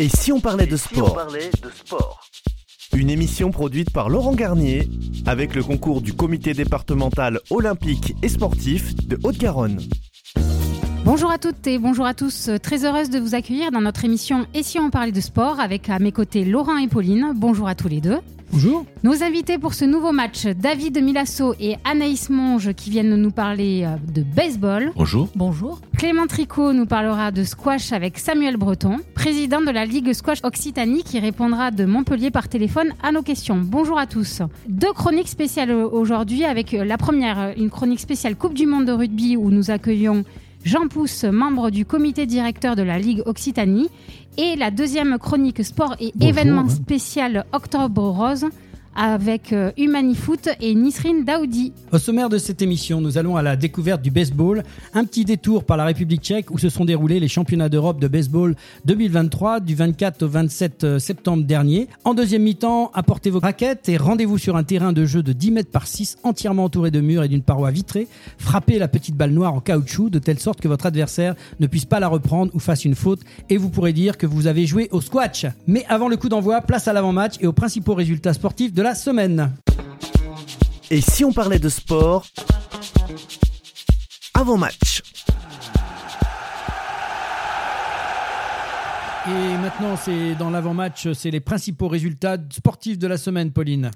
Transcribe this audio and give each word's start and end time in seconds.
Et 0.00 0.08
si 0.08 0.30
on 0.30 0.38
parlait 0.38 0.68
de 0.68 0.76
sport 0.76 1.18
Une 2.94 3.10
émission 3.10 3.50
produite 3.50 3.90
par 3.90 4.08
Laurent 4.08 4.32
Garnier 4.32 4.88
avec 5.26 5.56
le 5.56 5.64
concours 5.64 6.02
du 6.02 6.12
comité 6.12 6.54
départemental 6.54 7.40
olympique 7.50 8.14
et 8.22 8.28
sportif 8.28 8.94
de 8.94 9.18
Haute-Garonne. 9.24 9.80
Bonjour 11.04 11.30
à 11.30 11.38
toutes 11.38 11.66
et 11.66 11.78
bonjour 11.78 12.06
à 12.06 12.14
tous. 12.14 12.50
Très 12.62 12.84
heureuse 12.84 13.10
de 13.10 13.18
vous 13.18 13.34
accueillir 13.34 13.70
dans 13.70 13.80
notre 13.80 14.04
émission 14.04 14.46
Et 14.54 14.62
si 14.62 14.78
on 14.78 14.90
parlait 14.90 15.12
de 15.12 15.20
sport 15.20 15.60
avec 15.60 15.88
à 15.88 15.98
mes 15.98 16.12
côtés 16.12 16.44
Laurent 16.44 16.76
et 16.76 16.88
Pauline. 16.88 17.32
Bonjour 17.34 17.68
à 17.68 17.74
tous 17.74 17.88
les 17.88 18.00
deux. 18.00 18.18
Bonjour. 18.50 18.86
Nos 19.02 19.22
invités 19.22 19.58
pour 19.58 19.74
ce 19.74 19.84
nouveau 19.84 20.10
match, 20.10 20.46
David 20.46 21.02
Milasso 21.02 21.54
et 21.60 21.76
Anaïs 21.84 22.30
Monge 22.30 22.72
qui 22.72 22.88
viennent 22.90 23.14
nous 23.14 23.30
parler 23.30 23.84
euh, 23.84 23.96
de 24.12 24.22
baseball. 24.22 24.92
Bonjour. 24.96 25.28
Bonjour. 25.34 25.80
Clément 25.98 26.26
Tricot 26.26 26.72
nous 26.72 26.86
parlera 26.86 27.30
de 27.30 27.44
squash 27.44 27.92
avec 27.92 28.18
Samuel 28.18 28.56
Breton, 28.56 28.98
président 29.14 29.60
de 29.60 29.70
la 29.70 29.84
Ligue 29.84 30.14
Squash 30.14 30.38
Occitanie 30.44 31.02
qui 31.02 31.20
répondra 31.20 31.70
de 31.70 31.84
Montpellier 31.84 32.30
par 32.30 32.48
téléphone 32.48 32.94
à 33.02 33.12
nos 33.12 33.22
questions. 33.22 33.60
Bonjour 33.62 33.98
à 33.98 34.06
tous. 34.06 34.40
Deux 34.66 34.92
chroniques 34.94 35.28
spéciales 35.28 35.70
aujourd'hui 35.70 36.44
avec 36.44 36.72
euh, 36.72 36.84
la 36.84 36.96
première, 36.96 37.38
euh, 37.38 37.52
une 37.56 37.68
chronique 37.68 38.00
spéciale 38.00 38.34
Coupe 38.34 38.54
du 38.54 38.66
Monde 38.66 38.86
de 38.86 38.92
rugby 38.92 39.36
où 39.36 39.50
nous 39.50 39.70
accueillons 39.70 40.24
Jean 40.64 40.88
Pousse, 40.88 41.24
membre 41.24 41.70
du 41.70 41.84
comité 41.84 42.26
directeur 42.26 42.76
de 42.76 42.82
la 42.82 42.98
Ligue 42.98 43.22
Occitanie, 43.26 43.88
et 44.36 44.56
la 44.56 44.70
deuxième 44.70 45.18
chronique 45.18 45.64
sport 45.64 45.96
et 46.00 46.12
événements 46.20 46.68
spécial 46.68 47.44
Octobre 47.52 48.02
Rose 48.08 48.46
avec 48.98 49.52
euh, 49.52 49.70
Humanifoot 49.78 50.48
et 50.60 50.74
Nisrine 50.74 51.24
Daoudi. 51.24 51.72
Au 51.92 51.98
sommaire 51.98 52.28
de 52.28 52.36
cette 52.36 52.60
émission, 52.62 53.00
nous 53.00 53.16
allons 53.16 53.36
à 53.36 53.42
la 53.42 53.54
découverte 53.54 54.02
du 54.02 54.10
baseball, 54.10 54.64
un 54.92 55.04
petit 55.04 55.24
détour 55.24 55.62
par 55.62 55.76
la 55.76 55.84
République 55.84 56.22
tchèque 56.22 56.50
où 56.50 56.58
se 56.58 56.68
sont 56.68 56.84
déroulés 56.84 57.20
les 57.20 57.28
championnats 57.28 57.68
d'Europe 57.68 58.00
de 58.00 58.08
baseball 58.08 58.56
2023 58.86 59.60
du 59.60 59.76
24 59.76 60.22
au 60.24 60.28
27 60.28 60.84
euh, 60.84 60.98
septembre 60.98 61.44
dernier. 61.44 61.86
En 62.02 62.12
deuxième 62.12 62.42
mi-temps, 62.42 62.90
apportez 62.92 63.30
vos 63.30 63.38
raquettes 63.38 63.88
et 63.88 63.96
rendez-vous 63.96 64.36
sur 64.36 64.56
un 64.56 64.64
terrain 64.64 64.92
de 64.92 65.04
jeu 65.04 65.22
de 65.22 65.32
10 65.32 65.52
mètres 65.52 65.70
par 65.70 65.86
6 65.86 66.18
entièrement 66.24 66.64
entouré 66.64 66.90
de 66.90 67.00
murs 67.00 67.22
et 67.22 67.28
d'une 67.28 67.42
paroi 67.42 67.70
vitrée. 67.70 68.08
Frappez 68.38 68.80
la 68.80 68.88
petite 68.88 69.14
balle 69.14 69.30
noire 69.30 69.54
en 69.54 69.60
caoutchouc 69.60 70.10
de 70.10 70.18
telle 70.18 70.40
sorte 70.40 70.60
que 70.60 70.66
votre 70.66 70.86
adversaire 70.86 71.36
ne 71.60 71.68
puisse 71.68 71.84
pas 71.84 72.00
la 72.00 72.08
reprendre 72.08 72.50
ou 72.52 72.58
fasse 72.58 72.84
une 72.84 72.96
faute 72.96 73.20
et 73.48 73.58
vous 73.58 73.68
pourrez 73.68 73.92
dire 73.92 74.18
que 74.18 74.26
vous 74.26 74.48
avez 74.48 74.66
joué 74.66 74.88
au 74.90 75.00
squash. 75.00 75.46
Mais 75.68 75.84
avant 75.88 76.08
le 76.08 76.16
coup 76.16 76.28
d'envoi, 76.28 76.62
place 76.62 76.88
à 76.88 76.92
l'avant-match 76.92 77.34
et 77.40 77.46
aux 77.46 77.52
principaux 77.52 77.94
résultats 77.94 78.32
sportifs 78.32 78.72
de 78.72 78.82
la 78.82 78.87
semaine. 78.94 79.52
Et 80.90 81.00
si 81.00 81.24
on 81.24 81.32
parlait 81.32 81.58
de 81.58 81.68
sport 81.68 82.26
avant 84.34 84.56
match 84.56 85.02
Et 89.28 89.58
maintenant, 89.58 89.94
c'est 89.96 90.34
dans 90.36 90.48
l'avant-match, 90.48 91.12
c'est 91.12 91.30
les 91.30 91.40
principaux 91.40 91.88
résultats 91.88 92.38
sportifs 92.50 92.98
de 92.98 93.06
la 93.06 93.18
semaine, 93.18 93.52
Pauline. 93.52 93.90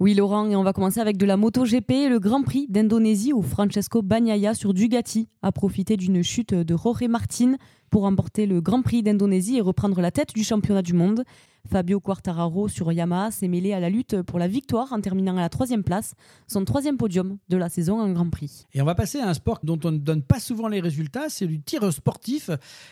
Oui, 0.00 0.14
Laurent, 0.14 0.48
et 0.48 0.56
on 0.56 0.62
va 0.62 0.72
commencer 0.72 0.98
avec 0.98 1.18
de 1.18 1.26
la 1.26 1.36
MotoGP 1.36 1.90
et 1.90 2.08
le 2.08 2.18
Grand 2.18 2.42
Prix 2.42 2.68
d'Indonésie 2.70 3.34
où 3.34 3.42
Francesco 3.42 4.00
Bagnaia 4.00 4.54
sur 4.54 4.72
Dugati 4.72 5.28
a 5.42 5.52
profité 5.52 5.98
d'une 5.98 6.22
chute 6.22 6.54
de 6.54 6.76
Jorge 6.76 7.02
Martin 7.06 7.56
pour 7.90 8.02
remporter 8.02 8.46
le 8.46 8.60
Grand 8.60 8.82
Prix 8.82 9.02
d'Indonésie 9.02 9.56
et 9.56 9.60
reprendre 9.60 10.00
la 10.00 10.10
tête 10.10 10.34
du 10.34 10.44
championnat 10.44 10.82
du 10.82 10.92
monde. 10.92 11.24
Fabio 11.70 12.00
Quartararo 12.00 12.68
sur 12.68 12.90
Yamaha 12.92 13.30
s'est 13.30 13.48
mêlé 13.48 13.74
à 13.74 13.80
la 13.80 13.90
lutte 13.90 14.22
pour 14.22 14.38
la 14.38 14.48
victoire 14.48 14.92
en 14.92 15.00
terminant 15.00 15.36
à 15.36 15.40
la 15.40 15.48
troisième 15.48 15.84
place, 15.84 16.14
son 16.46 16.64
troisième 16.64 16.96
podium 16.96 17.36
de 17.48 17.56
la 17.56 17.68
saison 17.68 18.00
en 18.00 18.10
Grand 18.12 18.30
Prix. 18.30 18.66
Et 18.72 18.80
on 18.80 18.86
va 18.86 18.94
passer 18.94 19.18
à 19.18 19.28
un 19.28 19.34
sport 19.34 19.60
dont 19.62 19.78
on 19.84 19.92
ne 19.92 19.98
donne 19.98 20.22
pas 20.22 20.40
souvent 20.40 20.68
les 20.68 20.80
résultats, 20.80 21.28
c'est 21.28 21.46
du 21.46 21.60
tir 21.60 21.92
sportif 21.92 22.50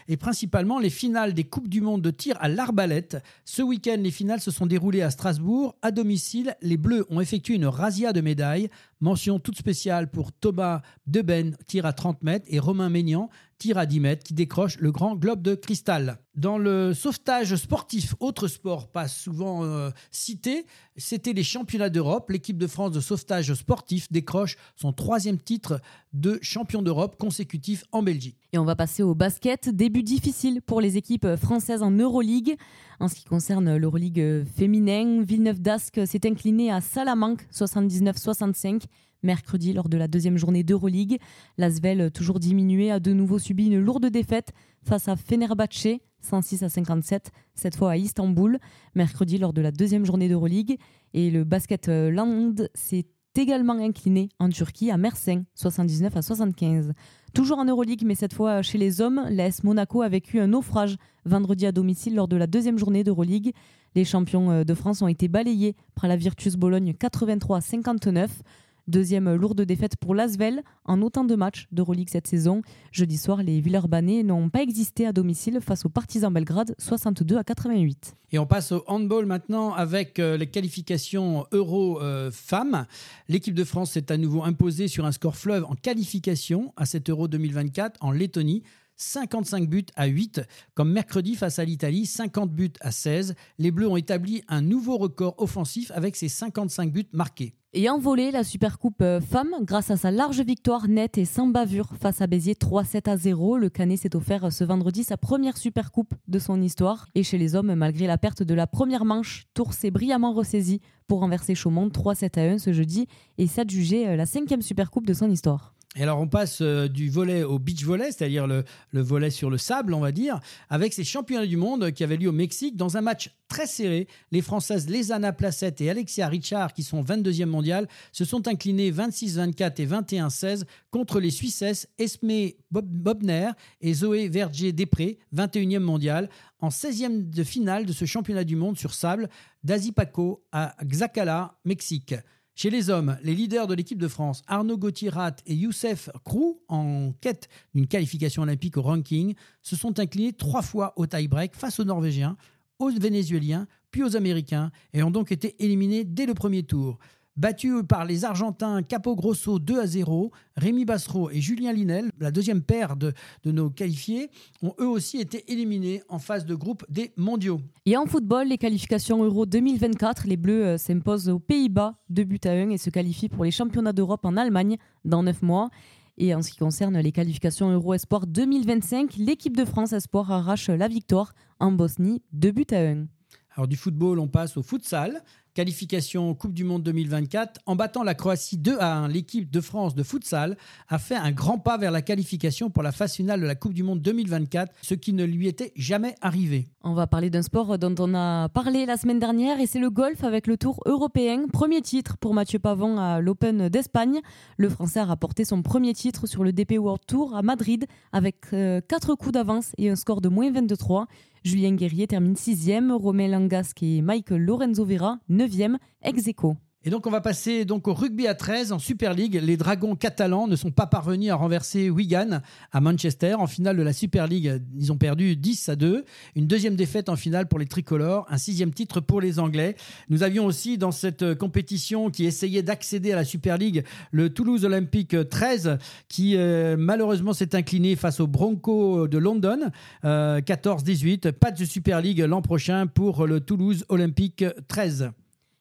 et 0.09 0.17
principalement 0.17 0.79
les 0.79 0.91
finales 0.91 1.33
des 1.33 1.45
Coupes 1.45 1.69
du 1.69 1.81
Monde 1.81 2.03
de 2.03 2.11
tir 2.11 2.37
à 2.41 2.49
l'arbalète. 2.49 3.17
Ce 3.45 3.63
week-end, 3.63 3.97
les 3.99 4.11
finales 4.11 4.41
se 4.41 4.51
sont 4.51 4.67
déroulées 4.67 5.03
à 5.03 5.11
Strasbourg. 5.11 5.75
À 5.81 5.91
domicile, 5.91 6.55
les 6.61 6.77
Bleus 6.77 7.07
ont 7.09 7.21
effectué 7.21 7.55
une 7.55 7.67
razzia 7.67 8.13
de 8.13 8.21
médailles. 8.21 8.69
Mention 9.01 9.39
toute 9.39 9.59
spéciale 9.59 10.11
pour 10.11 10.33
Thomas 10.33 10.81
Deben, 11.07 11.57
tir 11.67 11.85
à 11.85 11.93
30 11.93 12.23
mètres, 12.23 12.47
et 12.49 12.59
Romain 12.59 12.89
Maignan, 12.89 13.29
tir 13.59 13.77
à 13.77 13.85
10 13.85 14.01
mètres, 14.01 14.25
qui 14.25 14.33
décroche 14.33 14.79
le 14.79 14.91
grand 14.91 15.17
globe 15.17 15.43
de 15.43 15.55
cristal. 15.55 16.19
Dans 16.35 16.57
le 16.57 16.95
sauvetage 16.95 17.57
sportif, 17.57 18.15
autre 18.21 18.49
sport 18.49 18.91
pas 18.91 19.07
souvent 19.07 19.65
euh, 19.65 19.91
cité, 20.11 20.67
c'était 20.97 21.33
les 21.33 21.43
championnats 21.43 21.91
d'Europe. 21.91 22.31
L'équipe 22.31 22.59
de 22.59 22.67
France 22.67 22.93
de 22.93 23.01
sauvetage 23.01 23.53
sportif 23.55 24.11
décroche 24.11 24.57
son 24.77 24.93
troisième 24.93 25.39
titre 25.39 25.81
de 26.13 26.39
champion 26.43 26.83
d'Europe 26.83 27.17
consécutif 27.19 27.85
en 27.93 28.03
Belgique. 28.03 28.37
Et 28.53 28.59
on 28.59 28.65
va 28.65 28.77
passer 28.77 29.03
au 29.03 29.15
basket. 29.15 29.69
Début 29.69 30.03
difficile 30.03 30.63
pour 30.63 30.81
les 30.81 30.97
équipes 30.97 31.37
françaises 31.37 31.83
en 31.83 31.91
Euroleague. 31.91 32.57
En 33.01 33.09
ce 33.09 33.15
qui 33.15 33.25
concerne 33.25 33.77
l'Euroleague 33.77 34.45
féminin, 34.57 35.23
Villeneuve 35.23 35.61
d'Ascq 35.61 36.07
s'est 36.07 36.27
incliné 36.27 36.71
à 36.71 36.81
Salamanque 36.81 37.47
79-65 37.53 38.85
mercredi 39.23 39.73
lors 39.73 39.89
de 39.89 39.97
la 39.97 40.09
deuxième 40.09 40.39
journée 40.39 40.63
d'Euroleague. 40.63 41.19
L'Asvel, 41.59 42.11
toujours 42.11 42.41
diminué, 42.41 42.91
a 42.91 43.01
de 43.01 43.13
nouveau 43.13 43.39
subi 43.39 43.67
une 43.67 43.81
lourde 43.81 44.07
défaite 44.07 44.53
face 44.83 45.09
à 45.09 45.17
Fenerbahçe 45.17 45.99
106 46.27 46.63
à 46.63 46.69
57, 46.69 47.31
cette 47.55 47.77
fois 47.77 47.93
à 47.93 47.97
Istanbul, 47.97 48.59
mercredi 48.95 49.39
lors 49.39 49.53
de 49.53 49.63
la 49.63 49.71
deuxième 49.71 50.05
journée 50.05 50.29
d'Euroleague. 50.29 50.79
Et 51.15 51.31
le 51.31 51.45
basket 51.45 51.89
Land 51.89 52.55
s'est 52.75 53.07
également 53.39 53.75
incliné 53.75 54.29
en 54.39 54.49
Turquie 54.49 54.91
à 54.91 54.97
Mersin, 54.97 55.45
79 55.55 56.17
à 56.17 56.23
75. 56.23 56.93
Toujours 57.35 57.59
en 57.59 57.65
Euroleague, 57.65 58.03
mais 58.05 58.15
cette 58.15 58.33
fois 58.33 58.63
chez 58.63 58.79
les 58.79 59.01
hommes, 59.01 59.23
l'AS 59.31 59.63
Monaco 59.63 60.03
a 60.03 60.09
vécu 60.09 60.41
un 60.41 60.49
naufrage 60.49 60.97
vendredi 61.25 61.67
à 61.67 61.73
domicile 61.73 62.15
lors 62.15 62.29
de 62.29 62.37
la 62.37 62.47
deuxième 62.47 62.79
journée 62.79 63.05
d'Euroleague. 63.05 63.53
Les 63.95 64.05
champions 64.05 64.65
de 64.65 64.75
France 64.75 65.03
ont 65.03 65.09
été 65.09 65.29
balayés 65.29 65.75
par 65.95 66.09
la 66.09 66.17
Virtus 66.17 66.57
Bologne 66.57 66.95
83 66.95 67.59
à 67.59 67.61
59. 67.61 68.43
Deuxième 68.89 69.35
lourde 69.35 69.63
défaite 69.63 69.97
pour 69.97 70.15
l'Asvel 70.15 70.63
en 70.85 71.03
autant 71.03 71.25
de 71.25 71.35
matchs 71.35 71.67
d'Euroleague 71.73 72.09
cette 72.09 72.29
saison. 72.29 72.63
Jeudi 72.93 73.17
soir, 73.17 73.43
les 73.43 73.61
Villeurbanais 73.61 74.23
n'ont 74.23 74.49
pas 74.49 74.63
existé 74.63 75.07
à 75.07 75.13
domicile 75.13 75.59
face 75.61 75.85
aux 75.85 75.89
Partisans 75.89 76.33
Belgrade 76.33 76.75
62 76.79 77.37
à 77.37 77.43
88. 77.43 78.15
Et 78.31 78.39
on 78.39 78.47
passe 78.47 78.71
au 78.71 78.85
handball 78.87 79.27
maintenant 79.27 79.75
avec 79.75 80.21
euh, 80.21 80.37
les 80.37 80.47
qualifications 80.47 81.47
Euro 81.51 82.01
euh, 82.01 82.31
femmes. 82.31 82.87
L'équipe 83.29 83.55
de 83.55 83.65
France 83.65 83.93
s'est 83.93 84.13
à 84.13 84.17
nouveau 84.17 84.45
imposée 84.45 84.87
sur 84.87 85.05
un 85.05 85.13
score 85.13 85.37
fleuve 85.37 85.65
en 85.65 85.75
qualification 85.75 86.73
à 86.77 86.87
cet 86.87 87.11
Euro 87.11 87.27
2024 87.27 87.97
en 88.01 88.13
Lettonie. 88.13 88.63
55 88.97 89.69
buts 89.69 89.87
à 89.95 90.07
8, 90.07 90.43
comme 90.75 90.93
mercredi 90.93 91.35
face 91.35 91.59
à 91.59 91.65
l'Italie, 91.65 92.07
50 92.07 92.51
buts 92.51 92.73
à 92.81 92.91
16. 92.91 93.35
Les 93.59 93.71
Bleus 93.71 93.89
ont 93.89 93.97
établi 93.97 94.43
un 94.49 94.63
nouveau 94.63 94.97
record 94.97 95.35
offensif 95.39 95.91
avec 95.95 96.17
ces 96.17 96.29
55 96.29 96.93
buts 96.93 97.09
marqués. 97.13 97.55
Et 97.79 97.91
en 97.91 97.99
volée, 97.99 98.31
la 98.31 98.43
Supercoupe 98.43 99.03
euh, 99.03 99.21
Femmes, 99.21 99.55
grâce 99.61 99.91
à 99.91 99.99
sa 99.99 100.11
large 100.11 100.41
victoire 100.41 100.89
nette 100.89 101.19
et 101.19 101.27
sans 101.27 101.49
bavure 101.49 101.91
face 102.01 102.23
à 102.23 102.27
Béziers 102.27 102.55
3-7 102.55 103.11
à 103.11 103.19
0, 103.19 103.59
le 103.59 103.69
Canet 103.69 103.99
s'est 103.99 104.17
offert 104.17 104.51
ce 104.51 104.65
vendredi 104.65 105.05
sa 105.05 105.19
première 105.19 105.59
Supercoupe 105.59 106.15
de 106.27 106.39
son 106.39 106.63
histoire. 106.63 107.07
Et 107.15 107.23
chez 107.23 107.37
les 107.37 107.55
hommes, 107.55 107.75
malgré 107.75 108.07
la 108.07 108.17
perte 108.17 108.43
de 108.43 108.55
la 108.55 108.67
première 108.67 109.05
manche, 109.05 109.45
Tours 109.53 109.75
s'est 109.75 109.91
brillamment 109.91 110.33
ressaisi 110.33 110.81
pour 111.07 111.21
renverser 111.21 111.55
Chaumont 111.55 111.89
3-7 111.89 112.41
à 112.41 112.45
1 112.53 112.59
ce 112.59 112.73
jeudi 112.73 113.09
et 113.37 113.47
s'adjuger 113.47 114.09
euh, 114.09 114.17
la 114.17 114.25
cinquième 114.25 114.63
Supercoupe 114.63 115.07
de 115.07 115.13
son 115.13 115.31
histoire. 115.31 115.76
Et 115.97 116.03
alors 116.03 116.21
on 116.21 116.29
passe 116.29 116.61
euh, 116.61 116.89
du 116.89 117.09
volet 117.09 117.43
au 117.43 117.59
beach 117.59 117.83
volley, 117.83 118.13
c'est-à-dire 118.13 118.47
le, 118.47 118.65
le, 118.93 119.01
volet 119.01 119.31
sur 119.31 119.49
le 119.49 119.57
sable, 119.57 119.95
on 119.95 120.01
va 120.01 120.13
dire, 120.13 120.41
avec 120.69 120.93
ces 120.93 121.05
championnats 121.05 121.47
du 121.47 121.57
monde 121.57 121.91
qui 121.93 122.05
avaient 122.05 122.19
lieu 122.19 122.29
au 122.29 122.33
Mexique 122.33 122.77
dans 122.77 122.99
un 122.99 123.01
match 123.01 123.31
très 123.49 123.67
serré. 123.67 124.07
Les 124.31 124.43
Françaises 124.43 124.89
Lesana 124.91 125.33
Placette 125.33 125.81
et 125.81 125.89
Alexia 125.89 126.29
Richard, 126.29 126.75
qui 126.75 126.83
sont 126.83 127.03
22e 127.03 127.47
mondial, 127.47 127.89
se 128.13 128.27
sont 128.27 128.47
inclinées 128.47 128.93
26-24 128.93 129.81
et 129.81 129.87
21-16 129.87 130.65
contre 130.91 131.19
les 131.19 131.31
Suissesses 131.31 131.89
Esme 131.99 132.51
Bobner 132.71 133.51
et 133.81 133.95
Zoé 133.95 134.29
Verger-Després, 134.29 135.19
21e 135.35 135.79
mondial, 135.79 136.29
en 136.61 136.69
16e 136.69 137.31
de 137.31 137.45
finale 137.45 137.87
de 137.87 137.93
ce 137.93 138.05
championnat 138.05 138.45
du 138.45 138.57
monde 138.57 138.77
sur 138.77 138.93
sable 138.93 139.31
d'Azipaco 139.65 140.45
à 140.53 140.77
Xacala, 140.85 141.59
Mexique. 141.65 142.15
Chez 142.59 142.71
les 142.71 142.89
hommes, 142.89 143.19
les 143.23 143.35
leaders 143.35 143.67
de 143.67 143.75
l'équipe 143.75 143.99
de 143.99 144.09
France, 144.09 144.41
Arnaud 144.47 144.79
Gauthier-Rat 144.79 145.37
et 145.45 145.55
Youssef 145.55 146.09
Krou, 146.25 146.63
en 146.69 147.13
quête 147.21 147.51
d'une 147.75 147.87
qualification 147.87 148.45
olympique 148.45 148.79
au 148.79 148.83
ranking, 148.83 149.35
se 149.61 149.77
sont 149.77 149.99
inclinés 150.01 150.33
trois 150.33 150.63
fois 150.63 150.95
au 150.97 151.07
tie-break 151.07 151.55
face 151.55 151.79
aux 151.81 151.85
Norvégiens, 151.85 152.39
aux 152.79 152.89
Vénézuéliens, 152.89 153.67
puis 153.91 154.03
aux 154.03 154.17
Américains, 154.17 154.71
et 154.95 155.03
ont 155.03 155.11
donc 155.11 155.33
été 155.33 155.63
éliminés 155.63 156.05
dès 156.05 156.25
le 156.25 156.33
premier 156.33 156.63
tour. 156.63 156.99
Battus 157.37 157.83
par 157.87 158.07
les 158.07 158.25
Argentins 158.25 158.83
Capo 158.83 159.15
Grosso 159.15 159.59
2 159.59 159.79
à 159.79 159.87
0, 159.87 160.31
Rémi 160.57 160.87
Bassereau 160.87 161.31
et 161.31 161.43
Julien 161.43 161.73
Linel, 161.73 162.11
la 162.19 162.31
deuxième 162.31 162.63
paire 162.63 162.97
de, 162.97 163.13
de, 163.45 163.53
nos 163.53 163.69
qualifiés, 163.69 164.31
ont 164.63 164.73
eux 164.81 164.89
aussi 164.89 165.21
été 165.21 165.45
éliminés 165.53 166.03
en 166.09 166.19
phase 166.19 166.47
de 166.47 166.55
groupe 166.55 166.87
des 166.89 167.13
mondiaux. 167.19 167.61
Et 167.85 167.95
en 167.99 168.07
football, 168.07 168.49
les 168.49 168.57
qualifications 168.57 169.23
Euro 169.23 169.45
2024, 169.45 170.27
les 170.27 170.39
Bleus 170.39 170.65
euh, 170.65 170.79
s'imposent 170.79 171.29
aux 171.29 171.39
Pays-Bas 171.39 171.97
2 172.09 172.25
buts 172.25 172.41
à 172.45 172.53
1 172.53 172.71
et 172.71 172.79
se 172.79 172.89
qualifient 172.89 173.29
pour 173.29 173.45
les 173.45 173.51
championnats 173.51 173.93
d'Europe 173.93 174.25
en 174.25 174.39
Allemagne 174.39 174.79
dans 175.05 175.23
9 175.23 175.43
mois. 175.43 175.69
Et 176.17 176.35
en 176.35 176.41
ce 176.41 176.51
qui 176.51 176.57
concerne 176.57 176.99
les 176.99 177.13
qualifications 177.13 177.71
Euro 177.71 177.93
Espoir 177.93 178.27
2025, 178.27 179.17
l'équipe 179.19 179.55
de 179.55 179.67
France 179.67 179.93
Espoir 179.93 180.33
arrache 180.33 180.71
la 180.71 180.89
victoire 180.89 181.35
en 181.61 181.71
Bosnie, 181.71 182.23
2 182.33 182.51
buts 182.53 182.67
à 182.71 182.79
1. 182.79 183.07
Alors 183.55 183.69
du 183.69 183.77
football, 183.77 184.19
on 184.19 184.29
passe 184.29 184.57
au 184.57 184.63
futsal 184.63 185.23
qualification 185.57 186.35
Coupe 186.35 186.53
du 186.53 186.65
Monde 186.65 186.83
2024. 186.83 187.63
En 187.65 187.77
battant 187.77 188.03
la 188.03 188.15
Croatie 188.15 188.59
2 188.59 188.77
à 188.79 188.99
1, 188.99 189.09
l'équipe 189.09 189.51
de 189.51 189.63
France 189.63 189.95
de 189.95 190.03
futsal 190.03 190.59
a 190.91 190.99
fait 190.99 191.15
un 191.15 191.33
grand 191.33 191.59
pas 191.59 191.79
vers 191.79 191.91
la 191.91 192.03
qualification 192.03 192.69
pour 192.69 192.83
la 192.83 192.93
phase 192.93 193.15
finale 193.15 193.41
de 193.41 193.47
la 193.47 193.55
Coupe 193.55 193.73
du 193.73 193.83
Monde 193.83 194.03
2024, 194.03 194.71
ce 194.83 194.93
qui 194.93 195.15
ne 195.15 195.25
lui 195.25 195.49
était 195.49 195.73
jamais 195.75 196.15
arrivé. 196.21 196.67
On 196.83 196.93
va 196.93 197.07
parler 197.07 197.31
d'un 197.31 197.41
sport 197.41 197.79
dont 197.79 197.95
on 197.99 198.15
a 198.15 198.51
parlé 198.51 198.85
la 198.85 198.99
semaine 198.99 199.19
dernière 199.19 199.59
et 199.59 199.67
c'est 199.67 199.79
le 199.79 199.89
golf 199.89 200.25
avec 200.25 200.47
le 200.47 200.59
Tour 200.59 200.79
européen. 200.85 201.47
Premier 201.51 201.81
titre 201.81 202.19
pour 202.19 202.35
Mathieu 202.35 202.59
Pavon 202.59 202.99
à 202.99 203.23
l'Open 203.23 203.71
d'Espagne. 203.71 204.21
Le 204.59 204.69
Français 204.69 205.01
a 205.01 205.07
rapporté 205.07 205.47
son 205.47 205.63
premier 205.63 205.95
titre 205.95 206.27
sur 206.27 206.45
le 206.45 206.53
DP 206.53 206.73
World 206.73 207.01
Tour 207.07 207.35
à 207.35 207.41
Madrid 207.41 207.87
avec 208.13 208.43
4 208.51 208.55
euh, 208.55 209.17
coups 209.17 209.33
d'avance 209.33 209.73
et 209.79 209.89
un 209.89 209.97
score 209.97 210.21
de 210.21 210.29
moins 210.29 210.51
23. 210.51 211.07
Julien 211.47 211.77
Guerrier 211.77 212.09
termine 212.09 212.35
6e, 212.35 212.91
Romain 212.91 213.29
Langasque 213.29 213.81
et 213.81 214.03
Michael 214.03 214.43
Lorenzo 214.43 214.85
Vera 214.85 215.21
9e, 215.31 215.77
ex 216.03 216.27
aequo. 216.27 216.57
Et 216.87 216.91
donc 216.91 217.09
on 217.09 217.11
va 217.11 217.21
passer 217.21 217.65
donc 217.65 217.89
au 217.89 217.95
rugby 217.95 218.29
à 218.29 218.37
13 218.37 218.71
en 218.71 218.79
Super 218.79 219.13
League. 219.13 219.41
Les 219.43 219.57
Dragons 219.57 219.97
catalans 219.97 220.47
ne 220.47 220.55
sont 220.55 220.71
pas 220.71 220.87
parvenus 220.87 221.33
à 221.33 221.35
renverser 221.35 221.91
Wigan 221.91 222.41
à 222.71 222.81
Manchester 222.81 223.35
en 223.35 223.49
finale 223.49 223.77
de 223.77 223.83
la 223.83 223.93
Super 223.93 224.29
League. 224.29 224.63
Ils 224.79 224.93
ont 224.93 224.97
perdu 224.97 225.35
10 225.35 225.69
à 225.71 225.75
2. 225.75 226.05
Une 226.37 226.47
deuxième 226.47 226.77
défaite 226.77 227.09
en 227.09 227.17
finale 227.17 227.49
pour 227.49 227.59
les 227.59 227.67
tricolores, 227.67 228.25
un 228.31 228.39
sixième 228.39 228.73
titre 228.73 229.01
pour 229.01 229.21
les 229.21 229.41
Anglais. 229.41 229.75
Nous 230.11 230.23
avions 230.23 230.47
aussi 230.47 230.79
dans 230.79 230.93
cette 230.93 231.35
compétition 231.35 232.09
qui 232.09 232.25
essayait 232.25 232.63
d'accéder 232.63 233.11
à 233.11 233.17
la 233.17 233.25
Super 233.25 233.59
League 233.59 233.85
le 234.13 234.33
Toulouse 234.33 234.65
Olympique 234.65 235.17
13 235.29 235.79
qui 236.07 236.37
euh, 236.37 236.77
malheureusement 236.79 237.33
s'est 237.33 237.57
incliné 237.57 237.97
face 237.97 238.21
au 238.21 238.29
Bronco 238.29 239.09
de 239.09 239.19
London 239.19 239.73
14-18. 240.05 241.27
Euh, 241.27 241.33
pas 241.33 241.51
de 241.51 241.65
Super 241.65 242.01
League 242.01 242.21
l'an 242.21 242.43
prochain 242.43 242.87
pour 242.87 243.27
le 243.27 243.41
Toulouse 243.41 243.85
Olympique 243.89 244.45
13. 244.69 245.11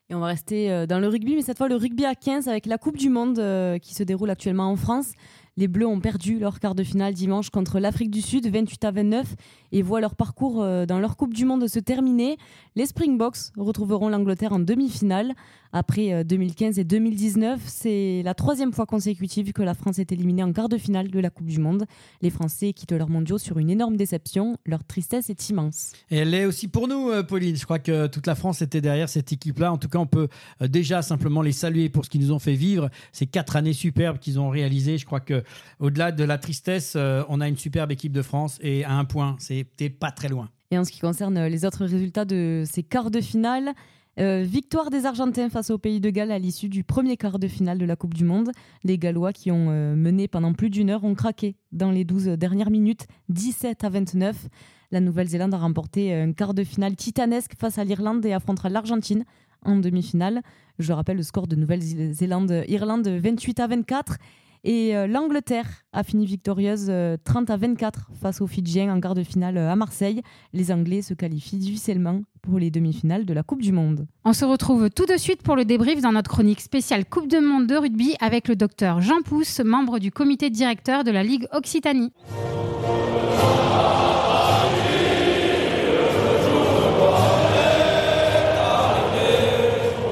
Et 0.10 0.13
on 0.13 0.19
va 0.19 0.28
rester 0.28 0.72
euh, 0.72 0.86
dans 0.86 1.00
le 1.00 1.07
rugby, 1.07 1.36
mais 1.36 1.42
cette 1.42 1.57
fois 1.57 1.68
le 1.68 1.75
rugby 1.75 2.06
à 2.06 2.13
15 2.13 2.48
avec 2.48 2.68
la 2.68 2.78
Coupe 2.78 2.98
du 2.98 3.10
Monde 3.10 3.40
euh, 3.40 3.80
qui 3.80 3.96
se 3.96 4.04
déroule 4.04 4.30
actuellement 4.30 4.69
en 4.69 4.75
France. 4.75 5.13
Les 5.57 5.69
Bleus 5.69 5.88
ont 5.88 6.02
perdu 6.02 6.38
leur 6.38 6.60
quart 6.60 6.75
de 6.75 6.84
finale 6.84 7.13
dimanche 7.13 7.50
contre 7.50 7.80
l'Afrique 7.80 8.12
du 8.12 8.22
Sud, 8.22 8.46
28 8.52 8.84
à 8.84 8.92
29, 8.92 9.36
et 9.72 9.81
voient 9.81 10.02
leur 10.02 10.16
parcours 10.16 10.62
euh, 10.62 10.86
dans 10.86 11.00
leur 11.00 11.16
Coupe 11.16 11.34
du 11.34 11.46
Monde 11.46 11.69
se 11.69 11.80
terminer. 11.80 12.38
Les 12.75 12.86
Springboks 12.86 13.54
retrouveront 13.56 14.10
l'Angleterre 14.10 14.52
en 14.52 14.60
demi-finale. 14.60 15.34
Après 15.72 16.24
2015 16.24 16.78
euh, 16.78 16.81
et 16.81 16.84
2019, 16.84 17.62
c'est 17.66 18.22
la 18.24 18.34
troisième 18.34 18.74
fois 18.74 18.86
consécutive 18.86 19.54
que 19.54 19.62
la 19.62 19.74
France 19.74 20.00
est 20.00 20.12
éliminée 20.12 20.44
en 20.44 20.52
quart 20.52 20.69
de 20.69 20.78
finale 20.78 21.10
de 21.10 21.19
la 21.19 21.30
Coupe 21.30 21.48
du 21.48 21.60
Monde. 21.60 21.86
Les 22.22 22.30
Français 22.30 22.74
quittent 22.74 22.94
leurs 22.94 23.10
mondiaux 23.10 23.38
sur 23.38 23.58
une 23.58 23.69
énorme 23.69 23.96
déception. 23.96 24.58
Leur 24.66 24.84
tristesse 24.84 25.30
est 25.30 25.50
immense. 25.50 25.92
Et 26.12 26.18
elle 26.18 26.34
est 26.34 26.46
aussi 26.46 26.68
pour 26.68 26.90
nous, 26.90 27.10
euh, 27.12 27.24
Pauline. 27.24 27.56
Je 27.56 27.63
crois 27.63 27.80
que 27.80 28.08
toute 28.08 28.28
la 28.28 28.36
France 28.36 28.62
était 28.62 28.81
derrière 28.81 29.08
cette 29.08 29.31
équipe-là. 29.31 29.72
En 29.72 29.78
tout 29.78 29.90
cas, 29.90 30.00
on 30.00 30.06
peut 30.06 30.28
déjà 30.62 31.01
simplement 31.01 31.42
les 31.42 31.54
saluer 31.54 31.88
pour 31.88 32.04
ce 32.04 32.10
qu'ils 32.10 32.22
nous 32.22 32.34
ont 32.34 32.40
fait 32.40 32.56
vivre. 32.56 32.90
Ces 33.13 33.25
quatre 33.25 33.56
années 33.56 33.74
superbes 33.74 34.19
qu'ils 34.19 34.38
ont 34.38 34.50
réalisées. 34.50 34.98
Je 34.98 35.06
crois 35.06 35.22
que 35.22 35.44
au-delà 35.80 36.12
de 36.12 36.24
la 36.24 36.38
tristesse, 36.38 36.95
on 36.95 37.42
a 37.42 37.47
une 37.47 37.57
superbe 37.57 37.92
équipe 37.92 38.12
de 38.12 38.21
France 38.21 38.57
et 38.62 38.83
à 38.83 38.94
un 38.94 39.06
point, 39.06 39.36
c'était 39.39 39.89
pas 39.89 40.12
très 40.12 40.30
loin. 40.30 40.50
Et 40.71 40.77
en 40.77 40.83
ce 40.83 40.92
qui 40.92 41.00
concerne 41.00 41.45
les 41.45 41.65
autres 41.65 41.86
résultats 41.86 42.25
de 42.25 42.63
ces 42.65 42.83
quarts 42.83 43.12
de 43.12 43.21
finale, 43.21 43.74
euh, 44.18 44.44
victoire 44.47 44.89
des 44.89 45.06
Argentins 45.06 45.50
face 45.50 45.69
au 45.69 45.77
pays 45.77 46.00
de 46.00 46.09
Galles 46.09 46.31
à 46.31 46.39
l'issue 46.39 46.69
du 46.69 46.86
premier 46.86 47.18
quart 47.18 47.38
de 47.38 47.50
finale 47.50 47.77
de 47.77 47.86
la 47.86 47.97
Coupe 47.97 48.13
du 48.13 48.24
Monde. 48.24 48.51
Les 48.86 48.97
Gallois 48.97 49.33
qui 49.33 49.51
ont 49.51 49.68
euh, 49.69 49.95
mené 49.95 50.30
pendant 50.30 50.53
plus 50.53 50.69
d'une 50.69 50.89
heure 50.89 51.03
ont 51.03 51.15
craqué 51.15 51.57
dans 51.74 51.91
les 51.91 52.06
12 52.06 52.27
dernières 52.38 52.71
minutes, 52.71 53.07
17 53.27 53.83
à 53.83 53.89
29. 53.89 54.48
La 54.91 55.01
Nouvelle-Zélande 55.01 55.53
a 55.53 55.57
remporté 55.57 56.13
un 56.13 56.31
quart 56.31 56.53
de 56.53 56.63
finale 56.63 56.95
titanesque 56.95 57.53
face 57.59 57.77
à 57.77 57.83
l'Irlande 57.83 58.25
et 58.25 58.31
affrontera 58.31 58.69
l'Argentine 58.69 59.25
en 59.63 59.75
demi-finale. 59.75 60.41
Je 60.80 60.94
rappelle 60.94 61.18
le 61.18 61.24
score 61.24 61.48
de 61.48 61.57
Nouvelle-Zélande-Irlande 61.57 63.07
28 63.07 63.59
à 63.59 63.68
24. 63.68 64.18
Et 64.67 64.95
euh, 64.95 65.06
l'Angleterre 65.06 65.67
a 65.94 66.03
fini 66.03 66.25
victorieuse 66.25 66.91
30 67.23 67.51
à 67.51 67.56
24 67.56 68.09
face 68.19 68.41
aux 68.41 68.47
Fidjiens 68.47 68.91
en 68.91 69.00
quart 69.00 69.13
de 69.13 69.23
finale 69.23 69.59
à 69.59 69.75
Marseille. 69.75 70.23
Les 70.53 70.71
Anglais 70.71 71.03
se 71.03 71.13
qualifient 71.13 71.59
difficilement 71.59 72.21
pour 72.41 72.57
les 72.57 72.71
demi-finales 72.71 73.25
de 73.25 73.33
la 73.33 73.44
Coupe 73.44 73.62
du 73.62 73.71
Monde. 73.71 74.07
On 74.23 74.33
se 74.33 74.44
retrouve 74.44 74.89
tout 74.89 75.06
de 75.06 75.17
suite 75.17 75.44
pour 75.44 75.56
le 75.56 75.65
débrief 75.65 76.01
dans 76.01 76.12
notre 76.12 76.31
chronique 76.31 76.62
spéciale 76.62 77.06
Coupe 77.06 77.27
du 77.27 77.39
Monde 77.39 77.67
de 77.67 77.75
rugby 77.75 78.15
avec 78.19 78.47
le 78.47 78.56
docteur 78.56 79.01
Jean 79.01 79.21
Pousse, 79.23 79.62
membre 79.63 80.00
du 80.00 80.12
comité 80.12 80.50
directeur 80.50 81.03
de 81.03 81.12
la 81.12 81.23
Ligue 81.23 81.47
Occitanie. 81.53 82.12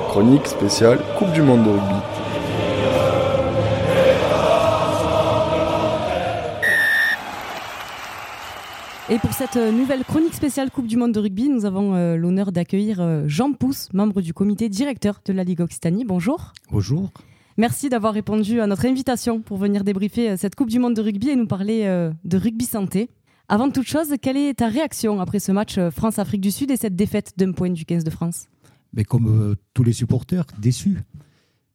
Chronique 0.09 0.45
spéciale 0.45 0.99
Coupe 1.17 1.33
du 1.33 1.41
Monde 1.41 1.63
de 1.63 1.69
rugby. 1.71 2.02
Et 9.09 9.19
pour 9.19 9.33
cette 9.33 9.57
euh, 9.57 9.69
nouvelle 9.69 10.05
chronique 10.05 10.33
spéciale 10.33 10.71
Coupe 10.71 10.87
du 10.87 10.95
Monde 10.95 11.11
de 11.11 11.19
rugby, 11.19 11.49
nous 11.49 11.65
avons 11.65 11.93
euh, 11.93 12.15
l'honneur 12.15 12.53
d'accueillir 12.53 13.01
euh, 13.01 13.25
Jean 13.27 13.51
Pousse, 13.51 13.89
membre 13.91 14.21
du 14.21 14.33
comité 14.33 14.69
directeur 14.69 15.19
de 15.25 15.33
la 15.33 15.43
Ligue 15.43 15.59
Occitanie. 15.59 16.05
Bonjour. 16.05 16.53
Bonjour. 16.71 17.11
Merci 17.57 17.89
d'avoir 17.89 18.13
répondu 18.13 18.61
à 18.61 18.67
notre 18.67 18.85
invitation 18.85 19.41
pour 19.41 19.57
venir 19.57 19.83
débriefer 19.83 20.37
cette 20.37 20.55
Coupe 20.55 20.69
du 20.69 20.79
Monde 20.79 20.93
de 20.93 21.01
rugby 21.01 21.31
et 21.31 21.35
nous 21.35 21.47
parler 21.47 21.83
de 22.23 22.37
rugby 22.37 22.65
santé. 22.65 23.09
Avant 23.49 23.69
toute 23.69 23.85
chose, 23.85 24.07
quelle 24.21 24.37
est 24.37 24.55
ta 24.55 24.69
réaction 24.69 25.19
après 25.19 25.39
ce 25.39 25.51
match 25.51 25.77
France-Afrique 25.89 26.41
du 26.41 26.49
Sud 26.49 26.71
et 26.71 26.77
cette 26.77 26.95
défaite 26.95 27.33
d'un 27.37 27.51
point 27.51 27.69
du 27.69 27.85
15 27.85 28.05
de 28.05 28.09
France? 28.09 28.47
Mais 28.93 29.03
Comme 29.03 29.55
tous 29.75 29.83
les 29.83 29.93
supporters, 29.93 30.45
déçus. 30.57 30.97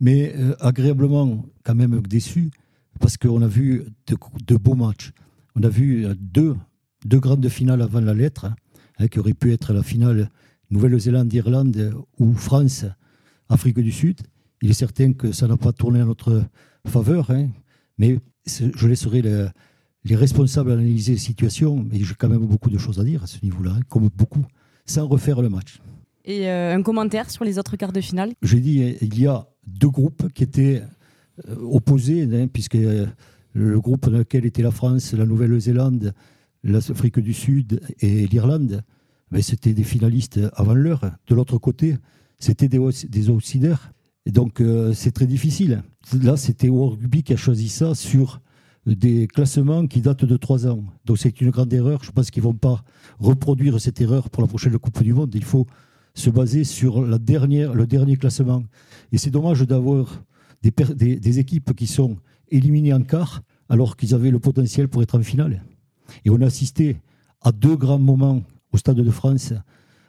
Mais 0.01 0.35
agréablement 0.59 1.45
quand 1.63 1.77
même 1.77 2.01
déçus 2.01 2.51
parce 2.99 3.17
qu'on 3.17 3.43
a 3.43 3.47
vu 3.47 3.85
de, 4.09 4.17
de, 4.49 4.57
beaux 4.57 4.75
matchs. 4.75 5.13
On 5.55 5.63
a 5.63 5.69
vu 5.69 6.07
deux 6.19 6.57
deux 7.05 7.21
grandes 7.21 7.49
finales 7.49 7.83
avant 7.83 8.01
la 8.01 8.15
lettre, 8.15 8.51
hein, 8.99 9.09
qui 9.09 9.19
aurait 9.19 9.35
pu 9.35 9.53
être 9.53 9.73
la 9.73 9.83
finale 9.83 10.31
Nouvelle-Zélande-Irlande 10.71 11.95
ou 12.19 12.35
France-Afrique 12.35 13.79
du 13.79 13.93
Sud. 13.93 14.21
Il 14.63 14.71
est 14.71 14.75
certain 14.75 15.13
que 15.13 15.33
ça 15.33 15.47
n'a 15.47 15.57
pas 15.57 15.73
tourné 15.73 16.01
à 16.01 16.05
notre 16.05 16.45
faveur, 16.87 17.31
hein, 17.31 17.49
mais 17.99 18.19
je 18.47 18.89
laisserai 18.89 19.23
les, 19.23 20.17
responsables 20.17 20.73
analyser 20.73 21.13
la 21.13 21.19
situation, 21.19 21.85
mais 21.91 22.03
j'ai 22.03 22.15
quand 22.15 22.29
même 22.29 22.47
beaucoup 22.47 22.71
de 22.71 22.79
choses 22.79 22.99
à 22.99 23.05
dire 23.05 23.23
à 23.23 23.27
ce 23.27 23.39
niveau-là, 23.43 23.73
hein, 23.77 23.81
comme 23.89 24.09
beaucoup, 24.09 24.45
sans 24.87 25.07
refaire 25.07 25.43
le 25.43 25.49
match. 25.49 25.81
Et 26.25 26.49
euh, 26.49 26.75
un 26.75 26.83
commentaire 26.83 27.31
sur 27.31 27.45
les 27.45 27.59
autres 27.59 27.77
quarts 27.77 27.93
de 27.93 28.01
finale? 28.01 28.33
J'ai 28.43 28.61
dit, 28.61 28.97
il 29.01 29.19
y 29.19 29.27
a 29.27 29.47
deux 29.67 29.89
groupes 29.89 30.33
qui 30.33 30.45
étaient 30.45 30.83
euh, 31.49 31.55
opposés, 31.71 32.27
puisque 32.53 32.75
euh, 32.75 33.07
le 33.53 33.81
groupe 33.81 34.09
dans 34.09 34.19
lequel 34.19 34.45
était 34.45 34.63
la 34.63 34.71
France, 34.71 35.13
la 35.13 35.27
Nouvelle-Zélande, 35.27 36.15
l'Afrique 36.65 37.19
du 37.19 37.33
Sud 37.33 37.81
et 38.01 38.27
l'Irlande, 38.27 38.83
mais 39.31 39.43
c'était 39.43 39.75
des 39.75 39.85
finalistes 39.85 40.41
avant 40.55 40.75
l'heure. 40.75 41.03
De 41.27 41.35
l'autre 41.35 41.59
côté, 41.59 41.97
c'était 42.39 42.69
des, 42.69 42.81
des 43.09 43.31
outsider. 43.31 43.77
Et 44.27 44.33
donc, 44.33 44.61
euh, 44.61 44.93
c'est 44.93 45.11
très 45.11 45.27
difficile. 45.27 45.83
Là, 46.23 46.37
c'était 46.37 46.69
World 46.69 47.01
Rugby 47.01 47.23
qui 47.23 47.33
a 47.33 47.37
choisi 47.37 47.69
ça 47.69 47.95
sur 47.95 48.41
des 48.87 49.27
classements 49.27 49.87
qui 49.87 50.01
datent 50.01 50.25
de 50.25 50.37
trois 50.37 50.67
ans. 50.67 50.85
Donc, 51.05 51.19
c'est 51.19 51.41
une 51.41 51.51
grande 51.51 51.73
erreur. 51.73 52.03
Je 52.05 52.11
pense 52.11 52.31
qu'ils 52.31 52.43
ne 52.43 52.49
vont 52.49 52.55
pas 52.55 52.83
reproduire 53.19 53.81
cette 53.81 54.01
erreur 54.01 54.31
pour 54.31 54.43
la 54.43 54.49
prochaine 54.49 54.77
Coupe 54.79 55.03
du 55.03 55.13
Monde. 55.13 55.35
Il 55.35 55.45
faut 55.45 55.67
se 56.15 56.31
baser 56.31 56.65
sur 56.65 57.07
la 57.07 57.19
dernière, 57.19 57.75
le 57.75 57.87
dernier 57.87 58.17
classement. 58.17 58.63
Et 59.13 59.19
c'est 59.19 59.31
dommage 59.31 59.63
d'avoir 59.63 60.23
des, 60.63 60.73
des, 60.95 61.21
des 61.21 61.39
équipes 61.39 61.75
qui 61.75 61.87
sont 61.87 62.17
éliminées 62.51 62.93
en 62.93 63.03
quart 63.03 63.43
alors 63.69 63.97
qu'ils 63.97 64.15
avaient 64.15 64.31
le 64.31 64.39
potentiel 64.39 64.89
pour 64.89 65.03
être 65.03 65.19
en 65.19 65.23
finale. 65.23 65.63
Et 66.25 66.31
on 66.31 66.41
a 66.41 66.47
assisté 66.47 66.97
à 67.41 67.53
deux 67.53 67.77
grands 67.77 67.99
moments 67.99 68.43
au 68.73 68.77
Stade 68.77 68.97
de 68.97 69.11
France 69.11 69.53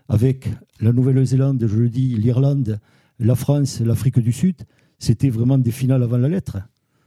avec 0.08 0.50
la 0.82 0.92
Nouvelle-Zélande, 0.92 1.64
je 1.66 1.78
le 1.78 1.90
dis, 1.90 2.16
l'Irlande, 2.16 2.80
la 3.20 3.36
France, 3.36 3.80
l'Afrique 3.82 4.20
du 4.20 4.32
Sud. 4.32 4.56
C'était 4.98 5.30
vraiment 5.30 5.58
des 5.58 5.72
finales 5.72 6.04
avant 6.04 6.18
la 6.18 6.28
lettre. 6.28 6.58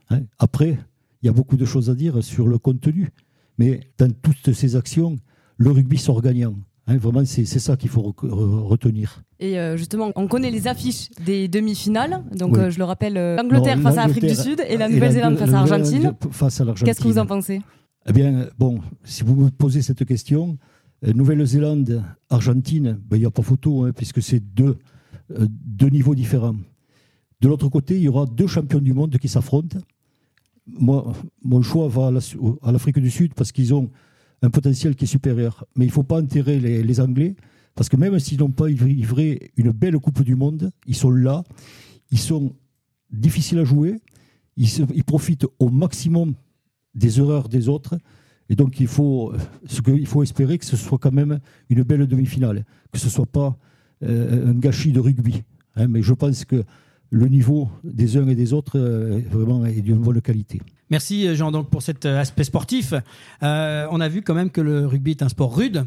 Hein. 0.09 0.21
Après, 0.39 0.77
il 1.21 1.25
y 1.25 1.29
a 1.29 1.33
beaucoup 1.33 1.57
de 1.57 1.65
choses 1.65 1.89
à 1.89 1.95
dire 1.95 2.23
sur 2.23 2.47
le 2.47 2.57
contenu. 2.57 3.09
Mais 3.57 3.81
dans 3.97 4.11
toutes 4.21 4.53
ces 4.53 4.75
actions, 4.75 5.17
le 5.57 5.71
rugby 5.71 5.97
sort 5.97 6.21
gagnant. 6.21 6.55
Hein. 6.87 6.97
vraiment, 6.97 7.23
c'est 7.25 7.45
ça 7.45 7.77
qu'il 7.77 7.89
faut 7.89 8.01
retenir. 8.01 9.21
Et 9.39 9.59
euh, 9.59 9.77
justement, 9.77 10.11
on 10.15 10.27
connaît 10.27 10.51
les 10.51 10.67
affiches 10.67 11.09
des 11.25 11.47
demi-finales. 11.47 12.23
Donc, 12.35 12.57
euh, 12.57 12.69
je 12.69 12.77
le 12.77 12.83
rappelle, 12.83 13.17
euh, 13.17 13.35
l'Angleterre 13.35 13.79
face 13.79 13.97
à 13.97 14.07
l'Afrique 14.07 14.25
du 14.25 14.35
Sud 14.35 14.63
et 14.67 14.77
la 14.77 14.89
Nouvelle-Zélande 14.89 15.37
face 15.37 15.49
à 15.49 15.53
l'Argentine. 15.53 16.13
Qu'est-ce 16.83 17.01
que 17.01 17.07
vous 17.07 17.19
en 17.19 17.25
pensez? 17.25 17.61
Eh 18.05 18.13
bien, 18.13 18.47
bon, 18.57 18.81
si 19.03 19.23
vous 19.23 19.35
me 19.35 19.49
posez 19.49 19.81
cette 19.81 20.05
question, 20.05 20.57
euh, 21.05 21.13
Nouvelle-Zélande, 21.13 22.03
Argentine, 22.29 22.99
ben, 23.09 23.17
il 23.17 23.21
n'y 23.21 23.25
a 23.25 23.31
pas 23.31 23.41
photo, 23.41 23.83
hein, 23.83 23.91
puisque 23.93 24.21
c'est 24.21 24.39
deux, 24.39 24.77
euh, 25.31 25.47
deux 25.49 25.89
niveaux 25.89 26.15
différents. 26.15 26.55
De 27.41 27.47
l'autre 27.47 27.69
côté, 27.69 27.95
il 27.95 28.03
y 28.03 28.07
aura 28.07 28.25
deux 28.25 28.47
champions 28.47 28.79
du 28.79 28.93
monde 28.93 29.17
qui 29.17 29.27
s'affrontent. 29.27 29.79
moi, 30.65 31.13
mon 31.43 31.61
choix 31.61 31.87
va 31.87 32.11
à 32.61 32.71
l'Afrique 32.71 32.99
du 32.99 33.09
Sud 33.09 33.33
parce 33.33 33.51
qu'ils 33.51 33.73
ont 33.73 33.89
un 34.41 34.49
potentiel 34.49 34.95
qui 34.95 35.05
est 35.05 35.07
supérieur. 35.07 35.65
Mais 35.75 35.85
il 35.85 35.89
ne 35.89 35.93
faut 35.93 36.03
pas 36.03 36.21
enterrer 36.21 36.59
les, 36.59 36.99
Anglais, 36.99 37.35
parce 37.75 37.89
que 37.89 37.97
même 37.97 38.17
s'ils 38.19 38.39
n'ont 38.39 38.51
pas 38.51 38.67
livré 38.67 39.51
une 39.57 39.71
belle 39.71 39.97
Coupe 39.99 40.21
du 40.21 40.35
Monde, 40.35 40.71
ils 40.85 40.95
sont 40.95 41.11
là, 41.11 41.43
ils 42.11 42.19
sont 42.19 42.53
difficiles 43.11 43.59
à 43.59 43.63
jouer, 43.63 43.95
ils, 44.57 45.03
profitent 45.03 45.47
au 45.59 45.69
maximum 45.69 46.35
des 46.95 47.19
erreurs 47.19 47.49
des 47.49 47.69
autres. 47.69 47.97
Et 48.49 48.55
donc, 48.55 48.79
il 48.79 48.87
faut, 48.87 49.33
qu'il 49.83 50.07
faut 50.07 50.23
espérer 50.23 50.57
que 50.57 50.65
ce 50.65 50.77
soit 50.77 50.97
quand 50.97 51.13
même 51.13 51.39
une 51.69 51.83
belle 51.83 52.05
demi-finale, 52.07 52.65
que 52.91 52.99
ce 52.99 53.05
ne 53.05 53.11
soit 53.11 53.25
pas 53.25 53.57
euh, 54.03 54.49
un 54.49 54.53
gâchis 54.53 54.91
de 54.91 54.99
rugby. 54.99 55.43
Hein. 55.75 55.87
mais 55.87 56.03
je 56.03 56.13
pense 56.13 56.45
que 56.45 56.63
le 57.09 57.27
niveau 57.27 57.69
des 57.83 58.17
uns 58.17 58.27
et 58.27 58.35
des 58.35 58.53
autres 58.53 58.77
euh, 58.77 59.21
vraiment 59.31 59.65
est 59.65 59.81
d'une 59.81 59.99
bonne 59.99 60.21
qualité. 60.21 60.61
Merci 60.89 61.35
Jean 61.35 61.51
donc 61.51 61.69
pour 61.69 61.81
cet 61.81 62.05
euh, 62.05 62.19
aspect 62.19 62.43
sportif. 62.43 62.93
Euh, 63.41 63.87
on 63.89 64.01
a 64.01 64.09
vu 64.09 64.21
quand 64.21 64.33
même 64.33 64.49
que 64.51 64.61
le 64.61 64.85
rugby 64.85 65.11
est 65.11 65.23
un 65.23 65.29
sport 65.29 65.55
rude. 65.55 65.85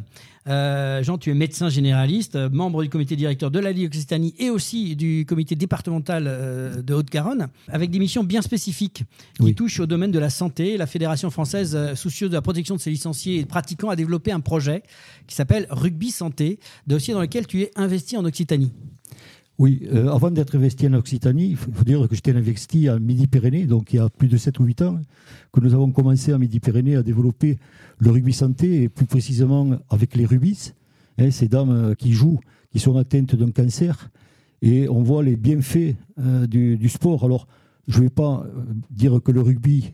Jean, 0.49 1.19
tu 1.19 1.31
es 1.31 1.35
médecin 1.35 1.69
généraliste, 1.69 2.37
membre 2.37 2.85
du 2.85 2.88
comité 2.88 3.17
directeur 3.17 3.50
de 3.50 3.59
la 3.59 3.73
Ligue 3.73 3.87
Occitanie 3.87 4.33
et 4.38 4.49
aussi 4.49 4.95
du 4.95 5.26
comité 5.26 5.57
départemental 5.57 6.85
de 6.85 6.95
Haute-Garonne, 6.95 7.49
avec 7.67 7.91
des 7.91 7.99
missions 7.99 8.23
bien 8.23 8.43
spécifiques 8.43 9.03
qui 9.41 9.57
touchent 9.57 9.81
au 9.81 9.87
domaine 9.87 10.12
de 10.12 10.21
la 10.21 10.31
santé. 10.31 10.76
La 10.76 10.87
Fédération 10.87 11.31
française, 11.31 11.76
soucieuse 11.95 12.31
de 12.31 12.37
la 12.37 12.43
protection 12.43 12.76
de 12.76 12.81
ses 12.81 12.91
licenciés 12.91 13.41
et 13.41 13.45
pratiquants, 13.45 13.91
a 13.91 13.97
développé 13.97 14.31
un 14.31 14.38
projet 14.38 14.85
qui 15.26 15.35
s'appelle 15.35 15.67
Rugby 15.69 16.12
Santé, 16.12 16.61
dossier 16.87 17.12
dans 17.12 17.23
lequel 17.23 17.49
tu 17.49 17.62
es 17.62 17.73
investi 17.75 18.17
en 18.17 18.25
Occitanie. 18.25 18.71
Oui, 19.59 19.89
euh, 19.91 20.13
avant 20.13 20.31
d'être 20.31 20.55
investi 20.55 20.87
en 20.87 20.93
Occitanie, 20.93 21.49
il 21.51 21.57
faut 21.57 21.71
dire 21.83 22.07
que 22.09 22.15
j'étais 22.15 22.33
investi 22.33 22.91
en 22.91 23.01
Midi-Pyrénées, 23.01 23.65
donc 23.65 23.93
il 23.93 23.97
y 23.97 23.99
a 23.99 24.11
plus 24.11 24.29
de 24.29 24.37
7 24.37 24.61
ou 24.61 24.65
8 24.65 24.83
ans, 24.83 25.01
que 25.51 25.61
nous 25.61 25.73
avons 25.73 25.91
commencé 25.93 26.35
en 26.35 26.39
Midi-Pyrénées 26.39 26.97
à 26.97 27.03
développer 27.03 27.59
le 27.99 28.11
rugby 28.11 28.35
santé, 28.35 28.83
et 28.83 28.89
plus 28.91 29.07
précisément 29.07 29.79
avec 29.89 30.15
les 30.15 30.27
rubis, 30.27 30.75
hein, 31.17 31.31
ces 31.31 31.49
dames 31.49 31.71
euh, 31.71 31.95
qui 31.95 32.13
jouent, 32.13 32.39
qui 32.71 32.81
sont 32.81 32.99
atteintes 32.99 33.35
d'un 33.35 33.51
cancer, 33.51 34.11
et 34.61 34.91
on 34.91 35.03
voit 35.03 35.23
les 35.23 35.37
bienfaits 35.37 35.95
euh, 36.19 36.47
du, 36.47 36.89
sport. 36.91 37.25
Alors, 37.25 37.49
je 37.89 37.99
ne 37.99 38.05
vais 38.05 38.11
pas 38.11 38.45
dire 38.91 39.23
que 39.25 39.33
le 39.33 39.41
rugby 39.41 39.93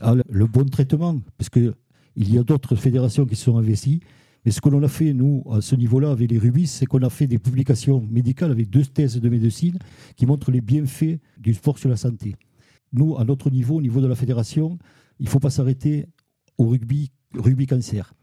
a 0.00 0.16
le 0.28 0.46
bon 0.46 0.66
traitement, 0.66 1.18
parce 1.38 1.48
qu'il 1.48 1.72
y 2.16 2.36
a 2.36 2.42
d'autres 2.42 2.76
fédérations 2.76 3.24
qui 3.24 3.36
sont 3.36 3.56
investies, 3.56 4.00
et 4.44 4.50
ce 4.50 4.60
que 4.60 4.68
l'on 4.68 4.82
a 4.82 4.88
fait, 4.88 5.12
nous, 5.12 5.42
à 5.50 5.60
ce 5.60 5.74
niveau-là, 5.74 6.10
avec 6.10 6.30
les 6.30 6.38
rubis, 6.38 6.66
c'est 6.66 6.86
qu'on 6.86 7.02
a 7.02 7.10
fait 7.10 7.26
des 7.26 7.38
publications 7.38 8.00
médicales 8.10 8.50
avec 8.50 8.70
deux 8.70 8.84
thèses 8.84 9.20
de 9.20 9.28
médecine 9.28 9.78
qui 10.16 10.26
montrent 10.26 10.50
les 10.50 10.60
bienfaits 10.60 11.18
du 11.38 11.54
sport 11.54 11.78
sur 11.78 11.88
la 11.88 11.96
santé. 11.96 12.36
Nous, 12.92 13.18
à 13.18 13.24
notre 13.24 13.50
niveau, 13.50 13.76
au 13.76 13.82
niveau 13.82 14.00
de 14.00 14.06
la 14.06 14.14
fédération, 14.14 14.78
il 15.18 15.24
ne 15.24 15.30
faut 15.30 15.40
pas 15.40 15.50
s'arrêter 15.50 16.06
au 16.56 16.68
rugby, 16.68 17.10
rugby 17.34 17.66
cancer. 17.66 18.14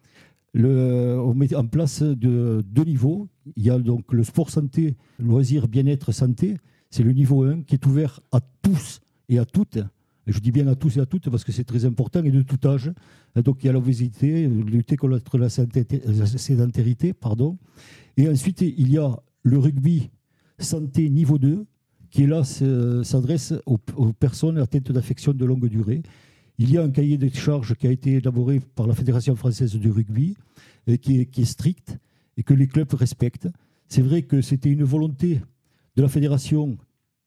On 0.55 1.33
met 1.35 1.53
en 1.53 1.67
place 1.67 2.01
de, 2.01 2.63
deux 2.65 2.85
niveaux. 2.85 3.27
Il 3.57 3.63
y 3.63 3.69
a 3.69 3.77
donc 3.77 4.13
le 4.13 4.23
sport 4.23 4.49
santé, 4.49 4.95
loisir, 5.19 5.67
bien-être, 5.67 6.11
santé. 6.11 6.55
C'est 6.89 7.03
le 7.03 7.11
niveau 7.11 7.43
1 7.43 7.63
qui 7.63 7.75
est 7.75 7.85
ouvert 7.85 8.21
à 8.31 8.39
tous 8.61 9.01
et 9.27 9.37
à 9.37 9.45
toutes 9.45 9.79
je 10.27 10.39
dis 10.39 10.51
bien 10.51 10.67
à 10.67 10.75
tous 10.75 10.97
et 10.97 10.99
à 10.99 11.05
toutes 11.05 11.29
parce 11.29 11.43
que 11.43 11.51
c'est 11.51 11.63
très 11.63 11.85
important 11.85 12.23
et 12.23 12.31
de 12.31 12.41
tout 12.41 12.67
âge. 12.67 12.91
Donc 13.35 13.63
il 13.63 13.67
y 13.67 13.69
a 13.69 13.73
l'obésité, 13.73 14.47
lutter 14.47 14.95
contre 14.95 15.37
la 15.37 15.49
sédentarité, 15.49 17.13
pardon. 17.13 17.57
Et 18.17 18.27
ensuite, 18.27 18.61
il 18.61 18.91
y 18.91 18.97
a 18.97 19.19
le 19.43 19.57
rugby 19.57 20.09
santé 20.57 21.09
niveau 21.09 21.37
2 21.37 21.65
qui 22.09 22.27
là 22.27 22.43
s'adresse 22.43 23.53
aux, 23.65 23.77
personnes 24.13 24.57
atteintes 24.57 24.91
d'affections 24.91 25.33
de 25.33 25.45
longue 25.45 25.67
durée. 25.67 26.01
Il 26.57 26.71
y 26.71 26.77
a 26.77 26.83
un 26.83 26.89
cahier 26.89 27.17
de 27.17 27.29
charges 27.29 27.75
qui 27.75 27.87
a 27.87 27.91
été 27.91 28.13
élaboré 28.13 28.61
par 28.75 28.87
la 28.87 28.95
Fédération 28.95 29.35
française 29.35 29.75
du 29.75 29.91
rugby 29.91 30.35
qui 31.01 31.19
est, 31.19 31.25
qui 31.25 31.41
est 31.41 31.45
strict 31.45 31.97
et 32.37 32.43
que 32.43 32.53
les 32.53 32.67
clubs 32.67 32.93
respectent. 32.93 33.49
C'est 33.89 34.01
vrai 34.01 34.23
que 34.23 34.41
c'était 34.41 34.69
une 34.69 34.83
volonté 34.83 35.41
de 35.95 36.01
la 36.01 36.07
fédération 36.07 36.77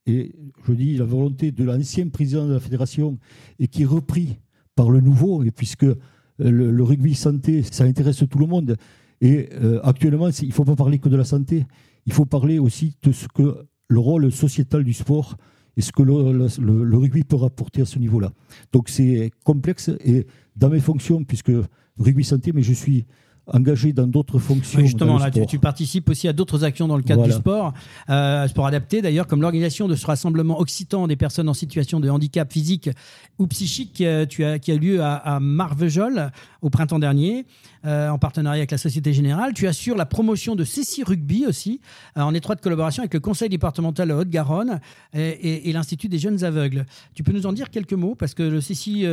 et 0.08 0.34
je 0.66 0.72
dis 0.72 0.96
la 0.96 1.04
volonté 1.04 1.52
de 1.52 1.64
l'ancien 1.64 2.08
président 2.08 2.46
de 2.46 2.54
la 2.54 2.60
fédération 2.60 3.18
et 3.58 3.68
qui 3.68 3.82
est 3.82 3.86
repris 3.86 4.38
par 4.74 4.90
le 4.90 5.00
nouveau, 5.00 5.42
et 5.42 5.50
puisque 5.50 5.84
euh, 5.84 5.96
le, 6.38 6.82
rugby 6.82 7.14
santé, 7.14 7.62
ça 7.62 7.84
intéresse 7.84 8.22
tout 8.30 8.38
le 8.38 8.46
monde. 8.46 8.76
Et 9.20 9.48
euh, 9.54 9.80
actuellement, 9.82 10.28
il 10.28 10.48
ne 10.48 10.52
faut 10.52 10.64
pas 10.64 10.76
parler 10.76 10.98
que 10.98 11.08
de 11.08 11.16
la 11.16 11.24
santé, 11.24 11.66
il 12.06 12.12
faut 12.12 12.24
parler 12.24 12.58
aussi 12.58 12.96
de 13.02 13.12
ce 13.12 13.26
que 13.28 13.66
le 13.88 13.98
rôle 13.98 14.30
sociétal 14.30 14.84
du 14.84 14.92
sport 14.92 15.36
et 15.76 15.80
ce 15.80 15.92
que 15.92 16.02
le, 16.02 16.96
rugby 16.96 17.24
peut 17.24 17.36
rapporter 17.36 17.82
à 17.82 17.84
ce 17.84 17.98
niveau-là. 17.98 18.32
Donc 18.72 18.88
c'est 18.88 19.30
complexe 19.44 19.90
et 20.04 20.26
dans 20.56 20.70
mes 20.70 20.80
fonctions, 20.80 21.24
puisque 21.24 21.52
rugby 21.98 22.24
santé, 22.24 22.52
mais 22.52 22.62
je 22.62 22.72
suis 22.72 23.06
engagé 23.52 23.92
dans 23.92 24.06
d'autres 24.06 24.38
fonctions. 24.38 24.80
justement, 24.80 25.18
là, 25.18 25.30
tu, 25.30 25.58
participes 25.58 26.08
aussi 26.08 26.28
à 26.28 26.32
d'autres 26.32 26.64
actions 26.64 26.88
dans 26.88 26.96
le 26.96 27.02
cadre 27.02 27.24
du 27.24 27.32
sport, 27.32 27.72
euh, 28.10 28.46
sport 28.48 28.66
adapté 28.66 29.02
d'ailleurs, 29.02 29.26
comme 29.26 29.40
l'organisation 29.40 29.88
de 29.88 29.94
ce 29.94 30.06
rassemblement 30.06 30.60
occitan 30.60 31.06
des 31.06 31.16
personnes 31.16 31.48
en 31.48 31.54
situation 31.54 32.00
de 32.00 32.08
handicap 32.08 32.52
physique 32.52 32.90
ou 33.38 33.46
psychique 33.46 34.00
euh, 34.00 34.26
tu 34.26 34.44
as, 34.44 34.58
qui 34.58 34.72
a 34.72 34.76
lieu 34.76 35.02
à, 35.02 35.14
à 35.14 35.40
Marvejol 35.40 36.30
au 36.62 36.70
printemps 36.70 36.98
dernier, 36.98 37.46
euh, 37.86 38.08
en 38.08 38.18
partenariat 38.18 38.60
avec 38.60 38.70
la 38.70 38.78
Société 38.78 39.12
Générale. 39.12 39.52
Tu 39.54 39.66
assures 39.66 39.96
la 39.96 40.06
promotion 40.06 40.54
de 40.56 40.64
Cécile 40.64 41.04
Rugby 41.04 41.46
aussi, 41.46 41.80
en 42.16 42.34
étroite 42.34 42.60
collaboration 42.60 43.02
avec 43.02 43.14
le 43.14 43.20
Conseil 43.20 43.48
départemental 43.48 44.08
de 44.08 44.14
Haute-Garonne 44.14 44.80
et, 45.14 45.72
l'Institut 45.72 46.08
des 46.08 46.18
jeunes 46.18 46.44
aveugles. 46.44 46.84
Tu 47.14 47.22
peux 47.22 47.32
nous 47.32 47.46
en 47.46 47.52
dire 47.52 47.70
quelques 47.70 47.92
mots 47.92 48.14
Parce 48.14 48.34
que 48.34 48.42
le 48.42 48.60
Cécile 48.60 49.06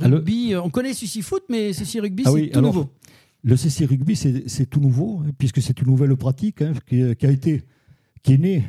Rugby, 0.00 0.54
on 0.56 0.70
connaît 0.70 0.94
Cécile 0.94 1.22
Foot, 1.22 1.42
mais 1.48 1.72
Cécile 1.72 2.00
Rugby, 2.00 2.22
ah 2.26 2.30
c'est 2.34 2.48
tout 2.48 2.60
nouveau. 2.60 2.88
Le 3.42 3.56
CC 3.56 3.86
Rugby, 3.86 4.16
c'est 4.16 4.66
tout 4.66 4.80
nouveau, 4.80 5.22
hein, 5.24 5.30
puisque 5.38 5.62
c'est 5.62 5.80
une 5.80 5.88
nouvelle 5.88 6.14
pratique 6.16 6.60
hein, 6.60 6.72
qui, 6.86 7.02
a 7.02 7.30
été, 7.30 7.62
qui 8.22 8.34
est 8.34 8.38
née 8.38 8.64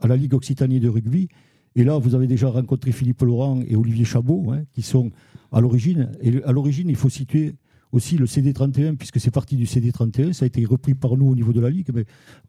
à 0.00 0.06
la 0.06 0.16
Ligue 0.16 0.34
Occitanie 0.34 0.78
de 0.78 0.88
rugby. 0.88 1.28
Et 1.74 1.82
là, 1.82 1.98
vous 1.98 2.14
avez 2.14 2.28
déjà 2.28 2.48
rencontré 2.48 2.92
Philippe 2.92 3.22
Laurent 3.22 3.60
et 3.66 3.74
Olivier 3.74 4.04
Chabot, 4.04 4.52
hein, 4.52 4.62
qui 4.72 4.82
sont 4.82 5.10
à 5.50 5.60
l'origine. 5.60 6.12
Et 6.20 6.42
à 6.44 6.52
l'origine, 6.52 6.88
il 6.88 6.96
faut 6.96 7.08
situer 7.08 7.54
aussi 7.94 8.18
le 8.18 8.26
CD31, 8.26 8.96
puisque 8.96 9.20
c'est 9.20 9.30
parti 9.30 9.56
du 9.56 9.64
CD31. 9.64 10.32
Ça 10.32 10.44
a 10.44 10.46
été 10.46 10.64
repris 10.64 10.94
par 10.94 11.16
nous 11.16 11.28
au 11.28 11.36
niveau 11.36 11.52
de 11.52 11.60
la 11.60 11.70
Ligue. 11.70 11.88
Mais 11.94 12.04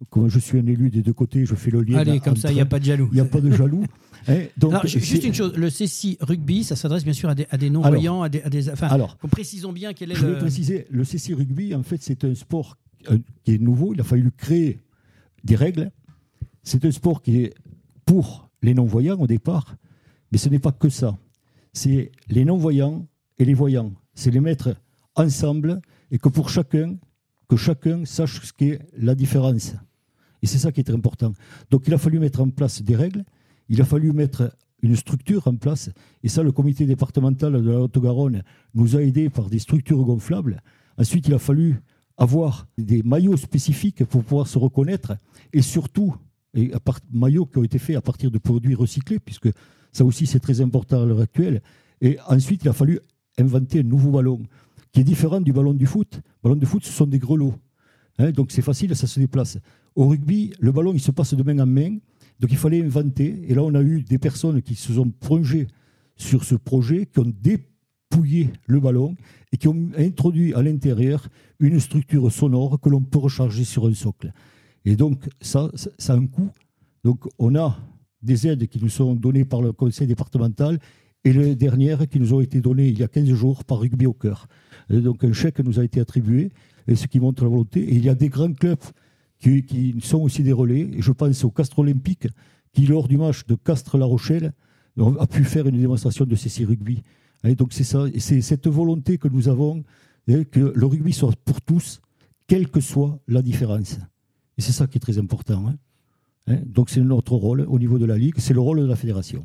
comme 0.09 0.27
je 0.27 0.39
suis 0.39 0.57
un 0.57 0.65
élu 0.65 0.89
des 0.89 1.03
deux 1.03 1.13
côtés, 1.13 1.45
je 1.45 1.53
fais 1.53 1.69
le 1.69 1.83
lien. 1.83 1.99
Allez, 1.99 2.19
comme 2.19 2.35
ça, 2.35 2.51
il 2.51 2.55
n'y 2.55 2.61
a 2.61 2.65
pas 2.65 2.79
de 2.79 2.85
jaloux. 2.85 3.07
Il 3.11 3.15
n'y 3.15 3.21
a 3.21 3.25
pas 3.25 3.41
de 3.41 3.51
jaloux. 3.51 3.85
Hein, 4.27 4.39
donc, 4.57 4.85
juste 4.87 5.23
une 5.23 5.35
chose, 5.35 5.55
le 5.55 5.69
CC 5.69 6.17
Rugby, 6.19 6.63
ça 6.63 6.75
s'adresse 6.75 7.03
bien 7.03 7.13
sûr 7.13 7.29
à 7.29 7.35
des, 7.35 7.69
non-voyants, 7.69 8.23
à 8.23 8.29
des, 8.29 8.69
à 8.69 8.73
enfin, 8.73 8.87
alors, 8.87 9.17
précisons 9.17 9.71
bien 9.71 9.93
quel 9.93 10.11
est 10.11 10.15
je 10.15 10.25
le... 10.25 10.33
vais 10.33 10.39
préciser, 10.39 10.87
le 10.89 11.03
CC 11.03 11.35
Rugby, 11.35 11.75
en 11.75 11.83
fait, 11.83 12.01
c'est 12.01 12.23
un 12.23 12.33
sport 12.33 12.77
euh, 13.11 13.19
qui 13.43 13.53
est 13.53 13.59
nouveau. 13.59 13.93
Il 13.93 14.01
a 14.01 14.03
fallu 14.03 14.31
créer 14.31 14.79
des 15.43 15.55
règles. 15.55 15.91
C'est 16.63 16.83
un 16.85 16.91
sport 16.91 17.21
qui 17.21 17.37
est 17.37 17.53
pour 18.03 18.49
les 18.63 18.73
non-voyants 18.73 19.19
au 19.19 19.27
départ, 19.27 19.75
mais 20.31 20.39
ce 20.39 20.49
n'est 20.49 20.59
pas 20.59 20.71
que 20.71 20.89
ça. 20.89 21.19
C'est 21.71 22.11
les 22.29 22.45
non-voyants 22.45 23.05
et 23.37 23.45
les 23.45 23.53
voyants. 23.53 23.93
C'est 24.15 24.31
les 24.31 24.39
mettre 24.39 24.75
ensemble 25.15 25.81
et 26.11 26.17
que 26.17 26.29
pour 26.29 26.49
chacun, 26.49 26.97
que 27.47 27.55
chacun 27.55 28.05
sache 28.05 28.41
ce 28.41 28.53
qu'est 28.53 28.79
la 28.97 29.15
différence. 29.15 29.75
Et 30.41 30.47
c'est 30.47 30.57
ça 30.57 30.71
qui 30.71 30.81
est 30.81 30.83
très 30.83 30.93
important. 30.93 31.33
Donc 31.71 31.83
il 31.87 31.93
a 31.93 31.97
fallu 31.97 32.19
mettre 32.19 32.41
en 32.41 32.49
place 32.49 32.81
des 32.81 32.95
règles, 32.95 33.23
il 33.69 33.81
a 33.81 33.85
fallu 33.85 34.11
mettre 34.11 34.55
une 34.81 34.95
structure 34.95 35.47
en 35.47 35.55
place, 35.55 35.89
et 36.21 36.29
ça 36.29 36.43
le 36.43 36.51
comité 36.51 36.85
départemental 36.85 37.53
de 37.63 37.71
la 37.71 37.79
Haute-Garonne 37.79 38.43
nous 38.75 38.95
a 38.95 39.01
aidés 39.01 39.29
par 39.29 39.49
des 39.49 39.59
structures 39.59 40.03
gonflables. 40.03 40.61
Ensuite 40.97 41.27
il 41.27 41.33
a 41.33 41.39
fallu 41.39 41.81
avoir 42.17 42.67
des 42.77 43.01
maillots 43.03 43.37
spécifiques 43.37 44.05
pour 44.05 44.23
pouvoir 44.23 44.47
se 44.47 44.57
reconnaître, 44.57 45.17
et 45.53 45.61
surtout, 45.61 46.15
et 46.53 46.71
maillots 47.11 47.47
qui 47.47 47.57
ont 47.57 47.63
été 47.63 47.79
faits 47.79 47.95
à 47.95 48.01
partir 48.01 48.31
de 48.31 48.37
produits 48.37 48.75
recyclés, 48.75 49.19
puisque 49.19 49.49
ça 49.91 50.05
aussi 50.05 50.27
c'est 50.27 50.39
très 50.39 50.61
important 50.61 51.01
à 51.01 51.05
l'heure 51.05 51.21
actuelle. 51.21 51.61
Et 52.01 52.17
ensuite 52.27 52.63
il 52.63 52.69
a 52.69 52.73
fallu 52.73 52.99
inventer 53.37 53.79
un 53.79 53.83
nouveau 53.83 54.11
ballon 54.11 54.43
qui 54.95 55.01
est 55.01 55.03
différent 55.03 55.41
du 55.41 55.51
ballon 55.51 55.73
du 55.73 55.85
foot. 55.85 56.07
Le 56.15 56.21
ballon 56.41 56.55
du 56.55 56.65
foot, 56.65 56.85
ce 56.85 56.91
sont 56.93 57.05
des 57.05 57.19
grelots. 57.19 57.53
Hein, 58.17 58.31
donc 58.31 58.53
c'est 58.53 58.61
facile, 58.61 58.95
ça 58.95 59.07
se 59.07 59.19
déplace. 59.19 59.57
Au 59.93 60.07
rugby, 60.07 60.53
le 60.57 60.71
ballon, 60.71 60.93
il 60.93 61.01
se 61.01 61.11
passe 61.11 61.33
de 61.33 61.43
main 61.43 61.59
en 61.59 61.65
main. 61.65 61.97
Donc 62.39 62.49
il 62.49 62.55
fallait 62.55 62.81
inventer. 62.81 63.43
Et 63.49 63.53
là, 63.53 63.61
on 63.61 63.75
a 63.75 63.81
eu 63.81 64.03
des 64.03 64.17
personnes 64.17 64.61
qui 64.61 64.75
se 64.75 64.93
sont 64.93 65.09
plongées 65.09 65.67
sur 66.15 66.45
ce 66.45 66.55
projet, 66.55 67.07
qui 67.07 67.19
ont 67.19 67.33
dépouillé 67.41 68.51
le 68.67 68.79
ballon 68.79 69.15
et 69.51 69.57
qui 69.57 69.67
ont 69.67 69.89
introduit 69.97 70.53
à 70.53 70.61
l'intérieur 70.61 71.27
une 71.59 71.77
structure 71.81 72.31
sonore 72.31 72.79
que 72.79 72.87
l'on 72.87 73.01
peut 73.01 73.19
recharger 73.19 73.65
sur 73.65 73.87
un 73.87 73.93
socle. 73.93 74.31
Et 74.85 74.95
donc 74.95 75.27
ça, 75.41 75.69
ça 75.75 76.13
a 76.13 76.15
un 76.15 76.25
coût. 76.25 76.51
Donc 77.03 77.27
on 77.37 77.53
a 77.55 77.77
des 78.21 78.47
aides 78.47 78.65
qui 78.67 78.81
nous 78.81 78.87
sont 78.87 79.13
données 79.13 79.43
par 79.43 79.61
le 79.61 79.73
conseil 79.73 80.07
départemental 80.07 80.79
et 81.25 81.33
les 81.33 81.55
dernières 81.55 82.07
qui 82.07 82.19
nous 82.19 82.33
ont 82.33 82.39
été 82.39 82.61
données 82.61 82.87
il 82.87 82.99
y 82.99 83.03
a 83.03 83.07
15 83.07 83.27
jours 83.33 83.65
par 83.65 83.79
Rugby 83.79 84.05
au 84.05 84.13
cœur. 84.13 84.47
donc 84.89 85.23
un 85.23 85.33
chèque 85.33 85.59
nous 85.59 85.79
a 85.79 85.83
été 85.83 85.99
attribué, 85.99 86.51
et 86.87 86.95
ce 86.95 87.07
qui 87.07 87.19
montre 87.19 87.43
la 87.43 87.49
volonté. 87.49 87.81
Et 87.81 87.95
il 87.95 88.05
y 88.05 88.09
a 88.09 88.15
des 88.15 88.29
grands 88.29 88.53
clubs 88.53 88.79
qui, 89.39 89.95
sont 90.01 90.21
aussi 90.21 90.43
des 90.43 90.53
relais. 90.53 90.89
Et 90.93 91.01
je 91.01 91.11
pense 91.11 91.43
au 91.43 91.49
Castre 91.49 91.79
Olympique, 91.79 92.27
qui 92.73 92.85
lors 92.85 93.07
du 93.07 93.17
match 93.17 93.45
de 93.47 93.55
Castres-La 93.55 94.05
Rochelle 94.05 94.53
a 94.97 95.27
pu 95.27 95.43
faire 95.43 95.67
une 95.67 95.79
démonstration 95.79 96.25
de 96.25 96.35
CC 96.35 96.63
Rugby. 96.63 97.01
Et 97.43 97.55
donc 97.55 97.73
c'est 97.73 97.83
ça, 97.83 98.05
c'est 98.17 98.41
cette 98.41 98.67
volonté 98.67 99.17
que 99.17 99.27
nous 99.27 99.49
avons, 99.49 99.83
que 100.27 100.73
le 100.73 100.85
rugby 100.85 101.13
soit 101.13 101.33
pour 101.43 101.61
tous, 101.61 102.01
quelle 102.47 102.69
que 102.69 102.79
soit 102.79 103.19
la 103.27 103.41
différence. 103.41 103.99
Et 104.57 104.61
c'est 104.61 104.71
ça 104.71 104.87
qui 104.87 104.97
est 104.97 105.01
très 105.01 105.17
important. 105.17 105.67
Hein. 105.67 105.75
Hein, 106.47 106.59
donc 106.65 106.89
c'est 106.89 107.01
notre 107.01 107.33
rôle 107.35 107.65
au 107.67 107.77
niveau 107.77 107.99
de 107.99 108.05
la 108.05 108.17
Ligue, 108.17 108.35
c'est 108.37 108.53
le 108.53 108.61
rôle 108.61 108.79
de 108.79 108.85
la 108.85 108.95
fédération. 108.95 109.43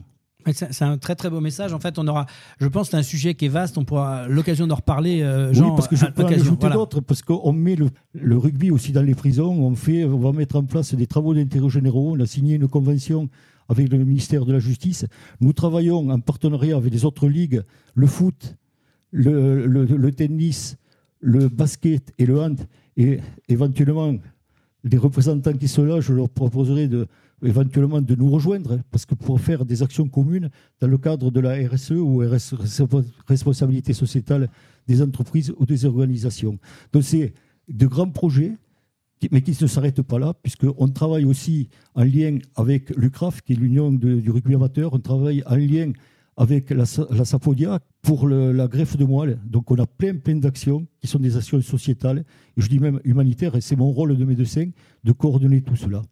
C'est 0.52 0.82
un 0.82 0.98
très 0.98 1.14
très 1.14 1.30
beau 1.30 1.40
message. 1.40 1.72
En 1.72 1.80
fait, 1.80 1.98
on 1.98 2.06
aura, 2.08 2.26
je 2.60 2.66
pense, 2.66 2.90
c'est 2.90 2.96
un 2.96 3.02
sujet 3.02 3.34
qui 3.34 3.46
est 3.46 3.48
vaste. 3.48 3.78
On 3.78 3.84
pourra 3.84 4.28
l'occasion 4.28 4.66
d'en 4.66 4.76
reparler. 4.76 5.22
Euh, 5.22 5.52
oui, 5.54 5.68
parce 5.76 5.88
que 5.88 5.96
je 5.96 6.06
peux 6.06 6.24
ajouter 6.24 6.70
d'autres, 6.70 7.00
parce 7.00 7.22
qu'on 7.22 7.52
met 7.52 7.76
le, 7.76 8.36
rugby 8.36 8.70
aussi 8.70 8.92
dans 8.92 9.02
les 9.02 9.14
prisons. 9.14 9.52
On 9.52 9.74
fait, 9.74 10.04
on 10.04 10.18
va 10.18 10.32
mettre 10.32 10.56
en 10.56 10.64
place 10.64 10.94
des 10.94 11.06
travaux 11.06 11.34
d'intérêt 11.34 11.68
généraux. 11.68 12.14
On 12.16 12.20
a 12.20 12.26
signé 12.26 12.56
une 12.56 12.68
convention 12.68 13.28
avec 13.68 13.90
le 13.90 13.98
ministère 13.98 14.44
de 14.44 14.52
la 14.52 14.58
Justice. 14.58 15.06
Nous 15.40 15.52
travaillons 15.52 16.10
en 16.10 16.20
partenariat 16.20 16.76
avec 16.76 16.92
les 16.92 17.04
autres 17.04 17.28
ligues, 17.28 17.62
le 17.94 18.06
foot, 18.06 18.56
le, 19.12 19.66
le 19.66 20.12
tennis, 20.12 20.76
le 21.20 21.48
basket 21.48 22.12
et 22.18 22.26
le 22.26 22.40
hand, 22.40 22.60
et 22.96 23.20
éventuellement 23.48 24.14
les 24.84 24.96
représentants 24.96 25.52
qui 25.52 25.68
sont 25.68 25.84
là, 25.84 26.00
je 26.00 26.12
leur 26.12 26.28
proposerai 26.28 26.88
de, 26.88 27.06
éventuellement 27.42 28.00
de 28.00 28.14
nous 28.14 28.30
rejoindre, 28.30 28.72
hein, 28.72 28.80
parce 28.90 29.06
que 29.06 29.14
pour 29.14 29.40
faire 29.40 29.64
des 29.64 29.82
actions 29.82 30.08
communes 30.08 30.50
dans 30.80 30.88
le 30.88 30.98
cadre 30.98 31.30
de 31.30 31.40
la 31.40 31.54
RSE 31.68 31.92
ou 31.92 32.18
RS, 32.18 32.54
responsabilité 33.26 33.92
sociétale 33.92 34.48
des 34.86 35.02
entreprises 35.02 35.52
ou 35.58 35.66
des 35.66 35.84
organisations. 35.84 36.58
Donc 36.92 37.04
c'est 37.04 37.34
de 37.68 37.86
grands 37.86 38.10
projets, 38.10 38.56
mais 39.30 39.42
qui 39.42 39.56
ne 39.60 39.66
s'arrêtent 39.66 40.02
pas 40.02 40.18
là, 40.18 40.34
puisqu'on 40.34 40.88
travaille 40.88 41.24
aussi 41.24 41.68
en 41.94 42.04
lien 42.04 42.38
avec 42.56 42.90
l'UCRAF, 42.96 43.42
qui 43.42 43.52
est 43.52 43.56
l'Union 43.56 43.92
du 43.92 44.30
rugby 44.30 44.54
amateur, 44.54 44.94
on 44.94 44.98
travaille 44.98 45.42
en 45.46 45.56
lien 45.56 45.92
avec 46.36 46.70
la, 46.70 46.84
la 47.10 47.24
Sapodia 47.24 47.80
pour 48.00 48.26
la 48.26 48.66
greffe 48.66 48.96
de 48.96 49.04
moelle. 49.04 49.38
Donc 49.44 49.70
on 49.70 49.76
a 49.76 49.86
plein, 49.86 50.16
plein 50.16 50.36
d'actions 50.36 50.86
qui 51.00 51.06
sont 51.06 51.18
des 51.18 51.36
actions 51.36 51.60
sociétales, 51.60 52.24
et 52.56 52.60
je 52.60 52.68
dis 52.68 52.78
même 52.78 52.98
humanitaires, 53.04 53.54
et 53.56 53.60
c'est 53.60 53.76
mon 53.76 53.90
rôle 53.90 54.16
de 54.16 54.24
médecin 54.24 54.70
de 55.04 55.12
coordonner 55.12 55.60
tout 55.60 55.76
cela. 55.76 56.02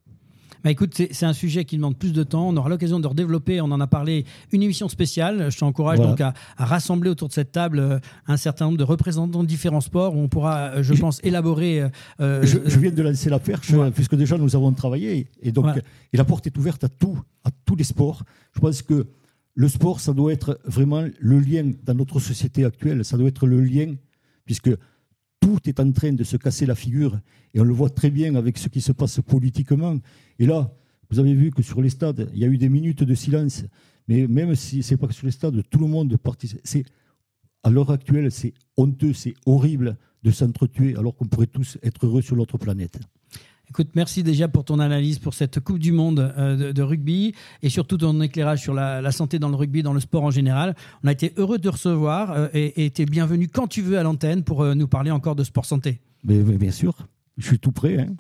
Bah 0.64 0.70
écoute, 0.70 0.94
c'est 0.94 1.26
un 1.26 1.32
sujet 1.32 1.64
qui 1.64 1.76
demande 1.76 1.96
plus 1.96 2.12
de 2.12 2.22
temps. 2.22 2.48
On 2.48 2.56
aura 2.56 2.68
l'occasion 2.68 3.00
de 3.00 3.06
redévelopper. 3.06 3.60
On 3.60 3.66
en 3.66 3.80
a 3.80 3.86
parlé. 3.86 4.24
Une 4.52 4.62
émission 4.62 4.88
spéciale. 4.88 5.50
Je 5.50 5.58
t'encourage 5.58 5.98
donc 5.98 6.20
à, 6.20 6.34
rassembler 6.56 7.10
autour 7.10 7.28
de 7.28 7.32
cette 7.32 7.52
table 7.52 7.78
euh, 7.78 7.98
un 8.26 8.36
certain 8.36 8.66
nombre 8.66 8.78
de 8.78 8.84
représentants 8.84 9.42
de 9.42 9.48
différents 9.48 9.80
sports 9.80 10.14
où 10.14 10.18
on 10.18 10.28
pourra, 10.28 10.70
euh, 10.70 10.82
je 10.82 10.94
pense, 10.94 11.20
élaborer. 11.22 11.84
Euh, 12.20 12.44
je, 12.44 12.78
viens 12.78 12.90
de 12.90 13.02
lancer 13.02 13.30
la 13.30 13.38
perche 13.38 13.72
puisque 13.94 14.14
déjà 14.14 14.36
nous 14.38 14.56
avons 14.56 14.72
travaillé 14.72 15.28
et 15.42 15.52
donc 15.52 15.66
et 16.12 16.16
la 16.16 16.24
porte 16.24 16.46
est 16.46 16.56
ouverte 16.56 16.84
à 16.84 16.88
tout, 16.88 17.20
à 17.44 17.50
tous 17.64 17.76
les 17.76 17.84
sports. 17.84 18.24
Je 18.54 18.60
pense 18.60 18.82
que 18.82 19.06
le 19.54 19.68
sport, 19.68 20.00
ça 20.00 20.12
doit 20.12 20.32
être 20.32 20.60
vraiment 20.64 21.04
le 21.18 21.40
lien 21.40 21.72
dans 21.82 21.94
notre 21.94 22.20
société 22.20 22.64
actuelle, 22.64 23.04
ça 23.04 23.16
doit 23.16 23.26
être 23.26 23.46
le 23.46 23.60
lien, 23.60 23.96
puisque 24.44 24.70
tout 25.40 25.58
est 25.66 25.80
en 25.80 25.90
train 25.92 26.12
de 26.12 26.24
se 26.24 26.36
casser 26.36 26.66
la 26.66 26.74
figure, 26.74 27.18
et 27.54 27.60
on 27.60 27.64
le 27.64 27.72
voit 27.72 27.90
très 27.90 28.10
bien 28.10 28.34
avec 28.34 28.58
ce 28.58 28.68
qui 28.68 28.80
se 28.80 28.92
passe 28.92 29.20
politiquement. 29.20 29.98
Et 30.38 30.46
là, 30.46 30.72
vous 31.10 31.18
avez 31.18 31.34
vu 31.34 31.50
que 31.50 31.62
sur 31.62 31.80
les 31.80 31.90
stades, 31.90 32.30
il 32.34 32.40
y 32.40 32.44
a 32.44 32.48
eu 32.48 32.58
des 32.58 32.68
minutes 32.68 33.02
de 33.02 33.14
silence, 33.14 33.64
mais 34.08 34.26
même 34.26 34.54
si 34.54 34.82
ce 34.82 34.94
n'est 34.94 34.98
pas 34.98 35.06
que 35.06 35.14
sur 35.14 35.26
les 35.26 35.32
stades, 35.32 35.62
tout 35.70 35.78
le 35.78 35.86
monde 35.86 36.16
participe. 36.16 36.88
À 37.62 37.70
l'heure 37.70 37.90
actuelle, 37.90 38.30
c'est 38.30 38.54
honteux, 38.76 39.12
c'est 39.12 39.34
horrible 39.46 39.96
de 40.22 40.30
s'entretuer 40.30 40.96
alors 40.96 41.14
qu'on 41.14 41.26
pourrait 41.26 41.46
tous 41.46 41.78
être 41.82 42.06
heureux 42.06 42.22
sur 42.22 42.36
notre 42.36 42.58
planète. 42.58 42.98
Écoute, 43.70 43.88
merci 43.94 44.22
déjà 44.22 44.48
pour 44.48 44.64
ton 44.64 44.78
analyse 44.78 45.18
pour 45.18 45.34
cette 45.34 45.60
Coupe 45.60 45.78
du 45.78 45.92
Monde 45.92 46.32
euh, 46.38 46.72
de, 46.72 46.82
rugby 46.82 47.34
et 47.62 47.68
surtout 47.68 47.98
ton 47.98 48.18
éclairage 48.22 48.62
sur 48.62 48.72
la, 48.72 49.12
santé 49.12 49.38
dans 49.38 49.50
le 49.50 49.56
rugby, 49.56 49.82
dans 49.82 49.92
le 49.92 50.00
sport 50.00 50.24
en 50.24 50.30
général. 50.30 50.74
On 51.04 51.08
a 51.08 51.12
été 51.12 51.34
heureux 51.36 51.58
de 51.58 51.64
te 51.64 51.68
recevoir 51.68 52.32
euh, 52.32 52.48
et 52.54 52.90
tu 52.90 53.02
es 53.02 53.04
bienvenu 53.04 53.48
quand 53.48 53.66
tu 53.66 53.82
veux 53.82 53.98
à 53.98 54.02
l'antenne 54.02 54.42
pour 54.42 54.62
euh, 54.62 54.74
nous 54.74 54.88
parler 54.88 55.10
encore 55.10 55.36
de 55.36 55.44
sport 55.44 55.66
santé. 55.66 56.00
Mais, 56.24 56.38
bien 56.40 56.70
sûr, 56.70 56.94
je 57.36 57.46
suis 57.46 57.58
tout 57.58 57.72
prêt. 57.72 57.98
Hein. 57.98 58.14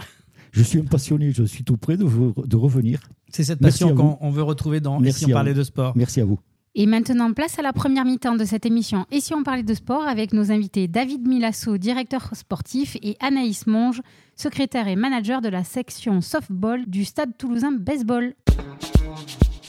Je 0.52 0.62
suis 0.62 0.78
un 0.78 0.84
passionné, 0.84 1.32
je 1.32 1.44
suis 1.44 1.64
tout 1.64 1.76
prêt 1.76 1.96
de, 1.96 2.04
de 2.04 2.56
revenir. 2.56 3.00
C'est 3.30 3.44
cette 3.44 3.60
passion 3.60 3.94
qu'on 3.94 4.30
veut 4.30 4.42
retrouver 4.42 4.80
dans 4.80 5.00
Merci 5.00 5.20
si 5.20 5.26
on 5.26 5.34
parlait 5.34 5.54
de 5.54 5.62
sport. 5.62 5.92
Merci 5.96 6.20
à 6.20 6.24
vous. 6.24 6.38
Et 6.80 6.86
maintenant, 6.86 7.32
place 7.32 7.58
à 7.58 7.62
la 7.62 7.72
première 7.72 8.04
mi-temps 8.04 8.36
de 8.36 8.44
cette 8.44 8.64
émission 8.64 9.04
Et 9.10 9.18
si 9.18 9.34
on 9.34 9.42
parlait 9.42 9.64
de 9.64 9.74
sport 9.74 10.06
avec 10.06 10.32
nos 10.32 10.52
invités 10.52 10.86
David 10.86 11.26
Milasso, 11.26 11.76
directeur 11.76 12.30
sportif, 12.34 12.96
et 13.02 13.16
Anaïs 13.18 13.66
Monge, 13.66 14.00
secrétaire 14.36 14.86
et 14.86 14.94
manager 14.94 15.40
de 15.40 15.48
la 15.48 15.64
section 15.64 16.20
softball 16.20 16.86
du 16.86 17.04
Stade 17.04 17.36
toulousain 17.36 17.72
baseball. 17.72 18.32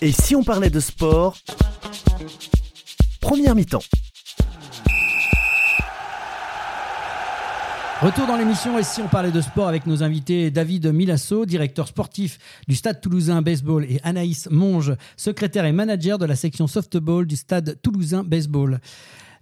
Et 0.03 0.11
si 0.11 0.35
on 0.35 0.43
parlait 0.43 0.69
de 0.69 0.79
sport 0.79 1.35
Première 3.19 3.55
mi-temps. 3.55 3.81
Retour 8.01 8.27
dans 8.27 8.37
l'émission 8.37 8.79
et 8.79 8.83
si 8.83 9.01
on 9.01 9.09
parlait 9.09 9.29
de 9.29 9.41
sport 9.41 9.67
avec 9.67 9.85
nos 9.85 10.03
invités 10.03 10.51
David 10.51 10.87
Milasso, 10.93 11.45
directeur 11.45 11.85
sportif 11.85 12.37
du 12.65 12.73
Stade 12.73 13.01
Toulousain 13.01 13.41
Baseball 13.41 13.83
et 13.83 13.99
Anaïs 14.03 14.47
Monge, 14.49 14.95
secrétaire 15.17 15.65
et 15.65 15.73
manager 15.73 16.17
de 16.17 16.25
la 16.25 16.37
section 16.37 16.65
softball 16.65 17.25
du 17.25 17.35
Stade 17.35 17.77
Toulousain 17.81 18.23
Baseball. 18.23 18.79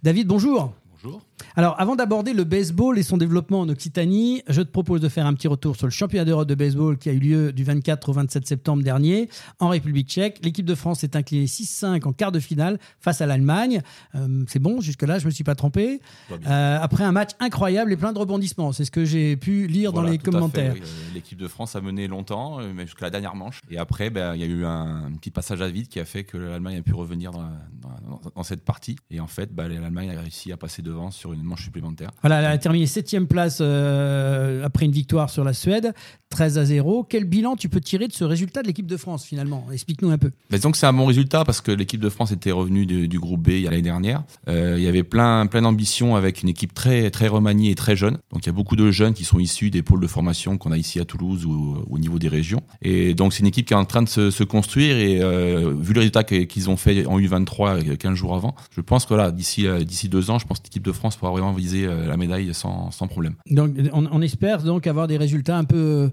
David, 0.02 0.26
bonjour. 0.26 0.74
Bonjour. 1.02 1.22
Alors, 1.56 1.80
avant 1.80 1.96
d'aborder 1.96 2.34
le 2.34 2.44
baseball 2.44 2.98
et 2.98 3.02
son 3.02 3.16
développement 3.16 3.60
en 3.60 3.68
Occitanie, 3.68 4.42
je 4.48 4.62
te 4.62 4.70
propose 4.70 5.00
de 5.00 5.08
faire 5.08 5.26
un 5.26 5.34
petit 5.34 5.48
retour 5.48 5.76
sur 5.76 5.86
le 5.86 5.90
championnat 5.90 6.24
d'Europe 6.24 6.48
de 6.48 6.54
baseball 6.54 6.98
qui 6.98 7.08
a 7.08 7.12
eu 7.12 7.18
lieu 7.18 7.52
du 7.52 7.64
24 7.64 8.08
au 8.08 8.12
27 8.12 8.46
septembre 8.46 8.82
dernier 8.82 9.28
en 9.58 9.68
République 9.68 10.08
tchèque. 10.08 10.38
L'équipe 10.44 10.66
de 10.66 10.74
France 10.74 11.04
est 11.04 11.16
inclinée 11.16 11.46
6-5 11.46 12.06
en 12.06 12.12
quart 12.12 12.32
de 12.32 12.40
finale 12.40 12.78
face 13.00 13.20
à 13.20 13.26
l'Allemagne. 13.26 13.82
Euh, 14.14 14.44
c'est 14.46 14.58
bon, 14.58 14.80
jusque-là, 14.80 15.18
je 15.18 15.24
ne 15.24 15.30
me 15.30 15.32
suis 15.32 15.44
pas 15.44 15.54
trompé. 15.54 16.00
Euh, 16.30 16.78
après 16.80 17.04
un 17.04 17.12
match 17.12 17.30
incroyable 17.40 17.92
et 17.92 17.96
plein 17.96 18.12
de 18.12 18.18
rebondissements, 18.18 18.72
c'est 18.72 18.84
ce 18.84 18.90
que 18.90 19.04
j'ai 19.04 19.36
pu 19.36 19.66
lire 19.66 19.92
dans 19.92 20.02
les 20.02 20.18
commentaires. 20.18 20.74
Euh, 20.74 21.14
l'équipe 21.14 21.38
de 21.38 21.48
France 21.48 21.76
a 21.76 21.80
mené 21.80 22.06
longtemps, 22.08 22.60
jusqu'à 22.82 23.06
la 23.06 23.10
dernière 23.10 23.34
manche. 23.34 23.60
Et 23.70 23.78
après, 23.78 24.10
ben, 24.10 24.34
il 24.34 24.40
y 24.40 24.44
a 24.44 24.46
eu 24.46 24.64
un, 24.64 25.10
petit 25.18 25.30
passage 25.30 25.62
à 25.62 25.68
vide 25.68 25.88
qui 25.88 25.98
a 25.98 26.04
fait 26.04 26.24
que 26.24 26.36
l'Allemagne 26.36 26.78
a 26.78 26.82
pu 26.82 26.94
revenir 26.94 27.32
dans, 27.32 28.42
cette 28.42 28.64
partie. 28.64 28.96
Et 29.10 29.20
en 29.20 29.26
fait, 29.26 29.52
ben, 29.52 29.68
l'Allemagne 29.68 30.16
a 30.16 30.20
réussi 30.20 30.52
à 30.52 30.56
passer 30.56 30.82
devant 30.88 31.10
sur 31.10 31.32
une 31.32 31.42
manche 31.42 31.64
supplémentaire. 31.64 32.10
Voilà, 32.22 32.38
elle 32.40 32.46
a 32.46 32.58
terminé 32.58 32.86
septième 32.86 33.26
place 33.26 33.58
euh, 33.60 34.64
après 34.64 34.86
une 34.86 34.92
victoire 34.92 35.30
sur 35.30 35.44
la 35.44 35.52
Suède, 35.52 35.92
13 36.30 36.58
à 36.58 36.64
0. 36.64 37.06
Quel 37.08 37.24
bilan 37.24 37.56
tu 37.56 37.68
peux 37.68 37.80
tirer 37.80 38.08
de 38.08 38.12
ce 38.12 38.24
résultat 38.24 38.62
de 38.62 38.66
l'équipe 38.66 38.86
de 38.86 38.96
France 38.96 39.24
finalement? 39.24 39.66
Explique-nous 39.72 40.10
un 40.10 40.18
peu. 40.18 40.30
Que 40.50 40.76
c'est 40.76 40.86
un 40.86 40.92
bon 40.92 41.06
résultat 41.06 41.44
parce 41.44 41.62
que 41.62 41.72
l'équipe 41.72 42.00
de 42.00 42.10
France 42.10 42.30
était 42.30 42.50
revenue 42.50 42.84
du, 42.84 43.18
groupe 43.18 43.42
B 43.42 43.48
il 43.50 43.60
y 43.60 43.66
a 43.66 43.70
l'année 43.70 43.82
dernière. 43.82 44.22
Euh, 44.48 44.74
il 44.76 44.84
y 44.84 44.86
avait 44.86 45.02
plein, 45.02 45.46
plein 45.46 45.62
d'ambitions 45.62 46.14
avec 46.14 46.42
une 46.42 46.48
équipe 46.48 46.74
très, 46.74 47.10
très 47.10 47.28
remaniée 47.28 47.70
et 47.70 47.74
très 47.74 47.96
jeune. 47.96 48.18
Donc 48.32 48.44
il 48.44 48.46
y 48.46 48.50
a 48.50 48.52
beaucoup 48.52 48.76
de 48.76 48.90
jeunes 48.90 49.14
qui 49.14 49.24
sont 49.24 49.38
issus 49.38 49.70
des 49.70 49.82
pôles 49.82 50.00
de 50.00 50.06
formation 50.06 50.58
qu'on 50.58 50.72
a 50.72 50.76
ici 50.76 51.00
à 51.00 51.04
Toulouse 51.04 51.46
ou 51.46 51.84
au 51.88 51.98
niveau 51.98 52.18
des 52.18 52.28
régions. 52.28 52.62
Et 52.82 53.14
donc 53.14 53.32
c'est 53.32 53.40
une 53.40 53.46
équipe 53.46 53.66
qui 53.66 53.72
est 53.72 53.76
en 53.76 53.84
train 53.86 54.02
de 54.02 54.08
se, 54.08 54.44
construire 54.44 54.96
et 54.96 55.20
euh, 55.20 55.74
vu 55.78 55.92
le 55.94 56.00
résultat 56.00 56.24
qu'ils 56.24 56.70
ont 56.70 56.76
fait 56.76 57.06
en 57.06 57.18
U23 57.18 57.96
15 57.96 58.14
jours 58.14 58.34
avant, 58.34 58.54
je 58.70 58.80
pense 58.80 59.04
que 59.04 59.10
voilà, 59.10 59.30
d'ici, 59.30 59.66
d'ici 59.84 60.08
deux 60.08 60.30
ans, 60.30 60.38
je 60.38 60.46
pense 60.46 60.58
que 60.58 60.68
l'équipe 60.78 60.86
de 60.86 60.92
France 60.92 61.16
pourra 61.16 61.32
vraiment 61.32 61.52
viser 61.52 61.86
euh, 61.86 62.06
la 62.06 62.16
médaille 62.16 62.54
sans, 62.54 62.90
sans 62.90 63.08
problème. 63.08 63.34
Donc 63.50 63.72
on, 63.92 64.22
espère 64.22 64.62
donc 64.62 64.86
avoir 64.86 65.08
des 65.08 65.16
résultats 65.16 65.58
un 65.58 65.64
peu 65.64 65.76
euh, 65.76 66.08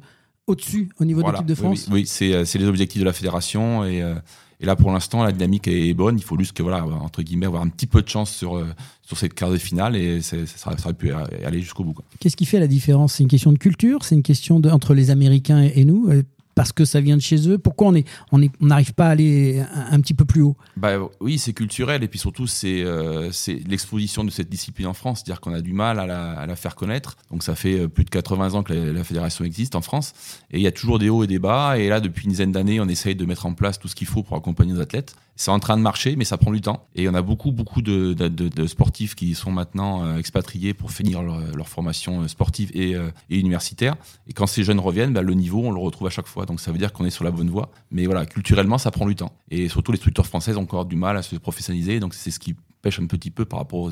au-dessus 0.48 0.90
au 1.00 1.06
niveau 1.06 1.22
de 1.22 1.32
l'équipe 1.32 1.46
de 1.46 1.56
France 1.56 1.88
Oui, 1.92 2.10
euh, 2.22 2.46
c'est 2.46 2.60
les 2.60 2.68
objectifs 2.68 3.00
de 3.00 3.06
la 3.06 3.14
fédération 3.14 3.86
et, 3.86 4.04
et 4.60 4.66
là 4.66 4.76
pour 4.76 4.92
l'instant 4.92 5.24
la 5.24 5.32
dynamique 5.32 5.68
est, 5.68 5.94
bonne. 5.94 6.18
Il 6.18 6.24
faut 6.24 6.38
juste 6.38 6.54
que 6.54 6.64
voilà 6.64 6.84
entre 6.86 7.22
guillemets 7.22 7.46
avoir 7.46 7.62
un 7.62 7.70
petit 7.70 7.88
peu 7.88 8.02
de 8.02 8.10
chance 8.10 8.32
sur 8.32 8.64
sur 9.02 9.18
cette 9.18 9.34
quart 9.34 9.52
de 9.52 9.58
finale 9.58 9.96
et 9.96 10.22
ça, 10.22 10.38
ça, 10.46 10.72
aurait 10.72 10.94
pu 10.94 11.12
aller 11.12 11.62
jusqu'au 11.62 11.84
bout. 11.84 11.96
Qu'est-ce 12.20 12.36
qui 12.36 12.46
fait 12.46 12.60
la 12.60 12.68
différence? 12.68 13.14
C'est 13.14 13.24
une 13.24 13.30
question 13.30 13.52
de 13.52 13.60
culture? 13.60 14.04
C'est 14.04 14.16
une 14.16 14.24
question 14.24 14.60
de, 14.60 14.70
entre 14.70 14.94
les 14.94 15.12
Américains 15.12 15.62
et 15.62 15.86
nous? 15.86 16.10
Parce 16.56 16.72
que 16.72 16.86
ça 16.86 17.02
vient 17.02 17.18
de 17.18 17.22
chez 17.22 17.50
eux 17.50 17.58
Pourquoi 17.58 17.90
on 17.90 17.96
on 18.32 18.50
n'arrive 18.62 18.94
pas 18.94 19.08
à 19.08 19.10
aller 19.10 19.64
un, 19.74 20.00
petit 20.00 20.14
peu 20.14 20.26
plus 20.26 20.42
haut? 20.42 20.56
Bah, 20.78 20.98
Oui, 21.20 21.38
c'est 21.38 21.54
culturel 21.54 22.04
et 22.04 22.08
puis 22.08 22.18
surtout 22.18 22.48
c'est 22.48 22.82
euh, 22.82 23.30
l'exposition 23.68 24.24
de 24.24 24.32
cette 24.32 24.50
discipline 24.50 24.88
en 24.88 24.94
France, 24.94 25.22
c'est-à-dire 25.24 25.42
qu'on 25.42 25.54
a 25.54 25.62
du 25.62 25.74
mal 25.74 26.00
à 26.00 26.46
la, 26.48 26.56
faire 26.56 26.76
connaître. 26.76 27.18
Donc 27.32 27.44
ça 27.44 27.56
fait 27.56 27.80
euh, 27.80 27.88
plus 27.90 28.06
de 28.06 28.10
80 28.10 28.54
ans 28.54 28.64
que 28.64 28.74
la, 28.74 29.04
fédération 29.04 29.44
existe 29.44 29.76
en 29.76 29.82
France 29.82 30.14
et 30.52 30.58
il 30.58 30.64
y 30.64 30.68
a 30.68 30.72
toujours 30.72 30.98
des 31.00 31.10
hauts 31.10 31.24
et 31.24 31.28
des 31.28 31.40
bas. 31.40 31.78
Et 31.78 31.90
là, 31.90 32.00
depuis 32.00 32.24
une 32.24 32.32
dizaine 32.32 32.52
d'années, 32.52 32.80
on 32.80 32.88
essaye 32.88 33.16
de 33.16 33.26
mettre 33.26 33.46
en 33.46 33.54
place 33.54 33.78
tout 33.78 33.88
ce 33.88 33.96
qu'il 33.96 34.08
faut 34.08 34.24
pour 34.24 34.38
accompagner 34.38 34.74
nos 34.74 34.82
athlètes. 34.82 35.16
C'est 35.36 35.52
en 35.52 35.60
train 35.60 35.76
de 35.76 35.82
marcher, 35.82 36.16
mais 36.16 36.24
ça 36.24 36.38
prend 36.38 36.52
du 36.52 36.62
temps. 36.62 36.88
Et 36.96 37.10
on 37.10 37.14
a 37.14 37.22
beaucoup, 37.22 37.52
beaucoup 37.52 37.82
de, 37.82 38.16
sportifs 38.68 39.16
qui 39.16 39.36
sont 39.36 39.52
maintenant 39.52 40.06
euh, 40.06 40.18
expatriés 40.18 40.74
pour 40.74 40.92
finir 40.92 41.22
leur, 41.22 41.68
formation 41.68 42.26
sportive 42.30 42.72
et, 42.74 42.96
et, 43.30 43.38
universitaire. 43.38 43.96
Et 44.28 44.34
quand 44.34 44.48
ces 44.48 44.64
jeunes 44.64 44.80
reviennent, 44.80 45.12
bah, 45.12 45.22
le 45.22 45.34
niveau, 45.34 45.62
on 45.66 45.72
le 45.72 45.80
retrouve 45.80 46.08
à 46.08 46.10
chaque 46.12 46.28
fois 46.28 46.45
donc 46.46 46.60
ça 46.60 46.72
veut 46.72 46.78
dire 46.78 46.94
qu'on 46.94 47.06
est 47.06 47.10
sur 47.10 47.24
la 47.24 47.32
bonne 47.32 47.50
voie. 47.50 47.72
Mais 47.92 48.06
voilà, 48.06 48.26
culturellement, 48.26 48.78
ça 48.78 48.92
prend 48.92 49.06
du 49.06 49.16
temps. 49.16 49.32
Et 49.50 49.70
surtout, 49.70 49.92
les 49.92 49.98
structures 49.98 50.26
françaises 50.26 50.58
ont 50.58 50.62
encore 50.62 50.86
du 50.86 50.96
mal 50.96 51.18
à 51.18 51.22
se 51.22 51.36
professionnaliser, 51.36 52.00
donc 52.00 52.14
c'est 52.14 52.32
ce 52.32 52.40
qui 52.40 52.56
pêche 52.82 53.00
un 53.00 53.08
petit 53.08 53.32
peu 53.32 53.46
par 53.46 53.60
rapport 53.60 53.80
aux, 53.80 53.92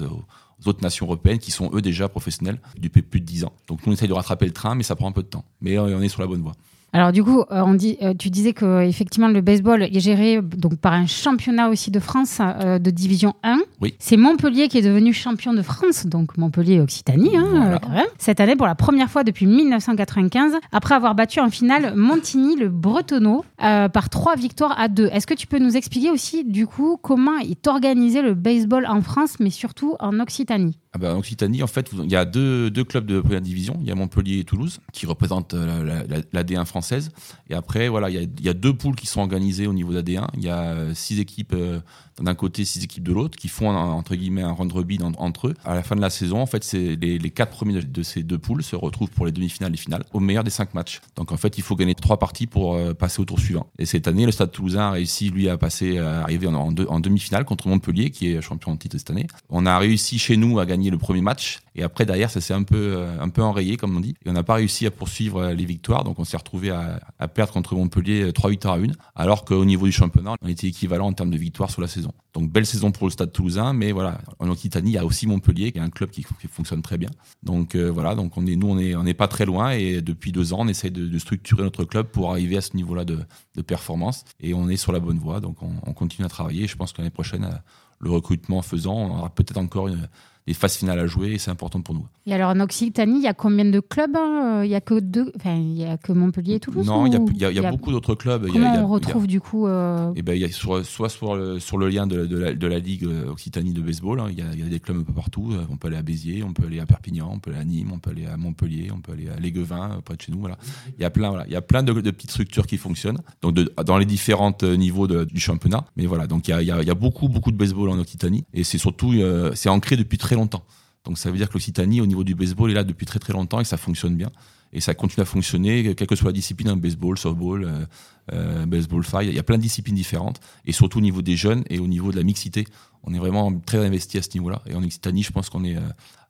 autres 0.66 0.82
nations 0.82 1.08
européennes 1.08 1.40
qui 1.40 1.52
sont 1.52 1.72
eux 1.74 1.82
déjà 1.82 2.08
professionnels 2.08 2.62
depuis 2.80 3.02
plus 3.02 3.20
de 3.20 3.26
10 3.26 3.46
ans. 3.46 3.54
Donc 3.68 3.86
nous, 3.86 3.92
on 3.92 3.96
essaye 3.96 4.08
de 4.08 4.14
rattraper 4.14 4.46
le 4.46 4.54
train, 4.54 4.76
mais 4.76 4.84
ça 4.84 4.96
prend 4.96 5.10
un 5.10 5.12
peu 5.12 5.24
de 5.24 5.28
temps. 5.28 5.44
Mais 5.62 5.78
on 5.78 6.02
est 6.02 6.10
sur 6.10 6.22
la 6.22 6.28
bonne 6.28 6.42
voie. 6.42 6.54
Alors 6.96 7.12
du 7.12 7.24
coup, 7.24 7.40
euh, 7.40 7.64
on 7.66 7.74
dit, 7.74 7.98
euh, 8.04 8.14
tu 8.18 8.30
disais 8.30 8.54
que 8.54 8.82
effectivement 8.84 9.28
le 9.28 9.42
baseball 9.42 9.82
est 9.82 10.00
géré 10.00 10.42
donc 10.42 10.78
par 10.78 10.94
un 10.94 11.08
championnat 11.08 11.70
aussi 11.70 11.90
de 11.90 12.00
France 12.00 12.40
euh, 12.40 12.78
de 12.78 12.92
division 12.92 13.34
1. 13.44 13.58
Oui. 13.82 13.96
C'est 13.98 14.16
Montpellier 14.16 14.68
qui 14.68 14.78
est 14.78 14.84
devenu 14.84 15.12
champion 15.12 15.54
de 15.54 15.64
France, 15.64 16.06
donc 16.06 16.38
Montpellier 16.38 16.80
Occitanie 16.80 17.36
hein, 17.36 17.48
Voilà. 17.52 17.80
quand 17.80 17.90
même. 17.90 18.06
Cette 18.20 18.40
année 18.40 18.56
pour 18.56 18.68
la 18.68 18.76
première 18.76 19.10
fois 19.10 19.24
depuis 19.24 19.48
1995, 19.48 20.54
après 20.72 20.94
avoir 20.94 21.16
battu 21.16 21.40
en 21.40 21.50
finale 21.50 21.94
Montigny 21.96 22.56
le 22.58 22.70
Bretonneau 22.70 23.44
euh, 23.64 23.90
par 23.90 24.10
trois 24.10 24.36
victoires 24.36 24.80
à 24.80 24.88
deux. 24.88 25.08
Est-ce 25.12 25.26
que 25.26 25.34
tu 25.34 25.48
peux 25.48 25.60
nous 25.60 25.76
expliquer 25.76 26.12
aussi 26.12 26.44
du 26.44 26.68
coup 26.68 26.98
comment 27.02 27.40
est 27.40 27.68
organisé 27.68 28.22
le 28.22 28.36
baseball 28.36 28.86
en 28.86 29.02
France, 29.02 29.38
mais 29.40 29.50
surtout 29.50 29.96
en 30.00 30.20
Occitanie? 30.20 30.78
Ah 30.96 31.00
bah, 31.00 31.16
en 31.16 31.18
Occitanie, 31.18 31.64
en 31.64 31.68
fait, 31.68 31.90
il 31.92 32.12
y 32.12 32.16
a 32.16 32.24
deux, 32.24 32.70
clubs 32.88 33.06
de 33.08 33.20
première 33.20 33.42
division. 33.42 33.78
Il 33.82 33.88
y 33.88 33.92
a 33.92 33.96
Montpellier 33.96 34.38
et 34.40 34.44
Toulouse 34.44 34.80
qui 34.92 35.08
représentent 35.08 35.56
euh, 35.56 35.84
la, 35.84 36.04
la- 36.18 36.24
la 36.32 36.44
D1 36.44 36.66
française. 36.66 37.10
Et 37.50 37.56
après, 37.56 37.90
voilà, 37.90 38.12
il 38.12 38.30
y, 38.42 38.50
a, 38.50 38.54
deux 38.54 38.74
poules 38.76 38.96
qui 38.96 39.08
sont 39.08 39.22
organisées 39.22 39.66
au 39.66 39.74
niveau 39.74 39.90
de 39.92 39.96
la 39.98 40.04
D1. 40.04 40.28
Il 40.38 40.44
y 40.44 40.50
a 40.50 40.60
euh, 40.62 40.94
six 40.94 41.20
équipes 41.20 41.54
euh, 41.56 41.80
d'un 42.22 42.36
côté, 42.36 42.64
six 42.64 42.84
équipes 42.84 43.02
de 43.06 43.12
l'autre, 43.12 43.36
qui 43.40 43.48
font 43.48 43.72
un- 43.72 43.76
entre 43.90 44.14
guillemets 44.16 44.44
un 44.44 44.52
round 44.52 44.72
robin 44.72 44.98
en- 45.02 45.14
entre 45.18 45.48
eux. 45.48 45.56
À 45.66 45.74
la 45.74 45.82
fin 45.82 45.96
de 45.96 46.02
la 46.02 46.12
saison, 46.12 46.40
en 46.40 46.46
fait, 46.46 46.72
les, 46.74 47.18
quatre 47.32 47.50
premiers 47.50 47.82
de, 47.82 48.04
ces 48.04 48.22
deux 48.22 48.38
poules 48.38 48.62
se 48.62 48.76
retrouvent 48.76 49.10
pour 49.10 49.26
les 49.26 49.32
demi-finales 49.32 49.74
et 49.74 49.78
finales 49.78 50.04
au 50.14 50.20
meilleur 50.20 50.44
des 50.44 50.52
cinq 50.52 50.76
matchs. 50.76 51.02
Donc 51.16 51.32
en 51.32 51.38
fait, 51.38 51.58
il 51.58 51.64
faut 51.64 51.76
gagner 51.76 51.96
trois 51.96 52.20
parties 52.20 52.46
pour 52.46 52.78
passer 52.94 53.20
au 53.20 53.26
tour 53.26 53.40
suivant. 53.40 53.66
Et 53.80 53.88
cette 53.88 54.08
année, 54.08 54.28
le 54.28 54.32
Stade 54.32 54.52
Toulousain 54.52 54.90
a 54.90 54.92
réussi 54.92 55.32
lui 55.32 55.50
à 55.50 55.58
passer, 55.58 55.98
à 55.98 56.22
arriver 56.22 56.46
en, 56.46 56.54
en 56.54 57.00
demi-finale 57.00 57.46
contre 57.46 57.68
Montpellier, 57.68 58.12
qui 58.12 58.28
est 58.28 58.42
champion 58.44 58.74
de 58.76 58.78
titre 58.78 58.96
cette 59.00 59.10
année. 59.10 59.26
On 59.50 59.66
a 59.66 59.76
réussi 59.80 60.20
chez 60.20 60.38
nous 60.38 60.60
à 60.60 60.68
gagner 60.68 60.83
le 60.90 60.98
premier 60.98 61.22
match. 61.22 61.60
Et 61.76 61.84
après, 61.84 62.06
derrière, 62.06 62.30
ça 62.30 62.42
s'est 62.42 62.54
un 62.54 62.64
peu, 62.64 62.96
euh, 62.98 63.20
un 63.20 63.30
peu 63.30 63.42
enrayé, 63.42 63.78
comme 63.78 63.96
on 63.96 64.00
dit. 64.00 64.16
Et 64.26 64.30
on 64.30 64.34
n'a 64.34 64.44
pas 64.44 64.56
réussi 64.56 64.86
à 64.86 64.92
poursuivre 64.92 65.40
euh, 65.40 65.54
les 65.54 65.66
victoires. 65.66 66.04
Donc, 66.04 66.20
on 66.20 66.24
s'est 66.24 66.38
retrouvé 66.38 66.70
à, 66.70 67.00
à 67.20 67.28
perdre 67.28 67.54
contre 67.54 67.76
Montpellier 67.76 68.24
euh, 68.24 68.32
3 68.32 68.50
victoires 68.50 68.76
à 68.76 68.78
1. 68.78 68.88
Alors 69.16 69.46
qu'au 69.46 69.66
niveau 69.66 69.86
du 69.86 69.92
championnat, 69.92 70.36
on 70.42 70.48
était 70.48 70.68
équivalent 70.68 71.08
en 71.08 71.14
termes 71.14 71.32
de 71.32 71.38
victoires 71.38 71.72
sur 71.72 71.82
la 71.82 71.88
saison. 71.88 72.12
Donc, 72.34 72.52
belle 72.52 72.66
saison 72.66 72.92
pour 72.92 73.08
le 73.08 73.12
Stade 73.12 73.32
Toulousain. 73.32 73.74
Mais 73.74 73.92
voilà, 73.92 74.20
en 74.40 74.50
Occitanie, 74.50 74.92
il 74.92 74.94
y 74.96 74.98
a 74.98 75.06
aussi 75.06 75.28
Montpellier, 75.28 75.72
qui 75.72 75.78
est 75.78 75.82
un 75.82 75.90
club 75.90 76.10
qui, 76.10 76.24
qui 76.24 76.48
fonctionne 76.48 76.82
très 76.82 76.98
bien. 76.98 77.10
Donc, 77.44 77.76
euh, 77.76 77.90
voilà. 77.90 78.16
Donc, 78.16 78.38
on 78.38 78.46
est, 78.46 78.56
nous, 78.56 78.68
on 78.68 78.80
est, 78.80 78.96
on 78.96 79.04
n'est 79.04 79.14
pas 79.14 79.28
très 79.28 79.46
loin. 79.46 79.72
Et 79.72 80.02
depuis 80.02 80.32
deux 80.32 80.54
ans, 80.54 80.60
on 80.62 80.68
essaie 80.68 80.90
de, 80.90 81.18
structurer 81.20 81.64
notre 81.64 81.86
club 81.86 82.08
pour 82.08 82.32
arriver 82.32 82.58
à 82.58 82.62
ce 82.62 82.76
niveau-là 82.76 83.06
de, 83.06 83.20
de 83.56 83.62
performance. 83.62 84.26
Et 84.40 84.54
on 84.54 84.68
est 84.68 84.78
sur 84.78 84.92
la 84.92 85.00
bonne 85.00 85.20
voie. 85.20 85.40
Donc, 85.40 85.62
on, 85.62 85.72
on 85.86 85.94
continue 85.94 86.26
à 86.26 86.30
travailler. 86.30 86.68
Je 86.68 86.76
pense 86.76 86.92
que 86.92 86.98
l'année 87.02 87.12
prochaine, 87.12 87.46
euh, 87.46 87.56
le 88.00 88.10
recrutement 88.10 88.62
faisant, 88.62 88.96
on 88.96 89.20
aura 89.20 89.30
peut-être 89.30 89.58
encore 89.58 89.88
une, 89.88 90.10
des 90.48 90.54
phases 90.54 90.76
finales 90.76 91.00
à 91.00 91.08
jouer 91.08 91.32
et 91.34 91.38
c'est 91.38 91.52
important 91.52 91.82
pour 91.82 91.96
nous. 91.96 92.06
Et 92.26 92.34
alors 92.34 92.50
en 92.50 92.60
Occitanie, 92.60 93.18
il 93.20 93.24
y 93.24 93.28
a 93.28 93.34
combien 93.34 93.66
de 93.66 93.80
clubs 93.80 94.16
hein 94.16 94.62
Il 94.64 94.70
y 94.70 94.76
a 94.76 94.82
que 94.82 95.00
deux, 95.00 95.32
enfin 95.38 95.56
il 95.56 95.78
y 95.78 95.86
a 95.86 95.98
que 95.98 96.12
Montpellier 96.12 96.56
et 96.56 96.60
Toulouse. 96.60 96.86
Non, 96.86 97.06
il 97.06 97.14
y 97.14 97.46
a, 97.46 97.52
y 97.52 97.56
y 97.58 97.62
beaucoup 97.72 97.92
d'autres 97.92 98.16
clubs. 98.16 98.48
Comment 98.52 98.74
y 98.74 98.78
a- 98.78 98.82
on 98.82 98.86
a- 98.86 98.88
retrouve 98.88 99.28
du 99.28 99.40
coup 99.42 99.68
euh, 99.68 100.12
Eh 100.16 100.22
ben, 100.22 100.34
y 100.38 100.44
a 100.44 100.50
sur, 100.52 100.86
soit 100.86 101.10
sur 101.10 101.36
le, 101.36 101.60
sur 101.60 101.78
le 101.78 101.90
lien 101.90 102.08
de, 102.08 102.26
de 102.26 102.38
la, 102.38 102.54
de 102.54 102.68
la 102.68 102.80
Ligue 102.80 103.06
euh, 103.06 103.30
Occitanie 103.32 103.74
de 103.74 103.82
baseball, 103.82 104.20
hein, 104.20 104.28
il, 104.30 104.38
y 104.38 104.42
a, 104.42 104.46
il 104.54 104.60
y 104.60 104.64
a 104.64 104.70
des 104.70 104.80
clubs 104.80 104.98
un 105.00 105.04
peu 105.04 105.14
partout. 105.14 105.52
Euh, 105.54 105.66
On 105.70 105.78
peut 105.78 105.88
aller 105.88 105.98
à 105.98 106.02
Béziers, 106.02 106.44
on 106.44 106.54
peut 106.54 106.66
aller 106.68 106.80
à 106.80 106.86
Perpignan, 106.86 107.30
on 107.32 107.40
peut 107.40 107.52
aller 107.52 107.60
à 107.62 107.66
Nîmes, 107.66 107.92
on 107.94 108.00
peut 108.00 108.12
aller 108.12 108.26
à 108.26 108.38
Montpellier, 108.38 108.90
on 108.96 109.00
peut 109.00 109.14
aller 109.14 109.30
à 109.30 109.40
Léguevin, 109.40 109.92
euh, 109.98 110.02
près 110.02 110.16
de 110.16 110.22
chez 110.22 110.32
nous. 110.32 110.40
Voilà. 110.40 110.58
Il 110.98 111.02
y 111.02 111.06
a 111.06 111.10
plein, 111.10 111.30
voilà. 111.30 111.46
il 111.48 111.54
y 111.54 111.56
a 111.58 111.62
plein 111.62 111.84
de, 111.84 111.94
de 111.94 112.12
petites 112.12 112.32
structures 112.32 112.68
qui 112.68 112.78
fonctionnent 112.78 113.20
donc 113.42 113.54
de- 113.54 113.72
dans 113.86 113.98
les 113.98 114.06
différents 114.06 114.56
euh, 114.64 114.76
niveaux 114.76 115.08
du 115.08 115.40
championnat. 115.40 115.86
Mais 115.98 116.06
voilà, 116.06 116.28
donc 116.28 116.48
il 116.48 116.52
y 116.52 116.54
a, 116.54 116.62
il 116.82 116.88
y 116.90 116.94
beaucoup, 116.94 117.28
beaucoup 117.28 117.52
de 117.52 117.58
baseball 117.58 117.90
en 117.90 118.00
Occitanie 118.00 118.44
et 118.54 118.64
c'est 118.64 118.78
surtout 118.78 119.14
euh, 119.14 119.52
c'est 119.56 119.70
ancré 119.70 119.96
depuis 119.98 120.18
très 120.18 120.33
longtemps. 120.36 120.64
Donc 121.06 121.18
ça 121.18 121.30
veut 121.32 121.38
dire 121.38 121.50
que 121.50 121.54
l'Occitanie, 121.54 122.02
au 122.02 122.06
niveau 122.06 122.24
du 122.24 122.36
baseball, 122.36 122.72
est 122.72 122.76
là 122.76 122.84
depuis 122.84 123.06
très 123.06 123.20
très 123.20 123.34
longtemps 123.34 123.60
et 123.60 123.66
ça 123.66 123.78
fonctionne 123.78 124.16
bien. 124.16 124.32
Et 124.74 124.82
ça 124.82 124.96
continue 124.96 125.22
à 125.22 125.26
fonctionner, 125.26 125.94
quelle 125.94 126.08
que 126.08 126.16
soit 126.16 126.30
la 126.30 126.34
discipline, 126.34 126.70
hein, 126.70 126.78
baseball, 126.78 127.18
softball, 127.18 127.64
euh, 127.64 127.86
euh, 128.34 128.66
baseball 128.66 129.04
five. 129.04 129.26
Il 129.26 129.36
y 129.36 129.40
a 129.40 129.44
plein 129.44 129.58
de 129.58 129.62
disciplines 129.62 129.96
différentes. 129.96 130.40
Et 130.66 130.72
surtout 130.72 130.98
au 130.98 131.02
niveau 131.02 131.22
des 131.22 131.36
jeunes 131.36 131.64
et 131.70 131.78
au 131.78 131.88
niveau 131.88 132.12
de 132.12 132.18
la 132.18 132.24
mixité, 132.24 132.66
on 133.04 133.14
est 133.14 133.20
vraiment 133.20 133.54
très 133.54 133.86
investi 133.86 134.18
à 134.18 134.24
ce 134.24 134.30
niveau-là. 134.34 134.64
Et 134.66 134.74
en 134.74 134.84
Occitanie, 134.84 135.22
je 135.22 135.32
pense 135.32 135.50
qu'on 135.50 135.64
est, 135.64 135.78
euh, 135.78 135.82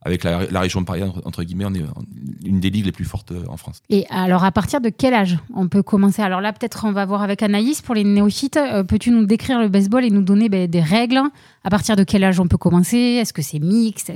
avec 0.05 0.23
la, 0.23 0.45
la 0.49 0.59
région 0.59 0.83
parisienne, 0.83 1.09
entre, 1.09 1.27
entre 1.27 1.43
guillemets, 1.43 1.65
on 1.65 1.73
est 1.73 1.83
une 2.45 2.59
des 2.59 2.69
ligues 2.69 2.85
les 2.85 2.91
plus 2.91 3.05
fortes 3.05 3.31
euh, 3.31 3.43
en 3.47 3.57
France. 3.57 3.81
Et 3.89 4.05
alors 4.09 4.43
à 4.43 4.51
partir 4.51 4.81
de 4.81 4.89
quel 4.89 5.13
âge 5.13 5.37
on 5.55 5.67
peut 5.67 5.83
commencer? 5.83 6.21
Alors 6.21 6.41
là 6.41 6.53
peut-être 6.53 6.85
on 6.85 6.91
va 6.91 7.05
voir 7.05 7.21
avec 7.21 7.41
Anaïs 7.41 7.81
pour 7.81 7.95
les 7.95 8.03
néophytes. 8.03 8.57
Euh, 8.57 8.83
Peux-tu 8.83 9.11
nous 9.11 9.25
décrire 9.25 9.59
le 9.59 9.69
baseball 9.69 10.03
et 10.03 10.09
nous 10.09 10.21
donner 10.21 10.49
ben, 10.49 10.67
des 10.67 10.81
règles? 10.81 11.21
À 11.63 11.69
partir 11.69 11.95
de 11.95 12.03
quel 12.03 12.23
âge 12.23 12.39
on 12.39 12.47
peut 12.47 12.57
commencer? 12.57 12.97
Est-ce 12.97 13.33
que 13.33 13.41
c'est 13.41 13.59
mixte? 13.59 14.11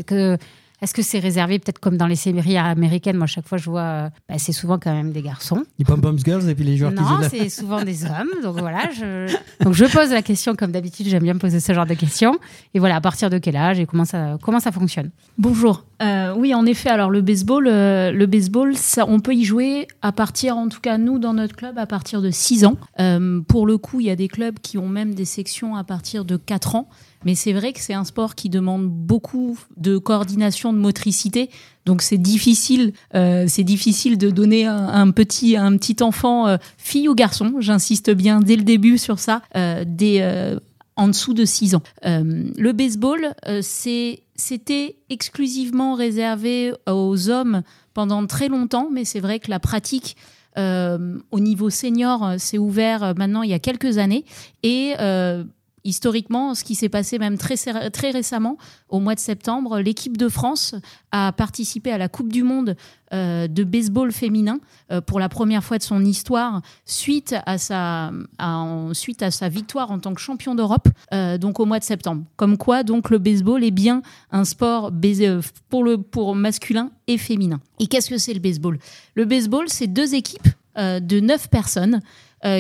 Est-ce 0.82 0.94
que 0.94 1.02
c'est 1.02 1.20
réservé 1.20 1.58
peut-être 1.60 1.80
comme 1.80 1.98
dans 1.98 2.06
les 2.08 2.16
séries 2.16 2.58
américaines? 2.58 3.18
Moi, 3.18 3.26
chaque 3.28 3.48
fois, 3.48 3.58
je 3.58 3.70
vois, 3.70 3.82
euh, 3.82 4.10
ben, 4.30 4.38
c'est 4.38 4.52
souvent 4.52 4.78
quand 4.78 4.94
même 4.94 5.12
des 5.12 5.24
garçons. 5.24 5.64
Les 5.80 5.86
pom-poms 5.86 6.18
girls 6.24 6.48
et 6.50 6.54
puis 6.54 6.64
les 6.64 6.78
joueurs 6.78 6.94
qui 6.94 7.02
Non, 7.02 7.08
jouent 7.08 7.22
là. 7.22 7.30
c'est 7.30 7.50
souvent 7.50 7.84
des 7.84 8.06
hommes. 8.06 8.30
Donc 8.44 8.60
voilà, 8.60 8.90
je... 8.96 9.34
donc 9.64 9.74
je 9.74 9.86
pose 9.86 10.12
la 10.12 10.22
question 10.22 10.56
comme 10.56 10.72
d'habitude. 10.72 11.08
J'aime 11.08 11.24
bien 11.24 11.38
poser 11.38 11.60
ce 11.60 11.74
genre 11.74 11.88
de 11.88 11.96
questions. 11.96 12.38
Et 12.76 12.80
voilà, 12.80 12.98
à 12.98 13.02
partir 13.02 13.30
de 13.32 13.40
quel 13.40 13.56
âge 13.56 13.80
et 13.80 13.88
comment 13.88 14.06
ça 14.06 14.38
comment 14.42 14.60
ça 14.60 14.72
fonctionne? 14.72 15.10
Bonjour. 15.40 15.84
Euh, 16.02 16.34
oui, 16.38 16.54
en 16.54 16.66
effet, 16.66 16.90
alors 16.90 17.10
le 17.10 17.22
baseball, 17.22 17.68
euh, 17.68 18.12
le 18.12 18.26
baseball 18.26 18.76
ça, 18.76 19.06
on 19.08 19.20
peut 19.20 19.34
y 19.34 19.44
jouer 19.44 19.88
à 20.02 20.12
partir, 20.12 20.58
en 20.58 20.70
tout 20.70 20.80
cas 20.80 20.98
nous 20.98 21.18
dans 21.18 21.34
notre 21.34 21.56
club, 21.56 21.78
à 21.78 21.86
partir 21.86 22.22
de 22.22 22.30
6 22.30 22.66
ans. 22.66 22.78
Euh, 23.00 23.42
pour 23.42 23.66
le 23.66 23.78
coup, 23.78 24.00
il 24.00 24.08
y 24.08 24.10
a 24.12 24.16
des 24.16 24.28
clubs 24.28 24.60
qui 24.60 24.78
ont 24.78 24.90
même 24.90 25.16
des 25.16 25.26
sections 25.26 25.76
à 25.76 25.84
partir 25.84 26.26
de 26.26 26.38
4 26.38 26.76
ans. 26.76 26.90
Mais 27.26 27.36
c'est 27.36 27.54
vrai 27.54 27.74
que 27.74 27.80
c'est 27.80 27.94
un 27.94 28.04
sport 28.04 28.36
qui 28.36 28.50
demande 28.50 28.88
beaucoup 28.88 29.58
de 29.76 29.98
coordination, 29.98 30.72
de 30.72 30.78
motricité. 30.78 31.50
Donc 31.86 32.02
c'est 32.02 32.18
difficile, 32.18 32.94
euh, 33.16 33.46
c'est 33.48 33.64
difficile 33.64 34.18
de 34.18 34.30
donner 34.30 34.66
un, 34.66 34.88
un 34.88 35.12
petit, 35.12 35.56
un 35.56 35.78
petit 35.78 36.04
enfant, 36.04 36.48
euh, 36.48 36.58
fille 36.78 37.08
ou 37.08 37.16
garçon, 37.16 37.56
j'insiste 37.60 38.12
bien 38.12 38.42
dès 38.42 38.56
le 38.56 38.64
début 38.64 38.98
sur 38.98 39.20
ça, 39.20 39.42
euh, 39.56 39.84
des, 39.88 40.56
en 40.98 41.08
dessous 41.08 41.34
de 41.34 41.46
6 41.46 41.76
ans. 41.76 41.84
Euh, 42.06 42.52
le 42.58 42.72
baseball, 42.74 43.34
euh, 43.48 43.62
c'était 43.62 44.98
exclusivement 45.10 45.94
réservé 45.94 46.74
aux 46.88 47.30
hommes 47.30 47.62
pendant 47.94 48.26
très 48.28 48.50
longtemps, 48.50 48.90
mais 48.92 49.06
c'est 49.06 49.20
vrai 49.20 49.40
que 49.40 49.50
la 49.50 49.60
pratique 49.60 50.18
euh, 50.58 51.20
au 51.30 51.40
niveau 51.40 51.70
senior 51.70 52.36
s'est 52.40 52.58
ouvert 52.58 53.04
euh, 53.04 53.14
maintenant 53.16 53.44
il 53.44 53.52
y 53.52 53.54
a 53.54 53.60
quelques 53.60 54.00
années. 54.00 54.26
Et 54.64 54.94
historiquement, 55.88 56.54
ce 56.54 56.64
qui 56.64 56.76
s'est 56.76 56.90
passé 56.90 57.18
même 57.18 57.38
très, 57.38 57.56
très 57.90 58.12
récemment, 58.12 58.58
au 58.90 59.00
mois 59.00 59.16
de 59.16 59.20
septembre, 59.20 59.80
l'équipe 59.80 60.18
de 60.18 60.28
France 60.28 60.76
a 61.12 61.32
participé 61.32 61.92
à 61.92 61.98
la 61.98 62.10
Coupe 62.10 62.32
du 62.32 62.44
Monde 62.44 62.76
euh, 63.14 63.48
de 63.48 63.64
baseball 63.64 64.12
féminin 64.12 64.60
euh, 64.92 65.00
pour 65.00 65.18
la 65.18 65.30
première 65.30 65.64
fois 65.64 65.78
de 65.78 65.84
son 65.84 66.04
histoire 66.04 66.62
suite 66.86 67.34
à 67.46 67.58
sa, 67.58 68.12
suite 68.92 69.24
à 69.24 69.32
sa 69.32 69.48
victoire 69.48 69.92
en 69.92 70.00
tant 70.00 70.14
que 70.14 70.20
champion 70.20 70.56
d'Europe, 70.56 70.90
euh, 71.14 71.38
donc 71.38 71.62
au 71.62 71.66
mois 71.66 71.80
de 71.80 71.86
septembre. 71.86 72.24
Comme 72.36 72.58
quoi, 72.58 72.84
donc 72.84 73.10
le 73.10 73.18
baseball 73.18 73.64
est 73.64 73.72
bien 73.72 74.02
un 74.32 74.44
sport 74.44 74.92
pour 75.70 75.86
le 75.86 75.98
pour 75.98 76.36
masculin 76.36 76.92
et 77.08 77.18
féminin. 77.18 77.62
Et 77.80 77.88
qu'est-ce 77.88 78.10
que 78.10 78.18
c'est 78.18 78.34
le 78.34 78.42
baseball? 78.42 78.78
Le 79.16 79.24
baseball, 79.24 79.70
c'est 79.70 79.88
deux 79.88 80.14
équipes 80.14 80.50
de 80.78 81.20
neuf 81.20 81.50
personnes 81.50 82.02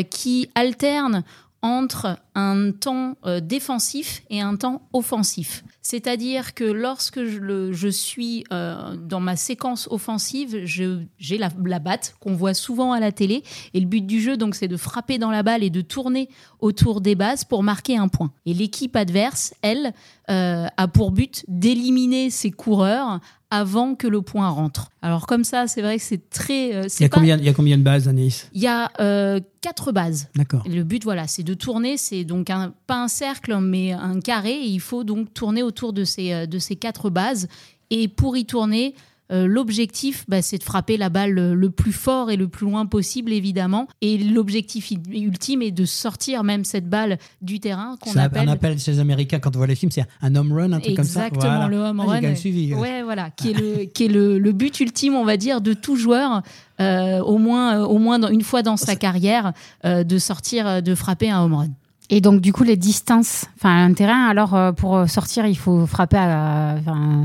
qui 0.09 0.49
alternent 0.55 1.23
entre 1.61 2.17
un 2.35 2.71
temps 2.71 3.15
euh, 3.25 3.39
défensif 3.39 4.23
et 4.29 4.41
un 4.41 4.55
temps 4.55 4.87
offensif. 4.93 5.63
C'est-à-dire 5.89 6.53
que 6.53 6.65
lorsque 6.65 7.23
je, 7.23 7.37
le- 7.37 7.71
je 7.71 7.87
suis 7.87 8.43
euh, 8.51 8.97
dans 8.97 9.21
ma 9.21 9.37
séquence 9.37 9.87
offensive, 9.89 10.59
j'ai 10.65 11.37
la, 11.37 11.47
la 11.63 11.79
batte 11.79 12.15
qu'on 12.19 12.33
voit 12.33 12.53
souvent 12.53 12.91
à 12.91 12.99
la 12.99 13.13
télé. 13.13 13.41
Et 13.73 13.79
le 13.79 13.85
but 13.85 14.05
du 14.05 14.19
jeu, 14.19 14.35
donc, 14.35 14.55
c'est 14.55 14.67
de 14.67 14.75
frapper 14.75 15.17
dans 15.17 15.31
la 15.31 15.43
balle 15.43 15.63
et 15.63 15.69
de 15.69 15.79
tourner 15.79 16.27
autour 16.59 16.99
des 16.99 17.15
bases 17.15 17.45
pour 17.45 17.63
marquer 17.63 17.95
un 17.95 18.09
point. 18.09 18.33
Et 18.45 18.53
l'équipe 18.53 18.97
adverse, 18.97 19.53
elle, 19.61 19.93
euh, 20.29 20.67
a 20.75 20.87
pour 20.89 21.11
but 21.11 21.45
d'éliminer 21.47 22.31
ses 22.31 22.51
coureurs 22.51 23.21
avant 23.49 23.95
que 23.95 24.07
le 24.07 24.21
point 24.21 24.49
rentre. 24.49 24.89
Alors 25.01 25.25
comme 25.25 25.45
ça, 25.45 25.67
c'est 25.67 25.81
vrai 25.81 25.95
que 25.99 26.03
c'est 26.03 26.29
très... 26.29 26.75
euh, 26.75 26.87
Il 26.99 27.03
y, 27.03 27.05
a 27.05 27.07
pas- 27.09 27.15
combien, 27.15 27.37
il 27.37 27.45
y 27.45 27.47
a 27.47 27.53
combien 27.53 27.77
de 27.77 27.83
bases, 27.83 28.09
Anaïs 28.09 28.49
Il 28.53 28.61
y 28.61 28.67
a 28.67 28.91
euh, 28.99 29.39
quatre 29.61 29.93
bases. 29.93 30.27
D'accord. 30.35 30.63
Le 30.67 30.83
but, 30.83 31.05
voilà, 31.05 31.27
c'est 31.27 31.43
de 31.43 31.53
tourner. 31.53 31.95
C'est 31.95 32.25
donc 32.25 32.49
un, 32.49 32.73
pas 32.87 33.01
un 33.01 33.07
cercle, 33.07 33.57
mais 33.61 33.93
un 33.93 34.19
carré. 34.19 34.51
Et 34.51 34.67
il 34.67 34.81
faut 34.81 35.05
donc 35.05 35.33
tourner 35.33 35.63
autour 35.63 35.76
de 35.93 36.03
ces, 36.03 36.33
euh, 36.33 36.45
de 36.45 36.59
ces 36.59 36.75
quatre 36.75 37.09
bases. 37.09 37.47
Et 37.89 38.07
pour 38.07 38.35
y 38.37 38.45
tourner, 38.45 38.95
euh, 39.29 39.45
l'objectif, 39.45 40.23
bah, 40.29 40.41
c'est 40.41 40.57
de 40.57 40.63
frapper 40.63 40.95
la 40.95 41.09
balle 41.09 41.31
le, 41.31 41.53
le 41.53 41.69
plus 41.69 41.91
fort 41.91 42.31
et 42.31 42.37
le 42.37 42.47
plus 42.47 42.65
loin 42.65 42.85
possible, 42.85 43.33
évidemment. 43.33 43.87
Et 44.01 44.17
l'objectif 44.17 44.91
ultime 45.11 45.61
est 45.61 45.71
de 45.71 45.83
sortir 45.83 46.43
même 46.45 46.63
cette 46.63 46.89
balle 46.89 47.17
du 47.41 47.59
terrain 47.59 47.97
qu'on 47.99 48.15
appelle. 48.15 48.47
On 48.47 48.51
appelle 48.51 48.79
chez 48.79 48.91
les 48.93 48.99
Américains, 48.99 49.39
quand 49.39 49.53
on 49.55 49.59
voit 49.59 49.67
les 49.67 49.75
films, 49.75 49.91
c'est 49.91 50.05
un 50.21 50.33
home 50.35 50.53
run, 50.53 50.71
un 50.71 50.79
truc 50.79 50.95
comme 50.95 51.03
ça. 51.05 51.27
Exactement, 51.27 51.55
Voilà. 51.55 51.67
le 51.67 51.77
home 51.77 51.99
Ah, 51.99 52.05
run. 52.05 52.15
quand 52.15 52.21
même 52.21 52.35
suivi. 52.37 52.73
Ouais, 52.73 53.03
voilà, 53.03 53.29
qui 53.31 53.49
est 53.51 53.53
le, 53.53 53.83
qui 53.85 54.05
est 54.05 54.09
le, 54.09 54.39
le 54.39 54.51
but 54.53 54.79
ultime, 54.79 55.15
on 55.15 55.25
va 55.25 55.35
dire, 55.35 55.59
de 55.59 55.73
tout 55.73 55.97
joueur, 55.97 56.41
euh, 56.79 57.19
au 57.19 57.37
moins, 57.37 57.81
euh, 57.81 57.85
au 57.85 57.97
moins 57.97 58.19
dans- 58.19 58.29
une 58.29 58.43
fois 58.43 58.63
dans 58.63 58.77
sa 58.77 58.95
carrière, 58.95 59.51
de 59.83 60.17
sortir, 60.19 60.81
de 60.81 60.95
frapper 60.95 61.29
un 61.29 61.43
home 61.43 61.53
run. 61.53 61.67
Et 62.09 62.21
donc, 62.21 62.41
du 62.41 62.53
coup, 62.53 62.63
les 62.63 62.77
distances, 62.77 63.45
enfin, 63.57 63.85
un 63.85 63.93
terrain, 63.93 64.27
alors, 64.27 64.55
euh, 64.55 64.71
pour 64.71 65.09
sortir, 65.09 65.45
il 65.45 65.57
faut 65.57 65.85
frapper 65.85 66.17
à. 66.17 66.75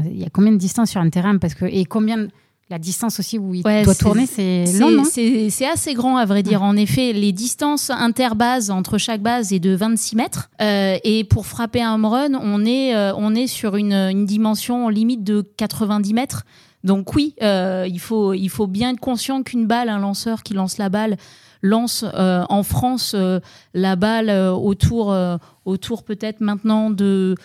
Il 0.07 0.18
y 0.18 0.25
a 0.25 0.31
combien 0.31 0.53
de 0.53 0.57
distance 0.57 0.90
sur 0.90 1.01
un 1.01 1.11
terrain? 1.11 1.38
Parce 1.38 1.55
que, 1.55 1.66
Et 1.66 1.85
combien 1.85 2.29
la 2.73 2.79
distance 2.79 3.21
aussi 3.21 3.38
où 3.38 3.53
il 3.53 3.62
doit 3.62 3.95
tourner, 3.95 4.25
c'est 4.25 4.64
long, 4.79 5.05
C'est 5.05 5.66
assez 5.66 5.92
grand, 5.92 6.16
à 6.16 6.25
vrai 6.25 6.42
dire. 6.42 6.62
En 6.62 6.75
effet, 6.75 7.12
les 7.12 7.33
distances 7.33 7.90
interbases 7.90 8.71
entre 8.71 8.97
chaque 8.97 9.21
base 9.21 9.53
est 9.53 9.59
de 9.59 9.75
26 9.77 10.16
mètres. 10.16 10.51
Euh, 10.62 10.97
et 11.05 11.25
pour 11.25 11.47
frapper 11.47 11.83
un 11.83 11.97
home 11.97 12.07
run, 12.07 12.35
on 12.40 12.64
est, 12.64 12.97
euh, 12.97 13.12
on 13.14 13.35
est 13.35 13.47
sur 13.47 13.77
une, 13.77 13.92
une, 13.92 14.25
dimension 14.25 14.88
limite 14.88 15.23
de 15.23 15.47
90 15.59 16.14
mètres. 16.14 16.45
Donc 16.83 17.14
oui, 17.14 17.35
euh, 17.42 17.87
il, 17.90 18.01
faut, 18.01 18.33
il 18.33 18.49
faut 18.49 18.66
bien 18.66 18.95
être 18.95 19.01
conscient 19.01 19.42
qu'une 19.42 19.66
balle, 19.66 19.90
un 19.90 19.99
lanceur 19.99 20.42
qui 20.42 20.55
lance 20.55 20.79
la 20.79 20.88
balle, 20.88 21.18
lance 21.62 22.05
euh, 22.14 22.44
en 22.48 22.62
France 22.62 23.12
euh, 23.14 23.40
la 23.72 23.96
balle 23.96 24.29
euh, 24.29 24.51
autour, 24.51 25.16
autour 25.64 26.03
peut-être 26.03 26.40
maintenant 26.40 26.90
de 26.90 27.37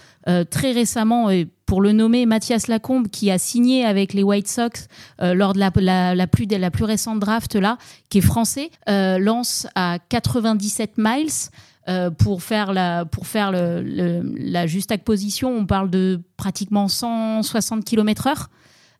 très 0.49 0.71
récemment, 0.71 1.29
et 1.29 1.47
pour 1.65 1.81
le 1.81 1.91
nommer, 1.91 2.25
Mathias 2.25 2.67
Lacombe, 2.67 3.07
qui 3.07 3.31
a 3.31 3.37
signé 3.37 3.85
avec 3.85 4.13
les 4.13 4.23
White 4.23 4.47
Sox 4.47 4.87
lors 5.21 5.53
de 5.53 5.59
la, 5.59 5.71
plus, 6.27 6.45
la 6.45 6.71
plus 6.71 6.83
récente 6.83 7.19
draft 7.19 7.55
là, 7.55 7.77
qui 8.09 8.17
est 8.17 8.21
français, 8.21 8.69
lance 8.87 9.67
à 9.75 9.99
97 10.09 10.93
miles. 10.97 11.29
pour 12.17 12.43
faire 12.43 12.73
la 12.73 13.05
pour 13.05 13.27
faire 13.27 13.51
le, 13.51 14.21
la 14.37 14.67
juste 14.67 14.95
position, 15.03 15.55
on 15.55 15.65
parle 15.65 15.89
de 15.89 16.19
pratiquement 16.35 16.87
160 16.87 17.85
km/h. 17.85 18.47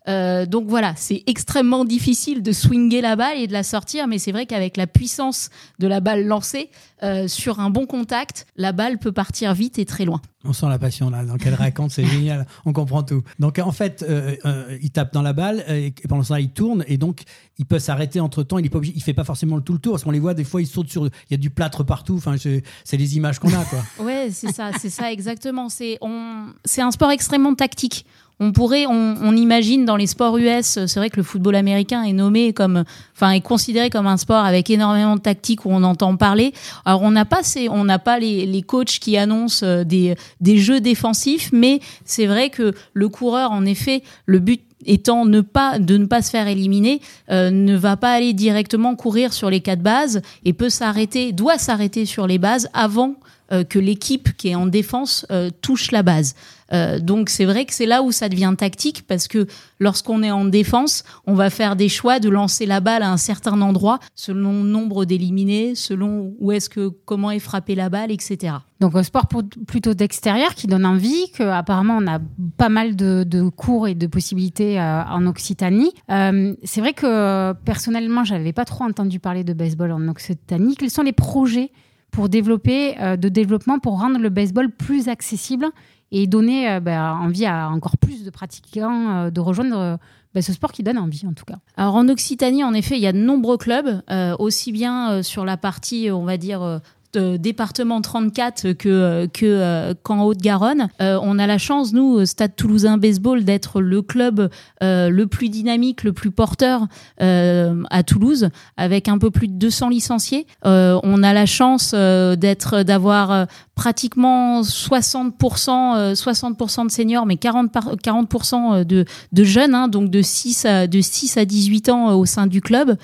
Euh, 0.08 0.46
donc 0.46 0.68
voilà, 0.68 0.94
c'est 0.96 1.24
extrêmement 1.28 1.84
difficile 1.84 2.42
de 2.42 2.52
swinger 2.52 3.02
la 3.02 3.16
balle 3.16 3.38
et 3.38 3.48
de 3.48 3.54
la 3.54 3.64
sortir, 3.64 4.08
mais 4.08 4.20
c'est 4.20 4.32
vrai 4.32 4.46
qu'avec 4.46 4.78
la 4.78 4.88
puissance 4.88 5.50
de 5.80 5.88
la 5.88 6.00
balle 6.00 6.26
lancée, 6.26 6.70
euh, 7.04 7.28
sur 7.28 7.60
un 7.60 7.70
bon 7.70 7.86
contact, 7.86 8.48
la 8.56 8.72
balle 8.72 8.98
peut 8.98 9.12
partir 9.12 9.54
vite 9.54 9.78
et 9.80 9.86
très 9.86 10.06
loin. 10.06 10.22
On 10.46 10.54
sent 10.54 10.68
la 10.70 10.80
passion 10.80 11.10
là, 11.10 11.26
dans 11.26 11.36
qu'elle 11.36 11.54
raconte, 11.54 11.92
c'est 11.92 12.06
génial, 12.06 12.48
on 12.66 12.74
comprend 12.74 13.04
tout. 13.04 13.22
Donc 13.40 13.60
en 13.60 13.72
fait, 13.72 14.04
euh, 14.08 14.36
il 14.82 14.92
tape 14.92 15.14
dans 15.14 15.22
la 15.22 15.34
balle 15.34 15.64
et 15.68 15.94
pendant 16.08 16.24
ce 16.24 16.30
temps 16.30 16.36
il 16.36 16.52
tourne 16.52 16.86
et 16.88 16.98
donc 16.98 17.24
il 17.60 17.66
peut 17.66 17.80
s'arrêter 17.80 18.20
entre 18.20 18.44
temps. 18.44 18.58
Il 18.58 18.66
est 18.66 18.70
pas 18.70 18.80
il 18.82 19.04
fait 19.04 19.14
pas 19.14 19.26
forcément 19.26 19.58
le 19.58 19.62
tout 19.62 19.74
le 19.74 19.80
tour 19.80 19.94
parce 19.94 20.06
qu'on 20.06 20.12
les 20.12 20.20
voit 20.20 20.34
des 20.34 20.46
fois, 20.46 20.62
ils 20.62 20.68
sautent 20.68 20.90
sur, 20.90 21.06
il 21.06 21.12
y 21.32 21.34
a 21.34 21.38
du 21.38 21.50
plâtre 21.50 21.84
partout. 21.84 22.16
Enfin, 22.16 22.36
c'est 22.38 22.98
les 22.98 23.18
images 23.18 23.40
qu'on 23.40 23.54
a 23.54 23.64
quoi. 23.66 23.84
ouais, 24.06 24.30
c'est 24.32 24.54
ça, 24.54 24.72
c'est 24.80 24.90
ça 24.90 25.12
exactement. 25.12 25.70
C'est 25.70 25.98
on, 26.02 26.48
c'est 26.64 26.82
un 26.82 26.92
sport 26.92 27.12
extrêmement 27.12 27.54
tactique 27.54 28.06
on 28.40 28.52
pourrait, 28.52 28.86
on, 28.86 29.36
imagine 29.36 29.86
dans 29.86 29.96
les 29.96 30.06
sports 30.06 30.38
US, 30.38 30.86
c'est 30.86 30.96
vrai 30.96 31.10
que 31.10 31.18
le 31.18 31.24
football 31.24 31.56
américain 31.56 32.04
est 32.04 32.14
nommé 32.14 32.54
comme, 32.54 32.84
enfin, 33.16 33.32
est 33.32 33.42
considéré 33.42 33.90
comme 33.90 34.06
un 34.06 34.18
sport 34.18 34.46
avec 34.46 34.70
énormément 34.70 35.16
de 35.16 35.22
tactique 35.22 35.66
où 35.66 35.70
on 35.72 35.84
entend 35.84 36.16
parler. 36.18 36.54
Alors 36.86 37.02
on 37.02 37.10
n'a 37.10 37.26
pas 37.26 37.42
on 37.72 37.84
n'a 37.84 37.98
pas 37.98 38.20
les, 38.20 38.46
les, 38.46 38.62
coachs 38.62 39.00
qui 39.00 39.18
annoncent 39.18 39.66
euh, 39.66 39.84
des, 39.84 40.16
des 40.40 40.58
jeux 40.58 40.80
défensifs, 40.82 41.50
mais 41.52 41.80
c'est 42.06 42.28
vrai 42.28 42.52
que 42.52 42.74
le 42.94 43.10
coureur, 43.10 43.52
en 43.52 43.66
effet, 43.66 44.04
le 44.28 44.38
but 44.40 44.62
étant 44.86 45.26
ne 45.26 45.42
pas, 45.42 45.80
de 45.80 45.98
ne 45.98 46.06
pas 46.06 46.22
se 46.22 46.30
faire 46.30 46.48
éliminer, 46.48 47.02
euh, 47.32 47.50
ne 47.50 47.76
va 47.76 47.98
pas 47.98 48.12
aller 48.12 48.34
directement 48.34 48.96
courir 48.96 49.34
sur 49.34 49.50
les 49.50 49.62
quatre 49.62 49.82
bases 49.82 50.22
et 50.46 50.54
peut 50.54 50.70
s'arrêter, 50.70 51.32
doit 51.32 51.58
s'arrêter 51.58 52.06
sur 52.06 52.28
les 52.28 52.38
bases 52.38 52.70
avant 52.74 53.16
euh, 53.52 53.64
que 53.64 53.80
l'équipe 53.80 54.38
qui 54.38 54.50
est 54.50 54.56
en 54.56 54.68
défense 54.68 55.26
touche 55.62 55.92
la 55.92 56.04
base. 56.04 56.36
Euh, 56.74 57.00
donc 57.00 57.30
c'est 57.30 57.46
vrai 57.46 57.66
que 57.66 57.74
c'est 57.74 57.86
là 57.86 58.04
où 58.04 58.12
ça 58.12 58.30
devient 58.30 58.54
tactique 58.58 59.06
parce 59.08 59.28
que 59.28 59.48
lorsqu'on 59.80 60.24
est 60.24 60.32
en 60.32 60.46
défense, 60.46 61.04
on 61.26 61.34
va 61.34 61.50
faire 61.50 61.76
des 61.76 61.90
choix 61.90 62.20
de 62.20 62.30
lancer 62.30 62.66
la 62.66 62.80
balle 62.80 63.04
à 63.04 63.12
un 63.12 63.18
certain 63.18 63.62
endroit 63.62 64.00
selon 64.16 64.52
nombre 64.64 65.06
d'éliminés, 65.06 65.76
selon 65.76 66.34
où 66.40 66.52
est-ce 66.52 66.70
que 66.70 66.90
comment 67.06 67.32
est 67.32 67.40
frappée 67.40 67.76
la 67.76 67.90
balle, 67.90 68.12
etc. 68.12 68.56
Donc 68.80 68.96
un 68.96 69.04
sport 69.04 69.28
plutôt 69.68 69.94
d'extérieur 69.94 70.54
qui 70.54 70.68
donne 70.68 70.86
envie, 70.86 71.32
qu'apparemment 71.36 71.98
on 72.00 72.08
a 72.08 72.20
pas 72.58 72.70
mal 72.70 72.96
de, 72.96 73.50
cours 73.50 73.88
et 73.88 73.96
de 73.96 74.08
possibilités 74.08 74.80
euh, 74.80 75.04
en 75.04 75.26
Occitanie. 75.26 75.92
Euh, 76.12 76.54
c'est 76.64 76.82
vrai 76.82 76.94
que 76.94 77.54
personnellement, 77.66 78.24
j'avais 78.24 78.54
pas 78.54 78.66
trop 78.66 78.84
entendu 78.84 79.20
parler 79.20 79.44
de 79.44 79.54
baseball 79.54 79.92
en 79.92 80.08
Occitanie. 80.08 80.76
Quels 80.76 80.92
sont 80.92 81.04
les 81.04 81.14
projets 81.14 81.72
pour 82.12 82.30
développer 82.30 82.96
de 83.18 83.30
développement 83.30 83.80
pour 83.80 84.00
rendre 84.00 84.18
le 84.18 84.30
baseball 84.30 84.72
plus 84.72 85.10
accessible 85.10 85.68
et 86.12 86.28
donner 86.28 86.70
euh, 86.70 86.80
bah, 86.80 87.18
envie 87.20 87.46
à 87.46 87.70
encore 87.70 87.98
plus 87.98 88.24
de 88.24 88.30
pratiquants 88.30 89.26
euh, 89.26 89.30
de 89.30 89.40
rejoindre 89.40 89.78
euh, 89.78 89.98
bah, 90.34 90.42
ce 90.42 90.54
sport 90.54 90.72
qui 90.72 90.84
donne 90.84 90.98
envie 90.98 91.26
en 91.28 91.34
tout 91.34 91.46
cas. 91.46 91.58
Alors 91.76 91.96
en 91.96 92.08
Occitanie, 92.10 92.64
en 92.64 92.74
effet, 92.74 92.96
il 92.96 93.02
y 93.02 93.08
a 93.08 93.14
de 93.14 93.18
nombreux 93.18 93.58
clubs, 93.58 94.02
aussi 94.40 94.72
bien 94.72 95.24
sur 95.24 95.46
la 95.46 95.58
partie, 95.58 96.10
on 96.12 96.26
va 96.26 96.38
dire, 96.38 96.82
département 97.14 98.02
34 98.02 98.74
que 98.74 99.28
que 99.34 99.94
qu'en 100.04 100.24
Haute-Garonne. 100.24 100.90
on 101.00 101.40
a 101.40 101.48
la 101.48 101.58
chance, 101.58 101.94
nous, 101.94 102.26
Stade 102.26 102.56
Toulousain 102.56 102.98
Baseball, 102.98 103.44
d'être 103.44 103.82
le 103.82 104.02
club 104.02 104.50
le 104.82 105.26
plus 105.26 105.50
dynamique, 105.50 106.04
le 106.04 106.14
plus 106.14 106.32
porteur 106.32 106.88
à 107.20 108.04
Toulouse, 108.04 108.50
avec 108.78 109.08
un 109.08 109.18
peu 109.18 109.32
plus 109.32 109.48
de 109.48 109.54
200 109.54 109.90
licenciés. 109.90 110.48
on 110.64 111.24
a 111.24 111.34
la 111.34 111.46
chance 111.46 111.94
d'être 111.94 112.84
d'avoir 112.84 113.48
pratiquement 113.78 114.62
60%, 114.64 116.16
60 116.16 116.62
euh, 116.62 116.84
de 116.86 116.92
seniors, 116.92 117.26
mais 117.26 117.38
40, 117.38 117.72
40% 117.72 118.74
euh, 118.74 118.84
de, 118.84 119.06
de 119.32 119.44
jeunes, 119.44 119.76
hein, 119.76 119.88
donc 119.88 120.10
de 120.10 120.22
6, 120.22 120.66
à, 120.66 120.88
de 120.88 121.00
6 121.00 121.38
à 121.38 121.46
18 121.46 121.90
ans 121.90 122.10
euh, 122.10 122.14
au 122.16 122.26
sein 122.26 122.48
du 122.48 122.60
club. 122.60 122.98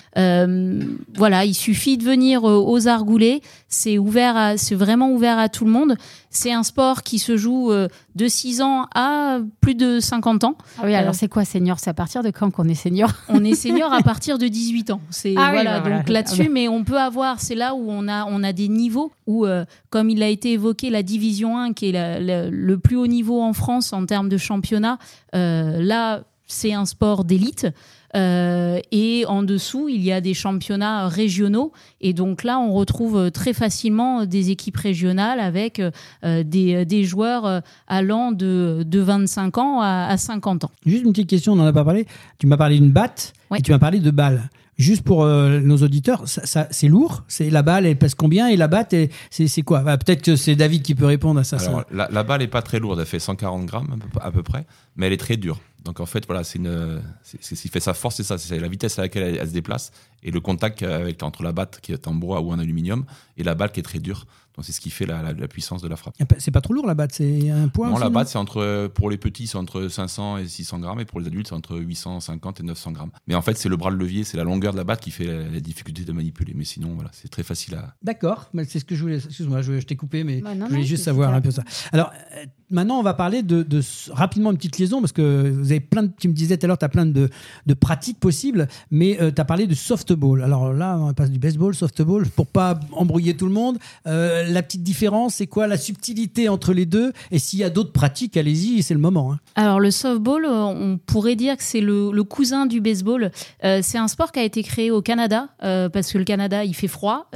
voilà, 1.15 1.45
il 1.45 1.53
suffit 1.53 1.97
de 1.97 2.03
venir 2.03 2.43
aux 2.43 2.87
Argoulés. 2.87 3.41
C'est 3.73 3.97
ouvert, 3.97 4.53
c'est 4.57 4.75
vraiment 4.75 5.09
ouvert 5.11 5.39
à 5.39 5.49
tout 5.49 5.65
le 5.65 5.71
monde. 5.71 5.95
C'est 6.29 6.51
un 6.51 6.63
sport 6.63 7.03
qui 7.03 7.19
se 7.19 7.37
joue 7.37 7.71
de 7.71 8.27
6 8.27 8.61
ans 8.61 8.87
à 8.95 9.39
plus 9.61 9.75
de 9.75 9.99
50 9.99 10.43
ans. 10.43 10.57
Ah 10.77 10.83
oui, 10.85 10.95
alors 10.95 11.15
c'est 11.15 11.27
quoi 11.27 11.45
senior? 11.45 11.79
C'est 11.79 11.89
à 11.89 11.93
partir 11.93 12.23
de 12.23 12.29
quand 12.29 12.51
qu'on 12.51 12.67
est 12.67 12.75
senior? 12.75 13.11
On 13.29 13.43
est 13.43 13.55
senior 13.55 13.91
à 13.93 14.01
partir 14.01 14.37
de 14.37 14.47
18 14.47 14.91
ans. 14.91 15.01
C'est 15.09 15.35
ah 15.37 15.51
voilà, 15.51 15.79
bah 15.79 15.97
donc 15.97 16.09
là-dessus, 16.09 16.49
mais 16.49 16.67
on 16.67 16.83
peut 16.83 16.99
avoir, 16.99 17.39
c'est 17.39 17.55
là 17.55 17.75
où 17.75 17.85
on 17.89 18.07
a, 18.07 18.25
on 18.25 18.43
a 18.43 18.53
des 18.53 18.67
niveaux 18.67 19.11
où, 19.27 19.45
comme 19.89 20.09
il 20.09 20.21
a 20.23 20.27
été 20.27 20.53
évoquer 20.53 20.89
la 20.89 21.03
Division 21.03 21.57
1, 21.57 21.73
qui 21.73 21.89
est 21.89 22.19
le 22.19 22.75
plus 22.77 22.95
haut 22.95 23.07
niveau 23.07 23.41
en 23.41 23.53
France 23.53 23.93
en 23.93 24.05
termes 24.05 24.29
de 24.29 24.37
championnat. 24.37 24.97
Euh, 25.35 25.81
là, 25.81 26.23
c'est 26.47 26.73
un 26.73 26.85
sport 26.85 27.23
d'élite. 27.23 27.67
Euh, 28.15 28.79
et 28.91 29.25
en 29.27 29.43
dessous, 29.43 29.89
il 29.89 30.01
y 30.03 30.11
a 30.11 30.21
des 30.21 30.33
championnats 30.33 31.07
régionaux. 31.07 31.71
Et 32.01 32.13
donc 32.13 32.43
là, 32.43 32.59
on 32.59 32.73
retrouve 32.73 33.31
très 33.31 33.53
facilement 33.53 34.25
des 34.25 34.51
équipes 34.51 34.77
régionales 34.77 35.39
avec 35.39 35.81
euh, 36.23 36.43
des, 36.43 37.03
joueurs 37.03 37.61
allant 37.87 38.31
de, 38.31 38.83
de 38.85 38.99
25 38.99 39.57
ans 39.57 39.81
à, 39.81 40.15
50 40.15 40.65
ans. 40.65 40.71
Juste 40.85 41.03
une 41.05 41.11
petite 41.11 41.29
question, 41.29 41.53
on 41.53 41.57
n'en 41.57 41.65
a 41.65 41.73
pas 41.73 41.83
parlé. 41.83 42.05
Tu 42.37 42.47
m'as 42.47 42.57
parlé 42.57 42.79
d'une 42.79 42.91
batte 42.91 43.33
et 43.55 43.61
tu 43.61 43.71
m'as 43.71 43.79
parlé 43.79 43.99
de 43.99 44.11
balles. 44.11 44.49
Juste 44.77 45.03
pour 45.03 45.23
euh, 45.23 45.59
nos 45.59 45.77
auditeurs, 45.77 46.23
ça, 46.25 46.67
c'est 46.71 46.87
lourd? 46.87 47.23
C'est 47.27 47.51
la 47.51 47.61
balle, 47.61 47.85
elle 47.85 47.97
pèse 47.97 48.15
combien 48.15 48.47
et 48.47 48.55
la 48.55 48.67
batte, 48.67 48.95
c'est 49.29 49.61
quoi? 49.61 49.81
Bah, 49.81 49.97
Peut-être 49.97 50.23
que 50.23 50.35
c'est 50.35 50.55
David 50.55 50.81
qui 50.81 50.95
peut 50.95 51.05
répondre 51.05 51.39
à 51.39 51.43
ça. 51.43 51.57
La, 51.91 52.23
balle 52.23 52.41
est 52.41 52.47
pas 52.47 52.63
très 52.63 52.79
lourde, 52.79 52.99
elle 52.99 53.05
fait 53.05 53.19
140 53.19 53.65
grammes 53.65 53.99
à 54.19 54.31
peu, 54.31 54.41
près, 54.41 54.65
mais 54.95 55.07
elle 55.07 55.13
est 55.13 55.17
très 55.17 55.37
dure. 55.37 55.59
Donc 55.83 55.99
en 55.99 56.05
fait, 56.05 56.25
voilà, 56.25 56.43
c'est 56.43 56.59
une, 56.59 57.01
ce 57.23 57.55
qui 57.55 57.67
fait 57.67 57.79
sa 57.79 57.93
force, 57.93 58.15
c'est 58.15 58.23
ça, 58.23 58.37
c'est 58.37 58.59
la 58.59 58.67
vitesse 58.67 58.97
à 58.99 59.03
laquelle 59.03 59.35
elle, 59.35 59.47
se 59.47 59.53
déplace 59.53 59.91
et 60.23 60.31
le 60.31 60.39
contact 60.39 60.81
avec 60.81 61.21
entre 61.23 61.43
la 61.43 61.51
batte 61.51 61.79
qui 61.81 61.91
est 61.91 62.07
en 62.07 62.13
bois 62.13 62.39
ou 62.39 62.51
en 62.51 62.59
aluminium 62.59 63.05
et 63.37 63.43
la 63.43 63.53
balle 63.53 63.71
qui 63.71 63.81
est 63.81 63.83
très 63.83 63.99
dure. 63.99 64.25
Donc 64.55 64.65
c'est 64.65 64.71
ce 64.71 64.81
qui 64.81 64.89
fait 64.89 65.05
la, 65.05 65.33
puissance 65.47 65.81
de 65.81 65.87
la 65.87 65.95
frappe. 65.95 66.15
C'est 66.37 66.51
pas 66.51 66.61
trop 66.61 66.73
lourd 66.73 66.85
la 66.85 66.93
batte, 66.93 67.13
c'est 67.13 67.49
un 67.49 67.67
poids 67.67 67.89
Non, 67.89 67.97
la 67.97 68.09
batte, 68.09 68.27
c'est 68.27 68.37
entre, 68.37 68.87
pour 68.87 69.09
les 69.09 69.17
petits, 69.17 69.47
c'est 69.47 69.57
entre 69.57 69.87
500 69.87 70.37
et 70.37 70.47
600 70.47 70.79
grammes, 70.79 70.99
et 70.99 71.05
pour 71.05 71.19
les 71.19 71.27
adultes, 71.27 71.47
c'est 71.47 71.55
entre 71.55 71.77
850 71.77 72.59
et 72.59 72.63
900 72.63 72.91
grammes. 72.91 73.11
Mais 73.27 73.35
en 73.35 73.41
fait, 73.41 73.57
c'est 73.57 73.69
le 73.69 73.77
bras 73.77 73.91
de 73.91 73.95
levier, 73.95 74.23
c'est 74.23 74.37
la 74.37 74.43
longueur 74.43 74.73
de 74.73 74.77
la 74.77 74.83
batte 74.83 75.01
qui 75.01 75.11
fait 75.11 75.25
la, 75.25 75.59
difficulté 75.59 76.03
de 76.03 76.11
manipuler. 76.11 76.53
Mais 76.55 76.65
sinon, 76.65 76.93
voilà, 76.95 77.09
c'est 77.13 77.29
très 77.29 77.43
facile 77.43 77.75
à. 77.75 77.95
D'accord, 78.03 78.49
c'est 78.67 78.79
ce 78.79 78.85
que 78.85 78.95
je 78.95 79.01
voulais. 79.01 79.15
Excuse-moi, 79.15 79.61
je, 79.61 79.79
t'ai 79.79 79.95
coupé, 79.95 80.23
mais 80.23 80.39
je 80.39 80.69
voulais 80.69 80.83
juste 80.83 81.03
savoir 81.03 81.33
un 81.33 81.41
peu 81.41 81.51
ça. 81.51 81.63
Alors, 81.91 82.11
euh, 82.37 82.45
maintenant, 82.69 82.99
on 82.99 83.03
va 83.03 83.13
parler 83.13 83.43
de, 83.43 83.65
rapidement 84.11 84.51
une 84.51 84.57
petite 84.57 84.77
liaison, 84.77 84.99
parce 84.99 85.13
que 85.13 85.49
vous 85.49 85.71
avez 85.71 85.79
plein 85.79 86.03
de. 86.03 86.11
Tu 86.19 86.27
me 86.27 86.33
disais 86.33 86.57
tout 86.57 86.65
à 86.65 86.67
l'heure, 86.67 86.77
tu 86.77 86.85
as 86.85 86.89
plein 86.89 87.05
de, 87.05 87.29
de, 87.65 87.73
pratiques 87.73 88.19
possibles, 88.19 88.67
mais 88.91 89.19
euh, 89.21 89.31
tu 89.31 89.41
as 89.41 89.45
parlé 89.45 89.67
de 89.67 89.75
softball. 89.75 90.43
Alors 90.43 90.73
là, 90.73 90.97
on 90.99 91.13
passe 91.13 91.31
du 91.31 91.39
baseball, 91.39 91.73
softball, 91.73 92.27
pour 92.29 92.47
pas 92.47 92.79
embrouiller 92.91 93.35
tout 93.35 93.47
le 93.47 93.53
monde. 93.53 93.77
Euh, 94.07 94.42
la 94.47 94.63
petite 94.63 94.83
différence, 94.83 95.35
c'est 95.35 95.47
quoi 95.47 95.67
la 95.67 95.77
subtilité 95.77 96.49
entre 96.49 96.73
les 96.73 96.85
deux? 96.85 97.13
Et 97.31 97.39
s'il 97.39 97.59
y 97.59 97.63
a 97.63 97.69
d'autres 97.69 97.91
pratiques, 97.91 98.37
allez-y, 98.37 98.81
c'est 98.83 98.93
le 98.93 98.99
moment. 98.99 99.33
Hein. 99.33 99.39
Alors 99.55 99.79
le 99.79 99.91
softball, 99.91 100.45
euh, 100.45 100.63
on 100.63 100.97
pourrait 100.97 101.35
dire 101.35 101.57
que 101.57 101.63
c'est 101.63 101.81
le, 101.81 102.23
cousin 102.23 102.65
du 102.65 102.81
baseball. 102.81 103.31
Euh, 103.63 103.79
c'est 103.83 103.97
un 103.97 104.07
sport 104.07 104.31
qui 104.31 104.39
a 104.39 104.43
été 104.43 104.63
créé 104.63 104.91
au 104.91 105.01
Canada, 105.01 105.49
parce 105.59 106.11
que 106.11 106.17
le 106.17 106.23
Canada, 106.23 106.63
il 106.63 106.73
fait 106.73 106.87
froid. 106.87 107.29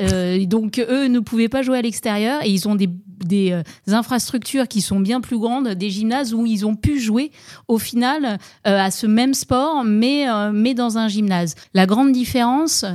donc 0.45 0.79
eux 0.79 1.07
ne 1.07 1.19
pouvaient 1.19 1.49
pas 1.49 1.61
jouer 1.61 1.77
à 1.77 1.81
l'extérieur 1.81 2.43
et 2.43 2.49
ils 2.49 2.67
ont 2.67 2.75
des 2.75 3.51
euh, 3.51 3.63
infrastructures 3.87 4.67
qui 4.67 4.81
sont 4.81 4.99
bien 4.99 5.21
plus 5.21 5.37
grandes, 5.37 5.69
des 5.69 5.89
gymnases 5.89 6.33
où 6.33 6.45
ils 6.45 6.65
ont 6.65 6.75
pu 6.75 6.99
jouer 6.99 7.31
au 7.67 7.77
final 7.77 8.37
à 8.63 8.91
ce 8.91 9.07
même 9.07 9.33
sport, 9.33 9.83
mais, 9.83 10.25
mais 10.53 10.73
dans 10.73 10.97
un 10.97 11.07
gymnase. 11.07 11.55
La 11.73 11.85
grande 11.85 12.11
différence, 12.11 12.85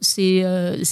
c'est 0.00 0.44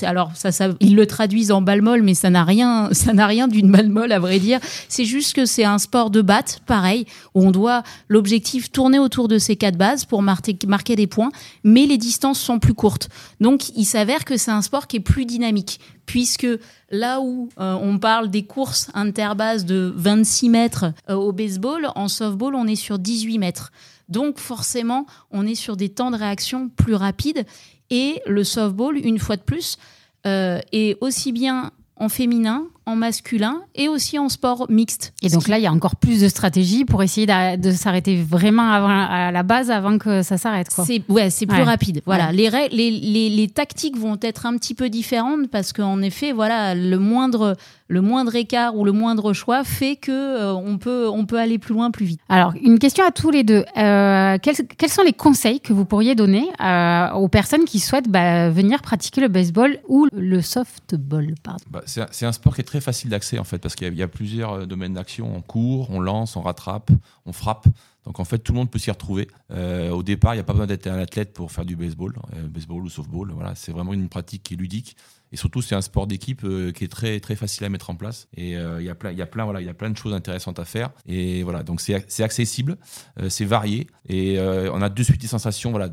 alors 0.03 0.33
ils 0.81 0.97
le 0.97 1.07
traduisent 1.07 1.53
en 1.53 1.63
balle 1.63 1.83
molle, 1.83 2.03
mais 2.03 2.15
ça 2.15 2.31
n'a 2.31 2.45
rien, 2.51 2.91
ça 2.93 3.13
n'a 3.13 3.27
rien 3.27 3.49
d'une 3.49 3.71
balle 3.71 3.89
molle 3.89 4.13
à 4.13 4.19
vrai 4.19 4.39
dire. 4.39 4.61
C'est 4.89 5.05
juste 5.05 5.35
que 5.35 5.47
c'est 5.47 5.65
un 5.65 5.79
sport 5.79 6.11
de 6.11 6.23
batte, 6.23 6.61
pareil, 6.67 7.07
où 7.35 7.47
on 7.47 7.51
doit 7.51 7.83
l'objectif 8.09 8.71
tourner 8.71 8.99
autour 8.99 9.29
de 9.29 9.39
ces 9.39 9.57
quatre 9.57 9.77
bases 9.77 10.05
pour 10.05 10.23
marquer, 10.23 10.97
des 10.97 11.07
points, 11.07 11.31
mais 11.63 11.87
les 11.87 11.99
distances 11.99 12.41
sont 12.41 12.59
plus 12.59 12.75
courtes. 12.75 13.09
Donc 13.41 13.71
il 13.77 13.85
s'avère 13.85 14.25
que 14.25 14.37
c'est 14.37 14.51
un 14.51 14.63
sport 14.63 14.87
qui 14.87 14.97
est 14.97 15.01
plus 15.01 15.25
dynamique, 15.25 15.81
puisque 16.07 16.47
là 16.91 17.21
où 17.21 17.49
euh, 17.59 17.77
on 17.81 17.99
parle 17.99 18.31
des 18.31 18.43
courses 18.43 18.91
interbases 18.95 19.65
de 19.65 19.93
26 19.95 20.49
mètres 20.49 20.87
euh, 21.09 21.15
au 21.15 21.33
baseball, 21.33 21.89
en 21.95 22.09
softball 22.09 22.55
on 22.55 22.67
est 22.67 22.77
sur 22.77 22.99
18 22.99 23.39
mètres. 23.39 23.71
Donc 24.09 24.39
forcément, 24.39 25.07
on 25.31 25.47
est 25.47 25.55
sur 25.55 25.77
des 25.77 25.89
temps 25.89 26.11
de 26.11 26.17
réaction 26.17 26.69
plus 26.69 26.95
rapides. 26.95 27.47
Et 27.91 28.21
le 28.27 28.45
softball, 28.45 28.99
une 28.99 29.19
fois 29.19 29.37
de 29.37 29.43
plus, 29.43 29.79
euh, 30.27 30.61
est 30.73 30.99
aussi 31.01 31.33
bien 31.33 31.71
en 32.01 32.09
féminin, 32.09 32.65
en 32.87 32.97
masculin 32.97 33.61
et 33.75 33.87
aussi 33.89 34.19
en 34.19 34.31
sport 34.31 34.67
mixte. 34.71 35.13
Et 35.23 35.29
donc 35.29 35.49
là, 35.49 35.59
il 35.59 35.63
y 35.63 35.67
a 35.67 35.73
encore 35.73 35.97
plus 35.97 36.23
de 36.23 36.29
stratégies 36.29 36.87
pour 36.87 37.03
essayer 37.03 37.27
de, 37.27 37.71
s'arrêter 37.73 38.17
vraiment 38.17 38.71
avant, 38.71 38.89
à 38.89 39.31
la 39.31 39.43
base 39.43 39.71
avant 39.71 39.99
que 39.99 40.23
ça 40.23 40.39
s'arrête. 40.39 40.69
C'est 40.71 41.03
ouais, 41.11 41.29
c'est 41.29 41.47
plus 41.47 41.63
rapide. 41.63 42.01
Voilà, 42.07 42.33
les, 42.33 42.49
les, 42.73 42.91
les, 42.91 43.29
les, 43.29 43.49
tactiques 43.49 43.99
vont 43.99 44.19
être 44.23 44.47
un 44.47 44.57
petit 44.57 44.75
peu 44.75 44.89
différentes 44.89 45.49
parce 45.49 45.75
qu'en 45.75 46.01
effet, 46.01 46.33
voilà, 46.33 46.75
le 46.75 46.99
moindre 46.99 47.55
le 47.91 48.01
moindre 48.01 48.37
écart 48.37 48.77
ou 48.77 48.85
le 48.85 48.93
moindre 48.93 49.33
choix 49.33 49.65
fait 49.65 49.97
que 49.97 50.13
euh, 50.13 50.55
on 50.55 50.79
peut 50.79 51.09
on 51.09 51.27
peut 51.27 51.39
aller 51.39 51.59
plus 51.59 51.75
loin 51.75 51.91
plus 51.91 52.07
vite. 52.07 52.21
Alors 52.29 52.55
une 52.63 52.79
question 52.79 53.05
à 53.05 53.11
tous 53.11 53.31
les 53.31 53.43
deux. 53.43 53.65
Euh, 53.77 54.39
quels, 54.41 54.55
quels, 54.79 54.91
sont 54.91 55.03
les 55.03 55.13
conseils 55.13 55.61
que 55.61 55.73
vous 55.73 55.85
pourriez 55.85 56.15
donner 56.15 56.49
euh, 56.61 57.11
aux 57.15 57.27
personnes 57.27 57.65
qui 57.65 57.81
souhaitent 57.81 58.09
bah, 58.09 58.49
venir 58.49 58.81
pratiquer 58.81 59.21
le 59.21 59.29
baseball 59.29 59.79
ou 59.89 60.07
le 60.13 60.41
softball 60.41 61.35
bah, 61.69 61.83
C'est 61.85 62.27
un 62.27 62.33
sport 62.33 62.55
qui 62.55 62.61
est 62.61 62.65
très 62.65 62.81
facile 62.81 63.11
d'accès 63.11 63.41
en 63.41 63.45
fait 63.45 63.59
parce 63.59 63.75
qu'il 63.75 63.93
y, 63.93 64.03
a 64.03 64.09
plusieurs 64.09 64.69
domaines 64.69 64.95
d'action. 64.95 65.35
On 65.35 65.41
court, 65.41 65.91
on 65.91 65.99
lance, 65.99 66.37
on 66.37 66.43
rattrape, 66.43 66.93
on 67.27 67.33
frappe. 67.33 67.67
Donc 68.07 68.21
en 68.21 68.25
fait, 68.25 68.39
tout 68.39 68.53
le 68.53 68.59
monde 68.59 68.71
peut 68.71 68.79
s'y 68.79 68.91
retrouver. 68.91 69.29
au 69.51 70.03
départ, 70.03 70.35
il 70.35 70.37
n'y 70.39 70.41
a 70.41 70.45
pas 70.45 70.53
besoin 70.53 70.67
d'être 70.67 70.87
un 70.87 70.99
athlète 70.99 71.33
pour 71.33 71.51
faire 71.51 71.65
du 71.65 71.77
baseball, 71.77 72.15
baseball 72.49 72.85
ou 72.85 72.89
softball. 72.89 73.33
Voilà, 73.33 73.55
c'est 73.57 73.73
vraiment 73.73 73.93
une 73.93 74.09
pratique 74.09 74.45
qui 74.45 74.55
est 74.55 74.57
ludique. 74.57 74.97
Et 75.33 75.37
surtout, 75.37 75.63
c'est 75.63 75.77
un 75.77 75.81
sport 75.81 76.07
d'équipe 76.07 76.43
euh, 76.45 76.73
qui 76.73 76.85
est 76.85 76.89
très 76.89 77.21
très 77.21 77.37
facile 77.37 77.65
à 77.65 77.69
mettre 77.69 77.91
en 77.91 77.95
place. 77.95 78.29
Et 78.37 78.57
euh, 78.57 78.81
il 78.81 78.87
y 78.87 78.91
a 78.91 78.95
plein, 78.97 79.13
il 79.13 79.19
y 79.19 79.23
a 79.23 79.27
plein, 79.27 79.45
voilà, 79.45 79.61
il 79.61 79.67
y 79.67 79.71
a 79.71 79.75
plein 79.75 79.91
de 79.91 79.97
choses 79.97 80.13
intéressantes 80.13 80.59
à 80.59 80.65
faire. 80.65 80.91
Et 81.07 81.45
voilà, 81.45 81.63
donc 81.63 81.81
c'est 81.81 82.23
accessible, 82.23 82.77
euh, 83.21 83.29
c'est 83.29 83.45
varié, 83.45 83.87
et 84.09 84.39
on 84.41 84.83
a 84.83 84.89
de 84.89 85.03
suite 85.03 85.21
des 85.21 85.29
sensations. 85.29 85.71
Voilà, 85.71 85.89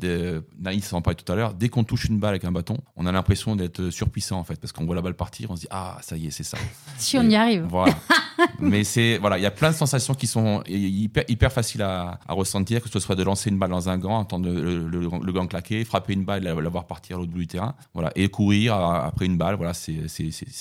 Naïs 0.60 0.92
en 0.94 1.02
parlait 1.02 1.16
tout 1.16 1.32
à 1.32 1.36
l'heure. 1.36 1.54
Dès 1.54 1.70
qu'on 1.70 1.84
touche 1.84 2.06
une 2.06 2.20
balle 2.20 2.32
avec 2.32 2.46
un 2.46 2.52
bâton, 2.52 2.78
on 2.96 3.06
a 3.06 3.12
l'impression 3.12 3.56
d'être 3.56 3.90
surpuissant 3.90 4.40
en 4.40 4.44
fait, 4.44 4.60
parce 4.60 4.72
qu'on 4.72 4.86
voit 4.86 4.96
la 4.96 5.02
balle 5.02 5.14
partir, 5.14 5.52
on 5.52 5.56
se 5.56 5.62
dit 5.62 5.68
ah 5.70 5.98
ça 6.02 6.18
y 6.18 6.28
est, 6.28 6.32
c'est 6.32 6.44
ça. 6.44 6.58
Si 6.98 7.18
on 7.18 7.30
y 7.30 7.36
arrive. 7.36 7.66
Voilà. 7.70 7.96
Mais 8.60 8.84
c'est 8.84 9.18
voilà, 9.20 9.38
il 9.38 9.44
y 9.44 9.46
a 9.46 9.52
plein 9.52 9.70
de 9.70 9.76
sensations 9.76 10.16
qui 10.16 10.26
sont 10.26 10.64
hyper 10.68 11.24
hyper 11.28 11.52
faciles 11.52 11.84
à, 11.84 12.20
à, 12.28 12.34
ressentir, 12.34 12.82
que 12.82 12.90
ce 12.90 13.00
soit 13.00 13.16
de 13.16 13.24
lancer 13.24 13.50
une 13.50 13.60
balle 13.60 13.70
dans 13.70 13.90
un 13.90 13.98
gant, 13.98 14.18
entendre 14.18 14.50
le, 14.50 14.88
le, 14.88 15.32
gant 15.32 15.46
claquer, 15.46 15.86
frapper 15.86 16.14
une 16.14 16.26
balle, 16.26 16.44
la, 16.44 16.54
voir 16.54 16.88
partir 16.88 17.18
à 17.18 17.20
l'autre 17.20 17.32
bout 17.32 17.40
du 17.40 17.48
terrain, 17.48 17.76
voilà, 17.94 18.12
et 18.16 18.30
courir 18.30 18.74
après 18.74 19.27
une 19.28 19.38
balle. 19.38 19.56
Voilà, 19.56 19.74
c'est 19.74 19.94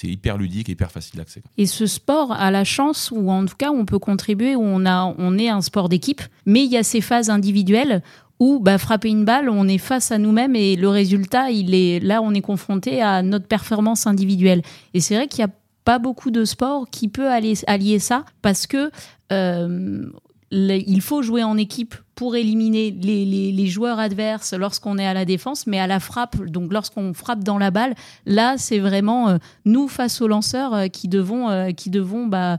hyper 0.05 0.37
ludique 0.37 0.69
hyper 0.69 0.91
facile 0.91 1.19
d'accès. 1.19 1.43
Et 1.57 1.67
ce 1.67 1.87
sport 1.87 2.33
a 2.33 2.51
la 2.51 2.65
chance, 2.65 3.11
ou 3.11 3.31
en 3.31 3.47
tout 3.47 3.57
cas, 3.57 3.71
on 3.71 3.85
peut 3.85 3.99
contribuer, 3.99 4.55
où 4.55 4.63
on, 4.63 4.85
a, 4.87 5.15
on 5.19 5.39
est 5.39 5.49
un 5.49 5.63
sport 5.63 5.89
d'équipe, 5.89 6.23
mais 6.45 6.65
il 6.65 6.71
y 6.71 6.77
a 6.77 6.83
ces 6.83 7.01
phases 7.01 7.31
individuelles 7.31 8.03
où 8.39 8.61
bah, 8.61 8.79
frapper 8.79 9.09
une 9.09 9.25
balle, 9.25 9.49
on 9.49 9.67
est 9.67 9.79
face 9.79 10.13
à 10.13 10.19
nous-mêmes 10.19 10.57
et 10.57 10.77
le 10.77 10.89
résultat, 10.89 11.51
il 11.51 11.75
est 11.75 12.01
là, 12.01 12.21
on 12.21 12.35
est 12.35 12.43
confronté 12.43 13.01
à 13.01 13.23
notre 13.23 13.47
performance 13.47 14.07
individuelle. 14.07 14.63
Et 14.93 15.01
c'est 15.01 15.15
vrai 15.15 15.27
qu'il 15.27 15.45
n'y 15.45 15.51
a 15.51 15.55
pas 15.85 15.99
beaucoup 15.99 16.31
de 16.31 16.45
sports 16.45 16.87
qui 16.91 17.09
peut 17.09 17.31
aller, 17.31 17.55
allier 17.67 17.99
ça 17.99 18.25
parce 18.43 18.67
que 18.67 18.91
euh, 19.33 20.05
il 20.51 21.01
faut 21.01 21.23
jouer 21.23 21.43
en 21.43 21.57
équipe 21.57 21.95
pour 22.15 22.35
éliminer 22.35 22.91
les, 22.91 23.67
joueurs 23.67 23.99
adverses 23.99 24.55
lorsqu'on 24.55 24.97
est 24.99 25.07
à 25.07 25.13
la 25.13 25.25
défense, 25.25 25.67
mais 25.67 25.79
à 25.79 25.87
la 25.87 26.01
frappe, 26.01 26.37
donc 26.47 26.73
lorsqu'on 26.73 27.13
frappe 27.13 27.45
dans 27.45 27.59
la 27.59 27.71
balle, 27.71 27.95
là 28.25 28.55
c'est 28.57 28.79
vraiment 28.79 29.29
euh, 29.29 29.37
nous 29.65 29.87
face 29.87 30.21
aux 30.21 30.29
lanceurs 30.29 30.75
euh, 30.75 30.87
qui 30.89 31.09
devons, 31.09 31.51
euh, 31.51 31.73
qui 31.73 31.91
devons 31.91 32.27
bah, 32.27 32.59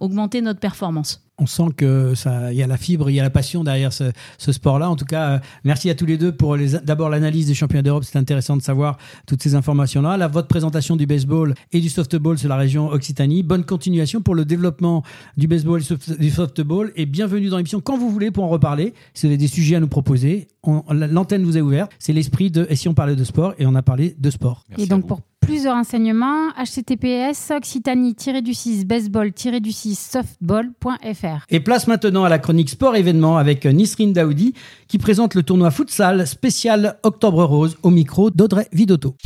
augmenter 0.00 0.40
notre 0.40 0.60
performance 0.60 1.22
on 1.40 1.46
sent 1.46 1.72
que 1.76 2.14
ça, 2.14 2.52
il 2.52 2.58
y 2.58 2.62
a 2.62 2.66
la 2.66 2.76
fibre, 2.76 3.10
il 3.10 3.14
y 3.14 3.20
a 3.20 3.22
la 3.22 3.30
passion 3.30 3.64
derrière 3.64 3.92
ce, 3.92 4.12
sport-là. 4.38 4.90
En 4.90 4.96
tout 4.96 5.04
cas, 5.04 5.30
euh, 5.30 5.38
merci 5.64 5.88
à 5.90 5.94
tous 5.94 6.06
les 6.06 6.18
deux 6.18 6.32
pour 6.32 6.56
d'abord 6.84 7.08
l'analyse 7.08 7.46
des 7.46 7.54
championnats 7.54 7.82
d'Europe. 7.82 8.04
C'est 8.04 8.18
intéressant 8.18 8.56
de 8.56 8.62
savoir 8.62 8.98
toutes 9.26 9.42
ces 9.42 9.54
informations-là. 9.54 10.16
La 10.16 10.28
votre 10.28 10.48
présentation 10.48 10.96
du 10.96 11.06
baseball 11.06 11.54
et 11.72 11.80
du 11.80 11.88
softball 11.88 12.38
sur 12.38 12.48
la 12.48 12.56
région 12.56 12.88
Occitanie. 12.88 13.42
Bonne 13.42 13.64
continuation 13.64 14.20
pour 14.20 14.34
le 14.34 14.44
développement 14.44 15.02
du 15.36 15.48
baseball 15.48 15.80
et 15.80 16.16
du 16.18 16.30
softball. 16.30 16.92
Et 16.96 17.06
bienvenue 17.06 17.48
dans 17.48 17.56
l'émission 17.56 17.80
quand 17.80 17.96
vous 17.96 18.10
voulez 18.10 18.30
pour 18.30 18.44
en 18.44 18.48
reparler. 18.48 18.92
Si 19.14 19.26
vous 19.26 19.30
avez 19.30 19.38
des 19.38 19.48
sujets 19.48 19.76
à 19.76 19.80
nous 19.80 19.88
proposer, 19.88 20.48
l'antenne 20.90 21.44
vous 21.44 21.56
est 21.56 21.62
ouverte. 21.62 21.90
C'est 21.98 22.12
l'esprit 22.12 22.50
de. 22.50 22.66
Et 22.68 22.76
si 22.76 22.88
on 22.88 22.94
parlait 22.94 23.16
de 23.16 23.24
sport 23.24 23.54
et 23.58 23.66
on 23.66 23.74
a 23.74 23.82
parlé 23.82 24.14
de 24.18 24.30
sport. 24.30 24.64
et 24.76 24.86
donc 24.86 25.06
pour 25.06 25.20
plus 25.50 25.64
de 25.64 25.68
renseignements, 25.68 26.50
https 26.56 27.50
occitanie-du-6 27.50 28.84
baseball-du-6 28.84 29.96
softball.fr. 29.96 31.44
Et 31.48 31.58
place 31.58 31.88
maintenant 31.88 32.22
à 32.22 32.28
la 32.28 32.38
chronique 32.38 32.70
sport 32.70 32.94
événement 32.94 33.36
avec 33.36 33.66
Nisrine 33.66 34.12
Daoudi 34.12 34.54
qui 34.86 34.98
présente 34.98 35.34
le 35.34 35.42
tournoi 35.42 35.72
futsal 35.72 36.24
spécial 36.24 36.98
Octobre 37.02 37.42
Rose 37.42 37.76
au 37.82 37.90
micro 37.90 38.30
d'Audrey 38.30 38.68
Vidotto. 38.72 39.16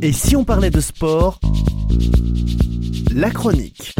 Et 0.00 0.12
si 0.12 0.34
on 0.34 0.44
parlait 0.44 0.70
de 0.70 0.80
sport? 0.80 1.38
La 3.14 3.30
chronique. 3.30 3.92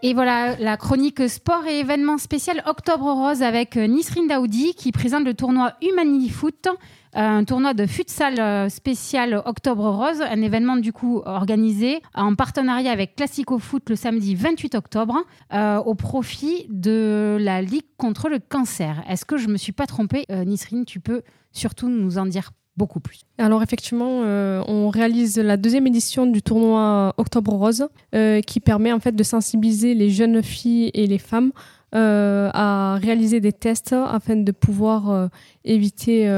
Et 0.00 0.14
voilà, 0.14 0.54
la 0.58 0.76
chronique 0.76 1.28
sport 1.28 1.66
et 1.66 1.80
événements 1.80 2.18
spécial 2.18 2.62
Octobre 2.66 3.12
Rose 3.12 3.42
avec 3.42 3.76
euh, 3.76 3.88
Nisrine 3.88 4.28
Daoudi 4.28 4.74
qui 4.74 4.92
présente 4.92 5.24
le 5.24 5.34
tournoi 5.34 5.72
Humanity 5.82 6.28
Foot, 6.28 6.68
un 7.14 7.42
tournoi 7.42 7.74
de 7.74 7.84
futsal 7.84 8.38
euh, 8.38 8.68
spécial 8.68 9.42
Octobre 9.44 9.90
Rose, 9.90 10.22
un 10.22 10.40
événement 10.40 10.76
du 10.76 10.92
coup 10.92 11.20
organisé 11.24 12.00
en 12.14 12.36
partenariat 12.36 12.92
avec 12.92 13.16
Classico 13.16 13.58
Foot 13.58 13.90
le 13.90 13.96
samedi 13.96 14.36
28 14.36 14.76
octobre 14.76 15.16
euh, 15.52 15.78
au 15.78 15.96
profit 15.96 16.66
de 16.68 17.36
la 17.40 17.60
Ligue 17.60 17.86
contre 17.96 18.28
le 18.28 18.38
cancer. 18.38 19.02
Est-ce 19.08 19.24
que 19.24 19.36
je 19.36 19.48
me 19.48 19.56
suis 19.56 19.72
pas 19.72 19.86
trompée 19.86 20.26
Nisrine, 20.30 20.84
tu 20.84 21.00
peux 21.00 21.22
surtout 21.50 21.88
nous 21.88 22.18
en 22.18 22.26
dire 22.26 22.52
beaucoup 22.78 23.00
plus. 23.00 23.20
Alors 23.36 23.62
effectivement, 23.62 24.22
euh, 24.24 24.62
on 24.66 24.88
réalise 24.88 25.36
la 25.36 25.58
deuxième 25.58 25.86
édition 25.86 26.24
du 26.24 26.40
tournoi 26.40 27.12
Octobre 27.18 27.52
Rose, 27.52 27.88
euh, 28.14 28.40
qui 28.40 28.60
permet 28.60 28.92
en 28.92 29.00
fait 29.00 29.14
de 29.14 29.22
sensibiliser 29.22 29.92
les 29.92 30.08
jeunes 30.08 30.42
filles 30.42 30.90
et 30.94 31.06
les 31.06 31.18
femmes 31.18 31.50
euh, 31.94 32.48
à 32.54 32.96
réaliser 33.02 33.40
des 33.40 33.52
tests 33.52 33.92
afin 33.92 34.36
de 34.36 34.52
pouvoir 34.52 35.28
éviter 35.64 36.30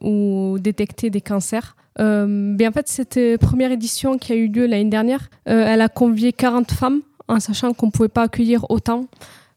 ou 0.00 0.56
détecter 0.58 1.10
des 1.10 1.20
cancers. 1.20 1.76
mais 1.98 2.66
en 2.66 2.72
fait, 2.72 2.88
cette 2.88 3.20
première 3.40 3.72
édition 3.72 4.16
qui 4.18 4.32
a 4.32 4.36
eu 4.36 4.48
lieu 4.48 4.66
l'année 4.66 4.90
dernière, 4.90 5.28
elle 5.44 5.82
a 5.82 5.88
convié 5.88 6.32
40 6.32 6.70
femmes, 6.70 7.00
en 7.26 7.40
sachant 7.40 7.74
qu'on 7.74 7.86
ne 7.86 7.90
pouvait 7.90 8.08
pas 8.08 8.22
accueillir 8.22 8.70
autant. 8.70 9.06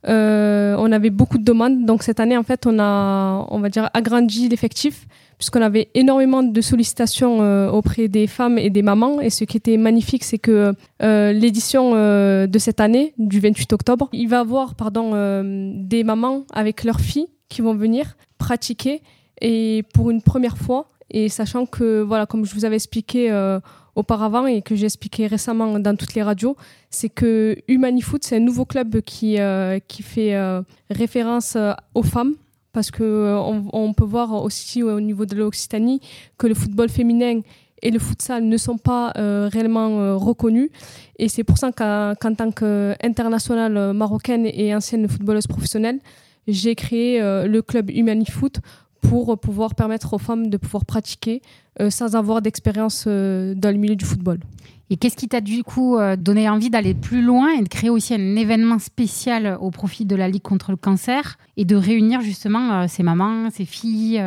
On 0.08 0.92
avait 0.92 1.10
beaucoup 1.10 1.38
de 1.38 1.44
demandes, 1.44 1.86
donc 1.86 2.04
cette 2.04 2.20
année, 2.20 2.38
en 2.38 2.44
fait, 2.44 2.66
on 2.66 2.80
a, 2.80 3.46
on 3.50 3.60
va 3.60 3.70
dire, 3.70 3.90
agrandi 3.94 4.50
l'effectif 4.50 5.06
puisqu'on 5.42 5.64
avait 5.64 5.90
énormément 5.96 6.44
de 6.44 6.62
sollicitations 6.62 7.42
euh, 7.42 7.68
auprès 7.68 8.08
des 8.08 8.28
femmes 8.28 8.60
et 8.60 8.70
des 8.70 8.84
mamans. 8.84 9.20
Et 9.22 9.32
ce 9.32 9.44
qui 9.44 9.58
était 9.58 9.76
magnifique, 9.76 10.24
c'est 10.24 10.38
que 10.38 10.76
euh, 11.02 11.32
l'édition 11.34 11.94
euh, 11.96 12.46
de 12.46 12.60
cette 12.60 12.80
année, 12.80 13.16
du 13.18 13.40
28 13.40 13.74
octobre, 13.74 14.08
il 14.14 14.30
va 14.30 14.42
avoir 14.42 14.76
pardon, 14.76 15.14
des 15.44 16.04
mamans 16.04 16.46
avec 16.54 16.84
leurs 16.84 17.02
filles 17.02 17.26
qui 17.50 17.64
vont 17.64 17.74
venir 17.74 18.18
pratiquer 18.38 19.02
et 19.42 19.84
pour 19.96 20.12
une 20.12 20.22
première 20.22 20.60
fois. 20.60 20.92
Et 21.10 21.28
sachant 21.28 21.66
que, 21.66 22.02
voilà, 22.02 22.28
comme 22.28 22.46
je 22.46 22.54
vous 22.54 22.64
avais 22.64 22.76
expliqué 22.76 23.32
auparavant 23.96 24.46
et 24.46 24.62
que 24.62 24.76
j'ai 24.76 24.86
expliqué 24.86 25.28
récemment 25.28 25.80
dans 25.80 25.96
toutes 25.96 26.14
les 26.14 26.24
radios, 26.24 26.56
c'est 26.90 27.10
que 27.10 27.58
Humanifoot, 27.68 28.24
c'est 28.24 28.38
un 28.38 28.40
nouveau 28.40 28.66
club 28.66 29.02
qui, 29.02 29.38
qui 29.88 30.04
fait 30.04 30.62
référence 30.90 31.58
aux 31.94 32.04
femmes 32.04 32.36
parce 32.74 32.90
euh, 33.02 33.36
on, 33.74 33.94
peut 33.94 34.06
voir 34.06 34.44
aussi 34.44 34.84
au 34.84 35.00
niveau 35.00 35.26
de 35.26 35.36
l'Occitanie 35.36 36.00
que 36.38 36.48
le 36.48 36.54
football 36.54 36.90
féminin 36.90 37.42
et 37.82 37.92
le 37.92 38.00
futsal 38.00 38.44
ne 38.46 38.58
sont 38.58 38.78
pas 38.78 39.12
euh, 39.18 39.50
réellement 39.52 40.00
euh, 40.00 40.16
reconnus. 40.16 40.70
Et 41.18 41.28
c'est 41.28 41.44
pour 41.44 41.58
ça 41.58 41.72
qu'en 41.72 42.36
tant 42.36 42.52
qu'internationale 42.52 43.94
marocaine 43.94 44.46
et 44.46 44.74
ancienne 44.76 45.08
footballeuse 45.08 45.48
professionnelle, 45.48 46.00
j'ai 46.48 46.76
créé 46.76 47.20
le 47.22 47.62
club 47.62 47.92
Humanifoot 47.92 48.60
pour 49.02 49.40
pouvoir 49.40 49.76
permettre 49.76 50.14
aux 50.14 50.18
femmes 50.18 50.50
de 50.50 50.58
pouvoir 50.58 50.86
pratiquer 50.86 51.42
sans 51.90 52.16
avoir 52.16 52.42
d'expérience 52.42 53.08
dans 53.08 53.72
le 53.72 53.78
milieu 53.78 53.96
du 53.96 54.06
football. 54.06 54.40
Et 54.90 54.98
qu'est-ce 54.98 55.16
qui 55.16 55.28
t'a 55.28 55.42
du 55.42 55.64
coup 55.64 55.98
donné 56.18 56.48
envie 56.50 56.70
d'aller 56.70 56.94
plus 56.94 57.22
loin 57.22 57.50
et 57.58 57.62
de 57.62 57.68
créer 57.68 57.90
aussi 57.90 58.14
un 58.14 58.36
événement 58.36 58.78
spécial 58.78 59.58
au 59.60 59.72
profit 59.72 60.06
de 60.06 60.16
la 60.16 60.28
Ligue 60.28 60.42
contre 60.42 60.72
le 60.72 60.78
cancer 60.78 61.38
et 61.58 61.66
de 61.66 61.76
réunir 61.76 62.22
justement 62.22 62.88
ces 62.88 63.04
mamans, 63.04 63.50
ces 63.50 63.66
filles 63.66 64.22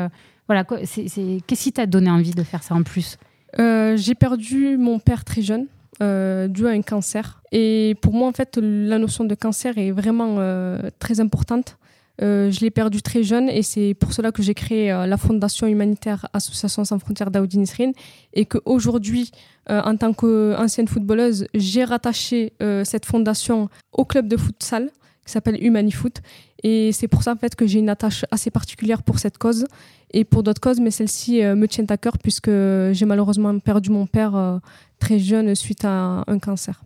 Voilà, 0.48 0.64
qu'est-ce 0.64 1.62
qui 1.62 1.72
t'a 1.72 1.86
donné 1.86 2.10
envie 2.10 2.32
de 2.32 2.42
faire 2.42 2.62
ça 2.62 2.74
en 2.74 2.82
plus? 2.82 3.18
J'ai 3.58 4.14
perdu 4.14 4.76
mon 4.76 4.98
père 4.98 5.24
très 5.24 5.42
jeune 5.42 5.66
euh, 6.02 6.48
dû 6.48 6.66
à 6.66 6.70
un 6.70 6.82
cancer. 6.82 7.40
Et 7.52 7.94
pour 8.02 8.14
moi, 8.14 8.28
en 8.28 8.32
fait, 8.32 8.58
la 8.60 8.98
notion 8.98 9.24
de 9.24 9.34
cancer 9.34 9.78
est 9.78 9.92
vraiment 9.92 10.36
euh, 10.38 10.90
très 10.98 11.20
importante. 11.20 11.78
Euh, 12.22 12.50
je 12.50 12.60
l'ai 12.60 12.70
perdu 12.70 13.02
très 13.02 13.24
jeune 13.24 13.48
et 13.48 13.62
c'est 13.62 13.94
pour 13.94 14.12
cela 14.12 14.30
que 14.30 14.40
j'ai 14.42 14.54
créé 14.54 14.92
euh, 14.92 15.04
la 15.06 15.16
fondation 15.16 15.66
humanitaire 15.66 16.28
Association 16.32 16.84
sans 16.84 16.98
frontières 17.00 17.30
d'Aoudi 17.30 17.58
Nisrin 17.58 17.90
et 18.32 18.46
qu'aujourd'hui, 18.46 19.30
en 19.68 19.96
tant 19.96 20.12
qu'ancienne 20.12 20.86
footballeuse, 20.86 21.46
j'ai 21.54 21.84
rattaché 21.84 22.52
cette 22.84 23.06
fondation 23.06 23.70
au 23.92 24.04
club 24.04 24.28
de 24.28 24.36
futsal 24.36 24.90
qui 25.24 25.32
s'appelle 25.32 25.56
Humanifoot 25.64 26.20
et 26.62 26.92
c'est 26.92 27.08
pour 27.08 27.22
ça 27.22 27.32
en 27.32 27.36
fait 27.36 27.54
que 27.56 27.66
j'ai 27.66 27.78
une 27.78 27.88
attache 27.88 28.26
assez 28.30 28.50
particulière 28.50 29.02
pour 29.02 29.18
cette 29.18 29.38
cause 29.38 29.64
et 30.10 30.24
pour 30.24 30.42
d'autres 30.42 30.60
causes, 30.60 30.80
mais 30.80 30.90
celle-ci 30.90 31.40
me 31.40 31.66
tient 31.66 31.86
à 31.88 31.96
cœur 31.96 32.18
puisque 32.18 32.50
j'ai 32.50 33.06
malheureusement 33.06 33.58
perdu 33.58 33.88
mon 33.88 34.06
père 34.06 34.60
très 34.98 35.18
jeune 35.18 35.54
suite 35.54 35.86
à 35.86 36.24
un 36.26 36.38
cancer. 36.38 36.84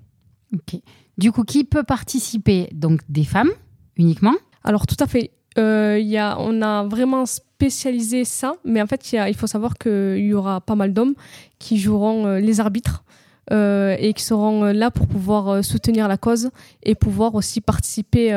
Ok. 0.55 0.81
Du 1.17 1.33
coup, 1.33 1.43
qui 1.43 1.65
peut 1.65 1.83
participer? 1.83 2.69
Donc 2.73 3.01
des 3.09 3.25
femmes 3.25 3.51
uniquement? 3.97 4.35
Alors 4.65 4.87
tout 4.87 4.97
à 5.01 5.07
fait. 5.07 5.31
Euh, 5.59 5.99
y 6.01 6.17
a, 6.17 6.37
on 6.39 6.63
a 6.63 6.85
vraiment 6.85 7.27
spécialisé 7.27 8.25
ça, 8.25 8.55
mais 8.65 8.81
en 8.81 8.87
fait, 8.87 9.13
il 9.13 9.35
faut 9.35 9.47
savoir 9.47 9.75
qu'il 9.75 10.19
y 10.19 10.35
aura 10.35 10.61
pas 10.61 10.77
mal 10.77 10.93
d'hommes 10.93 11.15
qui 11.59 11.79
joueront 11.79 12.27
euh, 12.27 12.39
les 12.39 12.61
arbitres. 12.61 13.05
Euh, 13.51 13.97
et 13.99 14.13
qui 14.13 14.23
seront 14.23 14.65
là 14.65 14.91
pour 14.91 15.07
pouvoir 15.07 15.65
soutenir 15.65 16.07
la 16.07 16.19
cause 16.19 16.51
et 16.83 16.95
pouvoir 16.95 17.35
aussi 17.35 17.63
participer 17.63 18.31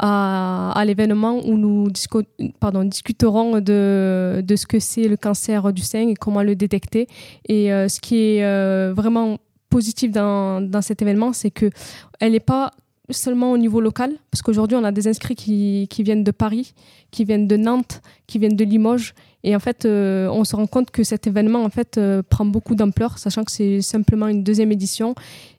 à, 0.00 0.82
l'événement 0.84 1.38
où 1.46 1.56
nous 1.56 1.88
discuterons 1.92 3.60
de, 3.60 4.42
de 4.44 4.56
ce 4.56 4.66
que 4.66 4.80
c'est 4.80 5.06
le 5.06 5.16
cancer 5.16 5.72
du 5.72 5.82
sein 5.82 6.08
et 6.08 6.14
comment 6.14 6.42
le 6.42 6.56
détecter. 6.56 7.06
Et 7.48 7.68
ce 7.68 8.00
qui 8.00 8.16
est 8.16 8.92
vraiment 8.92 9.38
positif 9.70 10.10
dans, 10.10 10.60
dans 10.60 10.82
cet 10.82 11.02
événement, 11.02 11.32
c'est 11.32 11.52
que 11.52 11.70
elle 12.18 12.32
n'est 12.32 12.40
pas 12.40 12.72
seulement 13.12 13.52
au 13.52 13.58
niveau 13.58 13.80
local, 13.80 14.12
parce 14.30 14.42
qu'aujourd'hui, 14.42 14.76
on 14.76 14.84
a 14.84 14.92
des 14.92 15.08
inscrits 15.08 15.34
qui, 15.34 15.86
qui, 15.90 16.02
viennent 16.02 16.24
de 16.24 16.30
Paris, 16.30 16.74
qui 17.10 17.24
viennent 17.24 17.46
de 17.46 17.56
Nantes, 17.56 18.00
qui 18.26 18.38
viennent 18.38 18.56
de 18.56 18.64
Limoges. 18.64 19.14
Et 19.44 19.56
en 19.56 19.58
fait, 19.58 19.84
euh, 19.84 20.28
on 20.28 20.44
se 20.44 20.54
rend 20.56 20.66
compte 20.66 20.90
que 20.90 21.04
cet 21.04 21.26
événement 21.26 21.64
en 21.64 21.68
fait, 21.68 21.98
euh, 21.98 22.22
prend 22.28 22.44
beaucoup 22.44 22.74
d'ampleur, 22.74 23.18
sachant 23.18 23.44
que 23.44 23.50
c'est 23.50 23.80
simplement 23.80 24.28
une 24.28 24.42
deuxième 24.42 24.72
édition 24.72 25.14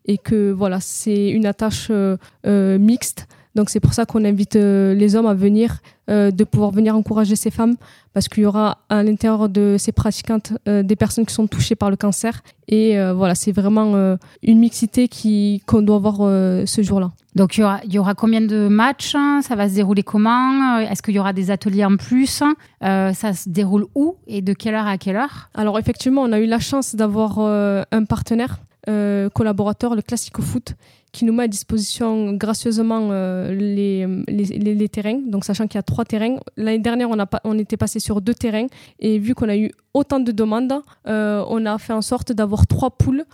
et 0.05 0.17
que 0.17 0.51
voilà, 0.51 0.79
c'est 0.79 1.29
une 1.29 1.45
attache 1.45 1.87
euh, 1.91 2.17
mixte. 2.79 3.27
Donc 3.55 3.69
c'est 3.69 3.79
pour 3.79 3.93
ça 3.93 4.05
qu'on 4.05 4.25
invite 4.25 4.55
les 4.55 5.15
hommes 5.15 5.27
à 5.27 5.33
venir, 5.33 5.77
de 6.07 6.43
pouvoir 6.43 6.71
venir 6.71 6.95
encourager 6.95 7.35
ces 7.35 7.51
femmes, 7.51 7.75
parce 8.13 8.27
qu'il 8.27 8.43
y 8.43 8.45
aura 8.45 8.79
à 8.89 9.03
l'intérieur 9.03 9.47
de 9.47 9.75
ces 9.77 9.91
pratiquantes 9.91 10.53
des 10.65 10.95
personnes 10.95 11.25
qui 11.25 11.33
sont 11.33 11.47
touchées 11.47 11.75
par 11.75 11.89
le 11.89 11.95
cancer. 11.95 12.41
Et 12.67 12.97
voilà, 13.13 13.35
c'est 13.35 13.51
vraiment 13.51 14.17
une 14.41 14.59
mixité 14.59 15.07
qu'on 15.67 15.81
doit 15.81 15.97
avoir 15.97 16.17
ce 16.67 16.81
jour-là. 16.81 17.11
Donc 17.35 17.57
il 17.57 17.61
y, 17.61 17.63
aura, 17.63 17.79
il 17.83 17.93
y 17.93 17.97
aura 17.97 18.13
combien 18.13 18.41
de 18.41 18.67
matchs 18.67 19.15
Ça 19.41 19.55
va 19.55 19.67
se 19.67 19.75
dérouler 19.75 20.03
comment? 20.03 20.77
Est-ce 20.79 21.01
qu'il 21.01 21.15
y 21.15 21.19
aura 21.19 21.33
des 21.33 21.49
ateliers 21.49 21.85
en 21.85 21.97
plus? 21.97 22.43
Euh, 22.83 23.11
Ça 23.13 23.33
se 23.33 23.49
déroule 23.49 23.85
où? 23.95 24.17
Et 24.27 24.41
de 24.41 24.53
quelle 24.53 24.75
heure 24.75 24.87
à 24.87 24.97
quelle 24.97 25.15
heure? 25.15 25.49
Alors 25.55 25.79
effectivement, 25.79 26.21
on 26.21 26.31
a 26.31 26.39
eu 26.39 26.45
la 26.45 26.59
chance 26.59 26.95
d'avoir 26.95 27.39
euh, 27.39 27.83
un 27.91 28.05
partenaire 28.05 28.59
euh, 28.89 29.29
collaborateur, 29.29 29.95
le 29.95 30.01
Classico 30.01 30.41
Foot, 30.41 30.75
qui 31.13 31.23
nous 31.23 31.31
met 31.31 31.43
à 31.43 31.47
disposition 31.47 32.33
gracieusement 32.33 33.09
euh, 33.11 33.53
les, 33.53 34.05
les, 34.27 34.89
terrains. 34.89 35.21
Donc, 35.25 35.45
sachant 35.45 35.67
qu'il 35.67 35.77
y 35.77 35.79
a 35.79 35.83
trois 35.83 36.03
terrains. 36.03 36.35
L'année 36.57 36.79
dernière, 36.79 37.09
on, 37.09 37.17
a 37.17 37.25
pas, 37.25 37.39
on 37.45 37.57
était 37.57 37.77
passé 37.77 37.99
sur 37.99 38.19
deux 38.19 38.33
terrains. 38.33 38.67
Et 38.99 39.19
vu 39.19 39.35
qu'on 39.35 39.47
a 39.47 39.55
eu 39.55 39.71
autant 39.93 40.19
de 40.19 40.31
demandes, 40.31 40.73
euh, 41.07 41.45
on 41.47 41.65
a 41.65 41.77
fait 41.77 41.93
en 41.93 42.01
sorte 42.01 42.33
d'avoir 42.33 42.67
trois 42.67 42.91
poules 42.91 43.25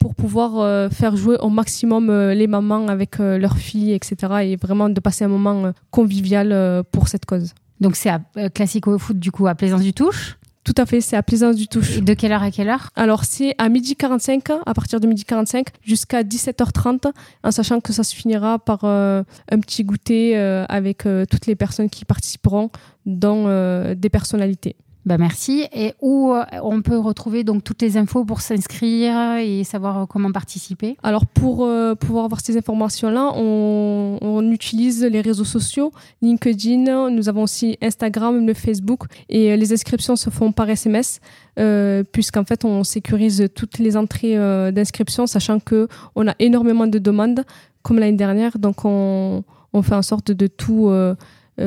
pour 0.00 0.16
pouvoir 0.16 0.90
faire 0.90 1.14
jouer 1.14 1.36
au 1.38 1.48
maximum 1.48 2.10
les 2.32 2.48
mamans 2.48 2.88
avec 2.88 3.18
leurs 3.18 3.58
filles, 3.58 3.92
etc. 3.92 4.16
Et 4.42 4.56
vraiment 4.56 4.88
de 4.88 4.98
passer 4.98 5.24
un 5.24 5.28
moment 5.28 5.72
convivial 5.92 6.82
pour 6.90 7.06
cette 7.06 7.26
cause. 7.26 7.54
Donc, 7.80 7.94
c'est 7.94 8.08
à 8.08 8.20
Classico 8.50 8.98
Foot, 8.98 9.20
du 9.20 9.30
coup, 9.30 9.46
à 9.46 9.54
Plaisance 9.54 9.82
du 9.82 9.92
Touche 9.92 10.36
tout 10.64 10.74
à 10.76 10.86
fait, 10.86 11.00
c'est 11.00 11.16
à 11.16 11.22
Plaisance 11.24 11.56
du 11.56 11.66
Touche. 11.66 11.98
Et 11.98 12.00
de 12.00 12.14
quelle 12.14 12.30
heure 12.30 12.42
à 12.42 12.52
quelle 12.52 12.68
heure? 12.68 12.90
Alors 12.94 13.24
c'est 13.24 13.54
à 13.58 13.68
midi 13.68 13.96
45, 13.96 14.48
à 14.64 14.74
partir 14.74 15.00
de 15.00 15.08
midi 15.08 15.24
45 15.24 15.66
jusqu'à 15.84 16.22
17h30, 16.22 17.12
en 17.42 17.50
sachant 17.50 17.80
que 17.80 17.92
ça 17.92 18.04
se 18.04 18.14
finira 18.14 18.60
par 18.60 18.80
euh, 18.84 19.24
un 19.50 19.58
petit 19.58 19.82
goûter 19.82 20.38
euh, 20.38 20.64
avec 20.68 21.04
euh, 21.04 21.24
toutes 21.28 21.46
les 21.46 21.56
personnes 21.56 21.90
qui 21.90 22.04
participeront, 22.04 22.70
dont 23.06 23.46
des 23.94 24.08
personnalités. 24.08 24.76
Bah 25.04 25.18
merci. 25.18 25.66
Et 25.72 25.94
où 26.00 26.32
euh, 26.32 26.44
on 26.62 26.80
peut 26.80 26.98
retrouver 26.98 27.42
donc 27.42 27.64
toutes 27.64 27.82
les 27.82 27.96
infos 27.96 28.24
pour 28.24 28.40
s'inscrire 28.40 29.36
et 29.38 29.64
savoir 29.64 29.98
euh, 29.98 30.06
comment 30.06 30.30
participer? 30.30 30.96
Alors 31.02 31.26
pour 31.26 31.64
euh, 31.64 31.94
pouvoir 31.96 32.26
avoir 32.26 32.40
ces 32.40 32.56
informations-là, 32.56 33.32
on, 33.34 34.50
utilise 34.52 35.04
les 35.04 35.20
réseaux 35.20 35.44
sociaux, 35.44 35.92
LinkedIn, 36.20 37.10
nous 37.10 37.28
avons 37.28 37.44
aussi 37.44 37.78
Instagram, 37.80 38.46
le 38.46 38.54
Facebook 38.54 39.04
et 39.28 39.56
les 39.56 39.72
inscriptions 39.72 40.16
se 40.16 40.30
font 40.30 40.52
par 40.52 40.68
SMS. 40.68 41.20
Euh, 41.58 42.02
puisqu'en 42.02 42.44
fait 42.44 42.64
on 42.64 42.82
sécurise 42.82 43.48
toutes 43.54 43.78
les 43.78 43.96
entrées 43.96 44.36
d'inscription, 44.72 45.26
sachant 45.26 45.60
que 45.60 45.86
on 46.14 46.26
a 46.26 46.34
énormément 46.38 46.86
de 46.86 46.98
demandes 46.98 47.44
comme 47.82 47.98
l'année 47.98 48.16
dernière, 48.16 48.58
donc 48.58 48.84
on, 48.84 49.44
on, 49.72 49.82
fait 49.82 49.94
en 49.94 50.02
sorte 50.02 50.30
de 50.30 50.46
tout 50.46 50.88
euh, 50.88 51.14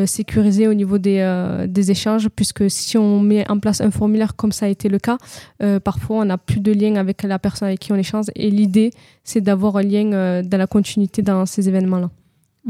sécurisé 0.06 0.68
au 0.68 0.74
niveau 0.74 0.98
des, 0.98 1.20
euh, 1.20 1.68
des, 1.68 1.92
échanges, 1.92 2.30
puisque 2.30 2.70
si 2.70 2.98
on 2.98 3.20
met 3.20 3.50
en 3.50 3.60
place 3.60 3.82
un 3.82 3.92
formulaire 3.92 4.36
comme 4.36 4.52
ça 4.52 4.66
a 4.66 4.70
été 4.70 4.90
le 4.90 4.98
cas, 4.98 5.18
euh, 5.62 5.80
parfois 5.80 6.18
on 6.18 6.26
n'a 6.26 6.38
plus 6.38 6.60
de 6.60 6.72
lien 6.72 6.96
avec 6.96 7.22
la 7.24 7.38
personne 7.38 7.68
avec 7.68 7.80
qui 7.80 7.92
on 7.92 7.96
échange. 7.96 8.26
Et 8.36 8.50
l'idée, 8.50 8.92
c'est 9.24 9.42
d'avoir 9.42 9.78
un 9.78 9.84
lien 9.84 10.42
dans 10.42 10.58
la 10.58 10.68
continuité 10.68 11.22
dans 11.22 11.46
ces 11.46 11.70
événements-là. 11.70 12.10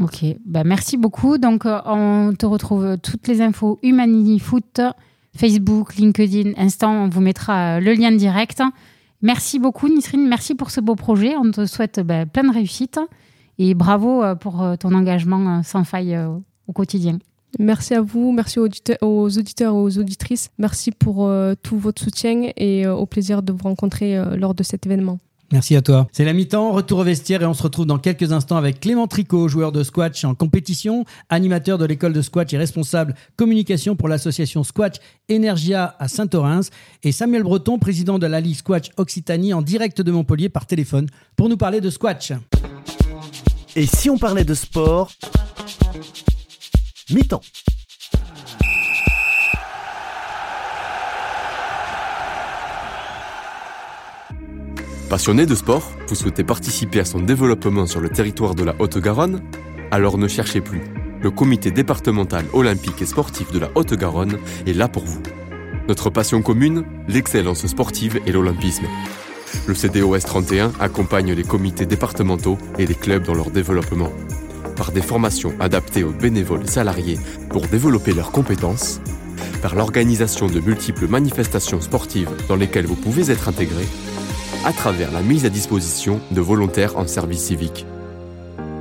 Ok, 0.02 0.24
bah, 0.44 0.62
merci 0.64 0.98
beaucoup. 0.98 1.38
Donc 1.38 1.64
on 1.64 2.34
te 2.38 2.44
retrouve 2.44 2.98
toutes 3.02 3.28
les 3.28 3.40
infos 3.40 3.78
Humanity 3.82 4.38
Foot, 4.38 4.80
Facebook, 5.34 5.96
LinkedIn, 5.96 6.52
Instant, 6.58 7.04
on 7.04 7.08
vous 7.08 7.22
mettra 7.22 7.80
le 7.80 7.94
lien 7.94 8.12
direct. 8.12 8.62
Merci 9.22 9.58
beaucoup 9.58 9.88
Nisrine, 9.88 10.28
merci 10.28 10.54
pour 10.54 10.70
ce 10.70 10.82
beau 10.82 10.94
projet. 10.96 11.34
On 11.36 11.50
te 11.50 11.64
souhaite 11.64 12.00
bah, 12.00 12.26
plein 12.26 12.44
de 12.44 12.52
réussite 12.52 13.00
et 13.58 13.72
bravo 13.72 14.22
pour 14.38 14.62
ton 14.78 14.92
engagement 14.92 15.62
sans 15.62 15.84
faille 15.84 16.18
au 16.66 16.72
quotidien. 16.72 17.18
Merci 17.58 17.94
à 17.94 18.02
vous, 18.02 18.32
merci 18.32 18.58
aux 18.58 18.64
auditeurs, 18.64 18.98
aux 19.02 19.38
auditeurs 19.38 19.72
et 19.72 19.76
aux 19.76 19.98
auditrices. 19.98 20.50
Merci 20.58 20.90
pour 20.90 21.26
euh, 21.26 21.54
tout 21.62 21.78
votre 21.78 22.02
soutien 22.02 22.50
et 22.56 22.86
euh, 22.86 22.94
au 22.94 23.06
plaisir 23.06 23.42
de 23.42 23.52
vous 23.52 23.62
rencontrer 23.62 24.16
euh, 24.18 24.36
lors 24.36 24.54
de 24.54 24.62
cet 24.62 24.86
événement. 24.86 25.18
Merci 25.52 25.76
à 25.76 25.80
toi. 25.80 26.08
C'est 26.10 26.24
la 26.24 26.32
mi-temps, 26.32 26.72
retour 26.72 26.98
au 26.98 27.04
vestiaire 27.04 27.40
et 27.42 27.46
on 27.46 27.54
se 27.54 27.62
retrouve 27.62 27.86
dans 27.86 27.98
quelques 27.98 28.32
instants 28.32 28.56
avec 28.56 28.80
Clément 28.80 29.06
Tricot, 29.06 29.46
joueur 29.46 29.70
de 29.70 29.84
squash 29.84 30.24
en 30.24 30.34
compétition, 30.34 31.04
animateur 31.28 31.78
de 31.78 31.84
l'école 31.84 32.12
de 32.12 32.20
squash 32.20 32.52
et 32.52 32.58
responsable 32.58 33.14
communication 33.36 33.94
pour 33.94 34.08
l'association 34.08 34.64
Squash 34.64 34.96
Energia 35.30 35.94
à 36.00 36.08
Saint-Orens 36.08 36.70
et 37.04 37.12
Samuel 37.12 37.44
Breton, 37.44 37.78
président 37.78 38.18
de 38.18 38.26
la 38.26 38.40
Ligue 38.40 38.56
Squash 38.56 38.90
Occitanie 38.96 39.54
en 39.54 39.62
direct 39.62 40.00
de 40.00 40.10
Montpellier 40.10 40.48
par 40.48 40.66
téléphone 40.66 41.06
pour 41.36 41.48
nous 41.48 41.56
parler 41.56 41.80
de 41.80 41.90
squash. 41.90 42.32
Et 43.76 43.86
si 43.86 44.10
on 44.10 44.18
parlait 44.18 44.44
de 44.44 44.54
sport? 44.54 45.12
Mi-temps. 47.10 47.40
Passionné 55.08 55.46
de 55.46 55.54
sport, 55.54 55.92
vous 56.08 56.16
souhaitez 56.16 56.42
participer 56.42 56.98
à 56.98 57.04
son 57.04 57.20
développement 57.20 57.86
sur 57.86 58.00
le 58.00 58.08
territoire 58.08 58.56
de 58.56 58.64
la 58.64 58.74
Haute-Garonne 58.80 59.40
Alors 59.92 60.18
ne 60.18 60.26
cherchez 60.26 60.60
plus. 60.60 60.82
Le 61.22 61.30
comité 61.30 61.70
départemental 61.70 62.44
olympique 62.52 63.00
et 63.00 63.06
sportif 63.06 63.52
de 63.52 63.60
la 63.60 63.70
Haute-Garonne 63.76 64.38
est 64.66 64.72
là 64.72 64.88
pour 64.88 65.04
vous. 65.04 65.22
Notre 65.88 66.10
passion 66.10 66.42
commune, 66.42 66.84
l'excellence 67.06 67.64
sportive 67.66 68.20
et 68.26 68.32
l'olympisme. 68.32 68.86
Le 69.68 69.74
CDOS 69.74 70.18
31 70.18 70.72
accompagne 70.80 71.32
les 71.32 71.44
comités 71.44 71.86
départementaux 71.86 72.58
et 72.78 72.86
les 72.86 72.96
clubs 72.96 73.24
dans 73.24 73.34
leur 73.34 73.52
développement 73.52 74.10
par 74.76 74.92
des 74.92 75.02
formations 75.02 75.54
adaptées 75.58 76.04
aux 76.04 76.12
bénévoles 76.12 76.68
salariés 76.68 77.18
pour 77.48 77.66
développer 77.66 78.12
leurs 78.12 78.30
compétences, 78.30 79.00
par 79.62 79.74
l'organisation 79.74 80.46
de 80.46 80.60
multiples 80.60 81.08
manifestations 81.08 81.80
sportives 81.80 82.30
dans 82.48 82.56
lesquelles 82.56 82.86
vous 82.86 82.94
pouvez 82.94 83.30
être 83.30 83.48
intégré, 83.48 83.84
à 84.64 84.72
travers 84.72 85.12
la 85.12 85.22
mise 85.22 85.44
à 85.44 85.48
disposition 85.48 86.20
de 86.30 86.40
volontaires 86.40 86.96
en 86.96 87.06
service 87.06 87.42
civique. 87.42 87.86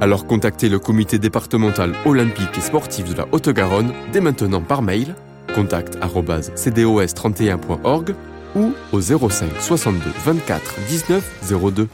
Alors 0.01 0.27
contactez 0.27 0.67
le 0.67 0.77
comité 0.77 1.19
départemental 1.19 1.93
olympique 2.05 2.57
et 2.57 2.61
sportif 2.61 3.09
de 3.09 3.15
la 3.15 3.27
Haute-Garonne 3.31 3.93
dès 4.11 4.19
maintenant 4.19 4.61
par 4.61 4.81
mail 4.81 5.15
contact 5.55 5.97
cdos31.org 5.97 8.13
ou 8.55 8.73
au 8.91 9.01
05 9.01 9.49
62 9.59 10.11
24 10.25 10.75
19 10.89 11.71
02. 11.73 11.87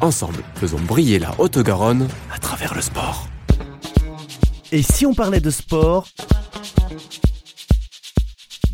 Ensemble, 0.00 0.40
faisons 0.56 0.80
briller 0.80 1.18
la 1.18 1.32
Haute-Garonne 1.38 2.08
à 2.34 2.38
travers 2.38 2.74
le 2.74 2.80
sport. 2.80 3.28
Et 4.74 4.82
si 4.82 5.06
on 5.06 5.14
parlait 5.14 5.38
de 5.38 5.50
sport 5.50 6.08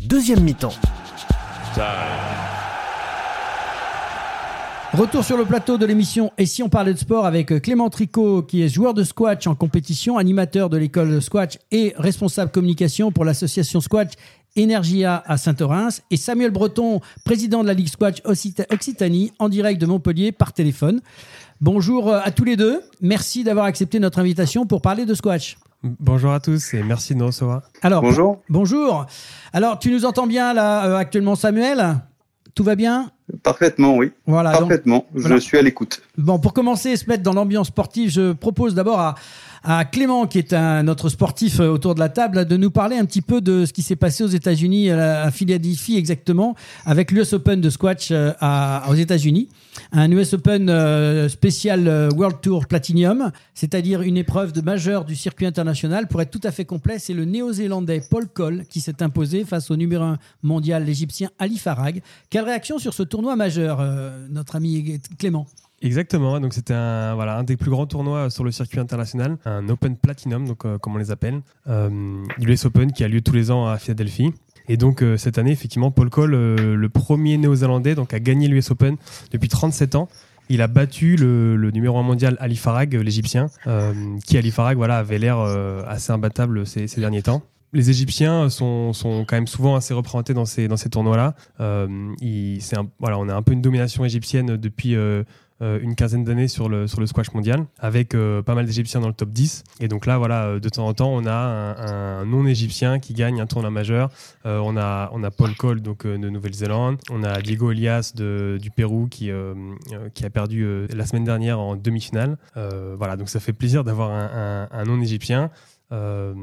Deuxième 0.01 0.39
mi-temps. 0.41 0.73
Retour 4.93 5.23
sur 5.23 5.37
le 5.37 5.45
plateau 5.45 5.77
de 5.77 5.85
l'émission 5.85 6.31
Et 6.39 6.47
si 6.47 6.63
on 6.63 6.69
parlait 6.69 6.95
de 6.95 6.97
sport 6.97 7.27
avec 7.27 7.61
Clément 7.61 7.91
Tricot, 7.91 8.41
qui 8.41 8.63
est 8.63 8.67
joueur 8.67 8.95
de 8.95 9.03
squash 9.03 9.45
en 9.45 9.53
compétition, 9.53 10.17
animateur 10.17 10.71
de 10.71 10.77
l'école 10.77 11.11
de 11.11 11.19
squash 11.19 11.59
et 11.69 11.93
responsable 11.97 12.49
communication 12.49 13.11
pour 13.11 13.23
l'association 13.23 13.79
squash 13.79 14.13
Energia 14.57 15.21
à 15.27 15.37
Saint-Orens, 15.37 16.01
et 16.09 16.17
Samuel 16.17 16.49
Breton, 16.49 16.99
président 17.23 17.61
de 17.61 17.67
la 17.67 17.75
Ligue 17.75 17.89
Squash 17.89 18.23
Occitanie, 18.25 19.33
en 19.37 19.49
direct 19.49 19.79
de 19.79 19.85
Montpellier 19.85 20.31
par 20.31 20.51
téléphone. 20.51 20.99
Bonjour 21.61 22.11
à 22.11 22.31
tous 22.31 22.43
les 22.43 22.55
deux. 22.55 22.81
Merci 23.01 23.43
d'avoir 23.43 23.65
accepté 23.65 23.99
notre 23.99 24.17
invitation 24.17 24.65
pour 24.65 24.81
parler 24.81 25.05
de 25.05 25.13
squash. 25.13 25.57
Bonjour 25.83 26.31
à 26.31 26.39
tous 26.39 26.75
et 26.75 26.83
merci 26.83 27.15
de 27.15 27.19
nous 27.19 27.27
recevoir. 27.27 27.63
Alors, 27.81 28.03
bonjour. 28.03 28.41
Bonjour. 28.49 29.07
Alors, 29.51 29.79
tu 29.79 29.91
nous 29.91 30.05
entends 30.05 30.27
bien 30.27 30.53
là 30.53 30.85
euh, 30.85 30.95
actuellement, 30.95 31.35
Samuel? 31.35 31.95
Tout 32.53 32.63
va 32.63 32.75
bien? 32.75 33.09
Parfaitement, 33.41 33.95
oui. 33.95 34.11
Voilà, 34.27 34.51
Parfaitement. 34.51 35.05
je 35.15 35.37
suis 35.37 35.57
à 35.57 35.61
l'écoute. 35.63 36.01
Bon, 36.17 36.37
pour 36.37 36.53
commencer 36.53 36.89
et 36.89 36.97
se 36.97 37.07
mettre 37.09 37.23
dans 37.23 37.33
l'ambiance 37.33 37.67
sportive, 37.67 38.11
je 38.11 38.33
propose 38.33 38.75
d'abord 38.75 38.99
à, 38.99 39.15
à 39.63 39.85
Clément, 39.85 40.25
qui 40.25 40.39
est 40.39 40.53
un, 40.53 40.83
notre 40.83 41.09
sportif 41.09 41.59
euh, 41.59 41.69
autour 41.69 41.93
de 41.93 41.99
la 41.99 42.09
table, 42.09 42.45
de 42.45 42.57
nous 42.57 42.71
parler 42.71 42.97
un 42.97 43.05
petit 43.05 43.21
peu 43.21 43.41
de 43.41 43.65
ce 43.65 43.73
qui 43.73 43.83
s'est 43.83 43.95
passé 43.95 44.23
aux 44.23 44.27
États-Unis, 44.27 44.89
à, 44.89 45.29
Philadelphie 45.31 45.97
exactement, 45.97 46.55
avec 46.85 47.11
l'US 47.11 47.33
Open 47.33 47.61
de 47.61 47.69
squash 47.69 48.09
euh, 48.11 48.31
aux 48.89 48.95
États-Unis. 48.95 49.49
Un 49.91 50.11
US 50.11 50.33
Open 50.33 50.69
euh, 50.69 51.29
spécial 51.29 52.09
World 52.15 52.41
Tour 52.41 52.65
Platinum, 52.65 53.31
c'est-à-dire 53.53 54.01
une 54.01 54.17
épreuve 54.17 54.51
de 54.51 54.61
majeure 54.61 55.05
du 55.05 55.15
circuit 55.15 55.45
international. 55.45 56.07
Pour 56.07 56.21
être 56.21 56.31
tout 56.31 56.45
à 56.45 56.51
fait 56.51 56.65
complet, 56.65 56.97
c'est 56.97 57.13
le 57.13 57.25
néo-zélandais 57.25 58.01
Paul 58.09 58.27
Cole 58.27 58.63
qui 58.67 58.81
s'est 58.81 59.03
imposé 59.03 59.45
face 59.45 59.69
au 59.69 59.75
numéro 59.75 60.03
1 60.03 60.17
mondial, 60.43 60.85
l'Égyptien 60.85 61.29
Ali 61.37 61.57
Farag. 61.57 62.01
Quelle 62.29 62.45
réaction 62.45 62.79
sur 62.79 62.93
ce 62.93 63.03
tournoi 63.03 63.35
majeur, 63.35 63.81
notre 64.29 64.55
ami 64.55 64.99
Clément? 65.17 65.45
Exactement, 65.83 66.39
donc 66.39 66.53
c'était 66.53 66.75
un, 66.75 67.15
voilà, 67.15 67.37
un 67.37 67.43
des 67.43 67.57
plus 67.57 67.71
grands 67.71 67.87
tournois 67.87 68.29
sur 68.29 68.43
le 68.43 68.51
circuit 68.51 68.79
international, 68.79 69.37
un 69.45 69.67
Open 69.67 69.95
Platinum, 69.95 70.47
donc, 70.47 70.63
euh, 70.63 70.77
comme 70.77 70.95
on 70.95 70.99
les 70.99 71.09
appelle, 71.09 71.41
euh, 71.67 72.23
l'US 72.37 72.65
Open 72.65 72.91
qui 72.91 73.03
a 73.03 73.07
lieu 73.07 73.21
tous 73.21 73.33
les 73.33 73.49
ans 73.49 73.67
à 73.67 73.77
Philadelphie. 73.79 74.31
Et 74.67 74.77
donc 74.77 75.01
euh, 75.01 75.17
cette 75.17 75.39
année, 75.39 75.51
effectivement, 75.51 75.89
Paul 75.89 76.11
Cole, 76.11 76.31
le 76.31 76.89
premier 76.89 77.37
néo-zélandais, 77.37 77.95
donc 77.95 78.13
a 78.13 78.19
gagné 78.19 78.47
l'US 78.47 78.69
Open 78.69 78.97
depuis 79.31 79.49
37 79.49 79.95
ans. 79.95 80.07
Il 80.49 80.61
a 80.61 80.67
battu 80.67 81.15
le, 81.15 81.71
numéro 81.71 81.97
1 81.97 82.03
mondial 82.03 82.37
Ali 82.39 82.57
Farag, 82.57 82.93
l'Égyptien, 82.93 83.47
qui 84.25 84.37
Ali 84.37 84.51
Farag 84.51 84.77
voilà, 84.77 84.97
avait 84.97 85.17
l'air 85.17 85.39
assez 85.39 86.11
imbattable 86.11 86.67
ces, 86.67 86.87
ces, 86.87 86.99
derniers 86.99 87.23
temps 87.23 87.41
les 87.73 87.89
Égyptiens 87.89 88.49
sont, 88.49 88.93
sont, 88.93 89.25
quand 89.25 89.35
même 89.35 89.47
souvent 89.47 89.75
assez 89.75 89.93
représentés 89.93 90.33
dans 90.33 90.45
ces, 90.45 90.67
dans 90.67 90.77
ces 90.77 90.89
tournois-là. 90.89 91.35
Euh, 91.59 91.87
voilà, 92.99 93.17
on 93.17 93.29
a 93.29 93.33
un 93.33 93.41
peu 93.41 93.53
une 93.53 93.61
domination 93.61 94.03
égyptienne 94.03 94.57
depuis 94.57 94.95
euh, 94.95 95.23
une 95.61 95.95
quinzaine 95.95 96.23
d'années 96.23 96.47
sur 96.47 96.69
le, 96.69 96.87
sur 96.87 96.99
le 96.99 97.05
squash 97.05 97.31
mondial, 97.33 97.65
avec 97.79 98.15
euh, 98.15 98.41
pas 98.41 98.55
mal 98.55 98.65
d'Égyptiens 98.65 98.99
dans 98.99 99.07
le 99.07 99.13
top 99.13 99.29
10. 99.29 99.63
Et 99.79 99.87
donc 99.87 100.05
là, 100.05 100.17
voilà, 100.17 100.45
euh, 100.45 100.59
de 100.59 100.69
temps 100.69 100.87
en 100.87 100.93
temps, 100.93 101.11
on 101.13 101.25
a 101.25 101.31
un, 101.31 102.25
non-Égyptien 102.25 102.99
qui 102.99 103.13
gagne 103.13 103.41
un 103.41 103.47
tournoi 103.47 103.69
majeur. 103.69 104.09
on, 104.45 104.77
a, 104.77 105.09
on 105.13 105.23
a 105.23 105.31
Paul 105.31 105.55
Cole 105.55 105.81
donc, 105.81 106.05
de 106.05 106.29
Nouvelle-Zélande. 106.29 106.97
On 107.09 107.23
a 107.23 107.41
Diego 107.41 107.71
Elias 107.71 108.13
de, 108.15 108.57
du 108.61 108.71
Pérou 108.71 109.07
qui, 109.07 109.29
qui 110.13 110.25
a 110.25 110.29
perdu 110.29 110.87
la 110.87 111.05
semaine 111.05 111.23
dernière 111.23 111.59
en 111.59 111.75
demi-finale. 111.75 112.37
voilà, 112.55 113.17
donc 113.17 113.29
ça 113.29 113.39
fait 113.39 113.53
plaisir 113.53 113.83
d'avoir 113.83 114.11
un, 114.11 114.67
un 114.71 114.83
non-Égyptien. 114.83 115.51
Euh, 115.91 116.33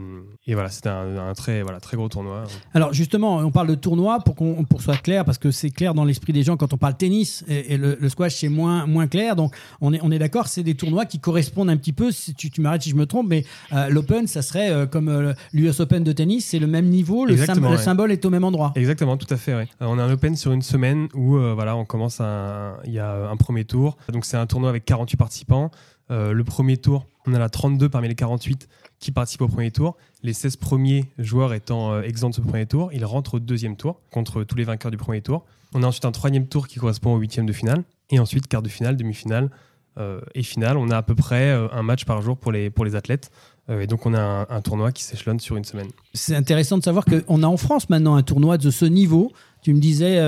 et 0.47 0.55
voilà, 0.55 0.69
c'était 0.69 0.91
un, 0.91 1.33
très, 1.35 1.63
voilà, 1.63 1.81
très 1.81 1.97
gros 1.97 2.09
tournoi. 2.09 2.45
Alors 2.75 2.93
justement, 2.93 3.39
on 3.39 3.51
parle 3.51 3.69
de 3.69 3.75
tournoi 3.75 4.21
pour 4.21 4.35
qu'on 4.35 4.65
pour 4.65 4.83
soit 4.83 4.97
clair, 4.97 5.25
parce 5.25 5.39
que 5.39 5.51
c'est 5.51 5.71
clair 5.71 5.95
dans 5.95 6.05
l'esprit 6.05 6.33
des 6.33 6.43
gens 6.43 6.57
quand 6.57 6.73
on 6.75 6.77
parle 6.77 6.97
tennis 6.97 7.45
et, 7.49 7.77
le, 7.77 7.97
squash 8.09 8.37
c'est 8.37 8.49
moins, 8.49 8.87
moins 8.87 9.07
clair. 9.07 9.37
Donc 9.37 9.55
on 9.81 9.93
est, 9.93 10.01
on 10.03 10.11
est 10.11 10.19
d'accord, 10.19 10.49
c'est 10.49 10.63
des 10.63 10.75
tournois 10.75 11.07
qui 11.07 11.19
correspondent 11.19 11.71
un 11.71 11.77
petit 11.77 11.93
peu, 11.93 12.13
si 12.13 12.35
tu, 12.35 12.51
tu 12.51 12.61
m'arrêtes 12.61 12.83
si 12.83 12.91
je 12.91 12.97
me 12.97 13.07
trompe, 13.07 13.29
mais 13.29 13.45
euh, 13.73 13.89
l'Open, 13.89 14.27
ça 14.27 14.43
serait 14.43 14.71
euh, 14.71 14.87
comme 14.87 15.35
l'US 15.53 15.81
Open 15.81 16.05
de 16.05 16.13
tennis, 16.13 16.47
c'est 16.47 16.59
le 16.59 16.67
même 16.67 16.87
niveau, 16.87 17.25
le, 17.25 17.37
symbole 17.37 18.13
est 18.13 18.25
au 18.25 18.31
même 18.31 18.45
endroit. 18.45 18.73
Exactement, 18.75 19.17
tout 19.17 19.33
à 19.33 19.37
fait. 19.37 19.55
Ouais. 19.55 19.69
on 19.81 19.99
a 19.99 20.03
un 20.03 20.13
Open 20.13 20.37
sur 20.37 20.53
une 20.53 20.63
semaine 20.63 21.09
où 21.15 21.39
voilà, 21.39 21.77
on 21.77 21.85
commence, 21.85 22.21
il 22.85 22.93
y 22.93 22.99
a 22.99 23.31
un 23.31 23.37
premier 23.37 23.65
tour. 23.65 23.97
Donc 24.13 24.25
c'est 24.25 24.37
un 24.37 24.47
tournoi 24.47 24.69
avec 24.69 24.85
48 24.85 25.17
participants. 25.17 25.71
le 26.11 26.43
premier 26.43 26.77
tour, 26.77 27.07
on 27.27 27.35
a 27.35 27.39
la 27.39 27.49
32 27.49 27.89
parmi 27.89 28.09
les 28.09 28.15
48 28.15 28.69
qui 29.01 29.13
participent 29.13 29.43
au 29.43 29.49
premier 29.49 29.71
tour. 29.71 29.97
Les 30.23 30.33
16 30.33 30.57
premiers 30.57 31.05
joueurs 31.19 31.55
étant 31.55 31.93
euh, 31.93 32.03
exempts 32.03 32.31
de 32.31 32.35
ce 32.35 32.41
premier 32.41 32.67
tour, 32.67 32.91
ils 32.93 33.05
rentrent 33.05 33.35
au 33.35 33.39
deuxième 33.39 33.77
tour 33.77 34.01
contre 34.11 34.45
tous 34.45 34.57
les 34.57 34.65
vainqueurs 34.65 34.91
du 34.91 34.97
premier 34.97 35.21
tour. 35.21 35.45
On 35.75 35.83
a 35.83 35.87
ensuite 35.87 36.05
un 36.05 36.13
troisième 36.13 36.47
tour 36.47 36.67
qui 36.67 36.79
correspond 36.79 37.15
au 37.15 37.19
huitième 37.19 37.47
de 37.47 37.53
finale. 37.53 37.85
Et 38.11 38.19
ensuite, 38.19 38.47
quart 38.49 38.63
de 38.63 38.69
finale, 38.69 38.97
demi-finale 38.97 39.51
euh, 39.99 40.21
et 40.35 40.43
finale. 40.43 40.77
On 40.77 40.91
a 40.91 40.97
à 40.97 41.03
peu 41.03 41.15
près 41.15 41.51
euh, 41.51 41.69
un 41.73 41.83
match 41.83 42.05
par 42.05 42.23
jour 42.23 42.37
pour 42.37 42.53
les, 42.53 42.71
pour 42.71 42.85
les 42.85 42.97
athlètes. 42.97 43.31
et 43.69 43.87
donc, 43.87 44.07
on 44.07 44.15
a 44.15 44.47
un, 44.49 44.61
tournoi 44.63 44.93
qui 44.93 45.05
s'échelonne 45.05 45.39
sur 45.41 45.57
une 45.57 45.65
semaine. 45.65 45.89
C'est 46.15 46.35
intéressant 46.35 46.79
de 46.79 46.83
savoir 46.83 47.05
qu'on 47.05 47.43
a 47.43 47.47
en 47.47 47.59
France 47.59 47.91
maintenant 47.91 48.15
un 48.15 48.23
tournoi 48.23 48.57
de 48.57 48.71
ce 48.71 48.87
niveau. 48.87 49.31
Tu 49.61 49.75
me 49.75 49.81
disais 49.81 50.19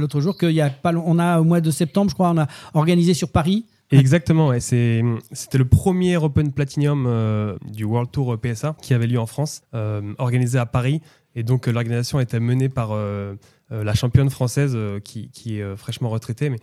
l'autre 0.00 0.20
jour 0.20 0.36
qu'il 0.36 0.50
y 0.50 0.60
a 0.60 0.68
pas, 0.68 0.92
on 0.92 1.18
a 1.18 1.38
au 1.40 1.44
mois 1.44 1.60
de 1.60 1.70
septembre, 1.70 2.10
je 2.10 2.14
crois, 2.14 2.30
on 2.30 2.38
a 2.38 2.48
organisé 2.74 3.14
sur 3.14 3.30
Paris 3.30 3.66
Exactement, 3.92 4.48
ouais. 4.48 4.60
c'était 4.60 5.58
le 5.58 5.64
premier 5.64 6.18
Open 6.18 6.52
Platinum 6.52 7.06
euh, 7.06 7.56
du 7.64 7.84
World 7.84 8.10
Tour 8.10 8.36
PSA 8.38 8.76
qui 8.82 8.92
avait 8.92 9.06
lieu 9.06 9.18
en 9.18 9.24
France, 9.24 9.62
euh, 9.74 10.12
organisé 10.18 10.58
à 10.58 10.66
Paris. 10.66 11.00
Et 11.34 11.42
donc 11.42 11.66
l'organisation 11.66 12.20
était 12.20 12.40
menée 12.40 12.68
par 12.68 12.90
euh, 12.92 13.34
la 13.70 13.94
championne 13.94 14.28
française 14.28 14.76
qui, 15.04 15.30
qui, 15.30 15.60
est 15.60 15.76
fraîchement 15.76 16.10
retraitée, 16.10 16.50
mais 16.50 16.58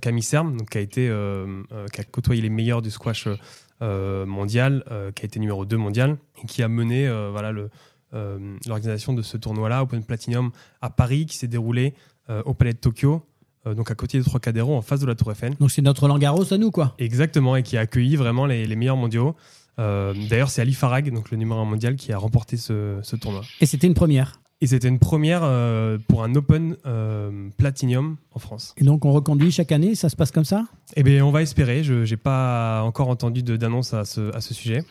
Camille 0.00 0.22
Serme, 0.22 0.56
donc, 0.56 0.70
qui, 0.70 0.78
a 0.78 0.80
été, 0.80 1.10
qui 1.92 2.00
a 2.00 2.04
côtoyé 2.04 2.40
les 2.40 2.50
meilleurs 2.50 2.82
du 2.82 2.90
squash 2.90 3.26
mondial, 3.80 4.84
qui 5.16 5.22
a 5.22 5.26
été 5.26 5.40
numéro 5.40 5.64
2 5.64 5.76
mondial, 5.76 6.18
et 6.42 6.46
qui 6.46 6.62
a 6.62 6.68
mené 6.68 7.10
voilà, 7.30 7.52
l'organisation 8.12 9.14
de 9.14 9.22
ce 9.22 9.38
tournoi-là, 9.38 9.82
Open 9.82 10.04
Platinum, 10.04 10.52
à 10.82 10.90
Paris, 10.90 11.24
qui 11.24 11.36
s'est 11.36 11.48
déroulé 11.48 11.94
au 12.44 12.52
Palais 12.52 12.74
de 12.74 12.78
Tokyo 12.78 13.22
euh, 13.66 13.74
donc 13.74 13.90
à 13.90 13.94
côté 13.94 14.18
des 14.18 14.24
Trocadéro, 14.24 14.74
en 14.74 14.82
face 14.82 15.00
de 15.00 15.06
la 15.06 15.14
Tour 15.14 15.30
Eiffel. 15.30 15.54
Donc 15.58 15.70
c'est 15.70 15.82
notre 15.82 16.08
Langaros 16.08 16.52
à 16.52 16.58
nous, 16.58 16.70
quoi. 16.70 16.94
Exactement, 16.98 17.54
et 17.56 17.62
qui 17.62 17.76
a 17.76 17.80
accueilli 17.80 18.16
vraiment 18.16 18.46
les, 18.46 18.74
meilleurs 18.74 18.96
mondiaux. 18.96 19.36
Euh, 19.78 20.14
d'ailleurs, 20.28 20.50
c'est 20.50 20.60
Ali 20.60 20.74
Farag, 20.74 21.12
donc 21.12 21.30
le 21.30 21.36
numéro 21.36 21.60
1 21.60 21.64
mondial, 21.64 21.96
qui 21.96 22.12
a 22.12 22.18
remporté 22.18 22.56
ce, 22.56 23.16
tournoi. 23.16 23.42
Et 23.60 23.66
c'était 23.66 23.86
une 23.86 23.94
première 23.94 24.40
et 24.60 24.66
c'était 24.68 24.86
une 24.86 25.00
première 25.00 25.40
euh, 25.42 25.98
pour 26.06 26.22
un 26.22 26.32
Open 26.36 26.76
Platinum 27.56 28.16
en 28.30 28.38
France. 28.38 28.74
Et 28.76 28.84
donc 28.84 29.04
on 29.04 29.10
reconduit 29.10 29.50
chaque 29.50 29.72
année, 29.72 29.96
ça 29.96 30.08
se 30.08 30.14
passe 30.14 30.30
comme 30.30 30.44
ça? 30.44 30.66
Eh 30.94 31.02
bien, 31.02 31.26
on 31.26 31.32
va 31.32 31.42
espérer. 31.42 31.82
Je 31.82 32.08
n'ai 32.08 32.16
pas 32.16 32.82
encore 32.84 33.08
entendu 33.08 33.42
d'annonce 33.42 33.92
à 33.92 34.04
ce, 34.04 34.32
à 34.32 34.40
ce 34.40 34.54
sujet. 34.54 34.84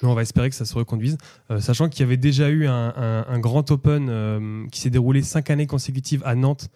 Mais 0.00 0.08
on 0.08 0.14
va 0.14 0.22
espérer 0.22 0.48
que 0.48 0.54
ça 0.54 0.64
se 0.64 0.74
reconduise, 0.74 1.18
sachant 1.58 1.88
qu'il 1.88 2.02
y 2.02 2.04
avait 2.04 2.16
déjà 2.16 2.48
eu 2.50 2.68
un, 2.68 3.24
un 3.26 3.38
grand 3.40 3.68
Open 3.72 4.68
qui 4.70 4.80
s'est 4.80 4.90
déroulé 4.90 5.22
cinq 5.22 5.50
années 5.50 5.66
consécutives 5.66 6.22
à 6.24 6.36
Nantes 6.36 6.70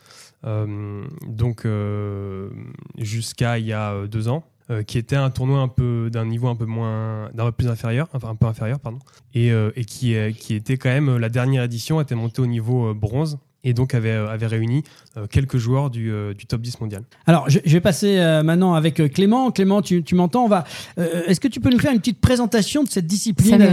donc 0.45 1.65
euh, 1.65 2.51
jusqu'à 2.99 3.59
il 3.59 3.67
y 3.67 3.73
a 3.73 3.93
euh, 3.93 4.07
deux 4.07 4.29
ans. 4.29 4.45
qui 4.87 4.99
était 4.99 5.17
un 5.17 5.31
tournoi 5.31 5.61
un 5.61 5.69
peu 5.69 6.09
d'un 6.11 6.25
niveau 6.25 6.49
un 6.49 6.57
peu 6.57 6.65
moins 6.65 7.31
d'un 7.35 7.45
peu 7.47 7.53
plus 7.53 7.69
inférieur 7.69 8.09
enfin 8.15 8.31
un 8.31 8.35
peu 8.35 8.47
inférieur 8.47 8.81
pardon 8.81 8.99
et, 9.35 9.49
et 9.51 9.85
qui, 9.85 10.17
qui 10.39 10.55
était 10.55 10.79
quand 10.79 10.89
même 10.89 11.19
la 11.19 11.29
dernière 11.29 11.65
édition 11.65 12.01
était 12.01 12.15
montée 12.15 12.41
au 12.41 12.47
niveau 12.47 12.95
bronze 12.95 13.39
et 13.65 13.73
donc 13.73 13.95
avait, 13.95 14.11
euh, 14.11 14.29
avait 14.29 14.47
réuni 14.47 14.85
euh, 15.17 15.27
quelques 15.27 15.57
joueurs 15.57 15.91
du, 15.91 16.13
euh, 16.13 16.35
du, 16.35 16.47
top 16.47 16.61
10 16.61 16.81
mondial. 16.81 17.03
Alors, 17.27 17.49
je, 17.49 17.59
vais 17.65 17.81
passer 17.81 18.19
maintenant 18.45 18.75
avec 18.75 18.97
Clément. 19.13 19.51
Clément, 19.51 19.83
tu, 19.83 20.03
tu 20.03 20.15
m'entends? 20.15 20.47
Va. 20.47 20.65
Est-ce 20.97 21.41
que 21.41 21.49
tu 21.49 21.61
peux 21.61 21.71
nous 21.71 21.79
faire 21.79 21.93
une 21.93 21.99
petite 21.99 22.21
présentation 22.21 22.85
de 22.85 22.89
cette 22.89 23.07
discipline 23.07 23.67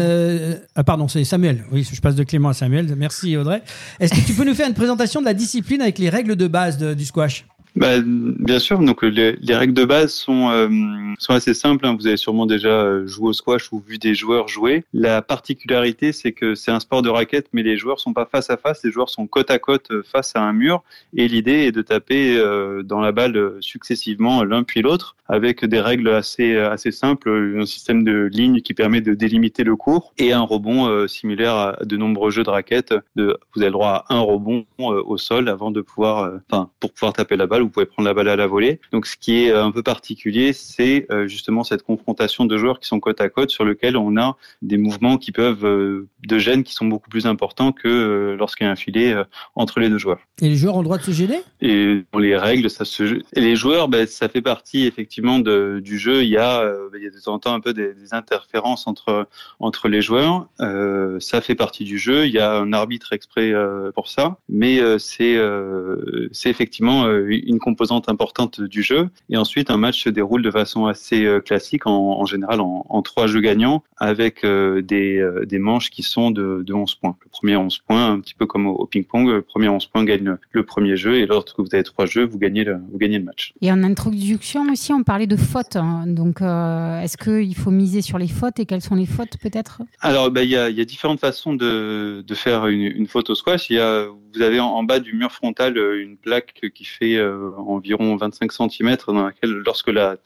ah, 0.76 0.84
Pardon, 0.84 1.08
c'est 1.08 1.24
Samuel. 1.24 1.66
Oui, 1.72 1.88
je 1.92 2.00
passe 2.02 2.16
de 2.16 2.24
Clément 2.24 2.50
à 2.50 2.54
Samuel. 2.54 2.96
Merci 2.98 3.36
Audrey. 3.38 3.62
Est-ce 4.00 4.14
que 4.14 4.26
tu 4.26 4.34
peux 4.34 4.46
nous 4.46 4.56
faire 4.56 4.68
une 4.68 4.74
présentation 4.74 5.20
de 5.20 5.26
la 5.26 5.34
discipline 5.34 5.82
avec 5.82 6.00
les 6.00 6.10
règles 6.10 6.36
de 6.36 6.48
base 6.48 6.78
du 6.78 7.06
squash? 7.06 7.46
Bah, 7.76 8.00
Bien 8.04 8.60
sûr, 8.60 8.80
donc 8.80 9.04
les, 9.04 9.36
règles 9.50 9.74
de 9.74 9.86
base 9.86 10.14
sont, 10.14 10.50
euh, 10.50 10.68
sont 11.20 11.34
assez 11.34 11.54
simples. 11.54 11.86
Hein. 11.86 11.96
Vous 11.98 12.08
avez 12.08 12.18
sûrement 12.18 12.46
déjà 12.46 12.70
euh, 12.70 13.08
joué 13.08 13.30
au 13.30 13.34
squash 13.34 13.72
ou 13.72 13.80
vu 13.80 13.98
des 13.98 14.16
joueurs 14.16 14.48
jouer. 14.48 14.84
La 14.94 15.22
particularité, 15.22 16.12
c'est 16.12 16.32
que 16.32 16.56
c'est 16.56 16.72
un 16.72 16.80
sport 16.80 17.02
de 17.02 17.10
raquette, 17.10 17.48
mais 17.54 17.64
les 17.64 17.78
joueurs 17.78 18.00
sont 18.00 18.14
pas 18.14 18.26
face 18.26 18.50
à 18.50 18.58
face, 18.58 18.84
les 18.84 18.92
joueurs 18.92 19.10
sont 19.10 19.28
côte 19.28 19.52
à 19.52 19.60
côte 19.60 19.92
euh, 19.92 20.04
face 20.04 20.36
à 20.36 20.42
un 20.42 20.54
mur. 20.54 20.84
Et 21.16 21.28
l'idée 21.28 21.66
est 21.66 21.72
de 21.72 21.82
taper 21.82 22.42
dans 22.84 23.00
la 23.00 23.12
balle 23.12 23.58
successivement 23.60 24.44
l'un 24.44 24.64
puis 24.64 24.82
l'autre, 24.82 25.16
avec 25.28 25.66
des 25.66 25.80
règles 25.80 26.10
assez, 26.10 26.56
assez 26.58 26.92
simples, 26.92 27.58
un 27.60 27.66
système 27.66 28.04
de 28.04 28.30
lignes 28.32 28.62
qui 28.62 28.74
permet 28.74 29.02
de 29.02 29.14
délimiter 29.14 29.64
le 29.64 29.76
cours 29.76 30.14
et 30.18 30.34
un 30.34 30.42
rebond 30.42 31.08
similaire 31.08 31.56
à 31.56 31.78
de 31.84 31.98
nombreux 31.98 32.32
jeux 32.32 32.44
de 32.44 32.50
raquettes. 32.50 32.94
De, 33.16 33.38
vous 33.54 33.62
avez 33.62 33.68
le 33.68 33.74
droit 33.74 34.06
à 34.08 34.16
un 34.16 34.20
rebond 34.20 34.66
au 34.78 35.18
sol 35.18 35.50
avant 35.50 35.72
de 35.72 35.82
pouvoir, 35.82 36.32
enfin, 36.50 36.70
pour 36.80 36.94
pouvoir 36.94 37.14
taper 37.14 37.36
la 37.36 37.48
balle 37.48 37.61
vous 37.62 37.70
pouvez 37.70 37.86
prendre 37.86 38.08
la 38.08 38.14
balle 38.14 38.28
à 38.28 38.36
la 38.36 38.48
volée. 38.48 38.80
Donc 38.92 39.06
ce 39.06 39.18
qui 39.18 39.44
est 39.44 39.52
euh, 39.52 39.64
un 39.64 39.72
peu 39.72 39.84
particulier, 39.84 40.54
c'est 40.54 41.06
euh, 41.12 41.28
justement 41.28 41.64
cette 41.64 41.84
confrontation 41.84 42.46
de 42.46 42.58
joueurs 42.58 42.80
qui 42.80 42.88
sont 42.88 43.00
côte 43.00 43.22
à 43.22 43.30
côte 43.30 43.50
sur 43.50 43.66
lequel 43.66 43.98
on 43.98 44.18
a 44.18 44.38
des 44.62 44.78
mouvements 44.78 45.18
qui 45.18 45.32
peuvent 45.32 45.66
euh, 45.66 46.08
de 46.28 46.38
gêne 46.38 46.64
qui 46.64 46.74
sont 46.74 46.86
beaucoup 46.86 47.10
plus 47.10 47.26
importants 47.26 47.72
que 47.72 48.36
lorsqu'il 48.38 48.66
y 48.66 48.70
a 48.70 48.72
un 48.72 48.76
filet 48.76 49.16
entre 49.56 49.80
les 49.80 49.90
deux 49.90 49.98
joueurs. 49.98 50.20
Et 50.42 50.50
les 50.50 50.56
joueurs 50.56 50.76
ont 50.76 50.80
le 50.80 50.86
droit 50.86 50.98
de 50.98 51.04
se 51.04 51.12
gêner? 51.12 51.42
Et 51.62 52.04
dans 52.12 52.20
les 52.20 52.38
règles, 52.38 52.70
ça 52.70 52.86
se 52.86 53.22
et 53.34 53.42
les 53.42 53.56
joueurs, 53.56 53.88
ben, 53.88 54.06
ça 54.08 54.30
fait 54.30 54.42
partie 54.42 54.86
effectivement 54.86 55.40
de, 55.40 55.80
du 55.84 55.98
jeu. 55.98 56.24
Il 56.24 56.30
y 56.30 56.38
a, 56.38 56.64
ben, 56.92 57.00
il 57.00 57.04
y 57.04 57.08
a 57.08 57.10
de 57.10 57.20
temps 57.20 57.34
en 57.34 57.40
temps 57.40 57.54
un 57.54 57.60
peu 57.60 57.74
des, 57.74 57.94
des 57.94 58.14
interférences 58.14 58.88
entre 58.88 59.28
entre 59.60 59.88
les 59.88 60.02
joueurs. 60.02 60.48
Euh, 60.60 61.20
ça 61.20 61.42
fait 61.42 61.56
partie 61.56 61.84
du 61.84 61.98
jeu. 61.98 62.28
Il 62.28 62.34
y 62.34 62.40
a 62.40 62.54
un 62.54 62.74
arbitre 62.74 63.14
exprès 63.14 63.54
pour 63.96 64.08
ça, 64.08 64.38
mais 64.48 64.80
c'est 65.00 65.38
c'est 66.32 66.50
effectivement 66.50 67.10
une 67.10 67.51
composante 67.60 68.10
importante 68.10 68.62
du 68.62 68.84
jeu. 68.84 69.10
Et 69.30 69.38
ensuite, 69.38 69.70
un 69.70 69.78
match 69.78 70.04
se 70.04 70.10
déroule 70.10 70.42
de 70.42 70.52
façon 70.52 70.86
assez 70.86 71.26
euh, 71.26 71.40
classique, 71.40 71.88
en, 71.88 72.26
général 72.26 72.62
en, 72.62 73.02
trois 73.02 73.28
jeux 73.28 73.42
gagnants, 73.42 73.84
avec 73.98 74.44
euh, 74.44 74.82
des, 74.82 75.18
euh, 75.18 75.46
des, 75.46 75.60
manches 75.60 75.90
qui 75.90 76.04
sont 76.04 76.32
de, 76.32 76.64
de 76.66 76.74
11 76.74 76.96
points. 76.96 77.16
Le 77.24 77.30
premier 77.30 77.56
11 77.56 77.80
points, 77.80 78.12
un 78.12 78.20
petit 78.20 78.34
peu 78.34 78.46
comme 78.46 78.68
au, 78.68 78.86
ping-pong, 78.86 79.28
le 79.28 79.42
premier 79.42 79.70
11 79.70 79.86
points 79.88 80.04
gagne 80.04 80.38
le, 80.52 80.64
premier 80.64 80.96
jeu, 80.96 81.16
et 81.16 81.26
lorsque 81.26 81.60
vous 81.60 81.68
avez 81.74 81.84
trois 81.84 82.06
jeux, 82.06 82.26
vous 82.26 82.38
gagnez 82.38 82.64
le, 82.64 82.80
vous 82.92 82.98
gagnez 82.98 83.20
le 83.20 83.26
match. 83.26 83.54
Et 83.62 83.72
en 83.72 83.84
introduction 83.84 84.64
aussi, 84.72 84.94
on 84.94 85.04
parlait 85.04 85.28
de 85.28 85.36
fautes. 85.36 85.76
Hein. 85.76 86.06
Donc, 86.08 86.42
est-ce 86.42 87.18
qu'il 87.18 87.56
faut 87.56 87.72
miser 87.72 88.02
sur 88.02 88.18
les 88.18 88.28
fautes, 88.28 88.60
et 88.60 88.66
quelles 88.66 88.82
sont 88.82 88.96
les 88.96 89.06
fautes 89.06 89.38
peut-être? 89.42 89.82
Alors, 90.00 90.32
bah, 90.32 90.44
il 90.44 90.50
y, 90.50 90.56
a, 90.56 90.70
y, 90.70 90.82
a, 90.82 90.86
différentes 90.86 91.20
façons 91.20 91.54
de, 91.54 92.24
de 92.26 92.36
faire 92.36 92.68
une, 92.68 92.82
une, 92.82 93.08
faute 93.08 93.30
au 93.30 93.36
squash. 93.36 93.70
Il 93.70 93.76
y 93.76 93.80
a, 93.80 94.08
vous 94.34 94.42
avez 94.42 94.60
en, 94.60 94.84
bas 94.84 95.00
du 95.00 95.14
mur 95.14 95.32
frontal 95.32 95.78
une 95.78 96.18
plaque 96.18 96.62
qui 96.74 96.86
fait 96.86 97.22
environ 97.58 98.16
25 98.16 98.52
cm 98.52 98.98
dans 99.08 99.26
laquelle, 99.26 99.52
lorsque 99.66 99.90
la, 99.90 100.18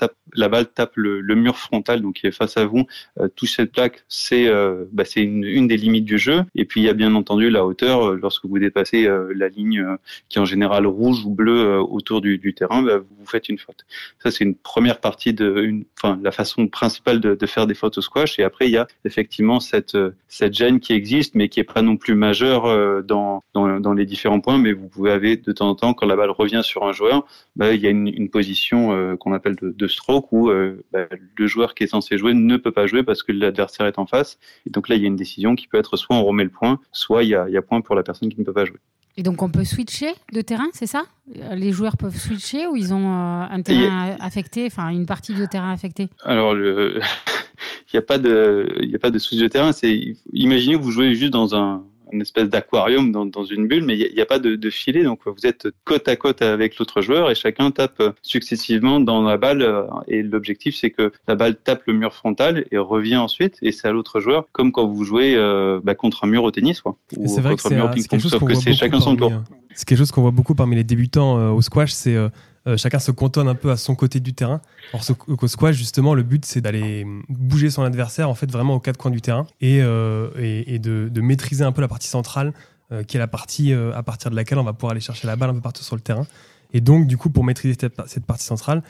balle 0.49 0.68
tape 0.68 0.93
le, 0.95 1.36
mur 1.36 1.58
frontal, 1.58 2.01
donc 2.01 2.16
qui 2.16 2.28
est 2.28 2.32
face 2.32 2.58
à 2.58 2.66
vous, 2.66 2.86
euh, 3.20 3.28
touche 3.36 3.56
cette 3.56 3.72
plaque, 3.72 4.03
c'est 4.08 4.47
euh, 4.47 4.86
bah, 4.91 5.03
une, 5.16 5.68
des 5.68 5.78
limites 5.78 6.06
du 6.06 6.18
jeu. 6.18 6.43
Et 6.56 6.66
puis 6.66 6.82
il 6.82 6.84
y 6.86 6.89
a 6.89 6.93
bien 6.93 7.14
entendu 7.16 7.49
la 7.49 7.66
hauteur. 7.66 8.10
Euh, 8.10 8.20
lorsque 8.22 8.45
vous 8.45 8.60
dépassez 8.60 9.08
la 9.36 9.49
ligne 9.49 9.86
qui 10.30 10.38
est 10.38 10.41
en 10.41 10.45
général 10.45 10.88
rouge 10.88 11.26
ou 11.26 11.34
bleue 11.34 11.80
autour 11.80 12.22
du, 12.22 12.53
terrain, 12.53 12.82
bah, 12.82 12.97
vous 12.97 13.26
faites 13.26 13.49
une 13.49 13.58
faute. 13.58 13.86
Ça 14.20 14.32
c'est 14.32 14.43
une 14.43 14.56
première 14.56 14.99
partie 14.99 15.34
de, 15.34 15.74
la 16.22 16.32
façon 16.32 16.68
principale 16.68 17.20
de, 17.20 17.45
faire 17.45 17.68
des 17.68 17.76
fautes 17.76 17.97
au 17.97 18.01
squash. 18.01 18.39
Et 18.39 18.43
après 18.43 18.68
il 18.68 18.72
y 18.72 18.78
a 18.78 18.88
effectivement 19.06 19.60
cette 19.60 19.97
cette 20.28 20.53
gêne 20.53 20.80
qui 20.80 20.93
existe, 20.93 21.36
mais 21.36 21.49
qui 21.49 21.60
est 21.60 21.64
pas 21.64 21.82
non 21.82 21.97
plus 21.97 22.16
majeure 22.16 23.03
dans, 23.03 23.43
dans, 23.53 23.80
dans 23.80 23.93
les 23.96 24.06
différents 24.06 24.39
points. 24.39 24.58
Mais 24.58 24.74
vous 24.74 24.88
pouvez 24.88 25.12
avoir 25.12 25.38
de 25.38 25.52
temps 25.52 25.70
en 25.70 25.76
temps 25.76 25.93
quand 25.93 26.06
la 26.06 26.16
balle 26.16 26.32
revient 26.32 26.62
sur 26.64 26.84
un 26.84 26.91
joueur, 26.91 27.26
bah, 27.56 27.74
il 27.74 27.82
y 27.82 27.88
a 27.88 27.89
une, 27.89 28.08
une 28.08 28.30
position 28.30 28.91
euh, 28.91 29.16
qu'on 29.16 29.34
appelle 29.34 29.56
de, 29.56 29.72
de, 29.72 29.88
stroke 29.88 30.32
où 30.32 30.50
euh, 30.50 30.84
bah, 30.91 31.06
le 31.36 31.48
joueur 31.48 31.74
qui 31.74 31.84
est 31.84 31.88
censé 31.88 32.18
jouer 32.18 32.34
ne 32.34 32.58
peut 32.58 32.72
pas 32.72 32.88
jouer 32.88 33.04
parce 33.04 33.24
que 33.24 33.32
l'adversaire 33.32 33.86
est 33.86 33.98
en 33.98 34.06
face. 34.06 34.38
Et 34.68 34.70
donc 34.70 34.89
là, 34.89 34.96
il 34.96 35.02
y 35.02 35.06
a 35.06 35.08
une 35.08 35.16
décision 35.16 35.56
qui 35.56 35.68
peut 35.68 35.78
être 35.78 35.98
soit 35.98 36.16
on 36.16 36.24
remet 36.24 36.43
le 36.43 36.50
point, 36.50 36.80
soit 36.91 37.24
il 37.24 37.30
y 37.30 37.36
a, 37.36 37.48
il 37.48 37.54
y 37.54 37.58
a 37.58 37.62
point 37.62 37.82
pour 37.82 37.96
la 37.96 38.04
personne 38.04 38.30
qui 38.30 38.39
ne 38.39 38.46
peut 38.46 38.54
pas 38.54 38.66
jouer. 38.66 38.80
Et 39.18 39.24
donc 39.24 39.41
on 39.41 39.50
peut 39.50 39.64
switcher 39.64 40.12
de 40.34 40.41
terrain, 40.41 40.68
c'est 40.74 40.88
ça? 40.88 41.04
Les 41.52 41.72
joueurs 41.72 41.96
peuvent 41.96 42.18
switcher 42.18 42.68
ou 42.68 42.76
ils 42.76 42.93
ont 42.93 43.08
euh, 43.08 43.46
un 43.50 43.62
terrain 43.62 44.16
affecté, 44.20 44.66
enfin 44.66 44.89
une 44.89 45.06
partie 45.06 45.34
de 45.34 45.46
terrain 45.46 45.72
affecté 45.72 46.10
Alors 46.24 46.54
le... 46.54 47.00
il 47.93 47.96
n'y 47.96 48.00
a 48.00 48.02
pas 48.02 48.18
de, 48.18 48.68
il 48.82 48.89
y 48.89 48.96
a 48.96 49.00
pas 49.00 49.12
de 49.12 49.20
switch 49.20 49.39
de 49.39 49.48
terrain. 49.48 49.72
C'est 49.72 50.16
imaginez 50.34 50.76
que 50.76 50.82
vous 50.82 50.91
jouez 50.91 51.16
juste 51.16 51.32
dans 51.32 51.56
un 51.56 51.86
une 52.12 52.22
espèce 52.22 52.49
d'aquarium 52.49 53.12
dans, 53.12 53.26
dans, 53.26 53.43
une 53.43 53.68
bulle, 53.68 53.84
mais 53.84 53.97
il 53.97 54.14
n'y 54.14 54.22
a, 54.22 54.26
pas 54.26 54.39
de, 54.39 54.56
de, 54.56 54.70
filet, 54.70 55.03
donc 55.03 55.22
vous 55.26 55.45
êtes 55.45 55.68
côte 55.84 56.08
à 56.08 56.16
côte 56.16 56.41
avec 56.41 56.78
l'autre 56.78 57.01
joueur 57.01 57.30
et 57.30 57.36
chacun 57.36 57.72
tape 57.72 58.01
successivement 58.22 58.99
dans 58.99 59.22
la 59.22 59.38
balle. 59.38 59.62
Euh, 59.62 59.84
et 60.08 60.24
l'objectif, 60.24 60.76
c'est 60.76 60.91
que 60.91 61.12
la 61.28 61.36
balle 61.36 61.56
tape 61.56 61.84
le 61.88 61.93
mur 61.93 62.14
frontal 62.14 62.66
et 62.72 62.78
revient 62.78 63.18
ensuite, 63.18 63.58
et 63.62 63.72
c'est 63.72 63.88
à 63.88 63.91
l'autre 63.91 64.20
joueur, 64.20 64.45
comme 64.51 64.72
quand 64.72 64.88
vous 64.88 65.03
jouez 65.03 65.36
euh, 65.36 65.80
bah, 65.84 65.95
contre 65.95 66.24
un 66.24 66.28
mur 66.28 66.43
au 66.43 66.51
tennis, 66.51 66.82
quoi. 66.82 66.97
C'est 67.26 67.41
vrai 67.41 67.56
que 67.56 67.62
c'est 67.62 67.70
quelque 67.70 68.22
chose 68.22 68.36
qu'on 68.36 68.45
voit 68.45 68.74
chacun 68.74 68.99
son 68.99 69.16
tour. 69.16 69.32
C'est 69.76 69.86
quelque 69.86 69.97
chose 69.97 70.12
qu'on 70.12 70.22
voit 70.22 70.32
beaucoup 70.32 70.56
parmi 70.56 70.76
les 70.76 70.86
débutants 70.86 71.38
euh, 71.38 71.51
au 71.51 71.62
squash, 71.62 71.91
c'est 71.91 72.16
euh, 72.16 72.30
chacun 72.78 72.99
se 72.99 73.11
cantonne 73.11 73.47
un 73.47 73.55
peu 73.55 73.72
à 73.72 73.78
son 73.78 73.95
côté 73.95 74.20
du 74.20 74.34
terrain. 74.34 74.59
Or, 74.93 75.01
au 75.28 75.47
squash, 75.47 75.76
justement, 75.76 76.13
le 76.13 76.24
but, 76.24 76.45
c'est 76.45 76.61
d'aller 76.61 77.05
bouger 77.30 77.70
son 77.70 77.84
adversaire, 77.84 78.30
en 78.30 78.34
fait, 78.34 78.51
vraiment 78.51 78.76
aux 78.76 78.80
quatre 78.80 78.97
coins 78.97 79.11
du 79.11 79.22
terrain 79.22 79.45
et, 79.61 79.82
euh, 79.82 80.30
et, 80.38 80.80
de, 80.80 81.22
maîtriser 81.22 81.63
un 81.63 81.72
peu 81.72 81.82
la 81.82 81.88
partie 81.88 82.07
centrale, 82.07 82.53
euh, 82.91 83.03
qui 83.03 83.18
est 83.18 83.20
la 83.20 83.28
partie 83.28 83.72
à 83.74 84.01
partir 84.03 84.32
de 84.32 84.36
laquelle 84.36 84.57
on 84.57 84.63
va 84.63 84.74
pouvoir 84.74 84.91
aller 84.91 85.01
chercher 85.01 85.28
la 85.28 85.36
balle 85.36 85.51
un 85.51 85.53
peu 85.53 85.61
partout 85.61 85.84
sur 85.84 85.95
le 85.95 86.01
terrain. 86.01 86.26
Et 86.74 86.82
donc, 86.82 87.07
du 87.07 87.18
coup, 87.18 87.30
pour 87.30 87.43
maîtriser 87.43 87.78
cette, 87.80 88.26
partie 88.26 88.45
centrale, 88.45 88.82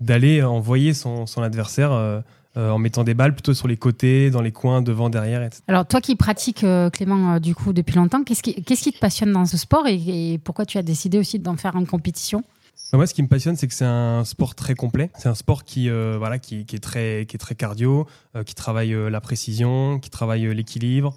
d'aller 0.00 0.42
envoyer 0.42 0.94
son, 0.94 1.26
son 1.26 1.42
adversaire. 1.42 2.22
en 2.56 2.78
mettant 2.78 3.02
des 3.02 3.14
balles 3.14 3.34
plutôt 3.34 3.52
sur 3.52 3.66
les 3.66 3.76
côtés, 3.76 4.30
dans 4.30 4.40
les 4.40 4.52
coins, 4.52 4.80
devant, 4.80 5.10
derrière, 5.10 5.42
etc. 5.42 5.60
Alors 5.66 5.86
toi 5.86 6.00
qui 6.00 6.14
pratiques 6.14 6.64
Clément 6.92 7.40
du 7.40 7.52
coup 7.52 7.72
depuis 7.72 7.96
longtemps, 7.96 8.22
qu'est-ce 8.22 8.44
qui, 8.44 8.62
qui 8.62 8.92
te 8.92 8.98
passionne 9.00 9.32
dans 9.32 9.44
ce 9.44 9.56
sport 9.56 9.88
et 9.88 10.38
pourquoi 10.44 10.64
tu 10.64 10.78
as 10.78 10.84
décidé 10.84 11.18
aussi 11.18 11.40
d'en 11.40 11.56
faire 11.56 11.74
une 11.74 11.88
compétition? 11.88 12.44
Moi, 12.92 13.06
ce 13.06 13.14
qui 13.14 13.22
me 13.22 13.28
passionne, 13.28 13.56
c'est 13.56 13.66
que 13.66 13.74
c'est 13.74 13.84
un 13.84 14.24
sport 14.24 14.54
très 14.54 14.74
complet. 14.74 15.10
C'est 15.18 15.28
un 15.28 15.34
sport 15.34 15.64
qui, 15.64 15.88
euh, 15.88 16.16
voilà, 16.18 16.38
qui, 16.38 16.60
est 16.60 16.82
très, 16.82 17.26
qui 17.26 17.36
est 17.36 17.38
très 17.38 17.54
cardio, 17.54 18.06
euh, 18.36 18.42
qui 18.44 18.54
travaille 18.54 18.94
euh, 18.94 19.10
la 19.10 19.20
précision, 19.20 19.98
qui 19.98 20.10
travaille 20.10 20.54
l'équilibre. 20.54 21.14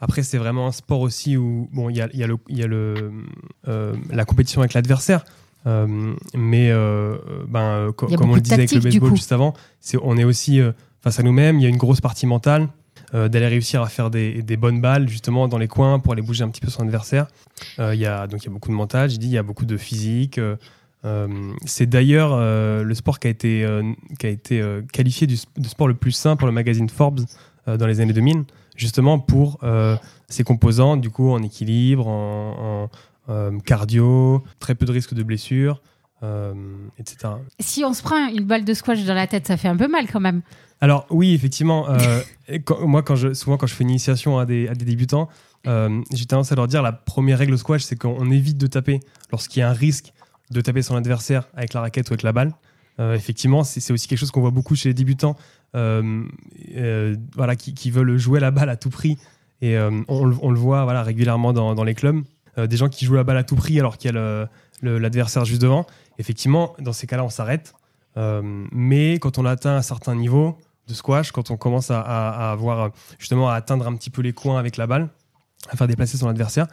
après, 0.00 0.22
c'est 0.22 0.38
vraiment 0.38 0.66
un 0.66 0.72
sport 0.72 1.00
aussi 1.00 1.36
où 1.36 1.68
bon, 1.72 1.90
il 1.90 1.96
y 1.96 2.00
a, 2.00 2.08
y 2.14 2.22
a, 2.22 2.26
le, 2.26 2.36
y 2.48 2.62
a 2.62 2.66
le, 2.66 3.12
la 4.10 4.24
compétition 4.24 4.60
avec 4.60 4.74
l'adversaire. 4.74 5.24
mais 5.66 6.72
ben, 7.48 7.92
comme 7.96 8.30
on 8.30 8.34
le 8.34 8.40
disait 8.40 8.54
avec 8.54 8.72
le 8.72 8.80
baseball 8.80 9.14
juste 9.14 9.32
avant, 9.32 9.54
c'est, 9.80 9.98
on 10.02 10.16
est 10.16 10.24
aussi 10.24 10.60
face 11.00 11.18
à 11.18 11.22
nous-mêmes. 11.22 11.58
Il 11.58 11.62
y 11.62 11.66
a 11.66 11.68
une 11.68 11.76
grosse 11.76 12.00
partie 12.00 12.26
mentale. 12.26 12.68
Euh, 13.12 13.28
d'aller 13.28 13.48
réussir 13.48 13.82
à 13.82 13.88
faire 13.88 14.08
des, 14.08 14.56
bonnes 14.56 14.80
balles 14.80 15.08
justement 15.08 15.48
dans 15.48 15.58
les 15.58 15.66
coins 15.66 15.98
pour 15.98 16.12
aller 16.12 16.22
bouger 16.22 16.44
un 16.44 16.48
petit 16.48 16.60
peu 16.60 16.70
son 16.70 16.82
adversaire. 16.82 17.26
Euh, 17.80 17.94
y 17.94 18.06
a, 18.06 18.28
donc 18.28 18.42
il 18.42 18.46
y 18.46 18.48
a 18.48 18.52
beaucoup 18.52 18.68
de 18.68 18.74
mental, 18.74 19.10
je 19.10 19.16
dis, 19.16 19.26
il 19.26 19.32
y 19.32 19.38
a 19.38 19.42
beaucoup 19.42 19.64
de 19.64 19.76
physique. 19.76 20.38
Euh, 20.38 20.56
c'est 21.64 21.86
d'ailleurs 21.86 22.38
le 22.38 22.94
sport 22.94 23.18
qui 23.18 23.26
a 23.26 23.30
été, 23.30 23.66
qui 24.18 24.26
a 24.26 24.28
été 24.28 24.62
qualifié 24.92 25.26
du, 25.26 25.36
sport 25.36 25.88
le 25.88 25.94
plus 25.94 26.12
sain 26.12 26.36
pour 26.36 26.46
le 26.46 26.52
magazine 26.52 26.88
Forbes 26.88 27.22
dans 27.66 27.86
les 27.86 28.00
années 28.00 28.12
2000, 28.12 28.44
justement 28.76 29.18
pour 29.18 29.58
ses 30.28 30.44
composants, 30.44 30.96
du 30.96 31.10
coup 31.10 31.30
en 31.30 31.42
équilibre, 31.42 32.06
en, 32.06 32.88
cardio, 33.64 34.44
très 34.58 34.74
peu 34.74 34.86
de 34.86 34.92
risques 34.92 35.14
de 35.14 35.22
blessures. 36.20 36.54
etc. 36.98 37.32
Si 37.58 37.84
on 37.84 37.94
se 37.94 38.02
prend 38.02 38.28
une 38.28 38.44
balle 38.44 38.64
de 38.64 38.74
squash 38.74 39.04
dans 39.04 39.14
la 39.14 39.26
tête, 39.26 39.46
ça 39.46 39.56
fait 39.56 39.68
un 39.68 39.76
peu 39.76 39.88
mal 39.88 40.06
quand 40.10 40.20
même. 40.20 40.42
Alors 40.80 41.06
oui, 41.10 41.34
effectivement, 41.34 41.88
euh, 41.90 42.22
moi 42.80 43.02
quand 43.02 43.16
je, 43.16 43.34
souvent 43.34 43.56
quand 43.56 43.66
je 43.66 43.74
fais 43.74 43.84
une 43.84 43.90
initiation 43.90 44.38
à 44.38 44.46
des, 44.46 44.68
débutants, 44.68 45.28
euh, 45.66 46.00
j'ai 46.12 46.24
tendance 46.24 46.52
à 46.52 46.54
leur 46.54 46.68
dire 46.68 46.82
la 46.82 46.92
première 46.92 47.38
règle 47.38 47.52
au 47.54 47.58
squash, 47.58 47.82
c'est 47.82 47.96
qu'on 47.96 48.30
évite 48.30 48.56
de 48.56 48.66
taper 48.66 49.00
lorsqu'il 49.30 49.60
y 49.60 49.62
a 49.62 49.68
un 49.68 49.74
risque 49.74 50.12
de 50.50 50.60
taper 50.60 50.82
son 50.82 50.96
adversaire 50.96 51.48
avec 51.54 51.74
la 51.74 51.82
raquette 51.82 52.08
ou 52.10 52.14
avec 52.14 52.22
la 52.22 52.32
balle. 52.32 52.54
Euh, 52.98 53.14
effectivement, 53.14 53.62
c'est 53.62 53.92
aussi 53.92 54.08
quelque 54.08 54.18
chose 54.18 54.30
qu'on 54.30 54.40
voit 54.40 54.50
beaucoup 54.50 54.74
chez 54.74 54.88
les 54.88 54.94
débutants, 54.94 55.36
voilà, 55.72 57.56
qui, 57.56 57.90
veulent 57.90 58.18
jouer 58.18 58.40
la 58.40 58.50
balle 58.50 58.68
à 58.68 58.76
tout 58.76 58.90
prix. 58.90 59.16
Et 59.62 59.78
on, 59.78 60.24
le 60.24 60.58
voit 60.58 60.84
voilà, 60.84 61.02
régulièrement 61.02 61.52
dans, 61.52 61.84
les 61.84 61.94
clubs, 61.94 62.22
des 62.58 62.76
gens 62.76 62.88
qui 62.88 63.04
jouent 63.04 63.14
la 63.14 63.24
balle 63.24 63.36
à 63.36 63.44
tout 63.44 63.54
prix 63.54 63.78
alors 63.78 63.96
qu'il 63.96 64.12
y 64.12 64.18
a 64.18 64.48
l'adversaire 64.82 65.44
juste 65.44 65.62
devant. 65.62 65.86
Effectivement, 66.20 66.74
dans 66.78 66.92
ces 66.92 67.08
cas-là, 67.08 67.24
on 67.24 67.30
s'arrête. 67.30 67.74
mais 68.16 69.14
quand 69.14 69.38
on 69.38 69.46
atteint 69.46 69.76
un 69.76 69.82
certain 69.82 70.14
niveau, 70.14 70.56
de 70.90 70.94
squash, 70.94 71.32
quand 71.32 71.50
on 71.50 71.56
commence 71.56 71.90
à, 71.90 72.50
avoir 72.50 72.90
justement 73.18 73.48
à 73.48 73.54
atteindre 73.54 73.86
un 73.86 73.96
petit 73.96 74.10
peu 74.10 74.22
les 74.22 74.32
coins 74.32 74.58
avec 74.58 74.76
la 74.76 74.86
balle, 74.86 75.08
à 75.70 75.76
faire 75.76 75.86
déplacer 75.86 76.18
son 76.18 76.28
adversaire, 76.28 76.66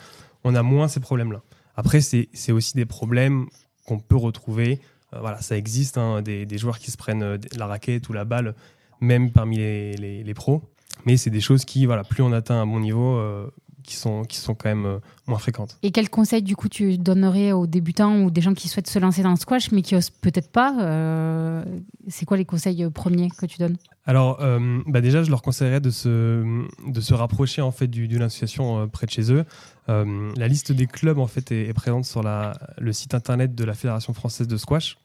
on 0.44 0.56
a 0.56 0.64
moins 0.64 0.88
ces 0.88 1.00
problèmes-là. 1.00 1.42
Après, 1.76 2.02
c'est 2.02 2.52
aussi 2.52 2.74
des 2.76 2.86
problèmes 2.86 3.48
qu'on 3.86 4.00
peut 4.00 4.16
retrouver. 4.16 4.82
Euh, 5.14 5.20
voilà, 5.22 5.42
ça 5.42 5.56
existe, 5.56 5.98
hein, 5.98 6.22
des, 6.22 6.58
joueurs 6.58 6.80
qui 6.80 6.92
se 6.92 6.98
prennent 6.98 7.24
euh, 7.24 7.38
la 7.56 7.68
raquette 7.68 8.10
ou 8.10 8.14
la 8.14 8.26
balle, 8.26 8.56
même 9.00 9.32
parmi 9.32 9.58
les, 9.58 10.34
pros. 10.34 10.64
Mais 11.06 11.16
c'est 11.16 11.30
des 11.30 11.40
choses 11.40 11.64
qui, 11.64 11.86
voilà, 11.86 12.04
plus 12.04 12.24
on 12.24 12.32
atteint 12.34 12.60
un 12.60 12.66
bon 12.66 12.80
niveau, 12.80 13.16
euh, 13.18 13.50
qui 13.88 13.96
sont, 13.96 14.24
qui 14.24 14.38
sont 14.38 14.54
quand 14.54 14.70
même 14.70 14.86
euh, 14.86 15.00
moins 15.26 15.40
fréquentes. 15.40 15.80
Et 15.82 15.92
quels 15.92 16.10
conseils 16.10 16.44
du 16.44 16.56
coup 16.56 16.70
tu 16.70 16.98
donnerais 16.98 17.54
aux 17.54 17.66
débutants 17.66 18.22
ou 18.22 18.30
des 18.30 18.42
gens 18.42 18.54
qui 18.54 18.68
souhaitent 18.68 18.90
se 18.90 19.00
lancer 19.00 19.24
dans 19.24 19.32
le 19.32 19.38
squash 19.38 19.72
mais 19.72 19.82
qui 19.82 19.96
osent 19.96 20.12
peut-être 20.12 20.52
pas 20.52 20.76
euh, 20.80 21.64
C'est 22.08 22.26
quoi 22.26 22.38
les 22.38 22.46
conseils 22.46 22.84
euh, 22.84 22.90
premiers 22.90 23.30
que 23.30 23.46
tu 23.46 23.58
donnes? 23.58 23.78
Alors, 24.06 24.40
bah 24.86 25.02
déjà, 25.02 25.22
je 25.22 25.30
leur 25.30 25.42
conseillerais 25.42 25.82
de 25.82 25.90
se, 25.90 26.42
de 26.88 27.02
se 27.02 27.14
rapprocher 27.14 27.62
en 27.62 27.72
fait 27.72 27.88
d'une 27.88 28.22
association 28.22 28.88
près 28.88 29.06
de 29.06 29.12
chez 29.12 29.34
eux. 29.34 29.44
la 29.90 30.48
liste 30.48 30.72
des 30.72 30.88
clubs 30.88 31.20
en 31.20 31.28
fait 31.28 31.52
est, 31.52 31.68
est 31.68 31.74
présente 31.74 32.06
sur 32.06 32.24
la, 32.24 32.54
le 32.78 32.94
site 32.94 33.14
internet 33.14 33.54
de 33.54 33.66
la 33.66 33.74
Fédération 33.74 34.14
française 34.14 34.48
de 34.48 34.56
squash. 34.56 34.98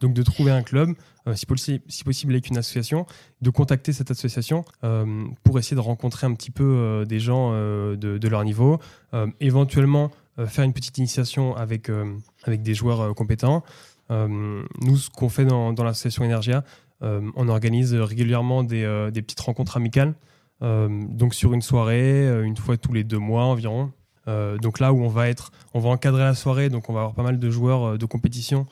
Donc 0.00 0.14
de 0.14 0.22
trouver 0.22 0.50
un 0.50 0.62
club, 0.62 0.94
euh, 1.26 1.34
si, 1.34 2.04
possible, 2.04 2.32
avec 2.32 2.48
une 2.48 2.58
association, 2.58 3.06
de 3.40 3.50
contacter 3.50 3.92
cette 3.92 4.10
association 4.10 4.64
euh, 4.84 5.24
pour 5.42 5.58
essayer 5.58 5.74
de 5.74 5.80
rencontrer 5.80 6.26
un 6.26 6.34
petit 6.34 6.50
peu 6.50 6.64
euh, 6.64 7.04
des 7.06 7.18
gens 7.18 7.52
de, 7.52 8.28
leur 8.28 8.44
niveau, 8.44 8.78
éventuellement 9.40 10.10
faire 10.46 10.64
une 10.64 10.72
petite 10.72 10.98
initiation 10.98 11.54
avec, 11.56 11.90
avec 12.44 12.62
des 12.62 12.74
joueurs 12.74 13.14
compétents. 13.14 13.62
nous, 14.10 14.96
ce 14.96 15.10
qu'on 15.10 15.28
fait 15.28 15.44
dans, 15.44 15.72
l'association 15.72 16.24
Energia, 16.24 16.64
on 17.00 17.48
organise 17.48 17.94
régulièrement 17.94 18.64
des, 18.64 19.12
petites 19.14 19.40
rencontres 19.40 19.76
amicales. 19.76 20.14
donc 20.60 21.34
sur 21.34 21.52
une 21.52 21.62
soirée, 21.62 22.26
une 22.44 22.56
fois 22.56 22.76
tous 22.76 22.92
les 22.92 23.04
deux 23.04 23.18
mois 23.18 23.44
environ. 23.44 23.92
donc 24.26 24.80
là 24.80 24.92
où 24.92 25.02
on 25.02 25.08
va 25.08 25.28
être, 25.28 25.52
on 25.74 25.80
va 25.80 25.90
encadrer 25.90 26.24
la 26.24 26.34
soirée, 26.34 26.70
donc 26.70 26.88
on 26.88 26.92
va 26.92 27.00
avoir 27.00 27.14
pas 27.14 27.22
mal 27.22 27.38
de 27.38 27.50
joueurs 27.50 27.98
de 27.98 28.06
compétition 28.06 28.66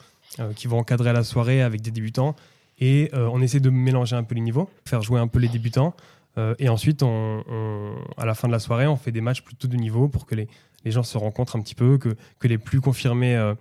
qui 0.56 0.66
vont 0.66 0.78
encadrer 0.78 1.12
la 1.12 1.24
soirée 1.24 1.62
avec 1.62 1.80
des 1.82 1.90
débutants. 1.90 2.34
Et 2.78 3.10
euh, 3.14 3.28
on 3.32 3.40
essaie 3.40 3.60
de 3.60 3.70
mélanger 3.70 4.16
un 4.16 4.24
peu 4.24 4.34
les 4.34 4.40
niveaux, 4.40 4.68
faire 4.86 5.02
jouer 5.02 5.20
un 5.20 5.28
peu 5.28 5.38
les 5.38 5.48
débutants. 5.48 5.94
Euh, 6.38 6.54
et 6.58 6.68
ensuite, 6.68 7.02
à 7.02 8.26
la 8.26 8.34
fin 8.34 8.48
de 8.48 8.52
la 8.52 8.58
soirée, 8.58 8.86
on 8.86 8.96
fait 8.96 9.12
des 9.12 9.20
matchs 9.20 9.42
plutôt 9.42 9.68
de 9.68 9.76
niveau 9.76 10.08
pour 10.08 10.26
que 10.26 10.34
les, 10.34 10.48
gens 10.86 11.02
se 11.02 11.18
rencontrent 11.18 11.56
un 11.56 11.60
petit 11.60 11.74
peu, 11.74 11.98
que, 11.98 12.16
que 12.38 12.48
les 12.48 12.58
plus 12.58 12.80
confirmés 12.80 13.52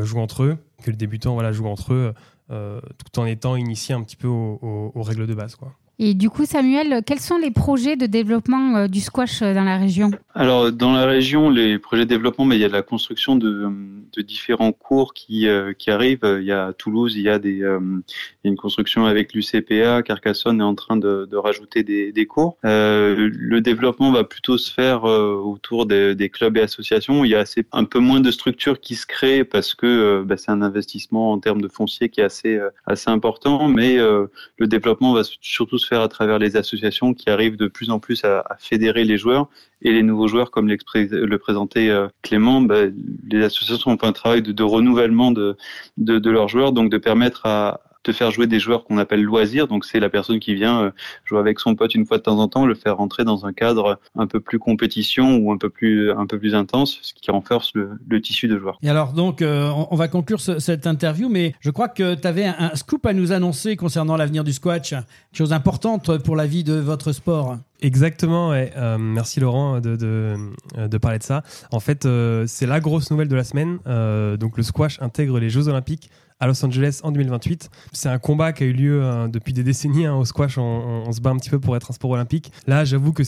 jouent 0.00 0.20
entre 0.20 0.44
eux, 0.44 0.58
que 0.82 0.90
les 0.90 0.96
débutants 0.96 1.34
voilà, 1.34 1.52
jouent 1.52 1.66
entre 1.66 1.92
eux, 1.92 2.14
tout 2.48 3.20
en 3.20 3.26
étant 3.26 3.56
initiés 3.56 3.94
un 3.94 4.02
petit 4.02 4.16
peu 4.16 4.28
aux, 4.28 4.92
aux 4.94 5.02
règles 5.02 5.26
de 5.26 5.34
base. 5.34 5.56
Quoi. 5.56 5.74
Et 6.04 6.14
du 6.14 6.30
coup, 6.30 6.46
Samuel, 6.46 7.02
quels 7.06 7.20
sont 7.20 7.38
les 7.38 7.52
projets 7.52 7.94
de 7.94 8.06
développement 8.06 8.74
euh, 8.76 8.86
du 8.88 8.98
squash 8.98 9.40
euh, 9.40 9.54
dans 9.54 9.62
la 9.62 9.76
région? 9.76 10.10
Alors, 10.34 10.72
dans 10.72 10.92
la 10.92 11.06
région, 11.06 11.48
les 11.48 11.78
projets 11.78 12.02
de 12.02 12.08
développement, 12.08 12.50
il 12.50 12.58
y 12.58 12.64
a 12.64 12.68
de 12.68 12.72
la 12.72 12.82
construction 12.82 13.36
de, 13.36 13.70
de 14.12 14.22
différents 14.22 14.72
cours 14.72 15.14
qui, 15.14 15.46
euh, 15.46 15.72
arrivent. 15.86 16.38
Il 16.40 16.44
y 16.44 16.50
a 16.50 16.66
à 16.66 16.72
Toulouse, 16.72 17.14
il 17.14 17.22
y 17.22 17.28
a, 17.28 17.38
une 18.42 18.56
construction 18.56 19.06
avec 19.06 19.32
l'UCPA. 19.32 20.02
Carcassonne 20.02 20.60
est 20.60 20.64
en 20.64 20.74
train 20.74 20.96
de, 20.96 21.36
rajouter 21.36 21.84
des, 21.84 22.10
des 22.10 22.26
cours. 22.26 22.56
le 22.64 23.60
développement 23.60 24.10
va 24.10 24.24
plutôt 24.24 24.58
se 24.58 24.72
faire 24.72 25.04
autour 25.04 25.86
des, 25.86 26.14
des, 26.14 26.30
clubs 26.30 26.56
et 26.56 26.62
associations. 26.62 27.24
Il 27.24 27.30
y 27.30 27.34
a 27.34 27.40
assez, 27.40 27.64
un 27.72 27.84
peu 27.84 27.98
moins 28.00 28.20
de 28.20 28.30
structures 28.30 28.80
qui 28.80 28.96
se 28.96 29.06
créent 29.06 29.44
parce 29.44 29.74
que 29.74 30.24
bah, 30.24 30.36
c'est 30.36 30.50
un 30.50 30.62
investissement 30.62 31.32
en 31.32 31.38
termes 31.38 31.60
de 31.60 31.68
foncier 31.68 32.08
qui 32.08 32.20
est 32.20 32.24
assez, 32.24 32.58
assez 32.86 33.10
important, 33.10 33.68
mais 33.68 33.98
le 33.98 34.66
développement 34.66 35.12
va 35.12 35.22
surtout 35.40 35.78
se 35.78 35.86
faire 35.86 35.91
à 36.00 36.08
travers 36.08 36.38
les 36.38 36.56
associations 36.56 37.12
qui 37.12 37.28
arrivent 37.28 37.56
de 37.56 37.66
plus 37.66 37.90
en 37.90 37.98
plus 37.98 38.24
à, 38.24 38.44
fédérer 38.58 39.04
les 39.04 39.18
joueurs. 39.18 39.48
Et 39.82 39.92
les 39.92 40.02
nouveaux 40.02 40.28
joueurs, 40.28 40.50
comme 40.50 40.68
le 40.68 41.36
présentait 41.36 41.88
euh, 41.88 42.08
Clément, 42.22 42.60
bah, 42.60 42.84
les 43.28 43.44
associations 43.44 43.98
font 43.98 44.06
un 44.06 44.12
travail 44.12 44.42
de, 44.42 44.62
renouvellement 44.62 45.32
de, 45.32 45.56
de, 45.98 46.18
de, 46.18 46.30
leurs 46.30 46.48
joueurs, 46.48 46.72
donc 46.72 46.90
de 46.90 46.98
permettre 46.98 47.46
à, 47.46 47.80
de 48.04 48.12
faire 48.12 48.30
jouer 48.30 48.46
des 48.46 48.58
joueurs 48.58 48.84
qu'on 48.84 48.98
appelle 48.98 49.22
loisirs. 49.22 49.68
Donc 49.68 49.84
c'est 49.84 50.00
la 50.00 50.10
personne 50.10 50.40
qui 50.40 50.54
vient 50.54 50.82
euh, 50.82 50.90
jouer 51.24 51.38
avec 51.38 51.58
son 51.60 51.74
pote 51.74 51.94
une 51.94 52.06
fois 52.06 52.18
de 52.18 52.22
temps 52.22 52.38
en 52.38 52.48
temps, 52.48 52.66
le 52.66 52.74
faire 52.74 52.96
rentrer 52.96 53.24
dans 53.24 53.46
un 53.46 53.52
cadre 53.52 53.98
un 54.16 54.26
peu 54.26 54.40
plus 54.40 54.58
compétition 54.58 55.36
ou 55.36 55.52
un 55.52 55.58
peu 55.58 55.70
plus 55.70 56.10
un 56.12 56.26
peu 56.26 56.38
plus 56.38 56.54
intense, 56.54 56.98
ce 57.02 57.12
qui 57.14 57.30
renforce 57.30 57.72
le, 57.74 58.20
tissu 58.20 58.48
de 58.48 58.58
joueurs. 58.58 58.78
Et 58.82 58.88
alors 58.88 59.12
donc 59.12 59.42
euh, 59.42 59.70
on 59.90 59.96
va 59.96 60.08
conclure 60.08 60.40
cette 60.40 60.86
interview, 60.86 61.28
mais 61.28 61.54
je 61.60 61.70
crois 61.70 61.88
que 61.88 62.14
tu 62.14 62.26
avais 62.26 62.44
un, 62.44 62.74
scoop 62.74 63.04
à 63.06 63.12
nous 63.12 63.32
annoncer 63.32 63.76
concernant 63.76 64.16
l'avenir 64.16 64.44
du 64.44 64.52
squash, 64.52 64.94
chose 65.32 65.52
importante 65.52 66.18
pour 66.18 66.36
la 66.36 66.46
vie 66.46 66.64
de 66.64 66.74
votre 66.74 67.12
sport. 67.12 67.56
Exactement, 67.80 68.50
ouais. 68.50 68.72
Euh, 68.76 68.96
merci 68.96 69.40
Laurent 69.40 69.80
de, 69.80 69.96
de, 69.96 70.36
de, 70.86 70.98
parler 70.98 71.18
de 71.18 71.24
ça. 71.24 71.42
En 71.72 71.80
fait, 71.80 72.06
c'est 72.46 72.66
la 72.66 72.80
grosse 72.80 73.10
nouvelle 73.10 73.28
de 73.28 73.34
la 73.34 73.44
semaine. 73.44 73.78
donc 74.38 74.56
le 74.56 74.62
squash 74.62 75.00
intègre 75.00 75.40
les 75.40 75.50
Jeux 75.50 75.68
Olympiques 75.68 76.10
à 76.42 76.48
Los 76.48 76.64
Angeles 76.64 77.00
en 77.04 77.12
2028. 77.12 77.70
C'est 77.92 78.08
un 78.08 78.18
combat 78.18 78.52
qui 78.52 78.64
a 78.64 78.66
eu 78.66 78.72
lieu 78.72 79.00
euh, 79.00 79.28
depuis 79.28 79.52
des 79.52 79.62
décennies 79.62 80.06
hein, 80.06 80.16
au 80.16 80.24
squash. 80.24 80.58
On, 80.58 81.10
se 81.12 81.20
bat 81.20 81.30
un 81.30 81.36
petit 81.36 81.50
peu 81.50 81.60
pour 81.60 81.76
être 81.76 81.92
un 81.92 81.94
sport 81.94 82.10
olympique. 82.10 82.50
Là, 82.66 82.84
j'avoue 82.84 83.12
que 83.12 83.22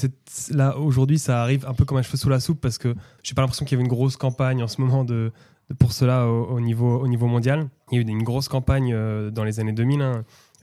là 0.51 0.77
aujourd'hui, 0.77 1.21
ça 1.21 1.41
arrive 1.41 1.65
un 1.69 1.75
peu 1.75 1.85
comme 1.85 1.97
un 1.97 2.03
cheveu 2.03 2.17
sous 2.17 2.29
la 2.29 2.41
soupe 2.41 2.61
parce 2.61 2.77
que 2.77 2.97
j'ai 3.23 3.35
pas 3.35 3.43
l'impression 3.43 3.65
qu'il 3.65 3.77
y 3.77 3.79
avait 3.79 3.85
une 3.85 3.95
grosse 3.95 4.17
campagne 4.17 4.65
en 4.65 4.67
ce 4.67 4.81
moment 4.81 5.05
de, 5.05 5.31
pour 5.79 5.93
cela 5.93 6.27
au, 6.27 6.59
niveau, 6.59 6.99
au 6.99 7.07
niveau 7.07 7.27
mondial. 7.27 7.69
Il 7.93 7.95
y 7.95 7.99
a 7.99 8.03
eu 8.03 8.11
une 8.11 8.25
grosse 8.25 8.49
campagne 8.49 8.93
euh, 8.93 9.31
dans 9.31 9.45
les 9.45 9.61
années 9.61 9.73
2000. 9.73 10.01
Euh, 10.01 10.15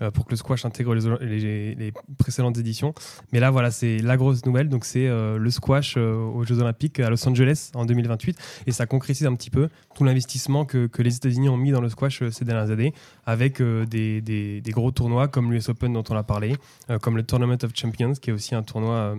pour 0.10 0.26
que 0.26 0.32
le 0.32 0.36
squash 0.38 0.66
intègre 0.66 0.96
les, 0.96 1.94
précédentes 2.18 2.58
éditions. 2.58 2.94
Mais 3.32 3.40
là, 3.40 3.52
voilà, 3.52 3.72
c'est 3.72 4.00
la 4.00 4.18
grosse 4.18 4.46
nouvelle. 4.46 4.70
Donc, 4.70 4.86
c'est 4.86 5.08
euh, 5.08 5.38
le 5.38 5.50
squash 5.50 5.96
euh, 5.98 6.16
aux 6.16 6.44
Jeux 6.44 6.60
Olympiques 6.60 7.00
à 7.00 7.10
Los 7.10 7.28
Angeles 7.28 7.72
en 7.76 7.86
2028. 7.86 8.38
Et 8.68 8.72
ça 8.72 8.86
concrétise 8.86 9.28
un 9.28 9.36
petit 9.36 9.50
peu 9.50 9.70
tout 9.96 10.04
l'investissement 10.04 10.66
que, 10.66 10.90
les 11.02 11.16
États-Unis 11.16 11.50
ont 11.50 11.58
mis 11.58 11.72
dans 11.72 11.82
le 11.82 11.90
squash 11.90 12.24
ces 12.30 12.46
dernières 12.46 12.70
années, 12.70 12.94
avec 13.26 13.62
des, 13.62 14.62
gros 14.68 14.92
tournois 14.92 15.28
comme 15.28 15.52
l'US 15.52 15.70
Open 15.70 15.94
dont 15.94 16.04
on 16.10 16.16
a 16.16 16.24
parlé, 16.24 16.56
comme 17.02 17.18
le 17.18 17.24
Tournament 17.24 17.58
of 17.64 17.72
Champions, 17.74 18.14
qui 18.14 18.30
est 18.30 18.34
aussi 18.34 18.54
un 18.54 18.62
tournoi 18.62 19.16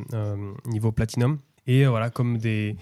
niveau 0.67 0.93
platinum. 0.93 1.39
Et 1.67 1.85
voilà, 1.87 2.11
comme 2.11 2.39
des, 2.39 2.77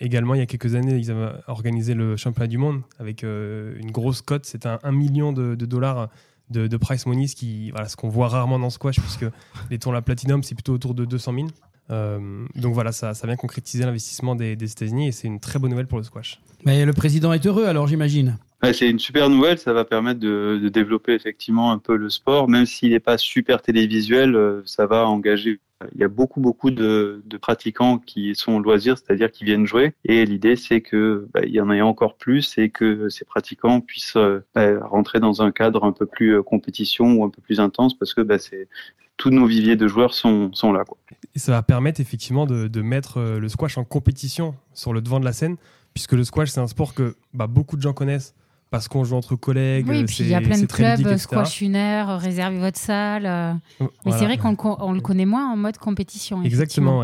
également, 0.00 0.34
il 0.34 0.38
y 0.38 0.42
a 0.42 0.46
quelques 0.46 0.74
années, 0.74 0.96
ils 0.96 1.10
avaient 1.10 1.34
organisé 1.46 1.92
le 1.92 2.16
championnat 2.16 2.48
du 2.48 2.56
monde 2.56 2.80
avec 2.98 3.22
une 3.22 3.90
grosse 3.90 4.22
cote. 4.22 4.46
C'était 4.46 4.68
un, 4.68 4.78
1 4.82 4.92
million 4.92 5.32
de 5.32 5.54
dollars 5.54 6.08
de, 6.50 6.76
price 6.76 7.06
money, 7.06 7.26
ce, 7.26 7.36
qui, 7.36 7.70
voilà, 7.70 7.88
ce 7.88 7.96
qu'on 7.96 8.08
voit 8.08 8.28
rarement 8.28 8.58
dans 8.58 8.70
squash, 8.70 9.00
puisque 9.00 9.26
les 9.70 9.78
tournois 9.78 10.02
platinum, 10.02 10.42
c'est 10.42 10.54
plutôt 10.54 10.72
autour 10.72 10.94
de 10.94 11.04
200 11.04 11.34
000. 11.34 11.46
Euh, 11.90 12.44
donc 12.56 12.74
voilà, 12.74 12.92
ça, 12.92 13.14
ça 13.14 13.26
vient 13.26 13.36
concrétiser 13.36 13.84
l'investissement 13.84 14.34
des, 14.34 14.56
des 14.56 14.70
États-Unis 14.72 15.08
et 15.08 15.12
c'est 15.12 15.28
une 15.28 15.38
très 15.38 15.58
bonne 15.58 15.70
nouvelle 15.70 15.86
pour 15.86 15.98
le 15.98 16.04
squash. 16.04 16.40
Mais 16.64 16.84
le 16.84 16.92
président 16.92 17.32
est 17.32 17.46
heureux 17.46 17.66
alors, 17.66 17.86
j'imagine. 17.86 18.38
c'est 18.72 18.90
une 18.90 18.98
super 18.98 19.28
nouvelle, 19.30 19.58
ça 19.58 19.72
va 19.72 19.84
permettre 19.84 20.18
de, 20.18 20.58
de, 20.60 20.68
développer 20.68 21.12
effectivement 21.12 21.70
un 21.70 21.78
peu 21.78 21.96
le 21.96 22.10
sport, 22.10 22.48
même 22.48 22.66
s'il 22.66 22.90
n'est 22.90 23.00
pas 23.00 23.18
super 23.18 23.62
télévisuel, 23.62 24.34
euh, 24.34 24.62
ça 24.64 24.86
va 24.86 25.06
engager 25.06 25.60
il 25.94 26.00
y 26.00 26.04
a 26.04 26.08
beaucoup, 26.08 26.40
beaucoup 26.40 26.70
de, 26.70 27.22
pratiquants 27.40 27.98
qui 27.98 28.34
sont 28.34 28.58
loisirs, 28.58 28.96
c'est-à-dire 28.96 29.30
qui 29.30 29.44
viennent 29.44 29.66
jouer. 29.66 29.94
Et 30.04 30.24
l'idée, 30.24 30.56
c'est 30.56 30.80
que 30.80 31.28
bah, 31.34 31.40
il 31.44 31.50
y 31.50 31.60
en 31.60 31.70
ait 31.70 31.82
encore 31.82 32.16
plus 32.16 32.56
et 32.56 32.70
que 32.70 33.08
ces 33.08 33.24
pratiquants 33.24 33.80
puissent 33.80 34.16
euh, 34.16 34.40
bah, 34.54 34.78
rentrer 34.86 35.20
dans 35.20 35.42
un 35.42 35.52
cadre 35.52 35.84
un 35.84 35.92
peu 35.92 36.06
plus 36.06 36.36
euh, 36.36 36.42
compétition 36.42 37.14
ou 37.14 37.24
un 37.24 37.28
peu 37.28 37.42
plus 37.42 37.60
intense, 37.60 37.96
parce 37.96 38.14
que 38.14 38.22
bah, 38.22 38.38
c'est 38.38 38.68
tous 39.18 39.30
nos 39.30 39.46
viviers 39.46 39.76
de 39.76 39.86
joueurs 39.86 40.14
sont, 40.14 40.52
sont 40.52 40.72
là. 40.72 40.84
Et 41.34 41.38
ça 41.38 41.52
va 41.52 41.62
permettre 41.62 42.00
effectivement 42.00 42.46
de, 42.46 42.68
de, 42.68 42.82
mettre 42.82 43.18
euh, 43.18 43.38
le 43.38 43.48
squash 43.48 43.78
en 43.78 43.84
compétition 43.84 44.54
sur 44.72 44.92
le 44.92 45.00
devant 45.02 45.20
de 45.20 45.24
la 45.24 45.32
scène, 45.32 45.56
puisque 45.94 46.12
le 46.12 46.24
squash, 46.24 46.50
c'est 46.50 46.60
un 46.60 46.66
sport 46.66 46.94
que 46.94 47.16
bah, 47.34 47.46
beaucoup 47.46 47.76
de 47.76 47.82
gens 47.82 47.92
connaissent 47.92 48.34
parce 48.70 48.88
qu'on 48.88 49.04
joue 49.04 49.16
entre 49.16 49.36
collègues. 49.36 49.86
Oui, 49.88 50.04
puis 50.04 50.18
il 50.20 50.28
y 50.28 50.34
a 50.34 50.40
plein 50.40 50.60
de 50.60 50.66
clubs, 50.66 51.16
squash 51.16 51.60
une 51.60 51.76
heure, 51.76 52.18
réservez 52.18 52.58
votre 52.58 52.78
salle. 52.78 53.26
Euh. 53.26 53.54
Mais 54.04 54.12
c'est 54.12 54.24
vrai 54.24 54.38
qu'on 54.38 54.92
le 54.92 55.00
connaît 55.00 55.26
moins 55.26 55.52
en 55.52 55.56
mode 55.56 55.78
compétition. 55.78 56.42
Exactement. 56.42 57.00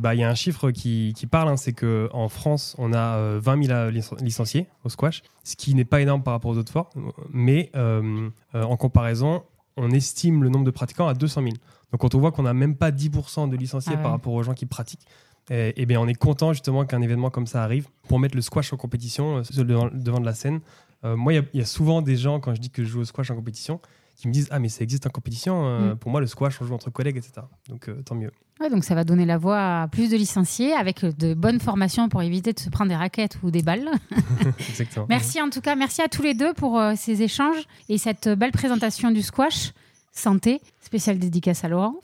Bah, 0.00 0.14
il 0.14 0.20
y 0.20 0.24
a 0.24 0.30
un 0.30 0.34
chiffre 0.34 0.70
qui, 0.70 1.12
qui 1.16 1.26
parle, 1.26 1.48
hein, 1.48 1.56
c'est 1.56 1.72
qu'en 1.72 2.28
France, 2.28 2.74
on 2.78 2.92
a 2.92 3.38
20 3.38 3.70
euh, 3.70 3.92
000 3.92 4.16
licenciés 4.20 4.66
au 4.84 4.88
squash, 4.88 5.22
ce 5.44 5.56
qui 5.56 5.74
n'est 5.74 5.84
pas 5.84 6.00
énorme 6.00 6.22
par 6.22 6.32
rapport 6.32 6.50
aux 6.50 6.58
autres 6.58 6.70
sports. 6.70 6.90
Mais 7.30 7.70
euh, 7.76 8.30
en 8.54 8.76
comparaison, 8.76 9.42
on 9.76 9.90
estime 9.90 10.42
le 10.42 10.48
nombre 10.48 10.64
de 10.64 10.70
pratiquants 10.70 11.08
à 11.08 11.14
200 11.14 11.42
000. 11.42 11.54
Donc 11.92 12.00
quand 12.00 12.14
on 12.14 12.20
voit 12.20 12.32
qu'on 12.32 12.42
n'a 12.42 12.54
même 12.54 12.74
pas 12.74 12.90
10% 12.90 13.50
de 13.50 13.56
licenciés 13.56 13.94
ah 13.98 14.02
par 14.02 14.10
rapport 14.12 14.32
aux 14.32 14.42
gens 14.42 14.54
qui 14.54 14.66
pratiquent, 14.66 15.06
et, 15.50 15.74
eh 15.76 15.86
bien 15.86 16.00
on 16.00 16.06
est 16.06 16.14
content 16.14 16.52
justement 16.52 16.84
qu'un 16.84 17.02
événement 17.02 17.28
comme 17.28 17.48
ça 17.48 17.64
arrive 17.64 17.88
pour 18.08 18.20
mettre 18.20 18.36
le 18.36 18.42
squash 18.42 18.72
en 18.72 18.76
compétition 18.76 19.42
devant, 19.56 19.90
devant 19.92 20.20
de 20.20 20.24
la 20.24 20.34
scène 20.34 20.60
euh, 21.04 21.16
moi, 21.16 21.34
il 21.34 21.44
y, 21.54 21.60
a 21.60 21.64
souvent 21.64 22.02
des 22.02 22.16
gens, 22.16 22.40
quand 22.40 22.54
je 22.54 22.60
dis 22.60 22.70
que 22.70 22.84
je 22.84 22.88
joue 22.88 23.00
au 23.00 23.04
squash 23.04 23.30
en 23.30 23.34
compétition, 23.34 23.80
qui 24.14 24.28
me 24.28 24.32
disent 24.32 24.48
Ah, 24.50 24.58
mais 24.58 24.68
ça 24.68 24.82
existe 24.84 25.06
en 25.06 25.10
compétition. 25.10 25.66
Euh, 25.66 25.94
mm. 25.94 25.96
Pour 25.96 26.10
moi, 26.10 26.20
le 26.20 26.26
squash, 26.26 26.60
on 26.60 26.64
joue 26.64 26.74
entre 26.74 26.90
collègues, 26.90 27.16
etc. 27.16 27.46
Donc, 27.68 27.88
euh, 27.88 28.02
tant 28.02 28.14
mieux. 28.14 28.30
Ouais, 28.60 28.70
donc, 28.70 28.84
ça 28.84 28.94
va 28.94 29.02
donner 29.02 29.26
la 29.26 29.38
voie 29.38 29.82
à 29.82 29.88
plus 29.88 30.10
de 30.10 30.16
licenciés 30.16 30.72
avec 30.72 31.04
de 31.04 31.34
bonnes 31.34 31.60
formations 31.60 32.08
pour 32.08 32.22
éviter 32.22 32.52
de 32.52 32.60
se 32.60 32.70
prendre 32.70 32.90
des 32.90 32.96
raquettes 32.96 33.38
ou 33.42 33.50
des 33.50 33.62
balles. 33.62 33.88
Exactement. 34.68 35.06
merci 35.08 35.40
en 35.40 35.50
tout 35.50 35.60
cas. 35.60 35.74
Merci 35.74 36.02
à 36.02 36.08
tous 36.08 36.22
les 36.22 36.34
deux 36.34 36.52
pour 36.52 36.80
ces 36.96 37.22
échanges 37.22 37.64
et 37.88 37.98
cette 37.98 38.28
belle 38.28 38.52
présentation 38.52 39.10
du 39.10 39.22
squash. 39.22 39.72
Santé, 40.14 40.60
spéciale 40.78 41.18
dédicace 41.18 41.64
à 41.64 41.68
Laurent. 41.68 41.94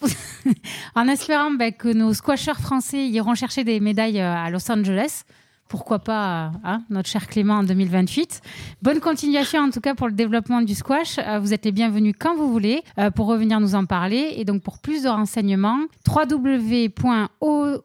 en 0.95 1.09
espérant 1.09 1.51
bah, 1.51 1.73
que 1.73 1.93
nos 1.93 2.15
squasheurs 2.15 2.59
français 2.59 3.07
iront 3.07 3.35
chercher 3.35 3.65
des 3.65 3.81
médailles 3.81 4.19
à 4.19 4.49
Los 4.49 4.73
Angeles 4.73 5.25
pourquoi 5.69 5.99
pas 5.99 6.53
hein, 6.65 6.83
notre 6.91 7.09
cher 7.09 7.27
Clément 7.27 7.55
en 7.57 7.63
2028. 7.63 8.41
Bonne 8.83 9.01
continuation 9.01 9.61
en 9.61 9.71
tout 9.71 9.81
cas 9.81 9.95
pour 9.95 10.09
le 10.09 10.15
développement 10.15 10.63
du 10.63 10.75
squash. 10.75 11.19
Euh, 11.19 11.39
vous 11.39 11.53
êtes 11.53 11.65
les 11.65 11.73
bienvenus 11.73 12.15
quand 12.19 12.35
vous 12.35 12.51
voulez 12.51 12.83
euh, 12.99 13.11
pour 13.11 13.27
revenir 13.27 13.61
nous 13.61 13.75
en 13.75 13.85
parler. 13.85 14.35
Et 14.37 14.45
donc 14.45 14.63
pour 14.63 14.79
plus 14.79 15.05
de 15.05 15.09
renseignements, 15.09 15.81
www.o 16.07 17.85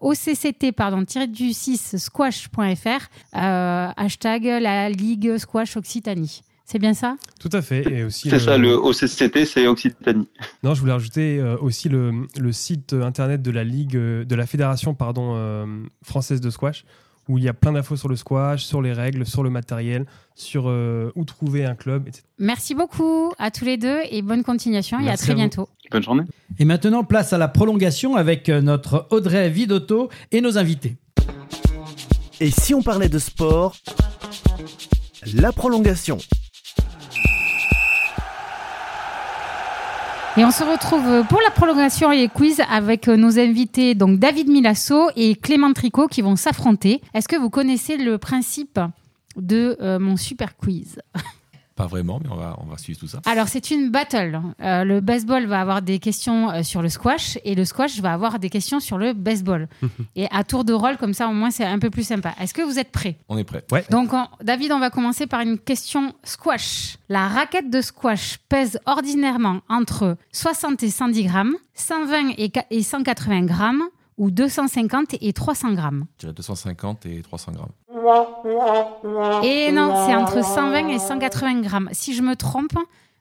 OCCT, 0.00 0.70
pardon, 0.70 1.04
tiré 1.04 1.26
du 1.26 1.52
6 1.52 1.96
squash.fr, 1.96 3.08
hashtag 3.32 4.44
la 4.44 4.88
Ligue 4.90 5.38
Squash 5.38 5.76
Occitanie. 5.76 6.42
C'est 6.70 6.78
bien 6.78 6.94
ça? 6.94 7.16
Tout 7.40 7.48
à 7.52 7.62
fait. 7.62 7.84
Et 7.90 8.04
aussi 8.04 8.30
C'est 8.30 8.38
ça, 8.38 8.56
le 8.56 8.74
OCCT, 8.76 9.44
c'est 9.44 9.66
Occitanie. 9.66 10.28
Non, 10.62 10.72
je 10.74 10.80
voulais 10.80 10.92
rajouter 10.92 11.42
aussi 11.60 11.88
le, 11.88 12.28
le, 12.38 12.52
site 12.52 12.92
internet 12.92 13.42
de 13.42 13.50
la 13.50 13.64
Ligue, 13.64 13.96
de 13.96 14.34
la 14.36 14.46
Fédération 14.46 14.94
pardon, 14.94 15.88
française 16.04 16.40
de 16.40 16.48
squash, 16.48 16.84
où 17.28 17.38
il 17.38 17.44
y 17.44 17.48
a 17.48 17.54
plein 17.54 17.72
d'infos 17.72 17.96
sur 17.96 18.08
le 18.08 18.16
squash, 18.16 18.64
sur 18.64 18.82
les 18.82 18.92
règles, 18.92 19.26
sur 19.26 19.42
le 19.42 19.50
matériel, 19.50 20.06
sur 20.34 20.68
euh, 20.68 21.12
où 21.14 21.24
trouver 21.24 21.64
un 21.64 21.74
club, 21.74 22.08
etc. 22.08 22.24
Merci 22.38 22.74
beaucoup 22.74 23.32
à 23.38 23.50
tous 23.50 23.64
les 23.64 23.76
deux 23.76 23.98
et 24.10 24.22
bonne 24.22 24.42
continuation 24.42 24.98
Merci 24.98 25.08
et 25.08 25.12
à 25.12 25.16
très 25.16 25.32
à 25.32 25.34
bientôt. 25.34 25.68
Bonne 25.90 26.02
journée. 26.02 26.24
Et 26.58 26.64
maintenant, 26.64 27.04
place 27.04 27.32
à 27.32 27.38
la 27.38 27.48
prolongation 27.48 28.16
avec 28.16 28.48
euh, 28.48 28.60
notre 28.60 29.06
Audrey 29.10 29.48
Vidotto 29.50 30.08
et 30.32 30.40
nos 30.40 30.56
invités. 30.58 30.96
Et 32.40 32.50
si 32.50 32.74
on 32.74 32.82
parlait 32.82 33.08
de 33.08 33.18
sport? 33.18 33.76
La 35.34 35.52
prolongation. 35.52 36.18
Et 40.36 40.44
on 40.44 40.52
se 40.52 40.62
retrouve 40.62 41.26
pour 41.28 41.40
la 41.40 41.50
prolongation 41.50 42.12
et 42.12 42.16
les 42.16 42.28
quiz 42.28 42.62
avec 42.70 43.08
nos 43.08 43.38
invités, 43.40 43.96
donc 43.96 44.20
David 44.20 44.48
Milasso 44.48 45.10
et 45.16 45.34
Clément 45.34 45.72
Tricot, 45.72 46.06
qui 46.06 46.22
vont 46.22 46.36
s'affronter. 46.36 47.02
Est-ce 47.14 47.26
que 47.26 47.36
vous 47.36 47.50
connaissez 47.50 47.96
le 47.96 48.16
principe 48.16 48.78
de 49.36 49.76
euh, 49.80 49.98
mon 49.98 50.16
super 50.16 50.56
quiz? 50.56 51.00
Pas 51.80 51.86
vraiment, 51.86 52.20
mais 52.22 52.28
on 52.30 52.36
va, 52.36 52.56
on 52.62 52.66
va 52.66 52.76
suivre 52.76 52.98
tout 53.00 53.06
ça. 53.08 53.22
Alors, 53.24 53.48
c'est 53.48 53.70
une 53.70 53.90
battle. 53.90 54.38
Euh, 54.60 54.84
le 54.84 55.00
baseball 55.00 55.46
va 55.46 55.62
avoir 55.62 55.80
des 55.80 55.98
questions 55.98 56.50
euh, 56.50 56.62
sur 56.62 56.82
le 56.82 56.90
squash 56.90 57.38
et 57.44 57.54
le 57.54 57.64
squash 57.64 58.00
va 58.00 58.12
avoir 58.12 58.38
des 58.38 58.50
questions 58.50 58.80
sur 58.80 58.98
le 58.98 59.14
baseball. 59.14 59.66
et 60.14 60.26
à 60.30 60.44
tour 60.44 60.64
de 60.64 60.74
rôle, 60.74 60.98
comme 60.98 61.14
ça, 61.14 61.28
au 61.28 61.32
moins, 61.32 61.50
c'est 61.50 61.64
un 61.64 61.78
peu 61.78 61.88
plus 61.88 62.02
sympa. 62.06 62.34
Est-ce 62.38 62.52
que 62.52 62.60
vous 62.60 62.78
êtes 62.78 62.92
prêts? 62.92 63.16
On 63.30 63.38
est 63.38 63.44
prêt. 63.44 63.64
Ouais. 63.72 63.84
Donc, 63.90 64.12
on- 64.12 64.26
David, 64.42 64.72
on 64.72 64.78
va 64.78 64.90
commencer 64.90 65.26
par 65.26 65.40
une 65.40 65.58
question 65.58 66.12
squash. 66.22 66.98
La 67.08 67.28
raquette 67.28 67.70
de 67.70 67.80
squash 67.80 68.36
pèse 68.50 68.78
ordinairement 68.84 69.60
entre 69.70 70.16
60 70.32 70.82
et 70.82 70.90
110 70.90 71.24
grammes, 71.24 71.54
120 71.74 72.34
et 72.36 72.52
et 72.70 72.82
180 72.82 73.46
grammes 73.46 73.84
ou 74.18 74.30
250 74.30 75.14
et 75.22 75.32
300 75.32 75.72
grammes? 75.72 76.04
Je 76.18 76.26
dirais 76.26 76.34
250 76.34 77.06
et 77.06 77.22
300 77.22 77.52
grammes. 77.52 77.70
Et 79.42 79.72
non, 79.72 80.06
c'est 80.06 80.14
entre 80.14 80.44
120 80.44 80.88
et 80.88 80.98
180 80.98 81.60
grammes. 81.60 81.88
Si 81.92 82.14
je 82.14 82.22
me 82.22 82.36
trompe, 82.36 82.72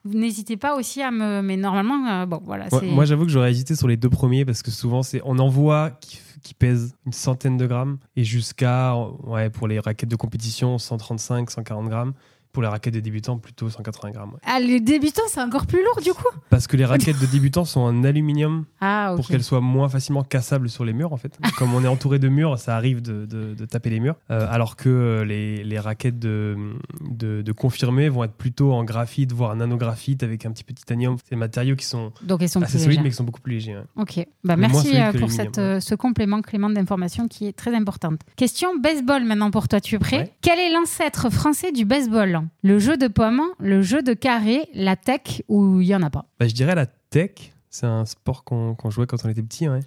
vous 0.06 0.18
n'hésitez 0.18 0.58
pas 0.58 0.76
aussi 0.76 1.02
à 1.02 1.12
me... 1.12 1.42
Mais 1.42 1.58
normalement, 1.58 2.08
euh, 2.08 2.26
bon, 2.26 2.42
voilà. 2.46 2.68
Moi, 2.84 3.06
j'avoue 3.06 3.26
que 3.26 3.32
j'aurais 3.32 3.52
hésité 3.52 3.76
sur 3.76 3.88
les 3.88 3.98
deux 3.98 4.10
premiers 4.10 4.46
parce 4.46 4.64
que 4.64 4.72
souvent, 4.72 5.04
c'est 5.04 5.22
on 5.26 5.40
en 5.40 5.50
voit 5.50 5.92
qui, 6.02 6.20
qui 6.42 6.54
pèsent 6.54 6.96
une 7.06 7.14
centaine 7.14 7.58
de 7.58 7.68
grammes 7.68 7.98
et 8.16 8.24
jusqu'à, 8.24 8.96
ouais, 9.24 9.50
pour 9.50 9.68
les 9.68 9.80
raquettes 9.80 10.10
de 10.10 10.16
compétition, 10.16 10.78
135, 10.78 11.50
140 11.50 11.90
grammes. 11.90 12.14
Pour 12.52 12.64
les 12.64 12.68
raquettes 12.68 12.96
de 12.96 13.00
débutants, 13.00 13.38
plutôt 13.38 13.70
180 13.70 14.10
grammes. 14.12 14.32
ouais. 14.32 14.40
Ah, 14.44 14.60
les 14.60 14.80
débutants, 14.80 15.22
c'est 15.28 15.42
encore 15.42 15.68
plus 15.68 15.84
lourd 15.84 16.02
du 16.04 16.14
coup 16.14 16.26
Parce 16.50 16.66
que 16.66 16.78
les 16.78 16.86
raquettes 16.86 17.20
de 17.20 17.28
débutants 17.28 17.64
sont 17.64 17.80
en 17.82 18.04
aluminium 18.04 18.66
Ah, 18.82 19.14
pour 19.16 19.28
qu'elles 19.28 19.44
soient 19.44 19.62
moins 19.62 19.88
facilement 19.88 20.24
cassables 20.24 20.68
sur 20.68 20.84
les 20.84 20.94
murs 20.94 21.14
en 21.14 21.18
fait. 21.18 21.38
Comme 21.58 21.74
on 21.76 21.84
est 21.84 21.88
entouré 21.88 22.18
de 22.18 22.28
murs, 22.28 22.58
ça 22.58 22.76
arrive 22.76 23.02
de, 23.04 23.26
de- 23.28 23.54
de 23.54 23.66
taper 23.66 23.92
les 23.92 24.00
murs. 24.00 24.16
Euh, 24.32 24.48
alors 24.50 24.76
que 24.78 24.90
euh, 24.90 25.26
les, 25.26 25.64
les 25.64 25.80
raquettes 25.80 26.18
de, 26.18 26.58
de, 27.02 27.42
de 27.44 27.52
confirmés 27.52 28.10
vont 28.10 28.24
être 28.24 28.34
plutôt 28.34 28.74
en 28.74 28.84
graphite, 28.84 29.32
voire 29.32 29.56
nanographite 29.56 30.24
avec 30.24 30.46
un 30.46 30.52
petit 30.52 30.64
peu 30.64 30.74
de 30.74 30.80
titanium. 30.80 31.18
C'est 31.24 31.32
des 31.32 31.36
matériaux 31.36 31.76
qui 31.76 31.86
sont, 31.86 32.12
Donc, 32.24 32.42
sont 32.48 32.62
assez 32.64 32.80
solides 32.80 33.02
mais 33.04 33.10
qui 33.10 33.16
sont 33.16 33.24
beaucoup 33.26 33.42
plus 33.42 33.54
légers. 33.54 33.76
ouais. 33.76 33.84
Ok, 33.96 34.26
bah, 34.44 34.56
merci 34.58 35.00
euh, 35.00 35.14
pour 35.14 35.30
cette, 35.32 35.56
ce 35.80 35.94
complément, 35.96 36.42
Clément, 36.42 36.70
d'information 36.72 37.28
qui 37.28 37.46
est 37.48 37.54
très 37.54 37.76
importante. 37.76 38.22
Question 38.36 38.70
baseball 38.80 39.24
maintenant 39.24 39.52
pour 39.52 39.68
toi, 39.68 39.80
tu 39.80 39.96
es 39.96 40.00
prêt? 40.00 40.34
Quel 40.42 40.58
est 40.58 40.72
l'ancêtre 40.74 41.30
français 41.30 41.72
du 41.72 41.86
baseball? 41.86 42.39
Le 42.64 42.80
jeu 42.80 42.98
de 42.98 43.08
pommes, 43.08 43.42
le 43.60 43.82
jeu 43.82 44.02
de 44.02 44.14
carré, 44.14 44.68
la 44.74 44.96
tech 44.96 45.42
ou 45.48 45.82
il 45.82 45.88
n'y 45.88 45.96
en 45.96 46.02
a 46.04 46.10
pas? 46.10 46.26
Bah, 46.40 46.48
je 46.48 46.54
dirais 46.54 46.76
la 46.76 46.86
tech. 46.86 47.32
C'est 47.70 47.86
un 47.86 48.06
sport 48.06 48.44
qu'on 48.44 48.76
jouait 48.90 49.06
quand 49.06 49.18
on 49.26 49.30
était 49.30 49.44
petit. 49.44 49.70
ouais. 49.70 49.82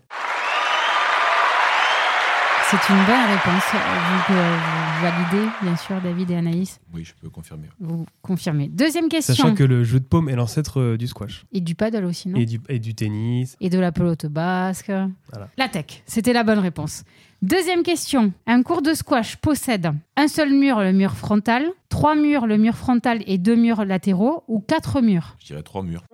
C'est 2.70 2.88
une 2.88 3.04
bonne 3.04 3.26
réponse. 3.28 3.64
Vous, 3.74 4.34
euh, 4.34 4.56
vous 4.96 5.02
validez, 5.02 5.50
bien 5.60 5.76
sûr, 5.76 6.00
David 6.00 6.30
et 6.30 6.36
Anaïs. 6.36 6.80
Oui, 6.94 7.04
je 7.04 7.12
peux 7.20 7.28
confirmer. 7.28 7.68
Vous 7.78 8.06
confirmez. 8.22 8.68
Deuxième 8.68 9.10
question. 9.10 9.34
Sachant 9.34 9.54
que 9.54 9.62
le 9.64 9.84
jeu 9.84 10.00
de 10.00 10.06
paume 10.06 10.30
est 10.30 10.36
l'ancêtre 10.36 10.80
euh, 10.80 10.96
du 10.96 11.06
squash. 11.06 11.44
Et 11.52 11.60
du 11.60 11.74
paddle 11.74 12.06
aussi, 12.06 12.30
non? 12.30 12.38
Et 12.38 12.46
du, 12.46 12.60
et 12.70 12.78
du 12.78 12.94
tennis. 12.94 13.58
Et 13.60 13.68
de 13.68 13.78
la 13.78 13.92
pelote 13.92 14.24
basque. 14.24 14.90
Voilà. 15.30 15.48
La 15.58 15.68
tech, 15.68 16.02
c'était 16.06 16.32
la 16.32 16.44
bonne 16.44 16.60
réponse. 16.60 17.04
Deuxième 17.42 17.82
question. 17.82 18.32
Un 18.46 18.62
cours 18.62 18.82
de 18.82 18.94
squash 18.94 19.34
possède 19.36 19.90
un 20.16 20.28
seul 20.28 20.52
mur, 20.52 20.78
le 20.78 20.92
mur 20.92 21.12
frontal, 21.16 21.66
trois 21.88 22.14
murs, 22.14 22.46
le 22.46 22.56
mur 22.56 22.74
frontal 22.76 23.20
et 23.26 23.36
deux 23.36 23.56
murs 23.56 23.84
latéraux, 23.84 24.44
ou 24.46 24.60
quatre 24.60 25.00
murs? 25.00 25.34
Je 25.40 25.46
dirais 25.46 25.62
trois 25.64 25.82
murs. 25.82 26.04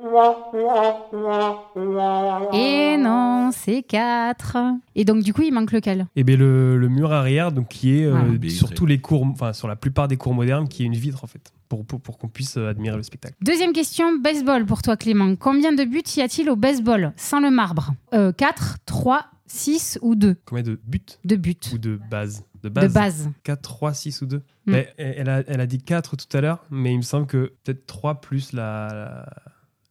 Et 2.54 2.96
non, 2.96 3.50
c'est 3.52 3.82
quatre. 3.82 4.56
Et 4.94 5.04
donc, 5.04 5.22
du 5.22 5.34
coup, 5.34 5.42
il 5.42 5.52
manque 5.52 5.72
lequel? 5.72 6.06
Et 6.16 6.24
bien 6.24 6.36
le, 6.36 6.78
le 6.78 6.88
mur 6.88 7.12
arrière, 7.12 7.52
donc 7.52 7.68
qui 7.68 7.98
est 8.00 8.06
euh, 8.06 8.12
Voilà. 8.12 8.48
sur 8.48 8.70
tous 8.72 8.86
les 8.86 8.98
cours, 8.98 9.24
enfin 9.26 9.52
sur 9.52 9.68
la 9.68 9.76
plupart 9.76 10.08
des 10.08 10.16
cours 10.16 10.32
modernes, 10.32 10.66
qui 10.68 10.82
est 10.82 10.86
une 10.86 10.94
vitre 10.94 11.24
en 11.24 11.26
fait, 11.26 11.52
pour, 11.68 11.84
pour, 11.84 12.00
pour 12.00 12.16
qu'on 12.16 12.28
puisse 12.28 12.56
euh, 12.56 12.70
admirer 12.70 12.96
le 12.96 13.02
spectacle. 13.02 13.34
Deuxième 13.42 13.72
question, 13.74 14.16
baseball 14.16 14.64
pour 14.64 14.80
toi, 14.80 14.96
Clément. 14.96 15.34
Combien 15.36 15.72
de 15.72 15.84
buts 15.84 16.02
y 16.16 16.22
a-t-il 16.22 16.48
au 16.48 16.56
baseball? 16.56 17.12
Sans 17.16 17.40
le 17.40 17.50
marbre 17.50 17.90
euh, 18.14 18.32
4, 18.32 18.78
3, 18.86 19.26
6 19.48 19.98
ou 20.02 20.14
2 20.14 20.36
Combien 20.46 20.62
de 20.62 20.80
buts 20.84 21.00
De 21.24 21.36
buts. 21.36 21.56
ou 21.72 21.78
de 21.78 21.98
bases 22.10 22.44
De 22.62 22.68
De 22.68 22.88
base. 22.88 23.30
4, 23.44 23.60
3, 23.62 23.94
6 23.94 24.22
ou 24.22 24.26
2 24.26 24.42
Mm. 24.66 24.74
elle, 24.98 25.28
a, 25.30 25.42
elle 25.46 25.60
a 25.62 25.66
dit 25.66 25.78
4 25.82 26.16
tout 26.16 26.36
à 26.36 26.40
l'heure, 26.42 26.62
mais 26.70 26.92
il 26.92 26.98
me 26.98 27.02
semble 27.02 27.26
que 27.26 27.54
peut-être 27.64 27.86
3 27.86 28.20
plus 28.20 28.52
la, 28.52 28.88
la, 28.92 29.26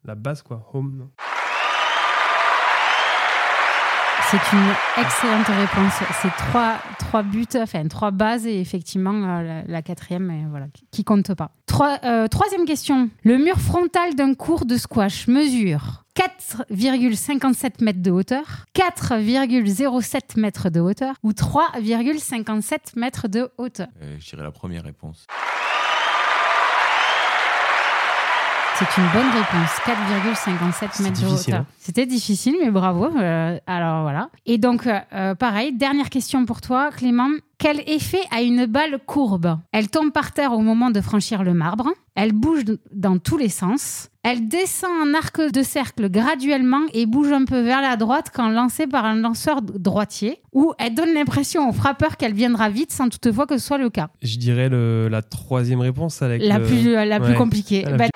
la 0.06 0.16
base, 0.16 0.44
quoi, 0.44 0.70
home. 0.74 0.96
non 0.98 1.10
C'est 4.30 4.38
une 4.52 5.04
excellente 5.04 5.48
réponse. 5.48 5.94
C'est 6.22 6.30
trois, 6.50 6.80
trois 7.00 7.24
buts, 7.24 7.46
enfin 7.56 7.88
trois 7.88 8.12
bases 8.12 8.46
et 8.46 8.60
effectivement 8.60 9.14
euh, 9.14 9.42
la, 9.42 9.64
la 9.64 9.82
quatrième, 9.82 10.30
euh, 10.30 10.50
voilà, 10.50 10.68
qui- 10.74 10.86
qui 10.92 11.04
compte 11.06 11.34
pas. 11.34 11.52
Trois- 11.66 11.98
euh, 12.04 12.28
troisième 12.28 12.66
question. 12.66 13.10
Le 13.24 13.38
mur 13.38 13.58
frontal 13.58 14.16
d'un 14.16 14.34
cours 14.34 14.66
de 14.66 14.76
squash 14.76 15.28
mesure 15.30 16.04
4,57 16.18 17.84
mètres 17.84 18.02
de 18.02 18.10
hauteur, 18.10 18.66
4,07 18.74 20.40
mètres 20.40 20.72
de 20.72 20.80
hauteur 20.80 21.14
ou 21.22 21.32
3,57 21.32 22.98
mètres 22.98 23.28
de 23.28 23.52
hauteur. 23.60 23.88
Euh, 24.02 24.18
je 24.20 24.30
dirais 24.32 24.42
la 24.42 24.50
première 24.50 24.84
réponse. 24.84 25.28
C'est 28.80 29.02
une 29.02 29.08
bonne 29.12 29.30
réponse. 29.32 29.72
4,57 29.86 31.02
mètres 31.04 31.22
de 31.22 31.26
hauteur. 31.28 31.60
hein. 31.62 31.66
C'était 31.80 32.06
difficile, 32.06 32.56
mais 32.62 32.70
bravo. 32.70 33.10
Euh, 33.18 33.58
alors 33.66 34.04
voilà. 34.04 34.30
Et 34.46 34.60
donc, 34.60 34.86
euh, 34.86 35.00
euh, 35.14 35.34
pareil, 35.36 35.74
dernière 35.76 36.10
question 36.12 36.46
pour 36.46 36.62
toi, 36.62 36.90
Clément. 36.96 37.30
Quel 37.58 37.82
effet 37.90 38.20
a 38.30 38.44
une 38.44 38.68
balle 38.68 39.00
courbe? 39.04 39.58
Elle 39.72 39.90
tombe 39.90 40.12
par 40.12 40.32
terre 40.32 40.54
au 40.54 40.60
moment 40.60 40.92
de 40.92 41.02
franchir 41.02 41.44
le 41.44 41.56
marbre. 41.56 41.88
Elle 42.14 42.34
bouge 42.34 42.66
dans 42.94 43.18
tous 43.18 43.38
les 43.38 43.50
sens. 43.50 44.10
Elle 44.22 44.48
descend 44.48 44.92
en 45.02 45.14
arc 45.18 45.42
de 45.52 45.64
cercle 45.64 46.08
graduellement 46.12 46.82
et 46.94 47.08
bouge 47.08 47.32
un 47.32 47.46
peu 47.46 47.62
vers 47.62 47.82
la 47.82 47.96
droite 47.96 48.28
quand 48.32 48.50
lancée 48.50 48.86
par 48.86 49.06
un 49.06 49.16
lanceur 49.16 49.64
droitier. 49.64 50.38
Ou 50.54 50.74
elle 50.78 50.94
donne 50.94 51.14
l'impression 51.16 51.68
au 51.68 51.74
frappeur 51.74 52.16
qu'elle 52.18 52.34
viendra 52.34 52.70
vite 52.70 52.92
sans 52.92 53.10
toutefois 53.10 53.48
que 53.48 53.58
ce 53.58 53.66
soit 53.66 53.80
le 53.80 53.90
cas. 53.90 54.10
Je 54.22 54.38
dirais 54.38 54.70
le, 54.70 55.08
la 55.08 55.24
troisième 55.24 55.80
réponse 55.82 56.22
avec 56.22 56.44
La 56.44 56.60
le- 56.60 56.66
plus, 56.66 56.94
la 56.94 57.20
plus 57.20 57.34
compliquée. 57.34 57.84
Ah, 57.88 57.90
la 57.92 57.98
Bah, 57.98 58.04
plus- 58.06 58.12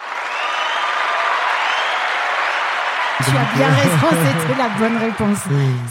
Tu 3.32 3.38
as 3.38 3.56
bien 3.58 3.68
raison, 3.68 4.08
c'était 4.12 4.58
la 4.58 4.70
bonne 4.78 4.98
réponse. 4.98 5.40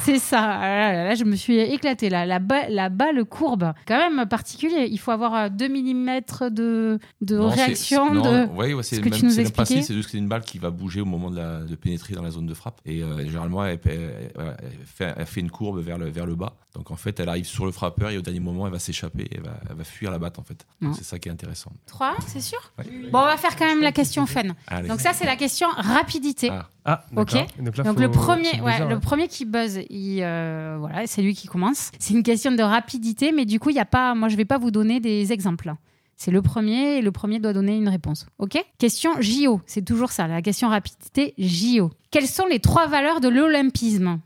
C'est 0.03 0.19
ça. 0.19 0.41
Ah 0.43 0.61
là, 0.69 0.93
là, 0.93 1.05
là, 1.05 1.15
je 1.15 1.25
me 1.25 1.37
suis 1.37 1.59
éclatée. 1.59 2.09
Là. 2.11 2.27
La, 2.27 2.39
ba- 2.39 2.69
la 2.69 2.89
balle 2.89 3.25
courbe, 3.25 3.73
quand 3.87 3.97
même 3.97 4.27
particulier. 4.27 4.89
Il 4.91 4.99
faut 4.99 5.11
avoir 5.11 5.51
2 5.51 5.69
mm 5.69 6.21
de, 6.51 6.99
de 7.21 7.37
Non, 7.37 7.51
c'est- 7.51 7.65
réaction. 7.65 8.13
non, 8.15 8.23
de... 8.23 8.47
ouais, 8.53 8.75
ouais, 8.75 8.83
c'est 8.83 8.97
ce 8.97 9.01
le 9.01 9.05
que 9.07 9.11
même- 9.11 9.19
tu 9.21 9.25
nous 9.27 9.31
c'est 9.33 9.45
le 9.45 9.51
principe, 9.51 9.77
expliquais. 9.79 9.83
c'est 9.83 9.95
juste 9.95 10.07
que 10.07 10.13
c'est 10.13 10.19
une 10.19 10.29
balle 10.29 10.43
qui 10.43 10.59
va 10.59 10.71
bouger 10.71 11.01
au 11.01 11.05
moment 11.07 11.31
de, 11.31 11.37
la- 11.37 11.61
de 11.61 11.75
pénétrer 11.77 12.15
dans 12.15 12.23
la 12.23 12.31
zone 12.31 12.47
de 12.47 12.55
frappe. 12.55 12.81
Et 12.85 13.03
euh, 13.03 13.19
généralement, 13.25 13.65
elle, 13.65 13.79
elle- 13.85 13.93
elle- 14.37 14.57
elle 14.63 14.87
fait, 14.87 15.15
elle 15.17 15.27
fait 15.27 15.41
une 15.41 15.51
courbe 15.51 15.81
vers 15.81 15.99
le, 15.99 16.09
vers 16.11 16.27
le 16.27 16.35
bas. 16.35 16.55
Donc 16.75 16.91
en 16.93 16.97
fait, 16.97 17.19
elle 17.19 17.29
arrive 17.29 17.47
sur 17.47 17.67
le 17.67 17.73
frappeur 17.73 18.11
et 18.11 18.19
au 18.19 18.23
dernier 18.23 18.39
moment, 18.39 18.67
elle 18.67 18.73
va 18.73 18.79
s'échapper, 18.79 19.25
et 19.25 19.37
elle 19.39 19.43
va, 19.43 19.55
elle 19.69 19.77
va 19.77 19.83
fuir 19.85 20.11
la 20.13 20.19
batte 20.21 20.39
en 20.39 20.45
fait. 20.45 20.65
C'est 20.95 21.05
ça 21.05 21.19
qui 21.19 21.29
est 21.29 21.33
intéressant. 21.33 21.73
3, 21.87 22.15
c'est 22.29 22.41
sûr? 22.41 22.59
Ouais. 22.79 22.85
Bon, 23.11 23.19
on 23.19 23.25
va 23.25 23.37
faire 23.37 23.57
quand 23.57 23.67
même 23.67 23.83
la 23.83 23.91
question 23.93 24.25
fun. 24.27 24.43
Allez. 24.69 24.89
Donc 24.89 25.01
ça, 25.01 25.13
c'est 25.13 25.27
la 25.27 25.35
question 25.37 25.67
rapidité. 25.77 26.49
Ah. 26.53 26.69
Ah, 26.85 27.05
Ok. 27.17 27.35
Donc, 27.59 27.77
là, 27.77 27.85
Donc 27.85 27.95
faut- 27.97 28.01
le 28.01 28.11
premier, 28.11 28.61
ouais, 28.63 28.79
le 28.81 28.95
hein. 28.95 29.01
premier 29.01 29.29
qui 29.29 29.45
buzz, 29.45 29.81
il, 29.91 30.23
euh, 30.23 30.77
voilà, 30.79 31.07
c'est 31.07 31.21
lui 31.23 31.35
qui 31.35 31.47
commence. 31.47 31.91
C'est 31.99 32.15
une 32.15 32.23
question 32.23 32.53
de 32.53 32.63
rapidité, 32.63 33.33
mais 33.33 33.45
du 33.45 33.61
coup, 33.61 33.71
il 33.71 33.77
y 33.77 33.81
a 33.81 33.85
pas, 33.85 34.15
moi, 34.15 34.29
je 34.29 34.37
vais 34.37 34.45
pas 34.47 34.59
vous 34.59 34.71
donner 34.71 34.99
des 35.01 35.33
exemples. 35.33 35.75
C'est 36.17 36.31
le 36.31 36.43
premier 36.43 36.99
et 36.99 37.03
le 37.03 37.13
premier 37.13 37.39
doit 37.39 37.53
donner 37.55 37.77
une 37.77 37.89
réponse. 37.89 38.27
Ok? 38.39 38.63
Question 38.79 39.13
JO, 39.21 39.61
c'est 39.67 39.85
toujours 39.85 40.11
ça, 40.13 40.27
la 40.27 40.43
question 40.43 40.69
rapidité 40.69 41.33
JO. 41.39 41.91
Quelles 42.11 42.27
sont 42.29 42.47
les 42.47 42.61
trois 42.61 42.87
valeurs 42.87 43.21
de 43.21 43.29
l'olympisme? 43.29 44.19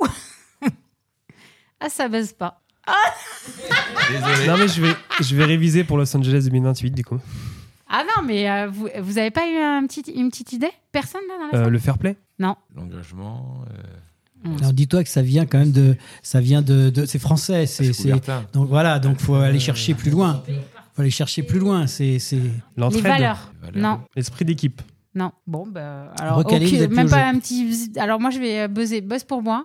Ah, 1.80 1.88
ça 1.90 2.08
buzz 2.08 2.32
pas. 2.32 2.60
Désolé. 4.10 4.46
Non, 4.46 4.56
mais 4.56 4.68
je 4.68 4.80
vais, 4.80 4.94
je 5.20 5.36
vais 5.36 5.44
réviser 5.44 5.84
pour 5.84 5.98
Los 5.98 6.16
Angeles 6.16 6.44
2028, 6.44 6.92
du 6.92 7.04
coup. 7.04 7.18
Ah 7.96 8.02
non, 8.04 8.26
mais 8.26 8.50
euh, 8.50 8.66
vous, 8.68 8.88
vous 9.02 9.18
avez 9.18 9.30
pas 9.30 9.46
eu 9.48 9.56
un 9.56 9.86
petit, 9.86 10.00
une 10.10 10.28
petite 10.30 10.52
idée? 10.52 10.70
Personne 10.90 11.20
là 11.28 11.34
dans 11.52 11.58
la 11.58 11.64
Euh, 11.66 11.70
le 11.70 11.78
fair 11.78 11.96
play? 11.98 12.16
Non. 12.40 12.56
L'engagement. 12.74 13.60
euh, 14.46 14.56
Alors 14.58 14.72
dis-toi 14.72 15.04
que 15.04 15.10
ça 15.10 15.22
vient 15.22 15.46
quand 15.46 15.58
même 15.58 15.70
de, 15.70 15.96
ça 16.22 16.40
vient 16.40 16.60
de, 16.60 16.90
de- 16.90 17.04
c'est 17.06 17.20
français, 17.20 17.66
c'est, 17.66 17.84
c'est 17.84 17.92
c'est- 17.92 18.02
Coubertin. 18.10 18.44
donc 18.52 18.68
voilà, 18.68 18.98
donc 18.98 19.20
faut 19.20 19.36
aller 19.36 19.60
chercher 19.60 19.94
plus 19.94 20.10
loin. 20.10 20.42
Faut 20.94 21.02
aller 21.02 21.10
chercher 21.10 21.42
plus 21.44 21.58
loin. 21.60 21.86
C'est, 21.86 22.18
c'est. 22.18 22.36
Les 22.36 22.50
L'entraide. 22.76 23.02
valeurs. 23.04 23.52
valeurs. 23.62 23.76
Non, 23.82 24.00
L'esprit 24.16 24.44
d'équipe. 24.44 24.82
non. 25.14 25.30
Bon, 25.46 25.64
bah, 25.66 26.12
alors, 26.20 26.38
Recalé, 26.38 26.66
ok, 26.66 26.72
vous 26.72 26.82
êtes 26.82 26.88
plus 26.88 26.96
même 26.96 27.06
au 27.06 27.10
pas 27.10 27.30
jeu. 27.30 27.36
un 27.36 27.38
petit. 27.38 27.92
Alors 27.96 28.18
moi, 28.20 28.30
je 28.30 28.38
vais 28.40 28.60
euh, 28.62 28.68
buzzer. 28.68 29.00
Buzz 29.02 29.22
pour 29.24 29.40
moi. 29.42 29.64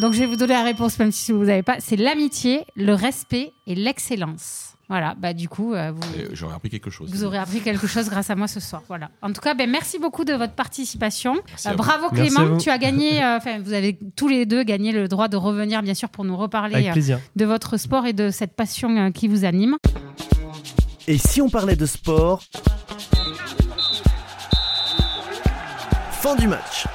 Donc 0.00 0.12
je 0.14 0.18
vais 0.20 0.26
vous 0.26 0.36
donner 0.36 0.52
la 0.54 0.62
réponse, 0.64 0.98
même 0.98 1.10
si 1.12 1.32
vous 1.32 1.44
n'avez 1.44 1.62
pas. 1.62 1.76
C'est 1.80 1.96
l'amitié, 1.96 2.64
le 2.76 2.94
respect 2.94 3.52
et 3.66 3.74
l'excellence. 3.74 4.74
Voilà, 4.88 5.14
bah 5.18 5.34
du 5.34 5.48
coup, 5.50 5.74
euh, 5.74 5.92
vous, 5.94 6.00
J'aurais 6.32 6.54
appris 6.54 6.70
quelque 6.70 6.88
chose. 6.88 7.10
vous 7.10 7.24
aurez 7.24 7.36
appris 7.36 7.60
quelque 7.60 7.86
chose 7.86 8.08
grâce 8.08 8.30
à 8.30 8.34
moi 8.36 8.48
ce 8.48 8.58
soir. 8.58 8.82
Voilà. 8.88 9.10
En 9.20 9.32
tout 9.32 9.40
cas, 9.42 9.52
ben, 9.54 9.68
merci 9.70 9.98
beaucoup 9.98 10.24
de 10.24 10.32
votre 10.32 10.54
participation. 10.54 11.34
Euh, 11.66 11.74
bravo 11.74 12.06
Merci 12.12 12.34
Clément, 12.34 12.54
vous. 12.54 12.58
tu 12.58 12.70
as 12.70 12.78
gagné. 12.78 13.22
euh, 13.22 13.36
Enfin, 13.36 13.58
vous 13.60 13.74
avez 13.74 13.98
tous 14.16 14.28
les 14.28 14.46
deux 14.46 14.62
gagné 14.62 14.92
le 14.92 15.06
droit 15.06 15.28
de 15.28 15.36
revenir, 15.36 15.82
bien 15.82 15.92
sûr, 15.94 16.08
pour 16.08 16.24
nous 16.24 16.36
reparler 16.38 16.90
euh, 16.96 17.16
de 17.36 17.44
votre 17.44 17.76
sport 17.76 18.06
et 18.06 18.14
de 18.14 18.30
cette 18.30 18.56
passion 18.56 18.96
euh, 18.96 19.10
qui 19.10 19.28
vous 19.28 19.44
anime. 19.44 19.76
Et 21.06 21.18
si 21.18 21.42
on 21.42 21.50
parlait 21.50 21.76
de 21.76 21.86
sport? 21.86 22.42
Fin 26.12 26.34
du 26.34 26.48
match. 26.48 26.86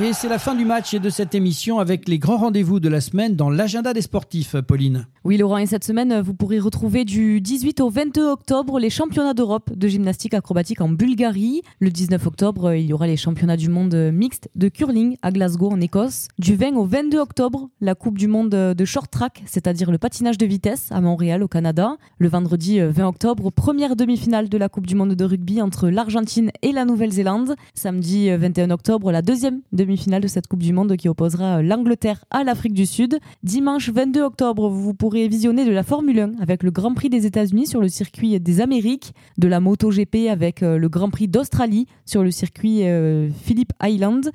Et 0.00 0.12
c'est 0.12 0.28
la 0.28 0.38
fin 0.38 0.54
du 0.54 0.64
match 0.64 0.94
et 0.94 1.00
de 1.00 1.10
cette 1.10 1.34
émission 1.34 1.80
avec 1.80 2.08
les 2.08 2.20
grands 2.20 2.36
rendez-vous 2.36 2.78
de 2.78 2.88
la 2.88 3.00
semaine 3.00 3.34
dans 3.34 3.50
l'agenda 3.50 3.92
des 3.92 4.00
sportifs, 4.00 4.54
Pauline. 4.60 5.08
Oui, 5.24 5.36
Laurent, 5.38 5.58
et 5.58 5.66
cette 5.66 5.82
semaine, 5.82 6.20
vous 6.20 6.34
pourrez 6.34 6.60
retrouver 6.60 7.04
du 7.04 7.40
18 7.40 7.80
au 7.80 7.90
22 7.90 8.30
octobre 8.30 8.78
les 8.78 8.90
championnats 8.90 9.34
d'Europe 9.34 9.72
de 9.74 9.88
gymnastique 9.88 10.34
acrobatique 10.34 10.80
en 10.80 10.88
Bulgarie. 10.88 11.62
Le 11.80 11.90
19 11.90 12.24
octobre, 12.28 12.74
il 12.74 12.86
y 12.86 12.92
aura 12.92 13.08
les 13.08 13.16
championnats 13.16 13.56
du 13.56 13.68
monde 13.68 13.94
mixte 14.12 14.48
de 14.54 14.68
curling 14.68 15.16
à 15.22 15.32
Glasgow 15.32 15.72
en 15.72 15.80
Écosse. 15.80 16.28
Du 16.38 16.54
20 16.54 16.76
au 16.76 16.84
22 16.84 17.18
octobre, 17.18 17.68
la 17.80 17.96
Coupe 17.96 18.18
du 18.18 18.28
monde 18.28 18.50
de 18.50 18.84
short 18.84 19.10
track, 19.10 19.42
c'est-à-dire 19.46 19.90
le 19.90 19.98
patinage 19.98 20.38
de 20.38 20.46
vitesse 20.46 20.92
à 20.92 21.00
Montréal 21.00 21.42
au 21.42 21.48
Canada. 21.48 21.96
Le 22.18 22.28
vendredi 22.28 22.78
euh, 22.78 22.92
20 22.92 23.08
octobre, 23.08 23.50
première 23.50 23.96
demi-finale 23.96 24.48
de 24.48 24.58
la 24.58 24.68
Coupe 24.68 24.86
du 24.86 24.94
monde 24.94 25.14
de 25.14 25.24
rugby 25.24 25.60
entre 25.60 25.88
l'Argentine 25.88 26.52
et 26.62 26.70
la 26.70 26.84
Nouvelle-Zélande. 26.84 27.56
Samedi 27.74 28.30
euh, 28.30 28.38
21 28.38 28.70
octobre, 28.70 29.10
la 29.10 29.22
deuxième 29.22 29.60
demi-finale 29.88 30.20
de 30.20 30.28
cette 30.28 30.46
Coupe 30.46 30.62
du 30.62 30.74
monde 30.74 30.96
qui 30.96 31.08
opposera 31.08 31.58
euh, 31.58 31.62
l'Angleterre 31.62 32.22
à 32.30 32.44
l'Afrique 32.44 32.74
du 32.74 32.84
Sud. 32.84 33.18
Dimanche 33.42 33.88
22 33.88 34.20
octobre, 34.20 34.68
vous 34.68 34.92
pourrez 34.92 35.28
visionner 35.28 35.64
de 35.64 35.70
la 35.70 35.82
Formule 35.82 36.20
1 36.20 36.32
avec 36.42 36.62
le 36.62 36.70
Grand 36.70 36.92
Prix 36.92 37.08
des 37.08 37.24
États-Unis 37.24 37.66
sur 37.66 37.80
le 37.80 37.88
circuit 37.88 38.38
des 38.38 38.60
Amériques, 38.60 39.14
de 39.38 39.48
la 39.48 39.60
MotoGP 39.60 40.28
avec 40.30 40.62
euh, 40.62 40.76
le 40.76 40.88
Grand 40.90 41.08
Prix 41.08 41.26
d'Australie 41.26 41.86
sur 42.04 42.22
le 42.22 42.30
circuit 42.30 42.84
euh, 42.84 43.30
Phillip 43.30 43.72
Island 43.82 44.30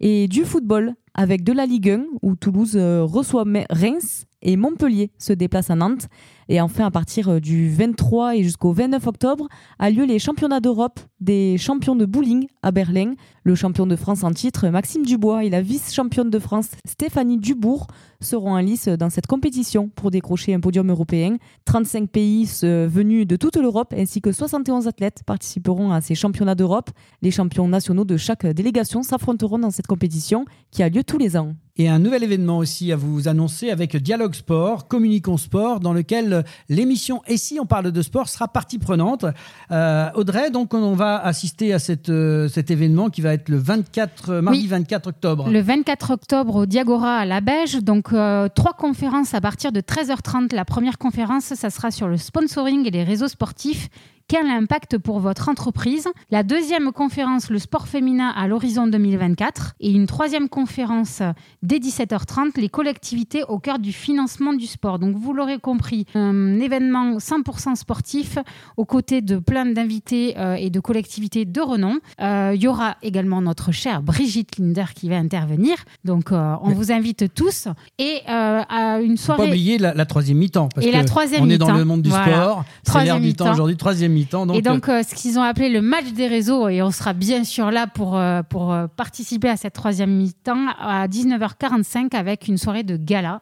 et 0.00 0.28
du 0.28 0.44
football 0.44 0.94
avec 1.14 1.42
de 1.42 1.52
la 1.54 1.64
Ligue 1.64 1.88
1 1.88 2.04
où 2.20 2.36
Toulouse 2.36 2.76
reçoit 2.76 3.44
Reims 3.70 4.26
et 4.42 4.56
Montpellier 4.56 5.10
se 5.18 5.32
déplace 5.32 5.70
à 5.70 5.74
Nantes. 5.74 6.08
Et 6.48 6.60
enfin, 6.60 6.86
à 6.86 6.90
partir 6.90 7.28
euh, 7.28 7.40
du 7.40 7.68
23 7.68 8.36
et 8.36 8.42
jusqu'au 8.42 8.72
29 8.72 9.06
octobre, 9.06 9.48
a 9.78 9.90
lieu 9.90 10.04
les 10.04 10.18
championnats 10.18 10.60
d'Europe 10.60 11.00
des 11.20 11.58
champions 11.58 11.96
de 11.96 12.06
bowling 12.06 12.46
à 12.62 12.70
Berlin. 12.70 13.14
Le 13.42 13.54
champion 13.54 13.86
de 13.86 13.96
France 13.96 14.24
en 14.24 14.32
titre, 14.32 14.68
Maxime 14.68 15.04
Dubois, 15.04 15.44
et 15.44 15.50
la 15.50 15.60
vice-championne 15.60 16.30
de 16.30 16.38
France, 16.38 16.70
Stéphanie 16.86 17.38
Dubourg, 17.38 17.86
seront 18.20 18.52
en 18.52 18.60
lice 18.60 18.88
dans 18.88 19.10
cette 19.10 19.26
compétition 19.26 19.88
pour 19.88 20.10
décrocher 20.10 20.54
un 20.54 20.60
podium 20.60 20.90
européen. 20.90 21.36
35 21.66 22.08
pays 22.08 22.48
venus 22.62 23.26
de 23.26 23.36
toute 23.36 23.56
l'Europe 23.56 23.94
ainsi 23.96 24.20
que 24.20 24.32
71 24.32 24.86
athlètes 24.86 25.22
participeront 25.26 25.92
à 25.92 26.00
ces 26.00 26.14
championnats 26.14 26.54
d'Europe. 26.54 26.90
Les 27.22 27.30
champions 27.30 27.68
nationaux 27.68 28.04
de 28.04 28.16
chaque 28.16 28.46
délégation 28.46 29.02
s'affronteront 29.02 29.58
dans 29.58 29.70
cette 29.70 29.86
compétition 29.86 30.44
qui 30.70 30.82
a 30.82 30.88
lieu 30.88 31.04
tous 31.04 31.18
les 31.18 31.36
ans. 31.36 31.54
Et 31.80 31.88
un 31.88 32.00
nouvel 32.00 32.24
événement 32.24 32.58
aussi 32.58 32.90
à 32.90 32.96
vous 32.96 33.28
annoncer 33.28 33.70
avec 33.70 33.96
Dialogue 33.96 34.34
Sport, 34.34 34.88
Communiquons 34.88 35.36
Sport, 35.36 35.78
dans 35.78 35.92
lequel 35.92 36.44
l'émission 36.68 37.22
Et 37.28 37.36
si 37.36 37.60
on 37.60 37.66
parle 37.66 37.92
de 37.92 38.02
sport 38.02 38.28
sera 38.28 38.48
partie 38.48 38.78
prenante. 38.78 39.24
Euh, 39.70 40.10
Audrey, 40.16 40.50
donc 40.50 40.74
on 40.74 40.94
va 40.94 41.18
assister 41.18 41.72
à 41.72 41.78
cette, 41.78 42.08
euh, 42.08 42.48
cet 42.48 42.72
événement 42.72 43.10
qui 43.10 43.20
va 43.20 43.32
être 43.32 43.48
le 43.48 43.58
24, 43.58 44.30
euh, 44.30 44.42
mardi 44.42 44.62
Oui. 44.62 44.66
24 44.66 45.06
octobre. 45.06 45.48
Le 45.48 45.60
24 45.60 46.10
octobre 46.10 46.56
au 46.56 46.66
Diagora 46.66 47.18
à 47.18 47.24
la 47.24 47.40
Beige. 47.40 47.76
Donc, 47.76 48.12
euh, 48.12 48.48
trois 48.52 48.72
conférences 48.72 49.34
à 49.34 49.40
partir 49.40 49.70
de 49.70 49.80
13h30. 49.80 50.52
La 50.52 50.64
première 50.64 50.98
conférence, 50.98 51.54
ça 51.54 51.70
sera 51.70 51.92
sur 51.92 52.08
le 52.08 52.16
sponsoring 52.16 52.88
et 52.88 52.90
les 52.90 53.04
réseaux 53.04 53.28
sportifs. 53.28 53.88
Quel 54.30 54.46
impact 54.46 54.98
pour 54.98 55.20
votre 55.20 55.48
entreprise 55.48 56.06
La 56.30 56.42
deuxième 56.42 56.92
conférence, 56.92 57.48
le 57.48 57.58
sport 57.58 57.88
féminin 57.88 58.28
à 58.36 58.46
l'horizon 58.46 58.86
2024. 58.86 59.72
Et 59.80 59.90
une 59.90 60.06
troisième 60.06 60.50
conférence 60.50 61.22
dès 61.62 61.78
17h30, 61.78 62.60
les 62.60 62.68
collectivités 62.68 63.42
au 63.48 63.58
cœur 63.58 63.78
du 63.78 63.90
financement 63.90 64.52
du 64.52 64.66
sport. 64.66 64.98
Donc, 64.98 65.16
vous 65.16 65.32
l'aurez 65.32 65.58
compris, 65.58 66.04
un 66.14 66.60
événement 66.60 67.16
100% 67.16 67.74
sportif 67.76 68.36
aux 68.76 68.84
côtés 68.84 69.22
de 69.22 69.38
plein 69.38 69.64
d'invités 69.64 70.34
euh, 70.36 70.56
et 70.56 70.68
de 70.68 70.78
collectivités 70.80 71.46
de 71.46 71.60
renom. 71.62 71.98
Euh, 72.20 72.52
Il 72.54 72.60
y 72.60 72.68
aura 72.68 72.96
également 73.02 73.40
notre 73.40 73.72
chère 73.72 74.02
Brigitte 74.02 74.58
Linder 74.58 74.84
qui 74.94 75.08
va 75.08 75.16
intervenir. 75.16 75.76
Donc, 76.04 76.32
euh, 76.32 76.54
on 76.60 76.68
vous 76.72 76.92
invite 76.92 77.32
tous. 77.32 77.68
Et 77.98 78.20
à 78.26 79.00
une 79.00 79.16
Faut 79.16 79.28
pas 79.28 79.36
soirée. 79.36 79.48
oublier 79.48 79.78
la, 79.78 79.94
la 79.94 80.04
troisième 80.04 80.36
mi-temps. 80.36 80.68
Parce 80.74 80.86
Et 80.86 80.92
la 80.92 81.04
troisième 81.04 81.44
On 81.44 81.48
est 81.48 81.56
dans 81.56 81.64
mi-temps. 81.68 81.78
le 81.78 81.84
monde 81.86 82.02
du 82.02 82.10
Voilà. 82.10 82.26
sport. 82.26 82.64
C'est 82.82 82.90
Troisième 82.90 83.14
l'air 83.14 83.22
du 83.22 83.34
temps 83.34 83.44
mi-temps. 83.46 83.52
aujourd'hui, 83.54 83.76
troisième 83.78 84.12
mi-temps. 84.12 84.17
Donc, 84.46 84.56
et 84.56 84.62
donc, 84.62 84.88
euh, 84.88 85.02
ce 85.02 85.14
qu'ils 85.14 85.38
ont 85.38 85.42
appelé 85.42 85.68
le 85.68 85.80
match 85.80 86.12
des 86.12 86.26
réseaux, 86.26 86.68
et 86.68 86.82
on 86.82 86.90
sera 86.90 87.12
bien 87.12 87.44
sûr 87.44 87.70
là 87.70 87.86
pour, 87.86 88.16
euh, 88.16 88.42
pour 88.42 88.72
euh, 88.72 88.86
participer 88.86 89.48
à 89.48 89.56
cette 89.56 89.74
troisième 89.74 90.10
mi-temps 90.16 90.66
à 90.78 91.06
19h45 91.08 92.14
avec 92.14 92.48
une 92.48 92.58
soirée 92.58 92.82
de 92.82 92.96
gala. 92.96 93.40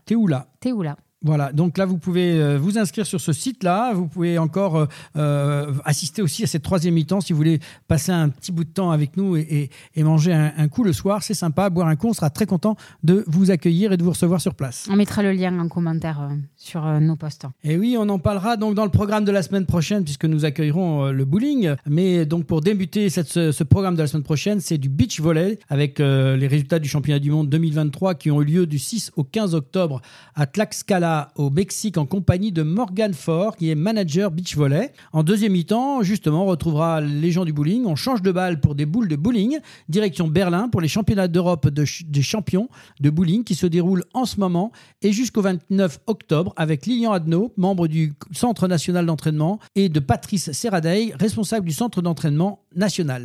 Théoula. 0.61 0.95
Voilà, 1.23 1.51
donc 1.53 1.77
là, 1.77 1.85
vous 1.85 1.99
pouvez 1.99 2.31
euh, 2.41 2.57
vous 2.57 2.79
inscrire 2.79 3.05
sur 3.05 3.21
ce 3.21 3.31
site-là. 3.31 3.93
Vous 3.93 4.07
pouvez 4.07 4.39
encore 4.39 4.75
euh, 4.75 4.85
euh, 5.17 5.71
assister 5.85 6.23
aussi 6.23 6.43
à 6.43 6.47
cette 6.47 6.63
troisième 6.63 6.95
mi-temps 6.95 7.21
si 7.21 7.31
vous 7.31 7.37
voulez 7.37 7.59
passer 7.87 8.11
un 8.11 8.29
petit 8.29 8.51
bout 8.51 8.63
de 8.63 8.69
temps 8.71 8.89
avec 8.89 9.17
nous 9.17 9.37
et, 9.37 9.41
et- 9.41 9.69
et 9.93 10.03
manger 10.03 10.33
un, 10.33 10.51
un 10.57 10.67
coup 10.67 10.83
le 10.83 10.93
soir. 10.93 11.21
C'est 11.21 11.35
sympa, 11.35 11.69
boire 11.69 11.87
un 11.87 11.95
coup. 11.95 12.07
On 12.09 12.13
sera 12.13 12.31
très 12.31 12.47
content 12.47 12.75
de 13.03 13.23
vous 13.27 13.51
accueillir 13.51 13.91
et 13.91 13.97
de 13.97 14.03
vous 14.03 14.09
recevoir 14.09 14.41
sur 14.41 14.55
place. 14.55 14.87
On 14.89 14.95
mettra 14.95 15.21
le 15.21 15.31
lien 15.31 15.59
en 15.59 15.67
commentaire 15.67 16.21
euh, 16.21 16.35
sur 16.57 16.87
euh, 16.87 16.99
nos 16.99 17.15
posts. 17.15 17.45
Et 17.63 17.77
oui, 17.77 17.95
on 17.99 18.09
en 18.09 18.17
parlera 18.17 18.57
donc 18.57 18.73
dans 18.73 18.85
le 18.85 18.89
programme 18.91 19.23
de 19.23 19.31
la 19.31 19.43
semaine 19.43 19.67
prochaine 19.67 20.03
puisque 20.03 20.25
nous 20.25 20.43
accueillerons 20.43 21.11
le 21.11 21.25
bowling. 21.25 21.75
Mais 21.87 22.25
donc 22.25 22.45
pour 22.45 22.61
débuter 22.61 23.11
cette- 23.11 23.27
ce, 23.29 23.51
ce 23.51 23.63
programme 23.63 23.93
de 23.93 24.01
la 24.01 24.07
semaine 24.07 24.23
prochaine, 24.23 24.59
c'est 24.59 24.79
du 24.79 24.89
beach 24.89 25.19
volley 25.19 25.59
avec 25.69 25.99
les 25.99 26.47
résultats 26.47 26.79
du 26.79 26.89
championnat 26.89 27.19
du 27.19 27.29
monde 27.29 27.47
2023 27.49 28.15
qui 28.15 28.31
ont 28.31 28.41
eu 28.41 28.45
lieu 28.45 28.65
du 28.65 28.79
6 28.79 29.11
au 29.17 29.23
15 29.23 29.53
octobre 29.53 30.01
à 30.33 30.47
Tlaxcala 30.47 31.10
au 31.35 31.49
Mexique 31.49 31.97
en 31.97 32.05
compagnie 32.05 32.51
de 32.51 32.63
Morgan 32.63 33.13
Ford 33.13 33.55
qui 33.55 33.69
est 33.69 33.75
manager 33.75 34.31
beach 34.31 34.55
volley. 34.55 34.91
En 35.13 35.23
deuxième 35.23 35.53
mi-temps, 35.53 36.03
justement, 36.03 36.43
on 36.43 36.47
retrouvera 36.47 37.01
les 37.01 37.31
gens 37.31 37.45
du 37.45 37.53
bowling. 37.53 37.85
On 37.85 37.95
change 37.95 38.21
de 38.21 38.31
balle 38.31 38.59
pour 38.59 38.75
des 38.75 38.85
boules 38.85 39.07
de 39.07 39.15
bowling. 39.15 39.59
Direction 39.89 40.27
Berlin 40.27 40.69
pour 40.69 40.81
les 40.81 40.87
championnats 40.87 41.27
d'Europe 41.27 41.67
de 41.67 41.85
des 42.07 42.21
champions 42.21 42.69
de 42.99 43.09
bowling 43.09 43.43
qui 43.43 43.55
se 43.55 43.65
déroulent 43.65 44.05
en 44.13 44.25
ce 44.25 44.39
moment 44.39 44.71
et 45.01 45.11
jusqu'au 45.11 45.41
29 45.41 45.99
octobre 46.07 46.53
avec 46.55 46.85
Lilian 46.85 47.11
Adno, 47.11 47.53
membre 47.57 47.87
du 47.87 48.13
Centre 48.31 48.67
national 48.67 49.05
d'entraînement, 49.05 49.59
et 49.75 49.89
de 49.89 49.99
Patrice 49.99 50.51
Serradei, 50.51 51.13
responsable 51.19 51.65
du 51.65 51.73
Centre 51.73 52.01
d'entraînement 52.01 52.59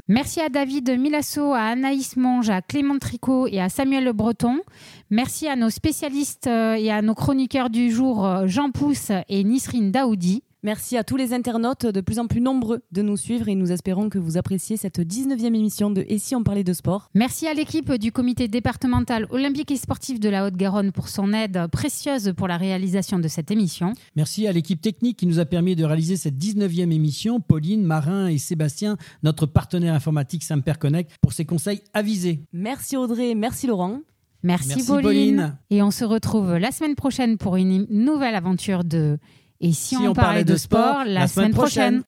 Merci 0.09 0.41
à 0.41 0.49
David 0.49 0.91
Milasso, 0.99 1.53
à 1.53 1.61
Anaïs 1.61 2.17
Monge, 2.17 2.51
à 2.51 2.63
Clément 2.63 2.99
Tricot 2.99 3.47
et 3.47 3.61
à 3.61 3.69
Samuel 3.69 4.05
Le 4.05 4.13
Breton. 4.13 4.61
Merci 5.11 5.47
à 5.47 5.55
nos 5.55 5.71
spécialistes 5.71 6.49
euh, 6.49 6.75
et 6.75 6.91
à 6.91 7.01
nos 7.03 7.15
chroniqueurs 7.15 7.71
du 7.71 7.91
jour, 7.91 8.27
euh, 8.27 8.47
Jean 8.47 8.71
Pousse 8.71 9.13
et 9.29 9.45
Nisrine 9.45 9.93
Daoudi. 9.93 10.43
Merci 10.67 10.97
à 10.97 11.05
tous 11.05 11.17
les 11.17 11.33
internautes 11.33 11.87
de 11.87 12.01
plus 12.01 12.19
en 12.19 12.27
plus 12.27 12.41
nombreux 12.41 12.83
de 12.91 13.01
nous 13.01 13.17
suivre 13.17 13.49
et 13.49 13.55
nous 13.55 13.71
espérons 13.71 14.09
que 14.09 14.19
vous 14.19 14.37
appréciez 14.37 14.77
cette 14.77 14.99
19e 14.99 15.55
émission 15.55 15.91
de 15.93 16.05
Et 16.09 16.19
si 16.19 16.35
on 16.35 16.43
parlait 16.43 16.65
de 16.65 16.73
sport 16.73 17.09
Merci 17.15 17.47
à 17.47 17.55
l'équipe 17.55 17.93
du 17.93 18.11
comité 18.11 18.49
départemental 18.49 19.29
olympique 19.31 19.71
et 19.71 19.77
sportif 19.77 20.19
de 20.19 20.29
la 20.29 20.45
Haute-Garonne 20.45 20.91
pour 20.91 21.09
son 21.09 21.33
aide 21.33 21.69
précieuse 21.71 22.33
pour 22.37 22.49
la 22.49 22.57
réalisation 22.57 23.21
de 23.21 23.29
cette 23.29 23.53
émission. 23.53 23.93
Merci 24.17 24.49
à 24.49 24.53
l'équipe 24.53 24.81
technique 24.81 25.19
qui 25.19 25.29
nous 25.29 25.39
a 25.39 25.45
permis 25.45 25.77
de 25.77 25.85
réaliser 25.85 26.17
cette 26.17 26.37
19e 26.37 26.91
émission, 26.91 27.39
Pauline, 27.39 27.85
Marin 27.85 28.27
et 28.27 28.39
Sébastien, 28.39 28.97
notre 29.23 29.47
partenaire 29.47 29.95
informatique 29.95 30.43
Samper 30.43 30.81
Connect, 30.81 31.13
pour 31.23 31.33
ses 31.33 31.45
conseils 31.45 31.83
avisés. 31.95 32.41
Merci 32.53 32.97
Audrey, 32.97 33.37
merci 33.37 33.69
Laurent. 33.69 34.01
Merci, 34.43 34.71
Merci, 34.71 34.87
Pauline. 34.89 35.03
Pauline. 35.05 35.59
Et 35.71 35.83
on 35.85 35.93
se 35.93 36.05
retrouve 36.05 36.57
la 36.57 36.73
semaine 36.73 36.97
prochaine 36.97 37.39
pour 37.39 37.55
une 37.55 37.87
nouvelle 37.89 38.35
aventure 38.35 38.83
de 38.83 39.19
et 39.61 39.73
si, 39.73 39.97
on, 39.97 40.13
parlait 40.13 40.45
de 40.45 40.57
sport, 40.57 41.05
la, 41.07 41.27
semaine, 41.29 41.53
prochaine. 41.53 42.03